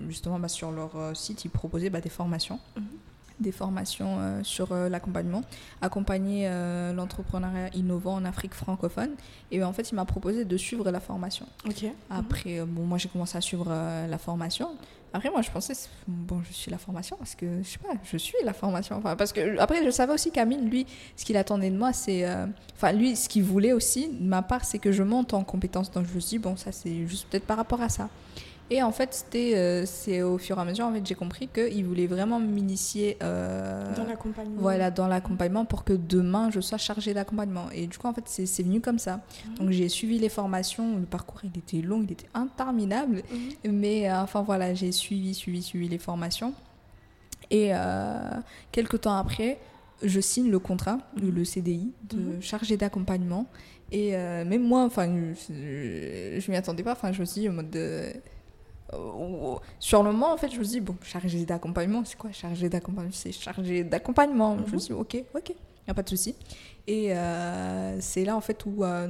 justement, 0.10 0.40
bah, 0.40 0.48
sur 0.50 0.72
leur 0.72 1.16
site, 1.16 1.46
ils 1.46 1.50
proposaient 1.52 1.90
bah, 1.90 2.02
des 2.02 2.10
formations. 2.10 2.60
Des 3.40 3.52
formations 3.52 4.18
euh, 4.20 4.44
sur 4.44 4.74
euh, 4.74 4.90
l'accompagnement, 4.90 5.44
accompagner 5.82 6.48
euh, 6.48 6.92
l'entrepreneuriat 6.92 7.70
innovant 7.74 8.16
en 8.16 8.26
Afrique 8.26 8.54
francophone. 8.54 9.12
Et 9.52 9.64
en 9.64 9.72
fait, 9.72 9.92
il 9.92 9.96
m'a 9.96 10.06
proposé 10.06 10.44
de 10.44 10.58
suivre 10.58 10.92
la 10.92 11.00
formation. 11.00 11.46
Ok. 11.66 11.86
Après, 12.10 12.62
bon, 12.66 12.84
moi, 12.86 12.98
j'ai 12.98 13.08
commencé 13.08 13.38
à 13.38 13.42
suivre 13.42 13.70
la 13.70 14.18
formation. 14.18 14.76
Après, 15.14 15.30
moi, 15.30 15.42
je 15.42 15.50
pensais, 15.50 15.74
bon, 16.08 16.42
je 16.48 16.54
suis 16.54 16.70
la 16.70 16.78
formation 16.78 17.16
parce 17.18 17.34
que, 17.34 17.64
je 17.64 17.68
sais 17.68 17.80
pas, 17.80 17.94
je 18.04 18.18
suis 18.18 18.36
la 18.44 18.54
formation. 18.54 18.98
Enfin, 18.98 19.16
parce 19.16 19.32
que, 19.32 19.58
après, 19.58 19.84
je 19.84 19.90
savais 19.90 20.14
aussi 20.14 20.32
qu'Amine, 20.32 20.70
lui, 20.70 20.86
ce 21.16 21.26
qu'il 21.26 21.38
attendait 21.38 21.72
de 21.72 21.78
moi, 21.78 21.94
c'est. 21.94 22.28
Enfin, 22.76 22.92
lui, 22.92 23.16
ce 23.16 23.30
qu'il 23.30 23.44
voulait 23.44 23.74
aussi, 23.74 24.10
de 24.10 24.28
ma 24.28 24.42
part, 24.42 24.66
c'est 24.66 24.80
que 24.80 24.92
je 24.92 25.02
monte 25.02 25.34
en 25.34 25.44
compétence. 25.44 25.90
Donc, 25.92 26.06
je 26.08 26.14
me 26.14 26.20
suis 26.20 26.38
dit, 26.38 26.40
bon, 26.40 26.58
ça, 26.58 26.72
c'est 26.72 27.08
juste 27.08 27.28
peut-être 27.30 27.46
par 27.46 27.58
rapport 27.58 27.82
à 27.82 27.90
ça. 27.90 28.10
Et 28.72 28.84
en 28.84 28.92
fait, 28.92 29.14
c'était, 29.16 29.54
euh, 29.56 29.86
c'est 29.88 30.22
au 30.22 30.38
fur 30.38 30.58
et 30.58 30.62
à 30.62 30.66
mesure, 30.66 30.86
en 30.86 30.94
fait, 30.94 31.04
j'ai 31.06 31.16
compris 31.16 31.48
qu'il 31.48 31.84
voulait 31.86 32.06
vraiment 32.06 32.40
m'initier. 32.40 33.18
euh, 33.24 33.96
Dans 33.96 34.04
l'accompagnement. 34.06 34.62
voilà, 34.62 34.92
dans 34.92 35.08
l'accompagnement 35.08 35.66
pour 35.66 35.84
que 35.84 35.94
demain 35.94 36.52
je 36.52 36.60
sois 36.60 36.78
chargée 36.78 37.14
d'accompagnement. 37.16 37.66
Et 37.74 37.88
du 37.88 37.98
coup, 37.98 38.06
en 38.08 38.14
fait, 38.14 38.24
c'est 38.28 38.46
c'est 38.46 38.62
venu 38.64 38.80
comme 38.80 39.00
ça. 39.00 39.22
Mhm. 39.50 39.56
Donc, 39.56 39.70
j'ai 39.72 39.90
suivi 39.90 40.20
les 40.20 40.30
formations. 40.30 40.98
Le 40.98 41.06
parcours, 41.06 41.42
il 41.44 41.58
était 41.58 41.82
long, 41.82 42.04
il 42.04 42.12
était 42.12 42.30
interminable. 42.36 43.24
Mhm. 43.64 43.72
Mais 43.74 44.10
euh, 44.10 44.22
enfin, 44.22 44.44
voilà, 44.44 44.74
j'ai 44.76 44.92
suivi, 44.92 45.34
suivi, 45.34 45.64
suivi 45.64 45.88
les 45.90 45.98
formations. 45.98 46.54
Et 47.52 47.72
quelques 48.72 49.02
temps 49.02 49.16
après, 49.18 49.58
je 50.04 50.20
signe 50.20 50.52
le 50.52 50.60
contrat, 50.60 51.00
le, 51.20 51.32
le 51.32 51.44
CDI, 51.44 51.92
de 52.08 52.18
Mhm. 52.18 52.42
chargé 52.44 52.78
d'accompagnement. 52.78 53.48
Et 53.92 54.12
même 54.12 54.62
moi, 54.62 54.84
enfin, 54.84 55.08
je, 55.08 56.40
je 56.40 56.52
m'y 56.52 56.58
attendais 56.58 56.84
pas. 56.84 56.92
Enfin, 56.92 57.12
je 57.12 57.20
me 57.22 57.26
suis 57.26 57.42
dit 57.42 57.50
en 57.50 57.54
mode. 57.54 57.72
de- 57.72 58.14
sur 59.80 60.04
le 60.04 60.12
moment, 60.12 60.34
en 60.34 60.38
fait, 60.38 60.50
je 60.52 60.58
me 60.60 60.64
suis 60.64 60.74
dit, 60.74 60.80
bon, 60.82 60.96
chargé 61.04 61.46
d'accompagnement, 61.46 62.04
c'est 62.06 62.18
quoi 62.18 62.32
chargé 62.32 62.70
d'accompagnement? 62.70 63.12
C'est 63.14 63.32
chargé 63.32 63.84
d'accompagnement. 63.84 64.56
Je 64.58 64.62
me 64.62 64.68
Mhm. 64.74 64.80
suis 64.80 64.94
dit, 64.94 65.00
ok, 65.00 65.24
ok, 65.36 65.50
il 65.50 65.56
n'y 65.88 65.92
a 65.92 65.94
pas 65.94 66.04
de 66.04 66.10
souci. 66.10 66.36
Et 66.88 67.14
euh, 67.16 67.98
c'est 68.02 68.26
là, 68.26 68.36
en 68.36 68.42
fait, 68.42 68.66
où. 68.66 68.84
euh, 68.84 69.08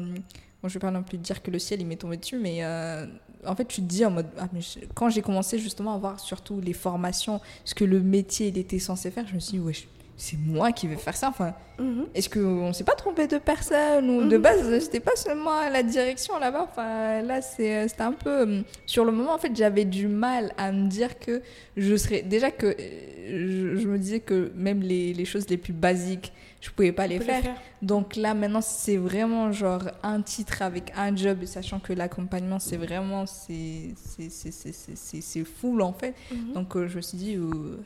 bon, 0.61 0.67
je 0.67 0.73
vais 0.73 0.80
pas 0.80 0.91
non 0.91 1.03
plus 1.03 1.17
dire 1.17 1.41
que 1.41 1.49
le 1.51 1.59
ciel, 1.59 1.82
il 1.82 1.88
m'est 1.88 1.95
tombé 1.95 2.17
dessus, 2.17 2.38
mais 2.38 2.63
euh, 2.63 3.05
en 3.45 3.55
fait, 3.55 3.65
tu 3.65 3.82
te 3.82 3.86
dis 3.88 4.03
en 4.05 4.11
mode. 4.11 4.27
ah, 4.38 4.47
mais 4.51 4.61
je- 4.61 4.80
quand 4.93 5.09
j'ai 5.09 5.21
commencé 5.21 5.57
justement 5.59 5.93
à 5.93 5.97
voir 5.97 6.19
surtout 6.19 6.59
les 6.59 6.73
formations, 6.73 7.39
ce 7.63 7.73
que 7.73 7.86
le 7.86 8.01
métier, 8.01 8.47
il 8.49 8.57
était 8.57 8.80
censé 8.80 9.11
faire, 9.11 9.25
je 9.27 9.34
me 9.36 9.39
suis 9.39 9.53
dit, 9.57 9.59
wesh, 9.59 9.88
c'est 10.22 10.38
moi 10.38 10.72
qui 10.74 10.86
vais 10.88 10.97
faire 10.97 11.15
ça. 11.15 11.30
Enfin, 11.30 11.53
Mhm. 11.80 12.07
est-ce 12.13 12.28
qu'on 12.30 12.74
s'est 12.74 12.84
pas 12.84 12.95
trompé 12.95 13.26
de 13.26 13.38
personne 13.38 14.09
ou 14.09 14.28
de 14.28 14.36
Mhm. 14.36 14.41
base 14.43 14.70
j'étais 14.84 14.99
pas 14.99 15.15
seulement 15.15 15.53
à 15.57 15.70
la 15.70 15.82
direction 15.82 16.38
là-bas. 16.38 16.67
Enfin, 16.70 17.22
là 17.22 17.41
c'est 17.41 17.88
c'était 17.88 18.01
un 18.03 18.11
peu 18.11 18.30
euh, 18.47 18.61
sur 18.86 19.05
le 19.05 19.11
moment 19.13 19.34
en 19.34 19.38
fait 19.38 19.55
j'avais 19.55 19.86
du 19.86 20.07
mal 20.09 20.51
à 20.57 20.72
me 20.74 20.88
dire 20.89 21.17
que 21.20 21.41
je 21.78 21.95
serais 21.95 22.22
déjà 22.22 22.51
que 22.51 22.67
euh, 22.67 23.76
je, 23.76 23.82
je 23.82 23.88
me 23.88 23.97
disais 23.97 24.20
que 24.20 24.51
même 24.55 24.82
les, 24.82 25.13
les 25.13 25.26
choses 25.26 25.47
les 25.49 25.57
plus 25.57 25.74
basiques 25.74 26.34
je 26.61 26.70
pouvais 26.72 26.91
pas 26.91 27.07
les 27.07 27.22
faire. 27.22 27.41
Donc 27.82 28.17
là, 28.17 28.34
maintenant, 28.34 28.59
c'est 28.59 28.97
vraiment 28.97 29.49
genre 29.53 29.84
un 30.03 30.22
titre 30.22 30.61
avec 30.61 30.91
un 30.97 31.15
job, 31.15 31.45
sachant 31.45 31.80
que 31.80 31.93
l'accompagnement, 31.93 32.59
c'est 32.59 32.76
vraiment, 32.76 33.26
c'est 33.26 33.93
c'est- 33.95 34.30
c'est- 34.30 34.51
c'est- 34.51 34.74
c'est- 34.74 34.97
c'est- 34.97 35.22
c'est 35.22 35.45
full 35.45 35.82
en 35.82 35.93
fait. 35.93 36.13
Mhm. 36.34 36.51
Donc 36.55 36.76
euh, 36.76 36.89
je 36.89 36.97
me 36.97 37.01
suis 37.01 37.17
dit, 37.17 37.36
euh, 37.38 37.80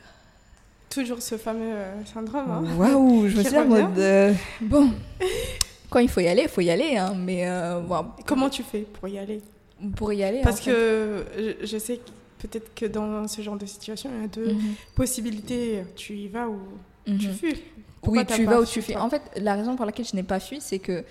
Toujours 0.94 1.20
ce 1.20 1.36
fameux 1.36 1.72
euh, 1.74 2.04
syndrome. 2.12 2.50
hein. 2.50 2.76
waouh, 2.78 3.28
je 3.28 3.36
me 3.36 3.42
suis 3.42 3.50
dit 3.50 3.58
en 3.58 3.64
mode, 3.66 3.98
euh, 3.98 4.32
bon, 4.60 4.90
quand 5.90 5.98
il 5.98 6.08
faut 6.08 6.20
y 6.20 6.28
aller, 6.28 6.42
il 6.42 6.48
faut 6.48 6.60
y 6.60 6.70
aller, 6.70 6.96
hein, 6.96 7.14
mais 7.18 7.48
euh, 7.48 7.80
bon, 7.80 8.06
Comment 8.26 8.48
tu 8.48 8.62
fais 8.62 8.80
pour 8.80 9.08
y 9.08 9.18
aller? 9.18 9.40
Pour 9.96 10.12
y 10.12 10.22
aller. 10.22 10.40
Parce 10.42 10.60
en 10.60 10.64
fait. 10.64 10.70
que 10.70 11.24
je, 11.60 11.66
je 11.66 11.78
sais 11.78 11.96
que 11.96 12.10
peut-être 12.46 12.74
que 12.74 12.86
dans 12.86 13.26
ce 13.26 13.42
genre 13.42 13.56
de 13.56 13.66
situation, 13.66 14.10
il 14.16 14.22
y 14.22 14.24
a 14.24 14.28
deux 14.28 14.52
Mhm. 14.54 14.74
possibilités. 14.94 15.82
Tu 15.96 16.14
y 16.14 16.28
vas 16.28 16.48
ou 16.48 16.58
tu 17.04 17.12
Mhm. 17.28 17.34
fuis. 17.34 17.62
Pourquoi 18.00 18.22
Oui, 18.22 18.26
tu 18.36 18.44
vas 18.44 18.60
ou 18.60 18.64
tu 18.66 18.82
toi 18.82 19.00
En 19.02 19.10
fait, 19.10 19.22
la 19.36 19.54
raison 19.54 19.74
pour 19.76 19.86
laquelle 19.86 20.06
je 20.06 20.14
n'ai 20.14 20.22
pas 20.22 20.38
fui, 20.40 20.58
c'est 20.60 20.78
que 20.78 21.04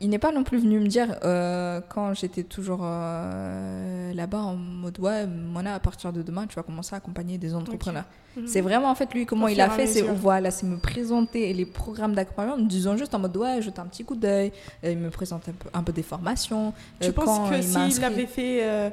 il 0.00 0.08
n'est 0.10 0.18
pas 0.18 0.32
non 0.32 0.44
plus 0.44 0.58
venu 0.58 0.80
me 0.80 0.86
dire 0.86 1.16
euh, 1.24 1.80
quand 1.88 2.14
j'étais 2.14 2.42
toujours 2.42 2.80
euh, 2.82 4.12
là-bas 4.14 4.38
en 4.40 4.54
mode 4.56 4.98
ouais, 4.98 5.26
Mona, 5.26 5.74
à 5.74 5.80
partir 5.80 6.12
de 6.12 6.22
demain, 6.22 6.46
tu 6.46 6.56
vas 6.56 6.62
commencer 6.62 6.94
à 6.94 6.98
accompagner 6.98 7.38
des 7.38 7.54
entrepreneurs. 7.54 8.04
Mhm. 8.36 8.46
C'est 8.46 8.60
vraiment 8.60 8.90
en 8.90 8.94
fait 8.94 9.12
lui 9.12 9.26
comment 9.26 9.48
il 9.48 9.60
a 9.60 9.68
fait, 9.70 9.86
c'est 9.86 10.02
voilà, 10.02 10.50
c'est 10.50 10.66
me 10.66 10.78
présenter 10.78 11.52
les 11.52 11.66
programmes 11.66 12.14
d'accompagnement, 12.14 12.54
en 12.54 12.58
me 12.58 12.68
disant 12.68 12.96
juste 12.96 13.14
en 13.14 13.18
mode 13.18 13.36
ouais, 13.36 13.60
jette 13.60 13.78
un 13.78 13.86
petit 13.86 14.04
coup 14.04 14.14
d'œil, 14.16 14.52
euh, 14.84 14.92
il 14.92 14.98
me 14.98 15.10
présente 15.10 15.48
un 15.48 15.52
peu, 15.52 15.68
un 15.74 15.82
peu 15.82 15.92
des 15.92 16.02
formations. 16.04 16.72
Tu 17.00 17.08
euh, 17.08 17.12
penses 17.12 17.50
que 17.50 17.60
s'il 17.60 17.76
inscrit- 17.78 18.00
l'avait 18.02 18.26
fait 18.26 18.92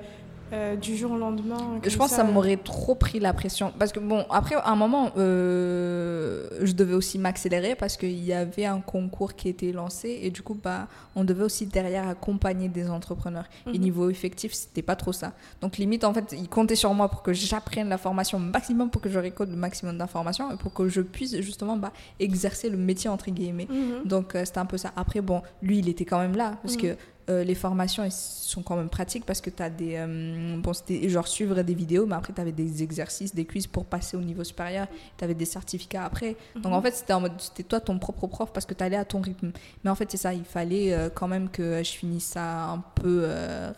euh, 0.54 0.76
du 0.76 0.96
jour 0.96 1.12
au 1.12 1.18
lendemain 1.18 1.80
je 1.84 1.96
pense 1.98 2.10
que 2.10 2.16
ça 2.16 2.24
m'aurait 2.24 2.58
trop 2.58 2.96
pris 2.96 3.20
la 3.20 3.34
pression. 3.34 3.74
Parce 3.78 3.92
que, 3.92 4.00
bon, 4.00 4.26
après, 4.30 4.56
à 4.56 4.70
un 4.70 4.76
moment, 4.76 5.12
euh, 5.18 6.48
je 6.62 6.74
devais 6.74 6.94
aussi 6.94 7.18
m'accélérer 7.20 7.76
parce 7.76 7.98
qu'il 7.98 8.24
y 8.24 8.34
avait 8.34 8.66
un 8.66 8.80
concours 8.80 9.36
qui 9.36 9.50
était 9.50 9.72
lancé 9.72 10.20
et 10.24 10.32
du 10.32 10.42
coup, 10.42 10.58
bah, 10.62 10.88
on 11.16 11.24
devait 11.24 11.44
aussi 11.44 11.66
derrière 11.66 12.08
accompagner 12.08 12.70
des 12.70 12.90
entrepreneurs. 12.90 13.46
Et 13.68 13.78
Mhm. 13.78 13.82
niveau 13.82 14.10
effectif, 14.10 14.54
c'était 14.54 14.82
pas 14.82 14.96
trop 14.96 15.14
ça. 15.14 15.34
Donc, 15.62 15.78
limite, 15.78 16.04
en 16.04 16.14
fait, 16.14 16.34
ils 16.38 16.50
comptaient 16.50 16.76
sur 16.76 16.94
moi 16.94 17.10
pour 17.10 17.24
que 17.24 17.34
j'apprenne 17.34 17.90
la 17.90 17.98
formation 17.98 18.40
maximum, 18.40 18.90
pour 18.90 19.02
que 19.02 19.10
je 19.10 19.20
récolte 19.20 19.50
le 19.50 19.58
maximum 19.58 19.98
d'informations 19.98 20.52
et 20.52 20.58
pour 20.58 20.74
que 20.74 20.88
je 20.90 21.02
puisse 21.02 21.36
justement 21.42 21.78
bah, 21.78 21.92
exercer 22.20 22.70
le 22.70 22.78
métier, 22.78 23.10
entre 23.10 23.30
guillemets. 23.32 23.68
Mhm. 23.70 24.04
Donc 24.08 24.36
euh, 24.36 24.44
c'était 24.46 24.60
un 24.60 24.66
peu 24.66 24.78
ça. 24.78 24.92
Après, 24.96 25.22
bon, 25.22 25.42
lui, 25.62 25.80
il 25.80 25.90
était 25.90 26.06
quand 26.06 26.20
même 26.20 26.36
là 26.36 26.56
parce 26.62 26.76
Mhm. 26.76 26.82
que 26.82 26.96
euh, 27.30 27.44
les 27.44 27.56
formations 27.56 28.04
elles 28.04 28.12
sont 28.12 28.62
quand 28.64 28.78
même 28.78 28.90
pratiques 28.90 29.26
parce 29.26 29.42
que 29.42 29.50
tu 29.50 29.62
as 29.62 29.70
des. 29.70 29.96
euh, 29.98 30.58
bon, 30.62 30.72
c'était 30.74 31.10
genre 31.10 31.28
suivre 31.28 31.62
des 31.62 31.74
vidéos, 31.74 32.06
mais 32.06 32.16
après, 32.16 32.32
tu 32.34 32.40
avais 32.40 32.52
des 32.54 32.82
exercices, 32.84 33.36
des 33.36 33.44
quiz 33.46 33.68
pour 33.68 33.86
passer 33.86 34.16
au 34.16 34.22
niveau 34.22 34.44
supérieur. 34.44 34.88
Tu 35.18 35.24
avais 35.24 35.34
des 35.34 35.46
certificats 35.46 36.06
après. 36.06 36.36
Donc 36.56 36.74
en 36.74 36.82
fait, 36.82 36.94
c'était 36.96 37.14
en 37.14 37.20
mode. 37.22 37.34
C'était 37.40 37.64
toi 37.64 37.80
ton 37.82 38.00
propre 38.00 38.28
prof 38.28 38.52
parce 38.54 38.66
que 38.66 38.74
tu 38.74 38.84
allais 38.84 38.96
à 38.96 39.06
ton 39.06 39.20
rythme. 39.22 39.52
Mais 39.84 39.90
en 39.90 39.96
fait, 39.96 40.10
c'est 40.10 40.18
ça. 40.18 40.34
Il 40.34 40.46
fallait 40.46 40.94
euh, 40.94 41.10
quand 41.14 41.28
même 41.28 41.50
que 41.50 41.84
je 41.84 41.92
finisse 41.92 42.26
ça 42.26 42.70
un 42.72 42.84
peu 42.96 43.28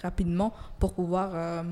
rapidement 0.04 0.54
pour 0.80 0.93
pouvoir 0.93 1.64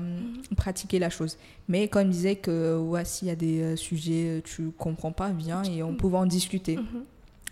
pratiquer 0.56 0.98
la 0.98 1.10
chose. 1.10 1.36
Mais 1.68 1.88
quand 1.88 2.00
il 2.00 2.06
me 2.08 2.12
disait 2.12 2.36
que 2.36 2.76
ouais, 2.76 3.04
s'il 3.04 3.28
y 3.28 3.30
a 3.30 3.36
des 3.36 3.76
sujets, 3.76 4.42
tu 4.44 4.70
comprends 4.76 5.12
pas, 5.12 5.30
viens 5.30 5.62
et 5.62 5.82
on 5.82 5.94
pouvait 5.94 6.16
en 6.18 6.26
discuter 6.26 6.76
Mhm. 6.76 7.04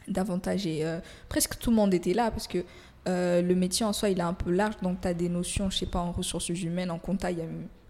davantage. 0.09 0.67
Et 0.67 0.85
presque 1.29 1.59
tout 1.59 1.71
le 1.71 1.77
monde 1.77 1.93
était 1.95 2.15
là 2.15 2.31
parce 2.31 2.47
que 2.47 2.59
euh, 3.07 3.43
le 3.43 3.55
métier 3.55 3.87
en 3.87 3.93
soi, 3.93 4.09
il 4.09 4.19
est 4.19 4.23
un 4.23 4.35
peu 4.35 4.51
large. 4.51 4.75
Donc, 4.83 5.01
tu 5.01 5.09
as 5.09 5.15
des 5.15 5.29
notions, 5.29 5.71
je 5.71 5.79
sais 5.79 5.87
pas, 5.87 6.01
en 6.01 6.13
ressources 6.13 6.49
humaines, 6.49 6.91
en 6.91 6.99
compta, 6.99 7.31
il 7.31 7.39
y 7.39 7.43
a 7.43 7.47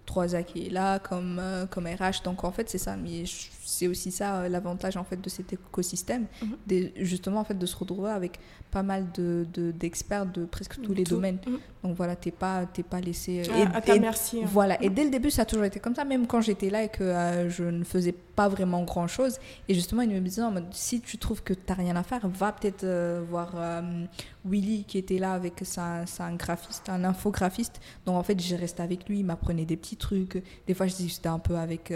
3A 0.07 0.45
qui 0.45 0.67
est 0.67 0.71
là, 0.71 0.99
comme, 0.99 1.39
euh, 1.41 1.67
comme 1.67 1.87
RH. 1.87 2.23
Donc, 2.25 2.45
en 2.45 2.53
fait, 2.53 2.69
c'est 2.69 2.79
ça. 2.79 2.97
Mais 2.97 3.25
c'est 3.67 3.89
aussi 3.89 4.11
ça 4.11 4.37
euh, 4.43 4.49
l'avantage 4.49 4.97
en 4.97 5.05
fait, 5.05 5.21
de 5.21 5.29
cet 5.29 5.53
écosystème. 5.53 6.27
Mhm. 6.43 6.57
Des- 6.67 6.93
justement, 6.97 7.41
en 7.41 7.45
fait, 7.45 7.59
de 7.59 7.67
se 7.67 7.77
retrouver 7.77 8.11
avec 8.11 8.39
pas 8.71 8.83
mal 8.83 9.07
de, 9.15 9.47
de- 9.53 9.71
d'experts 9.71 10.27
de, 10.27 10.45
presque 10.45 10.81
tous 10.81 10.93
les 10.95 11.05
Tout. 11.05 11.15
domaines. 11.17 11.39
Mhm. 11.47 11.59
Donc, 11.83 11.97
voilà, 11.97 12.17
t'es 12.17 12.31
pas, 12.31 12.67
t'es 12.67 12.83
pas 12.83 13.01
laissé. 13.01 13.43
euh, 13.49 13.65
À, 13.73 13.77
à 13.77 13.81
ta 13.81 13.95
et- 13.97 14.01
merci. 14.01 14.41
hein. 14.43 14.47
voilà, 14.47 14.83
et 14.83 14.91
dès 14.91 15.05
le 15.05 15.11
début, 15.11 15.31
ça 15.31 15.43
a 15.43 15.45
toujours 15.45 15.65
été 15.65 15.79
comme 15.81 15.95
ça, 15.95 16.05
même 16.05 16.27
quand 16.27 16.41
j'étais 16.41 16.71
là 16.71 16.83
et 16.85 16.89
que 16.89 17.05
euh, 17.05 17.49
je 17.51 17.65
ne 17.65 17.85
faisais 17.85 18.13
pas 18.13 18.49
vraiment 18.49 18.83
grand 18.85 19.07
chose. 19.07 19.39
Et 19.69 19.75
justement, 19.75 20.03
il 20.03 20.11
me 20.11 20.21
disait 20.21 20.43
en 20.43 20.51
mode 20.51 20.67
si 20.73 21.01
tu 21.01 21.17
trouves 21.19 21.43
que 21.43 21.55
tu 21.55 21.61
n'as 21.69 21.75
rien 21.75 21.97
à 21.97 22.03
faire, 22.03 22.27
va 22.29 22.53
peut-être 22.53 22.85
euh, 22.85 23.23
voir 23.29 23.53
euh, 23.57 24.05
Willy 24.45 24.85
qui 24.85 24.99
était 24.99 25.19
là 25.19 25.33
avec. 25.33 25.55
C'est 25.63 25.81
un 25.81 26.35
graphiste, 26.35 26.89
un 26.89 27.03
infographiste. 27.05 27.81
Donc 28.05 28.17
en 28.17 28.23
fait, 28.23 28.39
j'ai 28.41 28.57
resté 28.57 28.83
avec 28.83 29.09
lui, 29.09 29.21
il 29.21 29.25
m'apprenait 29.25 29.65
des 29.65 29.77
petits 29.77 29.97
trucs. 29.97 30.43
Des 30.67 30.75
fois, 30.75 30.87
je 30.87 30.97
discutais 30.97 31.29
un 31.29 31.39
peu 31.39 31.57
avec 31.57 31.91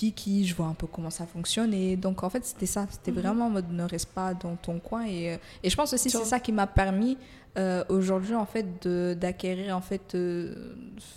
Piki, 0.00 0.46
je 0.46 0.54
vois 0.54 0.64
un 0.66 0.72
peu 0.72 0.86
comment 0.86 1.10
ça 1.10 1.26
fonctionne. 1.26 1.74
Et 1.74 1.96
donc 1.96 2.22
en 2.22 2.30
fait, 2.30 2.42
c'était 2.46 2.64
ça. 2.64 2.86
C'était 2.90 3.10
Mhm. 3.10 3.18
vraiment 3.20 3.46
en 3.46 3.50
mode 3.50 3.70
ne 3.70 3.82
reste 3.84 4.08
pas 4.14 4.32
dans 4.32 4.56
ton 4.56 4.78
coin. 4.78 5.04
Et, 5.04 5.34
euh, 5.34 5.36
et 5.62 5.68
je 5.68 5.76
pense 5.76 5.92
aussi 5.92 6.08
c'est 6.08 6.24
ça 6.24 6.40
qui 6.40 6.52
m'a 6.52 6.66
permis 6.66 7.18
euh, 7.58 7.84
aujourd'hui 7.88 8.34
en 8.34 8.46
fait 8.46 8.86
d'acquérir 9.18 9.76
en 9.76 9.80
fait 9.80 10.14
euh, 10.14 10.54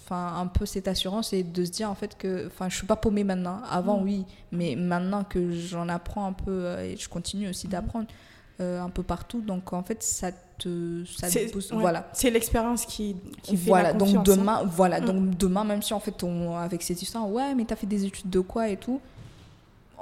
enfin 0.04 0.34
un 0.38 0.48
peu 0.48 0.66
cette 0.66 0.88
assurance 0.88 1.32
et 1.32 1.44
de 1.44 1.64
se 1.64 1.70
dire 1.70 1.90
en 1.92 1.96
fait 1.96 2.18
que 2.18 2.48
enfin 2.48 2.70
je 2.70 2.76
suis 2.76 2.88
pas 2.88 2.96
paumée 2.96 3.24
maintenant 3.24 3.62
avant 3.70 4.00
Mm. 4.00 4.04
oui 4.04 4.26
mais 4.52 4.76
maintenant 4.76 5.24
que 5.24 5.52
j'en 5.52 5.88
apprends 5.90 6.26
un 6.26 6.34
peu 6.34 6.80
et 6.80 6.98
je 6.98 7.08
continue 7.08 7.48
aussi 7.50 7.68
d'apprendre 7.68 8.08
euh, 8.62 8.82
un 8.82 8.90
peu 8.90 9.02
partout 9.04 9.42
donc 9.42 9.74
en 9.74 9.82
fait 9.84 10.04
ça 10.04 10.32
te 10.60 11.04
ça 11.06 11.28
te 11.30 11.40
ouais, 11.40 11.62
voilà 11.82 12.08
c'est 12.14 12.30
l'expérience 12.30 12.86
qui, 12.86 13.16
qui 13.42 13.58
fait 13.58 13.68
voilà 13.70 13.92
la 13.92 13.94
donc 13.94 14.16
hein. 14.16 14.24
demain 14.24 14.62
voilà 14.64 15.02
Mm. 15.02 15.06
donc 15.06 15.38
demain 15.38 15.64
même 15.64 15.82
si 15.82 15.94
en 15.94 16.00
fait 16.00 16.24
on 16.24 16.56
avec 16.56 16.84
cette 16.84 17.02
histoire 17.02 17.28
ouais 17.30 17.56
mais 17.56 17.66
t'as 17.66 17.76
fait 17.76 17.88
des 17.88 18.06
études 18.06 18.30
de 18.30 18.40
quoi 18.42 18.70
et 18.70 18.78
tout 18.78 19.02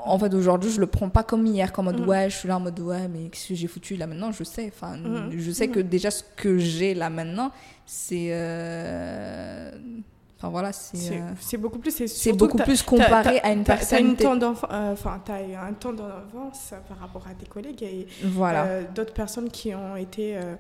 en 0.04 0.18
fait 0.20 0.34
aujourd'hui 0.34 0.70
je 0.72 0.80
le 0.82 0.88
prends 0.88 1.10
pas 1.10 1.24
comme 1.24 1.46
hier 1.46 1.72
comme 1.72 1.88
en 1.88 1.92
mode 1.94 2.02
Mm. 2.02 2.08
ouais 2.10 2.30
je 2.30 2.36
suis 2.38 2.48
là 2.50 2.58
en 2.58 2.60
mode 2.60 2.80
ouais 2.82 3.08
mais 3.08 3.30
qu'est-ce 3.30 3.48
que 3.50 3.56
j'ai 3.56 3.68
foutu 3.68 3.96
là 3.96 4.08
maintenant? 4.08 4.32
Je 4.32 4.44
sais 4.44 4.72
enfin 4.76 4.98
Mm. 4.98 5.32
je 5.38 5.52
sais 5.52 5.68
que 5.70 5.80
déjà 5.80 6.12
ce 6.12 6.24
que 6.36 6.58
j'ai 6.58 6.94
là 6.94 7.10
maintenant 7.10 7.52
c'est 7.86 8.30
euh, 8.32 9.72
enfin 10.42 10.50
voilà 10.50 10.74
c'est 10.74 10.98
C'est 10.98 11.18
euh, 11.18 11.34
c'est 11.40 11.58
beaucoup 11.58 11.78
plus. 11.78 12.08
C'est 12.08 12.34
beaucoup 12.34 12.58
plus 12.58 12.82
comparé 12.82 13.40
à 13.42 13.52
une 13.52 13.64
personne 13.64 14.16
T'as 14.16 14.34
euh, 14.34 14.94
enfin, 14.94 15.22
t'as 15.24 15.42
eu 15.44 15.54
un 15.54 15.74
temps 15.74 15.94
d'avance 15.94 16.74
par 16.88 16.98
rapport 17.00 17.28
à 17.28 17.34
tes 17.34 17.46
collègues 17.46 17.84
et 17.84 18.08
voilà 18.24 18.64
euh, 18.66 18.84
d'autres 18.96 19.14
personnes 19.14 19.50
qui 19.50 19.76
ont 19.76 19.96
été 19.96 20.38
euh, 20.38 20.56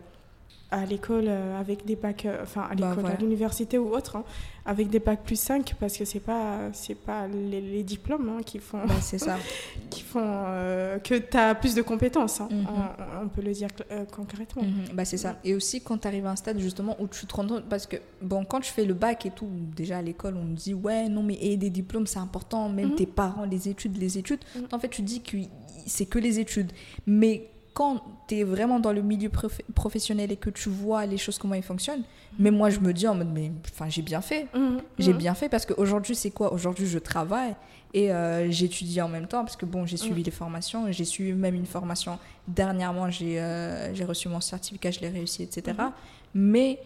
à 0.71 0.85
l'école 0.85 1.25
euh, 1.27 1.59
avec 1.59 1.85
des 1.85 1.95
bacs, 1.97 2.25
euh, 2.25 2.39
enfin 2.43 2.61
à 2.69 2.73
l'école, 2.73 2.95
Bah, 2.95 3.01
voilà. 3.01 3.15
à 3.17 3.19
l'université 3.19 3.77
ou 3.77 3.93
autre, 3.93 4.15
hein, 4.15 4.23
avec 4.65 4.89
des 4.89 4.99
bacs 4.99 5.23
plus 5.23 5.39
5 5.39 5.75
parce 5.79 5.97
que 5.97 6.05
c'est 6.05 6.19
pas 6.21 6.69
c'est 6.71 6.95
pas 6.95 7.27
les, 7.27 7.59
les 7.61 7.83
diplômes 7.83 8.29
hein, 8.29 8.41
qui 8.45 8.59
font 8.59 8.85
Bah, 8.87 8.93
c'est 9.01 9.17
ça 9.17 9.37
qui 9.89 10.01
font 10.01 10.21
euh, 10.23 10.97
que 10.99 11.15
tu 11.15 11.35
as 11.37 11.55
plus 11.55 11.75
de 11.75 11.81
compétences. 11.81 12.39
hein. 12.41 12.47
Mhm. 12.51 12.65
on, 12.69 13.25
on 13.25 13.27
peut 13.27 13.41
le 13.41 13.51
dire 13.51 13.67
euh, 13.91 14.05
concrètement. 14.15 14.63
Mhm, 14.63 14.93
bah 14.95 15.03
c'est 15.05 15.17
ça. 15.17 15.37
Et 15.43 15.53
aussi 15.55 15.81
quand 15.81 15.97
tu 15.97 16.07
arrives 16.07 16.25
à 16.25 16.31
un 16.31 16.35
stade 16.37 16.59
justement 16.59 16.95
où 16.99 17.07
tu 17.07 17.25
te 17.25 17.35
rends 17.35 17.45
compte, 17.47 17.65
parce 17.65 17.85
que 17.85 17.97
bon, 18.21 18.45
quand 18.45 18.61
tu 18.61 18.71
fais 18.71 18.85
le 18.85 18.93
bac 18.93 19.25
et 19.25 19.31
tout, 19.31 19.49
déjà 19.75 19.97
à 19.97 20.01
l'école, 20.01 20.37
on 20.37 20.43
me 20.45 20.55
dit 20.55 20.73
ouais, 20.73 21.09
non, 21.09 21.21
mais 21.23 21.37
et 21.41 21.57
des 21.57 21.69
diplômes, 21.69 22.07
c'est 22.07 22.19
important, 22.19 22.69
même 22.69 22.89
Mhm. 22.91 22.95
tes 22.95 23.05
parents, 23.07 23.43
les 23.45 23.67
études, 23.67 23.97
les 23.97 24.17
études. 24.17 24.39
En 24.71 24.79
fait, 24.79 24.89
tu 24.89 25.01
dis 25.01 25.21
que 25.21 25.37
c'est 25.85 26.05
que 26.05 26.19
les 26.19 26.39
études. 26.39 26.71
Mais 27.07 27.49
quand 27.73 28.01
tu 28.27 28.35
es 28.39 28.43
vraiment 28.43 28.79
dans 28.79 28.91
le 28.91 29.01
milieu 29.01 29.29
prof- 29.29 29.61
professionnel 29.75 30.31
et 30.31 30.35
que 30.37 30.49
tu 30.49 30.69
vois 30.69 31.05
les 31.05 31.17
choses, 31.17 31.37
comment 31.37 31.55
ils 31.55 31.63
fonctionnent, 31.63 32.03
mais 32.39 32.51
moi 32.51 32.69
je 32.69 32.79
me 32.79 32.91
dis 32.93 33.07
en 33.07 33.15
mode, 33.15 33.29
mais 33.33 33.51
enfin, 33.71 33.87
j'ai 33.89 34.01
bien 34.01 34.21
fait. 34.21 34.47
Mhm. 34.53 34.79
J'ai 34.99 35.13
Mhm. 35.13 35.17
bien 35.19 35.33
fait 35.33 35.49
parce 35.49 35.65
qu'aujourd'hui, 35.65 36.15
c'est 36.15 36.31
quoi? 36.31 36.51
Aujourd'hui, 36.53 36.85
je 36.87 36.99
travaille 36.99 37.55
et 37.93 38.11
euh, 38.11 38.49
j'étudie 38.51 39.01
en 39.01 39.09
même 39.09 39.27
temps 39.27 39.43
parce 39.43 39.55
que 39.57 39.65
bon, 39.65 39.85
j'ai 39.85 39.97
suivi 39.97 40.23
les 40.23 40.31
formations 40.31 40.91
j'ai 40.91 41.05
suivi 41.05 41.33
même 41.33 41.55
une 41.55 41.65
formation. 41.65 42.19
Dernièrement, 42.47 43.09
j'ai 43.09 43.39
euh, 43.39 43.93
j'ai 43.93 44.05
reçu 44.05 44.27
mon 44.29 44.41
certificat, 44.41 44.91
je 44.91 44.99
l'ai 45.01 45.09
réussi, 45.09 45.43
etc. 45.43 45.77
Mais 46.33 46.79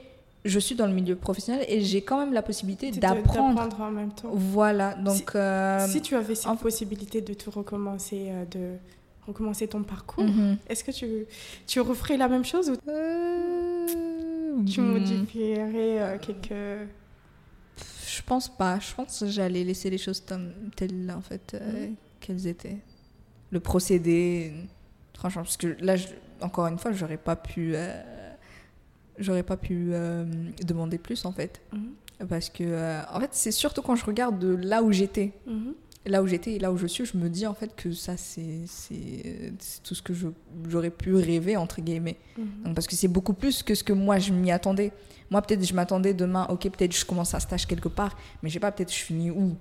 je 0.44 0.60
suis 0.60 0.76
dans 0.76 0.86
le 0.86 0.94
milieu 0.94 1.16
professionnel 1.16 1.66
et 1.68 1.82
j'ai 1.82 2.02
quand 2.04 2.20
même 2.20 2.34
la 2.34 2.44
possibilité 2.44 2.92
d'apprendre. 2.92 3.56
d'apprendre 3.56 3.82
en 3.82 3.92
même 3.92 4.12
temps. 4.12 4.30
Voilà, 4.34 4.94
donc. 4.94 5.32
euh, 5.36 5.86
Si 5.88 6.02
tu 6.02 6.16
avais 6.16 6.36
cette 6.36 6.48
en- 6.48 6.56
possibilité 6.56 7.22
de 7.22 7.34
tout 7.34 7.50
recommencer, 7.50 8.28
euh, 8.30 8.46
de 8.46 8.78
recommencer 9.28 9.68
ton 9.68 9.84
parcours, 9.84 10.24
mhm. 10.24 10.58
est-ce 10.68 10.84
que 10.84 10.92
tu, 10.92 11.26
tu 11.68 11.80
referais 11.82 12.18
la 12.18 12.28
même 12.28 12.46
chose 12.46 12.70
ou 12.70 12.76
Euh, 12.90 13.88
tu 14.66 14.82
hmm, 14.82 14.92
modifierais 14.94 16.02
euh, 16.02 16.18
quelques... 16.20 16.90
Je 18.08 18.22
pense 18.26 18.56
pas. 18.56 18.80
Je 18.80 18.94
pense 18.96 19.20
que 19.20 19.28
j'allais 19.28 19.64
laisser 19.64 19.90
les 19.90 19.98
choses 19.98 20.24
telles, 20.76 21.14
en 21.16 21.22
fait, 21.22 21.54
euh, 21.54 21.88
Mhm. 21.88 21.96
qu'elles 22.22 22.48
étaient. 22.48 22.78
Le 23.52 23.60
procédé, 23.60 24.54
franchement, 25.14 25.44
parce 25.44 25.58
que 25.58 25.76
là, 25.82 25.96
je- 25.96 26.08
encore 26.42 26.68
une 26.68 26.78
fois, 26.80 26.92
j'aurais 26.94 27.18
pas 27.18 27.36
pu, 27.36 27.76
j'aurais 29.18 29.44
pas 29.44 29.58
pu 29.58 29.92
demander 30.66 30.98
plus, 30.98 31.26
en 31.26 31.32
fait, 31.32 31.62
Mhm. 31.74 32.28
parce 32.28 32.50
que, 32.50 33.02
en 33.14 33.20
fait, 33.20 33.30
c'est 33.34 33.52
surtout 33.52 33.82
quand 33.82 33.96
je 33.96 34.06
regarde 34.06 34.40
de 34.40 34.56
là 34.56 34.82
où 34.84 34.92
j'étais. 34.92 35.32
Là 36.06 36.22
où 36.24 36.28
j'étais 36.28 36.54
et 36.54 36.60
là 36.60 36.72
où 36.72 36.78
je 36.78 36.88
suis, 36.88 37.06
je 37.06 37.18
me 37.18 37.30
dis 37.30 37.46
en 37.48 37.54
fait 37.54 37.76
que 37.76 37.92
ça, 37.92 38.16
c'est 38.18 38.62
tout 39.84 39.96
ce 39.96 40.02
que 40.02 40.14
je- 40.14 40.28
j'aurais 40.70 40.90
pu 40.92 41.14
rêver, 41.16 41.58
entre 41.58 41.82
guillemets. 41.82 42.18
Mhm. 42.38 42.46
Donc, 42.66 42.76
parce 42.76 42.88
que 42.88 42.96
c'est 42.96 43.08
beaucoup 43.08 43.34
plus 43.34 43.64
que 43.64 43.76
ce 43.76 43.84
que 43.84 43.94
moi, 43.94 44.20
je 44.20 44.32
m'y 44.34 44.52
attendais. 44.52 44.92
Moi, 45.30 45.42
peut-être, 45.42 45.66
je 45.66 45.74
m'attendais 45.74 46.14
demain, 46.14 46.46
ok, 46.50 46.70
peut-être 46.70 46.96
je 46.96 47.06
commence 47.06 47.34
un 47.34 47.40
stage 47.40 47.66
quelque 47.66 47.90
part, 47.90 48.16
mais 48.44 48.50
je 48.50 48.54
sais 48.56 48.60
pas, 48.60 48.72
peut-être 48.72 48.94
je 48.94 49.00
finis 49.00 49.32
où? 49.32 49.56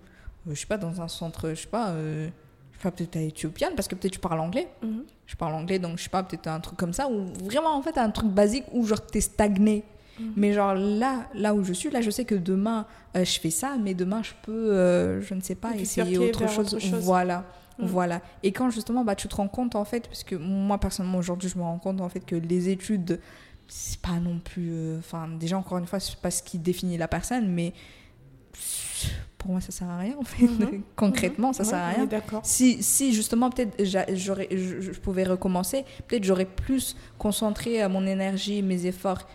Euh, 0.46 0.54
Je 0.54 0.60
sais 0.60 0.66
pas, 0.66 0.76
dans 0.76 1.00
un 1.00 1.08
centre, 1.08 1.50
je 1.50 1.54
sais 1.62 1.66
pas, 1.68 1.90
euh, 1.90 2.28
je 2.72 2.76
sais 2.78 2.82
pas, 2.82 2.90
peut-être 2.90 3.16
à 3.16 3.20
Éthiopienne, 3.22 3.72
parce 3.74 3.88
que 3.88 3.94
peut-être 3.94 4.12
tu 4.12 4.18
parles 4.20 4.40
anglais. 4.40 4.68
Mhm. 4.82 5.04
Je 5.26 5.36
parle 5.36 5.54
anglais, 5.54 5.78
donc 5.78 5.96
je 5.98 6.02
sais 6.04 6.10
pas, 6.10 6.22
peut-être 6.22 6.46
un 6.48 6.60
truc 6.60 6.76
comme 6.78 6.92
ça, 6.92 7.08
ou 7.08 7.24
vraiment, 7.44 7.74
en 7.74 7.80
fait, 7.82 7.96
un 7.96 8.10
truc 8.10 8.28
basique 8.28 8.64
où 8.72 8.84
genre 8.86 9.00
t'es 9.04 9.22
stagné. 9.22 9.84
Mhm. 10.18 10.32
Mais 10.36 10.52
genre 10.52 10.74
là, 10.74 11.28
là 11.34 11.54
où 11.54 11.64
je 11.64 11.72
suis, 11.72 11.90
là, 11.90 12.00
je 12.00 12.10
sais 12.10 12.24
que 12.24 12.34
demain, 12.34 12.86
euh, 13.16 13.24
je 13.24 13.38
fais 13.40 13.50
ça, 13.50 13.76
mais 13.82 13.94
demain, 13.94 14.22
je 14.22 14.32
peux, 14.42 14.52
euh, 14.72 15.20
je 15.20 15.34
ne 15.34 15.40
sais 15.40 15.54
pas, 15.54 15.76
essayer 15.76 16.18
autre 16.18 16.48
chose. 16.48 16.74
autre 16.74 16.78
chose. 16.82 17.02
Voilà. 17.04 17.44
Mhm. 17.78 17.86
Voilà. 17.86 18.20
Et 18.44 18.52
quand 18.52 18.70
justement, 18.70 19.04
bah, 19.04 19.16
tu 19.16 19.26
te 19.28 19.34
rends 19.34 19.48
compte, 19.48 19.74
en 19.74 19.84
fait, 19.84 20.06
parce 20.06 20.22
que 20.22 20.36
moi, 20.36 20.78
personnellement, 20.78 21.18
aujourd'hui, 21.18 21.48
je 21.48 21.58
me 21.58 21.62
rends 21.62 21.78
compte, 21.78 22.00
en 22.00 22.08
fait, 22.08 22.20
que 22.20 22.36
les 22.36 22.68
études, 22.68 23.18
c'est 23.66 24.00
pas 24.00 24.20
non 24.20 24.38
plus. 24.38 24.70
euh, 24.72 24.98
Enfin, 25.00 25.26
déjà, 25.28 25.58
encore 25.58 25.78
une 25.78 25.86
fois, 25.86 25.98
c'est 25.98 26.16
pas 26.16 26.30
ce 26.30 26.42
qui 26.42 26.58
définit 26.58 26.96
la 26.96 27.08
personne, 27.08 27.48
mais 27.48 27.72
pour 29.38 29.50
moi, 29.50 29.60
ça 29.60 29.72
sert 29.72 29.88
à 29.88 29.98
rien, 29.98 30.14
en 30.18 30.22
fait. 30.22 30.46
Mhm. 30.46 30.82
Concrètement, 30.96 31.52
ça 31.52 31.64
Ouais, 31.64 31.68
sert 31.68 31.78
à 31.78 31.88
rien. 31.88 32.08
Si, 32.42 32.82
si 32.82 33.12
justement, 33.12 33.50
peut-être 33.50 33.74
j'a- 33.84 34.06
j'aurais, 34.14 34.48
je, 34.50 34.80
je 34.80 34.92
pouvais 35.00 35.24
recommencer, 35.24 35.84
peut-être 36.08 36.24
j'aurais 36.24 36.46
plus 36.46 36.96
concentré 37.18 37.86
mon 37.88 38.06
énergie, 38.06 38.62
mes 38.62 38.86
efforts, 38.86 39.26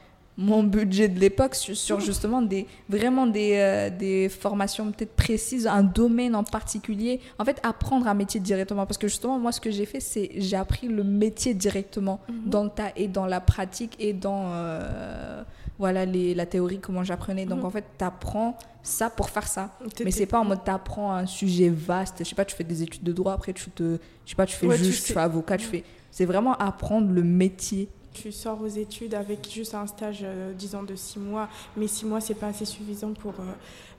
mon 0.42 0.64
budget 0.64 1.10
de 1.10 1.20
l'époque 1.20 1.54
sur, 1.54 1.76
sur 1.76 2.00
justement 2.00 2.42
des, 2.42 2.66
vraiment 2.88 3.28
des, 3.28 3.56
euh, 3.58 3.90
des 3.90 4.30
formations 4.30 4.90
peut-être 4.90 5.14
précises, 5.14 5.68
un 5.68 5.84
domaine 5.84 6.34
en 6.34 6.46
particulier. 6.46 7.20
En 7.38 7.44
fait, 7.44 7.60
apprendre 7.62 8.08
un 8.08 8.14
métier 8.14 8.40
directement. 8.40 8.86
Parce 8.86 8.98
que 8.98 9.10
justement, 9.10 9.38
moi, 9.38 9.52
ce 9.52 9.60
que 9.60 9.70
j'ai 9.70 9.86
fait, 9.86 10.00
c'est 10.00 10.32
j'ai 10.38 10.56
appris 10.56 10.88
le 10.88 11.04
métier 11.04 11.54
directement 11.54 12.22
Mhm. 12.30 12.50
dans 12.50 12.64
le 12.64 12.70
tas 12.70 12.92
et 12.96 13.10
dans 13.10 13.26
la 13.26 13.42
pratique 13.42 13.98
et 14.00 14.14
dans 14.14 14.46
euh, 14.54 15.44
voilà, 15.78 16.06
les, 16.06 16.34
la 16.34 16.46
théorie, 16.46 16.80
comment 16.80 17.04
j'apprenais. 17.04 17.46
Donc, 17.46 17.60
Mhm. 17.60 17.66
en 17.66 17.70
fait, 17.72 17.86
tu 17.98 18.06
apprends 18.06 18.58
ça 18.82 19.10
pour 19.10 19.30
faire 19.30 19.48
ça. 19.48 19.76
Mais 20.06 20.12
c'est 20.12 20.26
pas 20.26 20.40
en 20.40 20.46
mode 20.46 20.64
t'apprends 20.64 21.12
un 21.12 21.26
sujet 21.26 21.68
vaste. 21.68 22.16
Je 22.20 22.24
sais 22.24 22.36
pas, 22.36 22.46
tu 22.46 22.56
fais 22.56 22.64
des 22.64 22.82
études 22.82 23.04
de 23.04 23.12
droit, 23.12 23.34
après 23.34 23.52
tu 23.52 23.70
te. 23.72 23.98
Je 24.26 24.30
sais 24.30 24.36
pas, 24.38 24.46
tu 24.46 24.56
fais 24.56 24.68
Ouais, 24.68 24.78
tu 24.78 24.86
juge, 24.86 25.02
tu, 25.02 25.08
sais. 25.08 25.14
fais 25.14 25.20
avocat, 25.20 25.58
tu 25.58 25.66
fais. 25.66 25.84
C'est 26.12 26.26
vraiment 26.26 26.54
apprendre 26.56 27.12
le 27.12 27.24
métier. 27.24 27.90
Tu 28.14 28.32
sors 28.32 28.62
aux 28.62 28.68
études 28.68 29.14
avec 29.14 29.50
juste 29.52 29.76
un 29.76 29.86
stage, 29.88 30.22
euh, 30.24 30.52
disons, 30.54 30.84
de 30.84 30.96
six 30.96 31.20
mois, 31.20 31.48
mais 31.78 31.88
six 31.88 32.06
mois, 32.06 32.20
c'est 32.22 32.34
pas 32.34 32.48
assez 32.48 32.66
suffisant 32.66 33.14
pour 33.14 33.34
euh, 33.40 33.44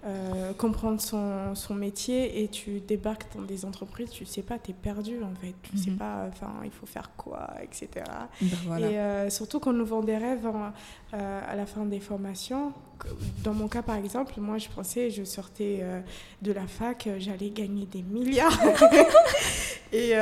euh, 0.06 0.52
comprendre 0.54 1.00
son, 1.00 1.54
son 1.54 1.74
métier 1.74 2.42
et 2.42 2.48
tu 2.48 2.80
débarques 2.80 3.26
dans 3.36 3.42
des 3.42 3.64
entreprises, 3.64 4.10
tu 4.10 4.24
sais 4.26 4.42
pas, 4.42 4.58
tu 4.58 4.72
es 4.72 4.74
perdu 4.74 5.22
en 5.22 5.34
fait. 5.40 5.54
Tu 5.62 5.78
sais 5.78 5.90
Mhm. 5.90 5.96
pas, 5.98 6.26
enfin, 6.28 6.50
il 6.64 6.70
faut 6.70 6.86
faire 6.86 7.10
quoi, 7.16 7.48
etc. 7.62 7.88
Ben 8.40 8.56
voilà. 8.66 8.90
Et 8.90 8.98
euh, 8.98 9.30
surtout 9.30 9.60
qu'on 9.60 9.72
nous 9.74 9.86
vend 9.86 10.00
des 10.02 10.16
rêves 10.16 10.48
à 11.12 11.54
la 11.56 11.66
fin 11.66 11.84
des 11.84 12.00
formations. 12.00 12.72
Dans 13.44 13.54
mon 13.54 13.66
cas, 13.68 13.82
par 13.82 13.96
exemple, 13.96 14.34
moi, 14.38 14.58
je 14.58 14.68
pensais, 14.68 15.10
je 15.10 15.24
sortais 15.24 15.82
de 16.42 16.52
la 16.52 16.66
fac, 16.66 17.08
j'allais 17.18 17.48
gagner 17.50 17.86
des 17.86 18.02
milliards. 18.02 18.58
et 19.92 20.12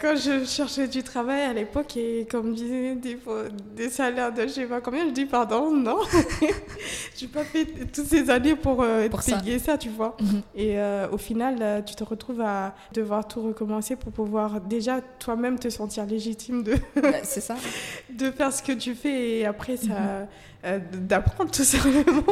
quand 0.00 0.16
je 0.16 0.44
cherchais 0.44 0.88
du 0.88 1.02
travail 1.02 1.42
à 1.42 1.52
l'époque, 1.52 1.96
et 1.96 2.26
comme 2.30 2.54
disait 2.54 2.96
des, 3.16 3.22
fois- 3.22 3.42
des 3.74 3.88
salaires 3.90 4.32
de 4.32 4.42
je 4.42 4.48
sais 4.48 4.66
pas 4.66 4.80
combien, 4.80 5.04
je 5.06 5.10
dis 5.12 5.26
pardon, 5.26 5.70
non. 5.70 5.98
j'ai 7.16 7.26
pas 7.28 7.44
fait 7.44 7.64
toutes 7.92 8.06
ces 8.06 8.30
années 8.30 8.54
pour, 8.56 8.82
euh, 8.82 9.08
Pour 9.08 9.22
payer 9.22 9.58
ça. 9.58 9.76
tu 9.78 9.88
vois. 9.88 10.16
Mhm. 10.20 10.42
Et 10.54 10.78
euh, 10.78 11.08
au 11.10 11.18
final, 11.18 11.56
euh, 11.60 11.82
tu 11.82 11.94
te 11.94 12.04
retrouves 12.04 12.40
à 12.40 12.74
devoir 12.92 13.26
tout 13.26 13.42
recommencer 13.42 13.96
pour 13.96 14.12
pouvoir 14.12 14.60
déjà 14.60 15.00
toi-même 15.18 15.58
te 15.58 15.68
sentir 15.68 16.06
légitime 16.06 16.62
de, 16.62 16.74
c'est 17.22 17.40
ça. 17.40 17.56
de 18.10 18.30
faire 18.30 18.52
ce 18.52 18.62
que 18.62 18.72
tu 18.72 18.94
fais 18.94 19.38
et 19.38 19.46
après 19.46 19.76
ça 19.76 19.86
Mhm. 19.86 20.26
euh, 20.64 20.78
d'apprendre 20.92 21.50
tout 21.50 21.64
simplement. 21.64 22.22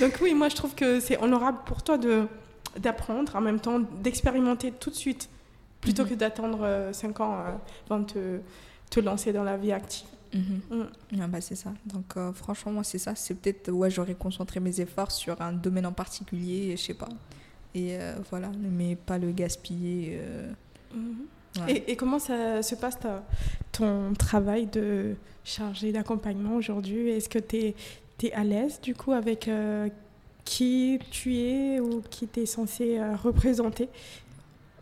Donc 0.00 0.18
oui, 0.22 0.34
moi 0.34 0.48
je 0.48 0.56
trouve 0.56 0.74
que 0.74 1.00
c'est 1.00 1.18
honorable 1.22 1.58
pour 1.66 1.82
toi 1.82 1.98
de 1.98 2.26
d'apprendre 2.78 3.34
en 3.36 3.40
même 3.40 3.58
temps 3.60 3.78
d'expérimenter 4.02 4.70
tout 4.70 4.90
de 4.90 4.94
suite 4.94 5.30
plutôt 5.80 6.02
Mhm. 6.02 6.08
que 6.10 6.14
d'attendre 6.14 6.88
5 6.92 7.20
ans 7.20 7.34
euh, 7.34 7.52
avant 7.88 8.00
de 8.00 8.06
te, 8.06 8.18
te 8.90 9.00
lancer 9.00 9.32
dans 9.32 9.44
la 9.44 9.56
vie 9.56 9.72
active. 9.72 10.06
Mhm. 10.34 10.60
Mm. 10.70 11.20
Ah 11.22 11.26
bah, 11.28 11.40
c'est 11.40 11.54
ça. 11.56 11.72
Donc 11.86 12.16
euh, 12.16 12.32
franchement, 12.32 12.72
moi, 12.72 12.84
c'est 12.84 12.98
ça. 12.98 13.14
C'est 13.14 13.34
peut-être, 13.34 13.70
ouais, 13.70 13.90
j'aurais 13.90 14.14
concentré 14.14 14.60
mes 14.60 14.80
efforts 14.80 15.10
sur 15.12 15.40
un 15.40 15.52
domaine 15.52 15.86
en 15.86 15.92
particulier, 15.92 16.76
je 16.76 16.82
sais 16.82 16.94
pas. 16.94 17.08
Et 17.74 17.96
euh, 17.96 18.14
voilà, 18.30 18.50
mais 18.58 18.96
pas 18.96 19.18
le 19.18 19.30
gaspiller. 19.32 20.18
euh, 20.20 20.50
ouais. 21.58 21.72
Et, 21.76 21.92
et 21.92 21.96
comment 21.96 22.18
ça 22.18 22.62
se 22.62 22.74
passe 22.74 22.98
ta- 22.98 23.24
ton 23.72 24.14
travail 24.14 24.66
de 24.66 25.14
chargé 25.44 25.92
d'accompagnement 25.92 26.56
aujourd'hui? 26.56 27.10
Est-ce 27.10 27.28
que 27.28 27.38
tu 27.38 27.56
es, 28.26 28.32
à 28.32 28.44
l'aise 28.44 28.80
du 28.80 28.94
coup 28.94 29.12
avec 29.12 29.46
euh, 29.48 29.88
qui 30.44 30.98
tu 31.10 31.36
es 31.36 31.80
ou 31.80 32.02
qui 32.08 32.26
tu 32.28 32.40
es 32.40 32.46
censé 32.46 32.98
représenter? 33.22 33.88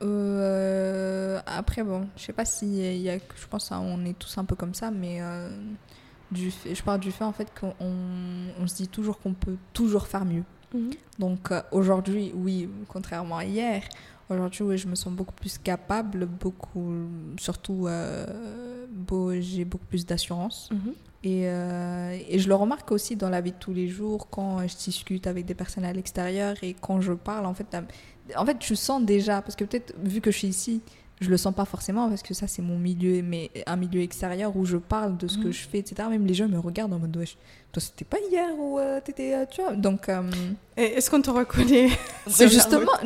Euh, 0.05 1.41
après, 1.47 1.83
bon, 1.83 2.07
je 2.17 2.23
sais 2.23 2.33
pas 2.33 2.45
si 2.45 2.67
il 2.67 3.01
y 3.03 3.11
a, 3.11 3.17
je 3.19 3.47
pense 3.49 3.69
qu'on 3.71 4.05
est 4.05 4.19
tous 4.19 4.37
un 4.39 4.45
peu 4.45 4.55
comme 4.55 4.75
ça, 4.75 4.91
mais 4.91 5.19
euh, 5.21 5.49
du 6.31 6.51
fait, 6.51 6.75
je 6.75 6.83
parle 6.83 7.01
du 7.01 7.11
fait 7.13 7.25
en 7.25 7.33
fait 7.33 7.49
qu'on 7.59 7.75
on 8.61 8.67
se 8.67 8.77
dit 8.77 8.89
toujours 8.89 9.19
qu'on 9.21 9.35
peut 9.35 9.57
toujours 9.73 10.07
faire 10.07 10.25
mieux. 10.25 10.45
Donc 11.21 11.53
euh, 11.53 11.63
aujourd'hui, 11.71 12.33
oui, 12.35 12.69
contrairement 12.89 13.39
à 13.39 13.45
hier, 13.45 13.85
aujourd'hui, 14.29 14.65
oui, 14.65 14.77
je 14.79 14.89
me 14.89 14.97
sens 14.97 15.13
beaucoup 15.13 15.35
plus 15.35 15.57
capable, 15.59 16.27
beaucoup, 16.27 16.93
surtout, 17.39 17.87
euh, 17.87 18.27
beau- 18.91 19.33
j'ai 19.41 19.65
beaucoup 19.65 19.87
plus 19.87 20.05
d'assurance. 20.05 20.69
Mhm. 20.73 20.93
Et, 21.27 21.49
euh, 21.49 22.19
et 22.29 22.39
je 22.39 22.49
le 22.49 22.55
remarque 22.55 22.91
aussi 22.93 23.17
dans 23.17 23.31
la 23.31 23.41
vie 23.41 23.53
de 23.53 23.57
tous 23.59 23.73
les 23.73 23.89
jours, 23.89 24.29
quand 24.29 24.67
je 24.67 24.77
discute 24.77 25.27
avec 25.27 25.47
des 25.47 25.55
personnes 25.55 25.85
à 25.87 25.93
l'extérieur 25.93 26.57
et 26.63 26.75
quand 26.75 27.01
je 27.01 27.13
parle, 27.15 27.47
en 27.47 27.55
fait, 27.55 27.75
en 28.37 28.47
fait, 28.47 28.57
je 28.65 28.75
sens 28.75 29.03
déjà, 29.03 29.43
parce 29.43 29.57
que 29.57 29.65
peut-être 29.65 29.95
vu 30.03 30.21
que 30.21 30.31
je 30.31 30.39
suis 30.39 30.49
ici, 30.49 30.83
je 31.25 31.31
le 31.31 31.37
sens 31.37 31.55
pas 31.55 31.65
forcément 31.65 32.09
parce 32.09 32.23
que 32.23 32.35
ça 32.35 32.47
c'est 32.47 32.63
mon 32.63 32.79
milieu, 32.79 33.23
mais 33.23 33.51
un 33.67 33.77
milieu 33.77 34.01
extérieur 34.03 34.57
où 34.57 34.65
je 34.65 34.77
parle 34.77 35.17
de 35.17 35.27
ce 35.27 35.39
que 35.39 35.47
Mhm. 35.49 35.53
je 35.53 35.69
fais, 35.69 35.79
etc. 35.79 36.09
Même 36.11 36.27
les 36.27 36.35
gens 36.35 36.47
me 36.49 36.59
regardent 36.59 36.93
en 36.95 36.99
mode, 36.99 37.17
wesh, 37.17 37.37
toi 37.73 37.83
c'était 37.83 38.05
pas 38.05 38.19
hier 38.31 38.49
ou 38.59 38.79
euh, 38.79 39.01
t'étais, 39.01 39.35
euh, 39.35 39.45
tu 39.51 39.61
vois. 39.63 39.73
Donc, 39.73 40.09
euh, 40.09 40.23
Est-ce 40.77 41.11
qu'on 41.11 41.23
te 41.23 41.31
reconnaît? 41.31 41.89
La 42.39 42.47
justement, 42.47 42.93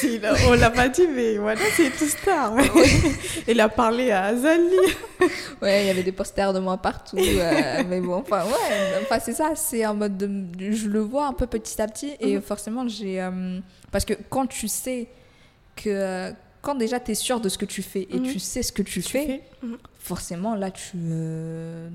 Si, 0.00 0.18
là, 0.18 0.34
On 0.48 0.52
l'a 0.54 0.70
pas 0.70 0.88
dit, 0.88 1.06
mais 1.14 1.36
voilà, 1.38 1.60
c'est 1.76 1.90
tout 1.96 2.06
star. 2.08 2.54
Il 3.48 3.60
a 3.60 3.68
parlé 3.68 4.10
à 4.10 4.24
Azali. 4.24 4.62
Ouais, 5.62 5.84
il 5.84 5.86
y 5.86 5.90
avait 5.90 6.02
des 6.02 6.12
posters 6.12 6.52
de 6.52 6.58
moi 6.58 6.76
partout. 6.76 7.16
euh, 7.18 7.82
mais 7.88 8.00
bon, 8.00 8.16
enfin, 8.16 8.44
ouais, 8.44 8.98
enfin, 9.02 9.18
c'est 9.24 9.32
ça, 9.32 9.52
c'est 9.54 9.86
en 9.86 9.94
mode. 9.94 10.16
de- 10.16 10.72
je 10.72 10.88
le 10.88 11.00
vois 11.00 11.26
un 11.26 11.32
peu 11.32 11.46
petit 11.46 11.80
à 11.80 11.86
petit. 11.86 12.12
Et 12.20 12.34
Mhm. 12.36 12.42
forcément, 12.42 12.86
j'ai. 12.88 13.26
parce 13.92 14.04
que 14.04 14.14
quand 14.28 14.46
tu 14.46 14.66
sais 14.68 15.06
que. 15.76 15.88
euh, 15.90 16.32
Quand 16.62 16.74
déjà 16.74 16.98
tu 16.98 17.10
es 17.10 17.14
sûr 17.14 17.40
de 17.40 17.50
ce 17.50 17.58
que 17.58 17.66
tu 17.66 17.82
fais 17.82 18.08
et 18.10 18.18
Mhm. 18.20 18.22
tu 18.32 18.38
sais 18.38 18.62
ce 18.62 18.72
que 18.72 18.80
tu, 18.82 19.02
fais, 19.02 19.42
Mhm. 19.62 19.76
forcément 19.98 20.54
là 20.54 20.70
tu. 20.70 20.92
euh, 20.96 21.90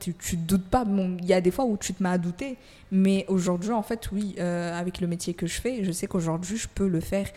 tu 0.00 0.12
te 0.14 0.36
doutes 0.36 0.66
pas. 0.68 0.84
Bon, 0.84 1.16
il 1.18 1.26
y 1.26 1.32
a 1.32 1.40
des 1.40 1.50
fois 1.50 1.64
où 1.64 1.76
tu 1.76 1.94
te 1.94 2.02
mets 2.02 2.10
à 2.10 2.18
douter. 2.18 2.56
Mais 2.92 3.24
aujourd'hui, 3.28 3.70
en 3.72 3.82
fait, 3.82 4.10
oui, 4.12 4.34
euh, 4.38 4.78
avec 4.78 5.00
le 5.00 5.06
métier 5.06 5.34
que 5.34 5.46
je 5.46 5.60
fais, 5.60 5.82
je 5.82 5.90
sais 5.92 6.06
qu'aujourd'hui, 6.06 6.56
je 6.58 6.68
peux 6.68 6.86
le 6.88 7.00
faire 7.00 7.28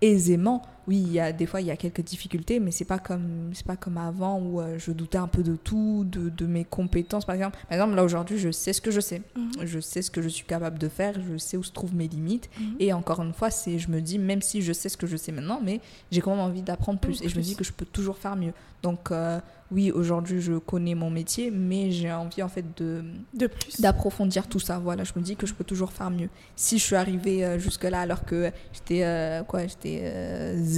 aisément. 0.00 0.62
Oui, 0.88 0.98
il 1.04 1.12
y 1.12 1.18
a 1.20 1.32
des 1.32 1.46
fois 1.46 1.60
il 1.60 1.66
y 1.66 1.70
a 1.70 1.76
quelques 1.76 2.02
difficultés, 2.02 2.60
mais 2.60 2.70
c'est 2.70 2.84
pas 2.84 2.98
comme 2.98 3.50
c'est 3.52 3.66
pas 3.66 3.76
comme 3.76 3.98
avant 3.98 4.38
où 4.38 4.60
euh, 4.60 4.78
je 4.78 4.92
doutais 4.92 5.18
un 5.18 5.26
peu 5.26 5.42
de 5.42 5.56
tout, 5.56 6.04
de, 6.08 6.28
de 6.28 6.46
mes 6.46 6.64
compétences 6.64 7.24
par 7.24 7.34
exemple. 7.34 7.58
Par 7.68 7.72
exemple 7.78 7.94
là 7.96 8.04
aujourd'hui, 8.04 8.38
je 8.38 8.50
sais 8.52 8.72
ce 8.72 8.80
que 8.80 8.90
je 8.90 9.00
sais, 9.00 9.22
Mhm. 9.36 9.50
je 9.66 9.80
sais 9.80 10.02
ce 10.02 10.10
que 10.10 10.22
je 10.22 10.28
suis 10.28 10.44
capable 10.46 10.78
de 10.78 10.88
faire, 10.88 11.14
je 11.28 11.36
sais 11.38 11.56
où 11.56 11.62
se 11.64 11.72
trouvent 11.72 11.94
mes 11.94 12.08
limites. 12.08 12.48
Mhm. 12.60 12.76
Et 12.80 12.92
encore 12.92 13.20
une 13.22 13.32
fois, 13.32 13.50
c'est 13.50 13.78
je 13.78 13.90
me 13.90 14.00
dis 14.00 14.18
même 14.18 14.42
si 14.42 14.62
je 14.62 14.72
sais 14.72 14.88
ce 14.88 14.96
que 14.96 15.06
je 15.06 15.16
sais 15.16 15.32
maintenant, 15.32 15.60
mais 15.62 15.80
j'ai 16.12 16.20
quand 16.20 16.30
même 16.30 16.40
envie 16.40 16.62
d'apprendre 16.62 17.00
plus. 17.00 17.20
Mhm, 17.20 17.26
Et 17.26 17.28
je 17.30 17.36
me 17.36 17.42
dis 17.42 17.56
que 17.56 17.64
je 17.64 17.72
peux 17.72 17.86
toujours 17.86 18.16
faire 18.18 18.36
mieux. 18.36 18.52
Donc 18.82 19.10
euh, 19.10 19.40
oui, 19.72 19.90
aujourd'hui 19.90 20.40
je 20.40 20.52
connais 20.58 20.94
mon 20.94 21.10
métier, 21.10 21.50
mais 21.50 21.90
j'ai 21.90 22.12
envie 22.12 22.42
en 22.42 22.48
fait 22.48 22.64
de 22.76 23.02
De 23.34 23.48
plus. 23.48 23.80
d'approfondir 23.80 24.46
tout 24.46 24.60
ça. 24.60 24.78
Voilà, 24.78 25.02
je 25.02 25.12
me 25.16 25.22
dis 25.22 25.34
que 25.34 25.46
je 25.46 25.54
peux 25.54 25.64
toujours 25.64 25.90
faire 25.90 26.10
mieux. 26.10 26.28
Si 26.54 26.78
je 26.78 26.84
suis 26.84 26.94
arrivée 26.94 27.44
euh, 27.44 27.58
jusque-là 27.58 28.00
alors 28.02 28.24
que 28.24 28.52
j'étais 28.72 29.02
euh, 29.02 29.42
quoi, 29.42 29.66
j'étais 29.66 30.00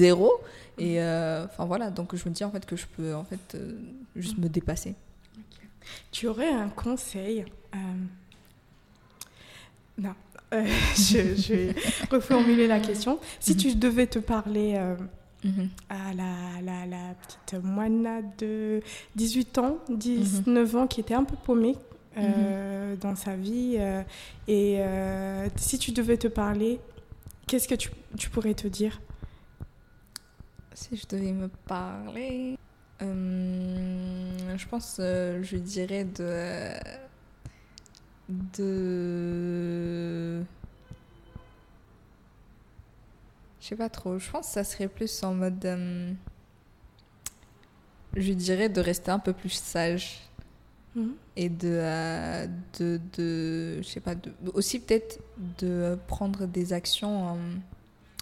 zéro. 0.02 0.30
Et 0.78 1.00
euh, 1.00 1.44
enfin 1.46 1.64
voilà, 1.66 1.90
donc 1.90 2.14
je 2.14 2.28
me 2.28 2.34
dis 2.34 2.44
en 2.44 2.50
fait 2.50 2.64
que 2.64 2.76
je 2.76 2.86
peux 2.96 3.14
en 3.14 3.24
fait 3.24 3.46
euh, 3.54 3.72
juste 4.16 4.38
me 4.38 4.48
dépasser. 4.48 4.94
Tu 6.12 6.26
aurais 6.28 6.48
un 6.50 6.68
conseil 6.68 7.44
euh, 7.74 7.78
Non, 9.98 10.14
Euh, 10.54 10.64
je, 10.96 11.34
je 11.36 11.52
vais 11.52 11.74
reformuler 12.10 12.66
la 12.66 12.80
question. 12.80 13.18
Si 13.40 13.56
tu 13.56 13.74
devais 13.74 14.06
te 14.06 14.18
parler 14.18 14.74
euh, 14.76 14.96
Mhm. 15.44 15.68
à 15.88 16.12
la, 16.14 16.60
la, 16.64 16.84
la 16.86 17.14
petite 17.14 17.62
moine 17.62 18.08
de 18.38 18.80
18 19.14 19.58
ans, 19.58 19.78
19 19.88 20.74
ans, 20.74 20.86
qui 20.88 20.98
était 21.00 21.14
un 21.14 21.22
peu 21.22 21.36
paumée 21.36 21.76
euh, 22.16 22.96
dans 22.96 23.14
sa 23.14 23.36
vie, 23.36 23.78
et 24.48 24.80
si 25.56 25.78
tu 25.78 25.92
devais 25.92 26.16
te 26.16 26.26
parler 26.26 26.80
qu'est-ce 27.46 27.68
que 27.68 27.76
tu, 27.76 27.90
tu 28.16 28.28
pourrais 28.30 28.54
te 28.54 28.66
dire? 28.66 29.00
Si 30.80 30.96
je 30.96 31.06
devais 31.08 31.32
me 31.32 31.48
parler, 31.48 32.56
euh, 33.02 34.56
je 34.56 34.66
pense, 34.68 34.98
euh, 35.00 35.42
je 35.42 35.56
dirais 35.56 36.04
de. 36.04 36.72
de. 38.28 40.44
Je 43.60 43.66
sais 43.66 43.74
pas 43.76 43.88
trop. 43.88 44.20
Je 44.20 44.30
pense 44.30 44.46
que 44.46 44.52
ça 44.52 44.62
serait 44.62 44.86
plus 44.88 45.20
en 45.24 45.34
mode. 45.34 45.64
euh, 45.64 46.12
je 48.16 48.32
dirais 48.32 48.68
de 48.68 48.80
rester 48.80 49.10
un 49.10 49.18
peu 49.18 49.32
plus 49.32 49.50
sage 49.50 50.20
Mhm. 50.94 51.14
et 51.36 51.48
de, 51.48 52.46
de, 52.78 53.00
de 53.16 53.78
je 53.82 53.86
sais 53.86 54.00
pas, 54.00 54.14
de, 54.14 54.32
aussi 54.54 54.78
peut-être 54.78 55.18
de 55.58 55.98
prendre 56.06 56.46
des 56.46 56.72
actions 56.72 57.36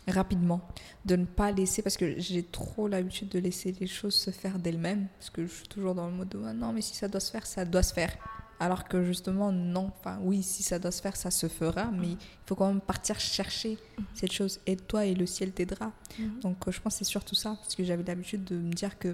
rapidement, 0.09 0.61
de 1.05 1.17
ne 1.17 1.25
pas 1.25 1.51
laisser, 1.51 1.83
parce 1.83 1.97
que 1.97 2.19
j'ai 2.19 2.43
trop 2.43 2.89
l'habitude 2.89 3.29
de 3.29 3.39
laisser 3.39 3.75
les 3.81 3.87
choses 3.87 4.15
se 4.15 4.31
faire 4.31 4.59
d'elles-mêmes, 4.59 5.09
parce 5.19 5.31
que 5.31 5.47
je 5.47 5.53
suis 5.53 5.69
toujours 5.69 5.95
dans 5.95 6.07
le 6.07 6.13
mode 6.13 6.29
de, 6.29 6.41
Ah 6.47 6.53
non, 6.53 6.73
mais 6.73 6.81
si 6.81 6.95
ça 6.95 7.09
doit 7.09 7.21
se 7.21 7.31
faire, 7.31 7.47
ça 7.47 7.65
doit 7.65 7.83
se 7.83 7.93
faire. 7.93 8.13
Alors 8.59 8.85
que 8.89 9.05
justement, 9.05 9.53
non, 9.53 9.93
enfin 9.99 10.19
oui, 10.23 10.43
si 10.43 10.63
ça 10.63 10.79
doit 10.79 10.91
se 10.91 11.03
faire, 11.03 11.17
ça 11.17 11.31
se 11.31 11.47
fera, 11.47 11.91
mais 11.91 12.13
il 12.13 12.19
faut 12.47 12.55
quand 12.55 12.69
même 12.69 12.81
partir 12.81 13.21
chercher 13.21 13.77
cette 14.15 14.33
chose. 14.33 14.61
Aide-toi 14.67 15.07
et 15.07 15.15
le 15.15 15.27
ciel 15.27 15.53
t'aidera. 15.53 15.93
Mhm. 16.19 16.41
Donc 16.41 16.57
euh, 16.67 16.73
je 16.73 16.81
pense 16.81 16.95
que 16.95 16.99
c'est 17.01 17.05
surtout 17.05 17.35
ça, 17.35 17.57
parce 17.61 17.75
que 17.75 17.85
j'avais 17.85 18.03
l'habitude 18.03 18.45
de 18.45 18.57
me 18.57 18.73
dire 18.73 18.99
que 18.99 19.09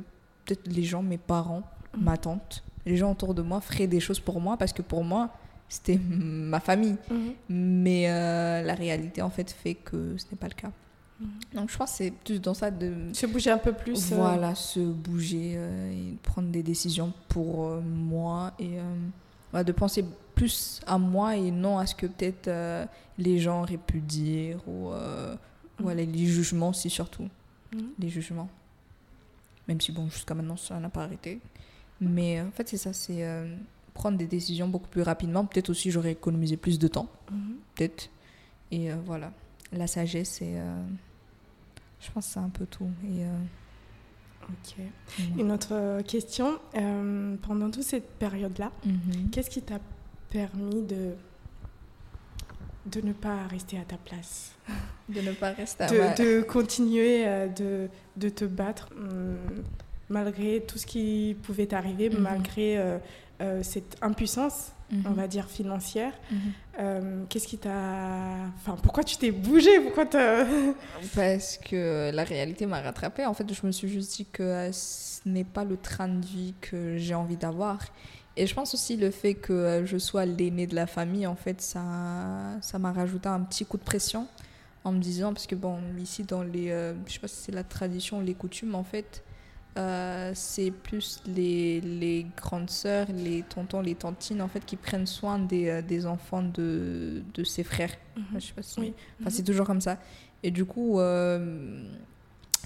peut-être 0.45 0.69
les 0.69 0.85
gens, 0.85 1.03
mes 1.03 1.19
parents, 1.19 1.63
ma 1.99 2.17
tante, 2.17 2.63
les 2.87 2.97
gens 2.97 3.11
autour 3.13 3.35
de 3.35 3.43
moi 3.43 3.61
feraient 3.61 3.87
des 3.87 4.01
choses 4.01 4.21
pour 4.21 4.41
moi, 4.41 4.57
parce 4.57 4.73
que 4.73 4.83
pour 4.83 5.03
moi, 5.03 5.31
c'était 5.69 5.99
ma 5.99 6.61
famille. 6.61 6.97
Mais 7.49 8.11
euh, 8.11 8.63
la 8.63 8.75
réalité, 8.75 9.23
en 9.23 9.31
fait, 9.31 9.51
fait 9.51 9.75
que 9.75 10.17
ce 10.19 10.27
n'est 10.31 10.39
pas 10.39 10.49
le 10.49 10.55
cas. 10.55 10.71
Mhm. 11.23 11.31
Donc 11.61 11.71
je 11.71 11.77
pense 11.77 11.91
que 11.93 11.97
c'est 11.99 12.11
plus 12.11 12.41
dans 12.41 12.55
ça 12.55 12.71
de... 12.71 12.95
Se 13.13 13.27
bouger 13.27 13.51
un 13.51 13.59
peu 13.59 13.73
plus. 13.73 14.13
euh, 14.13 14.17
Voilà, 14.17 14.55
se 14.55 14.81
bouger 14.81 15.55
euh, 15.57 15.93
et 15.93 16.17
prendre 16.23 16.49
des 16.49 16.63
décisions 16.63 17.13
pour 17.29 17.65
euh, 17.67 17.81
moi 17.81 18.53
et 18.59 18.79
voilà, 19.51 19.65
de 19.65 19.73
penser 19.73 20.05
plus 20.35 20.81
à 20.87 20.97
moi 20.99 21.37
et 21.37 21.51
non 21.51 21.79
à 21.79 21.87
ce 21.87 21.95
que 21.95 22.07
peut-être 22.07 22.51
les 23.19 23.39
gens 23.39 23.61
auraient 23.63 23.77
pu 23.77 24.01
dire 24.01 24.59
ou 24.67 24.91
voilà, 25.79 26.05
les 26.05 26.27
jugements 26.27 26.71
aussi 26.71 26.91
surtout 26.91 27.29
Mhm. 27.75 27.89
les 27.99 28.09
jugements. 28.11 28.49
Même 29.69 29.81
si, 29.81 29.93
bon, 29.93 30.07
jusqu'à 30.11 30.35
maintenant, 30.35 30.57
ça 30.59 30.79
n'a 30.79 30.89
pas 30.91 31.05
arrêté. 31.05 31.41
Mais 32.03 32.41
en 32.41 32.51
fait, 32.51 32.69
c'est 32.69 32.77
ça, 32.77 32.93
c'est 32.93 33.25
prendre 33.95 34.19
des 34.19 34.27
décisions 34.27 34.69
beaucoup 34.69 34.89
plus 34.89 35.03
rapidement. 35.03 35.45
Peut-être 35.47 35.71
aussi, 35.71 35.91
j'aurais 35.91 36.13
économisé 36.13 36.57
plus 36.59 36.79
de 36.79 36.89
temps, 36.89 37.09
Mhm. 37.31 37.55
peut-être. 37.75 38.11
Et 38.73 38.91
voilà, 39.07 39.33
la 39.73 39.87
sagesse, 39.87 40.37
c'est... 40.41 40.55
je 42.03 42.11
pense 42.11 42.27
que 42.27 42.33
c'est 42.33 42.41
un 42.41 42.49
peu 42.51 42.67
tout. 42.67 42.91
Et, 43.05 43.25
euh, 43.25 43.29
Ok. 44.49 44.85
Une 45.39 45.53
autre 45.53 45.69
euh, 45.73 46.03
question. 46.03 46.59
euh, 46.75 47.37
pendant 47.43 47.71
toute 47.71 47.85
cette 47.85 48.11
période-là, 48.19 48.73
Mhm. 48.85 49.31
qu'est-ce 49.31 49.49
qui 49.49 49.63
t'a 49.63 49.79
permis 50.31 50.83
de, 50.83 51.15
de 52.87 53.01
ne 53.01 53.13
pas 53.13 53.47
rester 53.47 53.79
à 53.79 53.85
ta 53.85 53.97
place? 53.97 54.53
De 55.09 55.21
ne 55.21 55.33
pas 55.33 55.51
rester 55.53 55.85
à 55.85 55.89
de, 55.89 55.99
ma- 55.99 56.15
de 56.15 56.43
continuer 56.43 57.25
de, 57.57 57.89
de 58.17 58.29
te 58.29 58.45
battre 58.45 58.89
hum, 58.97 59.37
malgré 60.09 60.63
tout 60.67 60.79
ce 60.79 60.87
qui 60.87 61.37
pouvait 61.43 61.67
t'arriver, 61.67 62.09
Mhm. 62.11 62.19
malgré 62.21 62.79
euh, 62.79 63.63
cette 63.63 63.97
impuissance, 64.03 64.73
Mhm. 64.93 65.05
on 65.07 65.13
va 65.13 65.27
dire, 65.27 65.49
financière. 65.49 66.13
Mhm. 66.31 66.39
Euh, 66.81 67.25
Qu'est-ce 67.29 67.49
qui 67.49 67.59
t'a... 67.59 67.71
Enfin, 68.57 68.77
pourquoi 68.83 69.03
tu 69.05 69.17
t'es 69.17 69.31
bougé 69.31 69.81
Pourquoi 69.81 70.07
t'as... 70.07 70.45
Parce 71.15 71.59
que 71.59 72.11
la 72.15 72.25
réalité 72.25 72.67
m'a 72.67 72.81
rattrapée. 72.81 73.25
En 73.27 73.35
fait, 73.35 73.53
je 73.53 73.67
me 73.67 73.73
suis 73.73 73.89
juste 73.89 74.17
dit 74.17 74.27
que 74.27 74.43
euh, 74.43 74.73
ce 74.73 75.21
n'est 75.27 75.45
pas 75.45 75.65
le 75.65 75.77
train 75.77 76.09
de 76.09 76.25
vie 76.25 76.55
que 76.61 76.97
j'ai 76.99 77.15
envie 77.15 77.37
d'avoir. 77.37 77.79
Et 78.37 78.47
je 78.47 78.55
pense 78.55 78.75
aussi 78.75 78.97
le 78.97 79.11
fait 79.11 79.35
que 79.35 79.53
euh, 79.53 79.87
je 79.87 79.99
sois 79.99 80.25
l'aîné 80.25 80.67
de 80.67 80.75
la 80.75 80.87
famille, 80.87 81.27
en 81.27 81.37
fait, 81.37 81.61
ça 81.61 81.83
ça 82.61 82.79
m'a 82.79 82.93
rajouté 82.93 83.29
un 83.29 83.41
petit 83.41 83.65
coup 83.67 83.77
de 83.77 83.83
pression 83.83 84.27
en 84.85 84.93
me 84.93 84.99
disant, 85.01 85.33
parce 85.33 85.47
que 85.47 85.55
bon, 85.55 85.79
ici 85.99 86.25
dans 86.25 86.43
les, 86.43 86.71
euh, 86.71 86.95
je 87.07 87.13
sais 87.13 87.19
pas 87.21 87.29
si 87.29 87.37
c'est 87.37 87.53
la 87.53 87.63
tradition, 87.65 88.21
les 88.21 88.35
coutumes, 88.35 88.75
en 88.75 88.85
fait, 88.85 89.23
euh, 89.79 90.33
c'est 90.35 90.71
plus 90.71 91.23
les, 91.27 91.81
les 91.81 92.27
grandes 92.37 92.71
sœurs, 92.71 93.07
les 93.13 93.43
tontons, 93.43 93.81
les 93.81 93.95
tantines, 93.95 94.43
en 94.43 94.49
fait, 94.49 94.65
qui 94.65 94.77
prennent 94.77 95.07
soin 95.07 95.39
des, 95.39 95.69
euh, 95.69 95.83
des 95.83 96.07
enfants 96.07 96.43
de, 96.43 97.23
de 97.35 97.45
ses 97.45 97.65
frères. 97.65 97.95
Je 98.35 98.41
sais 98.41 98.53
pas 98.53 98.63
si... 98.63 98.81
Oui. 98.81 98.95
Enfin, 99.21 99.31
c'est 99.31 99.43
toujours 99.45 99.67
comme 99.67 99.81
ça. 99.81 99.99
Et 100.43 100.51
du 100.51 100.65
coup, 100.65 100.99
euh, 101.01 101.85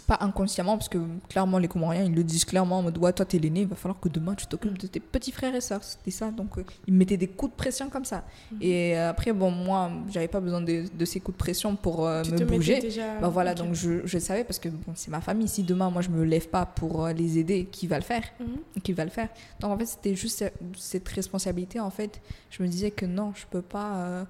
pas 0.07 0.19
inconsciemment, 0.21 0.77
parce 0.77 0.89
que 0.89 0.99
clairement, 1.29 1.59
les 1.59 1.69
Comoriens, 1.69 2.05
ils 2.05 2.15
le 2.15 2.25
disent 2.25 2.45
clairement 2.45 2.79
en 2.79 2.83
mode 2.83 2.99
Ouais, 2.99 3.13
toi, 3.13 3.25
t'es 3.25 3.39
l'aîné, 3.39 3.61
il 3.63 3.67
va 3.67 3.77
falloir 3.77 3.99
que 4.01 4.09
demain, 4.09 4.35
tu 4.35 4.47
t'occupes 4.47 4.79
de 4.79 4.87
tes 4.87 5.01
petits 5.01 5.33
frères 5.33 5.55
et 5.55 5.61
sœurs. 5.61 5.83
C'était 5.83 6.11
ça. 6.11 6.31
Donc, 6.31 6.59
euh, 6.59 6.65
ils 6.87 6.93
me 6.93 6.99
mettaient 6.99 7.17
des 7.17 7.29
coups 7.29 7.53
de 7.53 7.57
pression 7.57 7.89
comme 7.89 8.05
ça. 8.05 8.25
Mhm. 8.53 8.59
Et 8.61 8.97
euh, 8.99 9.11
après, 9.11 9.33
bon, 9.33 9.51
moi, 9.51 9.91
j'avais 10.11 10.29
pas 10.29 10.41
besoin 10.41 10.61
de, 10.61 10.85
de 10.93 11.05
ces 11.05 11.21
coups 11.21 11.37
de 11.37 11.39
pression 11.39 11.77
pour 11.77 12.07
euh, 12.07 12.23
me 12.25 12.45
bouger. 12.45 12.81
déjà... 12.81 13.19
Bah 13.21 13.29
voilà, 13.29 13.55
donc 13.55 13.75
je, 13.75 14.07
je 14.07 14.19
savais 14.19 14.45
parce 14.45 14.59
que 14.59 14.69
bon, 14.69 14.93
c'est 14.95 15.11
ma 15.11 15.21
famille. 15.21 15.49
Si 15.49 15.63
demain, 15.63 15.91
moi, 15.91 16.03
je 16.03 16.11
me 16.11 16.25
lève 16.25 16.49
pas 16.49 16.67
pour 16.67 17.07
euh, 17.07 17.13
les 17.13 17.39
aider, 17.39 17.67
qui 17.71 17.87
va 17.87 17.97
le 17.97 18.05
faire? 18.05 18.23
Mhm. 18.41 18.83
qui 18.83 18.93
va 18.93 19.05
le 19.05 19.11
faire? 19.11 19.29
Donc 19.61 19.71
en 19.73 19.79
fait, 19.79 19.87
c'était 19.87 20.15
juste 20.15 20.39
ce- 20.39 20.79
cette 20.79 21.09
responsabilité. 21.09 21.81
En 21.81 21.91
fait, 21.91 22.21
je 22.51 22.63
me 22.63 22.69
disais 22.69 22.91
que 22.91 23.07
non, 23.07 23.33
je 23.35 23.45
peux 23.51 23.63
pas. 23.63 24.27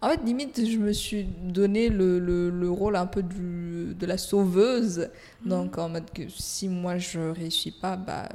En 0.00 0.08
fait, 0.10 0.20
limite, 0.24 0.64
je 0.64 0.78
me 0.78 0.92
suis 0.92 1.24
donné 1.24 1.88
le, 1.88 2.18
le, 2.20 2.50
le 2.50 2.70
rôle 2.70 2.94
un 2.96 3.06
peu 3.06 3.22
du, 3.22 3.94
de 3.98 4.06
la 4.06 4.16
sauveuse. 4.18 5.08
Mhm. 5.42 5.48
Donc 5.48 5.78
en 5.78 5.88
mode 5.88 6.10
que 6.12 6.28
si 6.28 6.68
moi 6.68 6.98
je 6.98 7.18
réussis 7.18 7.72
pas, 7.72 7.96
bah 7.96 8.28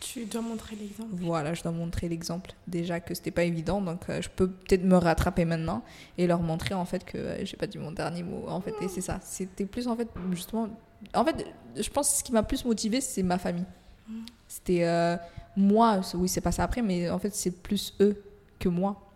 Tu 0.00 0.26
dois 0.26 0.42
montrer 0.42 0.76
l'exemple. 0.76 1.10
voilà, 1.12 1.54
je 1.54 1.62
dois 1.62 1.72
montrer 1.72 2.08
l'exemple. 2.08 2.52
Déjà 2.66 3.00
que 3.00 3.14
c'était 3.14 3.30
pas 3.30 3.44
évident, 3.44 3.80
donc 3.80 4.08
euh, 4.10 4.20
je 4.22 4.28
peux 4.28 4.48
peut-être 4.48 4.84
me 4.84 4.96
rattraper 4.96 5.44
maintenant 5.46 5.82
et 6.18 6.26
leur 6.26 6.40
montrer 6.42 6.74
en 6.74 6.84
fait 6.84 7.04
que 7.04 7.16
euh, 7.18 7.44
j'ai 7.44 7.56
pas 7.56 7.66
dit 7.66 7.78
mon 7.78 7.92
dernier 7.92 8.22
mot. 8.22 8.44
En 8.48 8.60
fait, 8.60 8.74
et 8.82 8.88
c'est 8.88 9.00
ça. 9.00 9.20
C'était 9.22 9.64
plus 9.66 9.88
en 9.88 9.96
fait 9.96 10.08
justement. 10.32 10.68
En 11.14 11.24
fait, 11.24 11.46
je 11.76 11.88
pense 11.90 12.10
que 12.10 12.16
ce 12.18 12.24
qui 12.24 12.32
m'a 12.32 12.42
plus 12.42 12.64
motivé, 12.64 13.00
c'est 13.00 13.22
ma 13.22 13.38
famille. 13.38 13.64
Mhm. 14.08 14.26
C'était 14.46 14.84
euh, 14.84 15.16
moi, 15.56 16.00
oui, 16.14 16.28
c'est 16.28 16.40
passé 16.42 16.60
après, 16.62 16.82
mais 16.82 17.08
en 17.10 17.18
fait, 17.18 17.34
c'est 17.34 17.50
plus 17.62 17.94
eux 18.00 18.22
que 18.58 18.68
moi. 18.68 19.07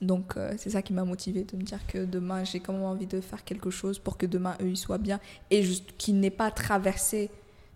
Donc, 0.00 0.36
euh, 0.36 0.54
c'est 0.56 0.70
ça 0.70 0.82
qui 0.82 0.92
m'a 0.92 1.04
motivé 1.04 1.44
de 1.44 1.56
me 1.56 1.62
dire 1.62 1.84
que 1.86 2.04
demain, 2.04 2.44
j'ai 2.44 2.60
quand 2.60 2.72
même 2.72 2.82
envie 2.82 3.06
de 3.06 3.20
faire 3.20 3.44
quelque 3.44 3.70
chose 3.70 3.98
pour 3.98 4.16
que 4.16 4.26
demain, 4.26 4.56
eux, 4.60 4.68
ils 4.68 4.76
soient 4.76 4.98
bien 4.98 5.20
et 5.50 5.62
juste 5.62 5.96
qu'ils 5.98 6.20
n'aient 6.20 6.30
pas 6.30 6.50
traversé 6.50 7.30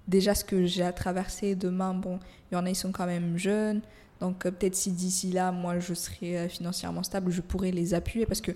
déjà 0.07 0.35
ce 0.35 0.45
que 0.45 0.65
j'ai 0.67 0.83
à 0.83 0.93
traverser. 0.93 1.55
Demain, 1.55 1.95
bon, 1.95 2.19
il 2.51 2.55
y 2.55 2.59
en 2.59 2.65
a, 2.65 2.71
ils 2.71 2.77
sont 2.77 2.93
quand 2.93 3.07
même 3.07 3.37
jeunes. 3.37 3.81
Donc, 4.21 4.47
euh, 4.47 4.53
peut-être 4.53 4.77
si 4.77 4.93
d'ici 4.93 5.33
là, 5.33 5.51
moi, 5.51 5.81
je 5.81 5.95
serai 5.95 6.39
euh, 6.39 6.49
financièrement 6.49 7.03
stable, 7.03 7.33
je 7.33 7.41
pourrais 7.41 7.73
les 7.73 7.93
appuyer 7.93 8.25
parce 8.25 8.41
que, 8.41 8.53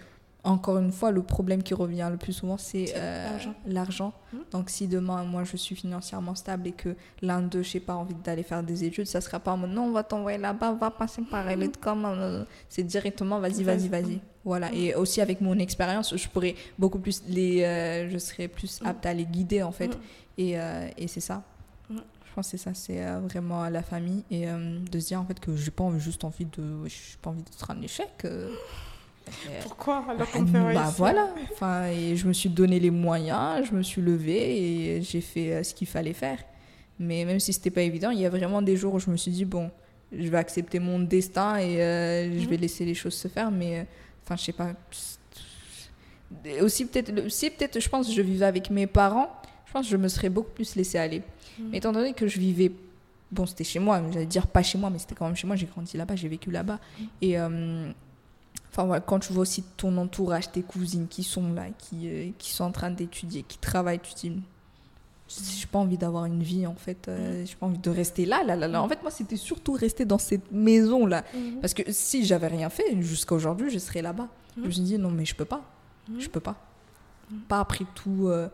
encore 0.47 0.78
une 0.78 0.93
fois, 0.93 1.10
le 1.10 1.23
problème 1.23 1.62
qui 1.62 1.74
revient 1.74 2.09
le 2.10 2.16
plus 2.16 2.32
souvent, 2.32 2.56
c'est 2.56 2.93
euh, 2.97 3.36
l'argent. 3.66 4.12
Mhm. 4.32 4.40
Donc, 4.52 4.70
si 4.70 4.86
demain, 4.89 5.24
moi, 5.24 5.44
je 5.44 5.56
suis 5.56 5.74
financièrement 5.77 6.35
stable 6.35 6.68
et 6.68 6.73
que 6.73 6.94
l'un 7.20 7.43
d'eux, 7.43 7.62
je 7.62 7.70
sais 7.70 7.81
pas, 7.81 7.94
envie 7.97 8.14
d'aller 8.14 8.43
faire 8.44 8.62
des 8.62 8.85
études, 8.85 9.06
ça 9.06 9.20
sera 9.20 9.40
pas 9.40 9.52
en 9.52 9.56
mode 9.56 9.70
non, 9.70 9.85
on 9.86 9.90
va 9.93 10.02
t'envoyer 10.05 10.39
là-bas, 10.39 10.73
va 10.73 10.90
passer 10.90 11.23
par 11.23 11.48
elle. 11.48 11.70
comme 11.81 12.05
euh, 12.06 12.44
C'est 12.68 12.85
directement, 12.85 13.39
vas-y, 13.40 13.62
vas-y, 13.64 13.89
Vas-y. 13.89 14.02
vas-y. 14.02 14.20
Voilà. 14.44 14.73
Et 14.73 14.94
aussi, 14.94 15.20
avec 15.20 15.40
mon 15.40 15.59
expérience, 15.59 16.16
je 16.16 16.28
pourrais 16.28 16.55
beaucoup 16.78 17.01
plus 17.01 17.23
les. 17.28 17.62
euh, 17.64 18.09
je 18.09 18.18
serais 18.18 18.47
plus 18.48 18.81
apte 18.85 19.05
à 19.05 19.12
les 19.12 19.24
guider, 19.27 19.62
en 19.62 19.73
fait. 19.73 19.98
Et, 20.39 20.59
euh, 20.60 20.89
et 20.97 21.09
c'est 21.09 21.20
ça. 21.20 21.43
Je 21.90 21.97
pense 22.35 22.51
que 22.52 22.59
c'est 22.59 22.62
ça, 22.64 22.74
c'est 22.74 23.02
vraiment 23.23 23.68
la 23.70 23.82
famille. 23.82 24.23
Et 24.31 24.47
de 24.47 24.98
se 25.01 25.06
dire, 25.09 25.20
en 25.20 25.24
fait, 25.24 25.40
que 25.40 25.56
j'ai 25.56 25.70
pas 25.70 25.85
envie- 25.85 25.98
juste 25.98 26.23
envie 26.23 26.44
de. 26.44 26.86
J'ai 26.86 27.16
pas 27.20 27.31
envie 27.31 27.43
d'être 27.43 27.70
un 27.70 27.81
échec. 27.82 28.24
euh. 29.28 29.59
Et- 29.59 29.62
Pourquoi 29.62 30.05
alors 30.09 30.31
qu'on 30.31 30.43
bah, 30.43 30.73
bah, 30.74 30.94
voilà. 30.97 31.28
Enfin, 31.53 31.86
et 31.86 32.16
je 32.16 32.27
me 32.28 32.32
suis 32.32 32.48
donné 32.48 32.78
les 32.81 32.90
moyens, 32.90 33.66
je 33.69 33.74
me 33.74 33.82
suis 33.82 34.01
levée 34.03 34.97
et 34.97 35.03
j'ai 35.03 35.20
fait 35.20 35.53
euh, 35.53 35.62
ce 35.62 35.74
qu'il 35.74 35.86
fallait 35.89 36.12
faire. 36.12 36.39
Mais 36.98 37.24
même 37.24 37.40
si 37.40 37.53
c'était 37.53 37.70
pas 37.70 37.82
évident, 37.82 38.11
il 38.11 38.20
y 38.20 38.24
a 38.27 38.31
vraiment 38.31 38.62
des 38.62 38.77
jours 38.77 38.94
où 38.94 38.98
je 38.98 39.11
me 39.11 39.16
suis 39.16 39.31
dit 39.31 39.44
bon, 39.44 39.70
je 40.12 40.28
vais 40.28 40.39
accepter 40.39 40.78
mon 40.78 40.98
destin 41.01 41.57
et 41.59 41.82
euh, 41.82 42.32
je 42.32 42.44
Mhm. 42.44 42.51
vais 42.51 42.57
laisser 42.57 42.85
les 42.85 42.94
choses 42.94 43.15
se 43.15 43.28
faire. 43.28 43.51
Mais 43.51 43.81
euh, 43.81 43.82
enfin, 44.24 44.36
je 44.36 44.44
sais 44.44 44.53
pas. 44.53 44.73
Et 46.44 46.61
Aussi 46.61 46.86
peut-être, 46.86 47.28
si 47.31 47.51
peut-être, 47.51 47.81
je 47.81 47.89
pense, 47.89 48.09
que 48.09 48.12
je 48.15 48.23
vivais 48.23 48.47
avec 48.47 48.70
mes 48.70 48.86
parents, 48.86 49.31
je 49.66 49.73
pense 49.73 49.86
que 49.86 49.93
je 49.93 49.97
me 49.97 50.09
serais 50.09 50.28
beaucoup 50.28 50.51
plus 50.51 50.74
laissée 50.77 50.98
aller. 50.98 51.23
Mhm. 51.59 51.69
Mais 51.70 51.78
étant 51.78 51.93
donné 51.93 52.12
que 52.15 52.27
je 52.27 52.39
vivais, 52.39 52.73
bon, 53.31 53.47
c'était 53.47 53.65
chez 53.65 53.78
moi, 53.78 54.01
j'allais 54.12 54.27
dire 54.27 54.47
pas 54.47 54.62
chez 54.62 54.78
moi, 54.78 54.90
mais 54.90 54.98
c'était 54.98 55.15
quand 55.15 55.27
même 55.27 55.36
chez 55.36 55.47
moi. 55.47 55.57
J'ai 55.57 55.66
grandi 55.66 55.97
là-bas, 55.97 56.16
j'ai 56.16 56.28
vécu 56.28 56.51
là-bas. 56.51 56.78
Et 57.20 57.39
euh, 57.39 57.90
enfin 58.77 58.85
voilà, 58.86 59.01
quand 59.01 59.19
tu 59.20 59.32
vois 59.32 59.43
aussi 59.43 59.62
ton 59.78 59.97
entourage, 59.97 60.53
tes 60.53 60.62
cousines 60.62 61.09
qui 61.09 61.23
sont 61.23 61.53
là, 61.55 61.65
qui, 61.78 62.09
euh, 62.09 62.31
qui 62.36 62.53
sont 62.53 62.65
en 62.65 62.73
train 62.73 62.90
d'étudier, 62.90 63.43
qui 63.43 63.57
travaillent, 63.57 64.01
tu 64.01 64.12
te 64.12 64.20
dis, 64.20 64.43
j'ai 65.28 65.66
pas 65.66 65.78
envie 65.78 65.97
d'avoir 65.97 66.27
une 66.27 66.43
vie 66.43 66.66
en 66.66 66.74
fait, 66.74 67.09
euh, 67.09 67.44
j'ai 67.47 67.55
pas 67.55 67.66
envie 67.66 67.78
de 67.78 67.90
rester 67.90 68.27
là, 68.27 68.44
là, 68.44 68.55
là, 68.55 68.69
là. 68.69 68.82
En 68.82 68.89
fait, 68.89 69.01
moi, 69.01 69.11
c'était 69.11 69.36
surtout 69.36 69.73
rester 69.73 70.05
dans 70.05 70.19
cette 70.19 70.53
maison 70.53 71.07
là, 71.07 71.24
Mhm. 71.35 71.61
parce 71.61 71.73
que 71.73 71.90
si 71.90 72.24
j'avais 72.27 72.48
rien 72.48 72.69
fait 72.69 73.01
jusqu'à 73.03 73.35
aujourd'hui, 73.35 73.70
je 73.70 73.78
serais 73.78 74.03
là-bas. 74.03 74.28
Je 74.59 74.62
me 74.62 74.70
suis 74.70 74.82
dit 74.82 74.98
non, 74.98 75.11
mais 75.11 75.24
je 75.24 75.35
peux 75.35 75.44
pas, 75.47 75.62
Mhm. 76.11 76.20
je 76.20 76.28
peux 76.28 76.40
pas. 76.40 76.57
pas 77.48 77.59
après 77.61 77.85
tout 77.97 78.28
euh, 78.28 78.48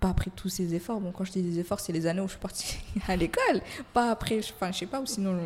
pas 0.00 0.08
après 0.08 0.30
tous 0.34 0.48
ces 0.48 0.74
efforts 0.74 1.00
bon 1.00 1.12
quand 1.12 1.24
je 1.24 1.32
dis 1.32 1.42
des 1.42 1.58
efforts 1.58 1.80
c'est 1.80 1.92
les 1.92 2.06
années 2.06 2.20
où 2.20 2.26
je 2.26 2.32
suis 2.32 2.40
partie 2.40 2.78
à 3.08 3.14
l'école 3.14 3.60
pas 3.92 4.10
après 4.10 4.38
enfin 4.38 4.72
je 4.72 4.78
sais 4.78 4.86
pas 4.86 5.00
ou 5.00 5.06
sinon 5.06 5.38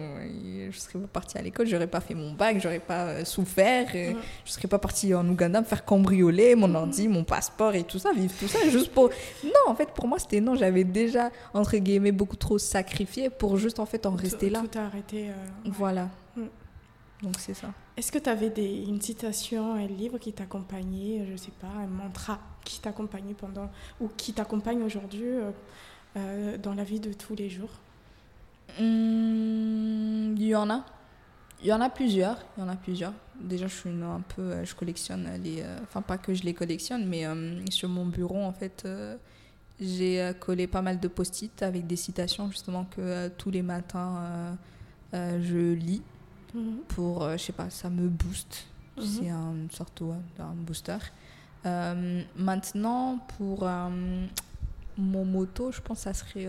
je 0.70 0.78
serais 0.78 0.98
pas 1.00 1.06
partie 1.08 1.36
à 1.36 1.42
l'école 1.42 1.66
j'aurais 1.66 1.86
pas 1.88 2.00
fait 2.00 2.14
mon 2.14 2.32
bac 2.32 2.58
j'aurais 2.60 2.78
pas 2.78 3.06
euh, 3.06 3.24
souffert 3.24 3.88
euh, 3.94 4.12
je 4.44 4.50
serais 4.52 4.68
pas 4.68 4.78
partie 4.78 5.12
en 5.14 5.28
Ouganda 5.28 5.60
me 5.60 5.66
faire 5.66 5.84
cambrioler 5.84 6.54
mon 6.54 6.72
ordi 6.74 7.08
mon 7.08 7.24
passeport 7.24 7.74
et 7.74 7.82
tout 7.84 7.98
ça 7.98 8.12
vivre 8.12 8.32
tout 8.38 8.48
ça 8.48 8.68
juste 8.68 8.92
pour 8.92 9.10
non 9.44 9.50
en 9.68 9.74
fait 9.74 9.90
pour 9.90 10.06
moi 10.06 10.18
c'était 10.18 10.40
non 10.40 10.54
j'avais 10.54 10.84
déjà 10.84 11.30
entre 11.52 11.76
guillemets 11.76 12.12
beaucoup 12.12 12.36
trop 12.36 12.58
sacrifié 12.58 13.30
pour 13.30 13.56
juste 13.56 13.80
en 13.80 13.86
fait 13.86 14.06
en 14.06 14.14
rester 14.14 14.48
là 14.48 14.62
Tout 14.70 14.78
arrêté. 14.78 15.30
euh, 15.30 15.32
ouais. 15.66 15.72
voilà 15.76 16.08
Mm. 16.36 16.42
Donc 17.22 17.34
c'est 17.38 17.54
ça 17.54 17.68
Est-ce 17.96 18.10
que 18.10 18.18
tu 18.18 18.30
avais 18.30 18.50
des, 18.50 18.84
une 18.84 19.00
citation, 19.00 19.74
un 19.74 19.86
livre 19.86 20.18
qui 20.18 20.32
t'accompagnait, 20.32 21.26
je 21.30 21.36
sais 21.36 21.52
pas, 21.60 21.66
un 21.68 21.86
mantra 21.86 22.38
qui 22.64 22.80
t'accompagnait 22.80 23.34
pendant, 23.34 23.70
ou 24.00 24.08
qui 24.16 24.32
t'accompagne 24.32 24.82
aujourd'hui 24.82 25.24
euh, 25.26 25.50
euh, 26.16 26.58
dans 26.58 26.74
la 26.74 26.84
vie 26.84 27.00
de 27.00 27.12
tous 27.12 27.34
les 27.34 27.50
jours? 27.50 27.70
Hum, 28.78 30.34
Il 30.36 30.46
y 30.46 30.54
en 30.54 30.70
a. 30.70 30.84
Il 31.62 31.66
y 31.68 31.72
en 31.72 31.80
a 31.80 31.90
plusieurs. 31.90 32.38
Il 32.56 32.60
y 32.60 32.64
en 32.64 32.68
a 32.68 32.76
plusieurs. 32.76 33.12
Déjà, 33.38 33.66
je 33.66 33.74
suis 33.74 33.90
une- 33.90 34.02
un 34.02 34.20
peu. 34.34 34.42
euh, 34.42 34.64
Je 34.64 34.74
collectionne 34.74 35.28
les. 35.42 35.60
euh, 35.62 35.78
Enfin, 35.82 36.00
pas 36.02 36.18
que 36.18 36.32
je 36.34 36.42
les 36.44 36.54
collectionne, 36.54 37.06
mais 37.06 37.26
euh, 37.26 37.60
sur 37.70 37.88
mon 37.88 38.06
bureau, 38.06 38.42
en 38.42 38.52
fait, 38.52 38.82
euh, 38.86 39.16
j'ai 39.80 40.20
euh, 40.22 40.32
collé 40.32 40.66
pas 40.66 40.82
mal 40.82 40.98
de 41.00 41.08
post-it 41.08 41.62
avec 41.62 41.86
des 41.86 41.96
citations, 41.96 42.50
justement, 42.50 42.84
que 42.84 43.00
euh, 43.00 43.28
tous 43.36 43.50
les 43.50 43.62
matins, 43.62 44.16
euh, 44.18 44.52
euh, 45.14 45.42
je 45.42 45.74
lis 45.74 46.02
pour. 46.88 47.22
euh, 47.22 47.36
je 47.36 47.42
sais 47.44 47.52
pas, 47.52 47.70
ça 47.70 47.88
me 47.90 48.08
booste. 48.08 48.64
Mhm. 48.96 49.04
C'est 49.04 49.28
un- 49.30 49.52
une 49.54 49.70
sorte 49.70 50.00
ouais, 50.00 50.16
d'un 50.38 50.52
booster. 50.54 50.98
Euh, 51.66 52.22
maintenant, 52.36 53.18
pour 53.38 53.60
euh, 53.66 54.26
mon 54.98 55.24
moto, 55.24 55.70
je 55.72 55.80
pense 55.80 55.98
que 55.98 56.02
ça 56.04 56.14
serait. 56.14 56.46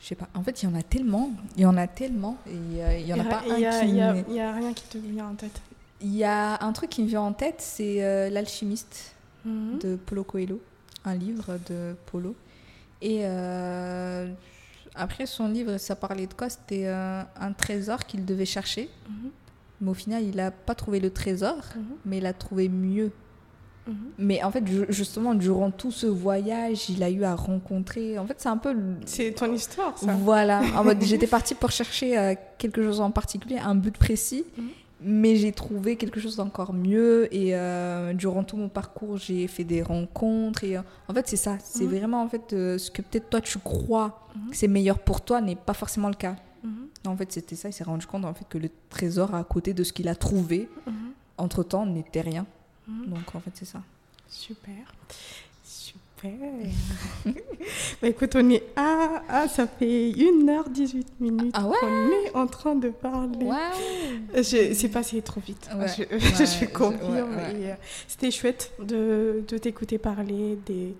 je 0.00 0.06
sais 0.06 0.14
pas. 0.14 0.28
En 0.34 0.42
fait, 0.42 0.62
il 0.62 0.66
y 0.66 0.72
en 0.72 0.74
a 0.74 0.82
tellement. 0.82 1.30
Il 1.56 1.62
y 1.62 1.66
en 1.66 1.76
a 1.76 1.86
tellement. 1.86 2.36
Et 2.46 3.00
il 3.00 3.06
y 3.06 3.12
en 3.14 3.18
a 3.20 3.24
pas 3.24 3.42
un 3.48 3.54
a, 3.62 3.80
qui. 3.80 3.88
il 3.88 4.34
y 4.34 4.40
a- 4.40 4.52
rien 4.54 4.72
qui 4.72 4.84
te 4.84 4.98
vient 4.98 5.28
en 5.28 5.34
tête. 5.34 5.60
Il 6.02 6.14
y 6.14 6.24
a 6.24 6.62
un 6.62 6.72
truc 6.72 6.90
qui 6.90 7.02
me 7.02 7.08
vient 7.08 7.22
en 7.22 7.32
tête, 7.32 7.56
c'est 7.60 8.30
L'alchimiste 8.30 9.14
Mhm. 9.46 9.78
de 9.78 9.96
Paulo 9.96 10.24
Coelho, 10.24 10.60
un 11.04 11.14
livre 11.14 11.58
de 11.68 11.94
Paulo. 12.10 12.34
Et 13.00 13.22
après 14.96 15.26
son 15.26 15.48
livre, 15.48 15.78
ça 15.78 15.94
parlait 15.96 16.26
de 16.26 16.34
quoi? 16.34 16.48
C'était 16.48 16.86
euh, 16.86 17.22
un 17.40 17.52
trésor 17.52 18.04
qu'il 18.06 18.24
devait 18.24 18.44
chercher. 18.46 18.88
Mhm. 19.08 19.30
Mais 19.82 19.90
au 19.90 19.94
final, 19.94 20.22
il 20.24 20.36
n'a 20.36 20.50
pas 20.50 20.74
trouvé 20.74 21.00
le 21.00 21.10
trésor, 21.10 21.56
Mhm. 21.76 21.82
mais 22.06 22.18
il 22.18 22.26
a 22.26 22.32
trouvé 22.32 22.68
mieux. 22.68 23.10
Mhm. 23.86 23.94
Mais 24.18 24.42
en 24.42 24.50
fait, 24.50 24.66
ju- 24.66 24.86
justement, 24.88 25.34
durant 25.34 25.70
tout 25.70 25.92
ce 25.92 26.06
voyage, 26.06 26.88
il 26.90 27.02
a 27.02 27.10
eu 27.10 27.22
à 27.24 27.34
rencontrer. 27.36 28.18
En 28.18 28.26
fait, 28.26 28.34
c'est 28.38 28.48
un 28.48 28.56
peu. 28.56 28.72
le- 28.72 28.96
C'est 29.04 29.32
ton 29.32 29.52
histoire, 29.52 29.96
ça. 29.96 30.12
Voilà. 30.14 30.62
En 30.76 30.82
mode, 30.82 31.00
j'étais 31.02 31.26
partie 31.28 31.54
pour 31.54 31.70
chercher 31.70 32.18
euh, 32.18 32.34
quelque 32.58 32.82
chose 32.82 33.00
en 33.00 33.10
particulier, 33.12 33.58
un 33.58 33.74
but 33.76 33.96
précis. 33.96 34.44
Mais 35.02 35.36
j'ai 35.36 35.52
trouvé 35.52 35.96
quelque 35.96 36.20
chose 36.20 36.36
d'encore 36.36 36.72
mieux 36.72 37.28
et 37.34 37.54
euh, 37.54 38.14
durant 38.14 38.44
tout 38.44 38.56
mon 38.56 38.70
parcours 38.70 39.18
j'ai 39.18 39.46
fait 39.46 39.62
des 39.64 39.82
rencontres 39.82 40.64
et 40.64 40.78
euh, 40.78 40.82
en 41.08 41.12
fait 41.12 41.28
c'est 41.28 41.36
ça 41.36 41.58
c'est 41.62 41.84
Mhm. 41.84 41.90
vraiment 41.98 42.22
en 42.22 42.28
fait 42.30 42.54
euh, 42.54 42.78
ce 42.78 42.90
que 42.90 43.02
peut-être 43.02 43.28
toi 43.28 43.42
tu 43.42 43.58
crois 43.58 44.26
Mhm. 44.34 44.50
que 44.50 44.56
c'est 44.56 44.68
meilleur 44.68 44.98
pour 44.98 45.20
toi 45.20 45.42
n'est 45.42 45.54
pas 45.54 45.74
forcément 45.74 46.08
le 46.08 46.14
cas 46.14 46.36
Mhm. 46.64 46.88
en 47.06 47.14
fait 47.16 47.30
c'était 47.30 47.56
ça 47.56 47.68
il 47.68 47.74
s'est 47.74 47.84
rendu 47.84 48.06
compte 48.06 48.24
en 48.24 48.32
fait 48.32 48.46
que 48.48 48.56
le 48.56 48.70
trésor 48.88 49.34
à 49.34 49.44
côté 49.44 49.74
de 49.74 49.84
ce 49.84 49.92
qu'il 49.92 50.08
a 50.08 50.14
trouvé 50.14 50.66
Mhm. 50.86 50.94
entre 51.36 51.62
temps 51.62 51.84
n'était 51.84 52.22
rien 52.22 52.46
donc 52.88 53.34
en 53.34 53.40
fait 53.40 53.50
c'est 53.54 53.66
ça 53.66 53.82
Super. 54.28 54.74
Bah 58.00 58.08
écoute, 58.08 58.34
on 58.36 58.48
est 58.50 58.62
à, 58.76 59.22
ah, 59.28 59.48
ça 59.48 59.66
fait 59.66 60.10
1h18 60.12 61.04
minutes 61.20 61.54
Ah 61.58 61.66
ouais 61.66 61.76
qu'on 61.80 62.10
est 62.10 62.34
en 62.34 62.46
train 62.46 62.74
de 62.74 62.88
parler. 62.90 63.46
Je- 64.34 64.72
C'est 64.74 64.88
passé 64.88 65.20
trop 65.22 65.40
vite. 65.40 65.68
Ouais, 65.76 65.86
je, 65.88 66.02
ouais, 66.14 66.46
je 66.46 66.64
confirme. 66.66 67.36
euh, 67.38 67.74
C'était 68.08 68.30
chouette 68.30 68.72
de, 68.78 69.42
de 69.46 69.58
t'écouter 69.58 69.98
parler, 69.98 70.58
des, 70.64 70.94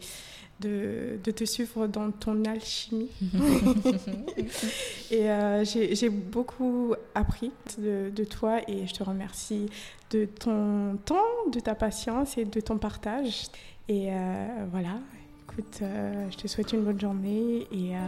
de, 0.60 1.18
de 1.22 1.30
te 1.30 1.44
suivre 1.44 1.86
dans 1.86 2.10
ton 2.10 2.44
alchimie. 2.44 3.10
et 5.10 5.30
euh, 5.30 5.64
j'ai 5.64 5.94
j'ai 5.94 6.08
beaucoup 6.08 6.94
appris 7.14 7.52
de, 7.78 8.10
de 8.10 8.24
toi 8.24 8.60
et 8.68 8.86
je 8.86 8.94
te 8.94 9.02
remercie 9.02 9.66
de 10.10 10.24
ton 10.24 10.96
temps, 11.04 11.16
de 11.52 11.60
ta 11.60 11.74
patience 11.74 12.36
et 12.38 12.44
de 12.44 12.60
ton 12.60 12.78
partage. 12.78 13.44
Et 13.88 14.08
euh, 14.10 14.66
voilà, 14.72 14.98
écoute, 15.42 15.78
euh, 15.82 16.28
je 16.30 16.36
te 16.36 16.48
souhaite 16.48 16.72
une 16.72 16.82
bonne 16.82 17.00
journée 17.00 17.68
et 17.70 17.94
euh, 17.94 17.98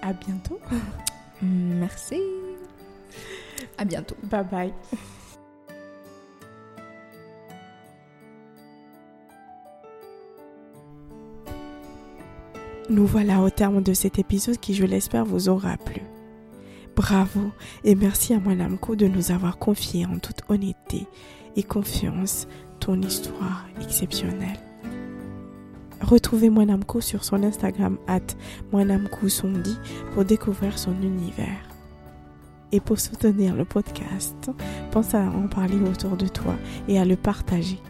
à 0.00 0.14
bientôt. 0.14 0.58
merci 1.42 2.20
à 3.76 3.84
bientôt 3.84 4.16
Bye 4.22 4.44
bye. 4.50 4.72
Nous 12.88 13.06
voilà 13.06 13.40
au 13.40 13.50
terme 13.50 13.82
de 13.82 13.92
cet 13.92 14.18
épisode 14.18 14.58
qui, 14.58 14.74
je 14.74 14.84
l'espère, 14.84 15.24
vous 15.26 15.48
aura 15.50 15.76
plu. 15.76 16.02
Bravo 16.96 17.50
et 17.82 17.94
merci 17.94 18.32
à 18.32 18.38
Mwanamko 18.38 18.96
de 18.96 19.06
nous 19.06 19.32
avoir 19.32 19.58
confié 19.58 20.06
en 20.06 20.18
toute 20.18 20.42
honnêteté 20.48 21.06
et 21.56 21.62
confiance 21.62 22.46
ton 22.80 23.00
histoire 23.02 23.66
exceptionnelle. 23.80 24.58
Retrouvez 26.00 26.50
Mwanamko 26.50 27.00
sur 27.00 27.24
son 27.24 27.42
Instagram 27.42 27.98
at 28.06 28.20
Sondi 29.28 29.76
pour 30.12 30.24
découvrir 30.24 30.78
son 30.78 30.94
univers. 31.02 31.68
Et 32.72 32.80
pour 32.80 32.98
soutenir 32.98 33.54
le 33.54 33.64
podcast, 33.64 34.50
pense 34.90 35.14
à 35.14 35.22
en 35.22 35.46
parler 35.48 35.78
autour 35.80 36.16
de 36.16 36.26
toi 36.26 36.54
et 36.88 36.98
à 36.98 37.04
le 37.04 37.16
partager. 37.16 37.80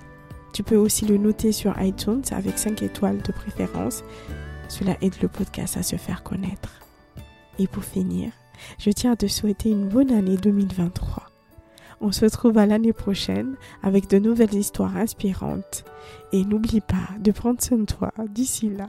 Tu 0.52 0.62
peux 0.62 0.76
aussi 0.76 1.06
le 1.06 1.16
noter 1.16 1.52
sur 1.52 1.74
iTunes 1.80 2.22
avec 2.30 2.58
5 2.58 2.82
étoiles 2.82 3.22
de 3.22 3.32
préférence. 3.32 4.04
Cela 4.68 4.96
aide 5.00 5.20
le 5.20 5.28
podcast 5.28 5.76
à 5.76 5.82
se 5.82 5.96
faire 5.96 6.22
connaître. 6.22 6.80
Et 7.58 7.66
pour 7.66 7.84
finir, 7.84 8.30
je 8.78 8.90
tiens 8.90 9.12
à 9.12 9.16
te 9.16 9.26
souhaiter 9.26 9.70
une 9.70 9.88
bonne 9.88 10.12
année 10.12 10.36
2023. 10.36 11.24
On 12.00 12.12
se 12.12 12.24
retrouve 12.24 12.58
à 12.58 12.66
l'année 12.66 12.92
prochaine 12.92 13.56
avec 13.82 14.08
de 14.08 14.18
nouvelles 14.18 14.54
histoires 14.54 14.96
inspirantes. 14.96 15.84
Et 16.34 16.44
n'oublie 16.44 16.80
pas 16.80 17.16
de 17.20 17.30
prendre 17.30 17.62
soin 17.62 17.78
de 17.78 17.84
toi 17.84 18.12
d'ici 18.28 18.68
là. 18.68 18.88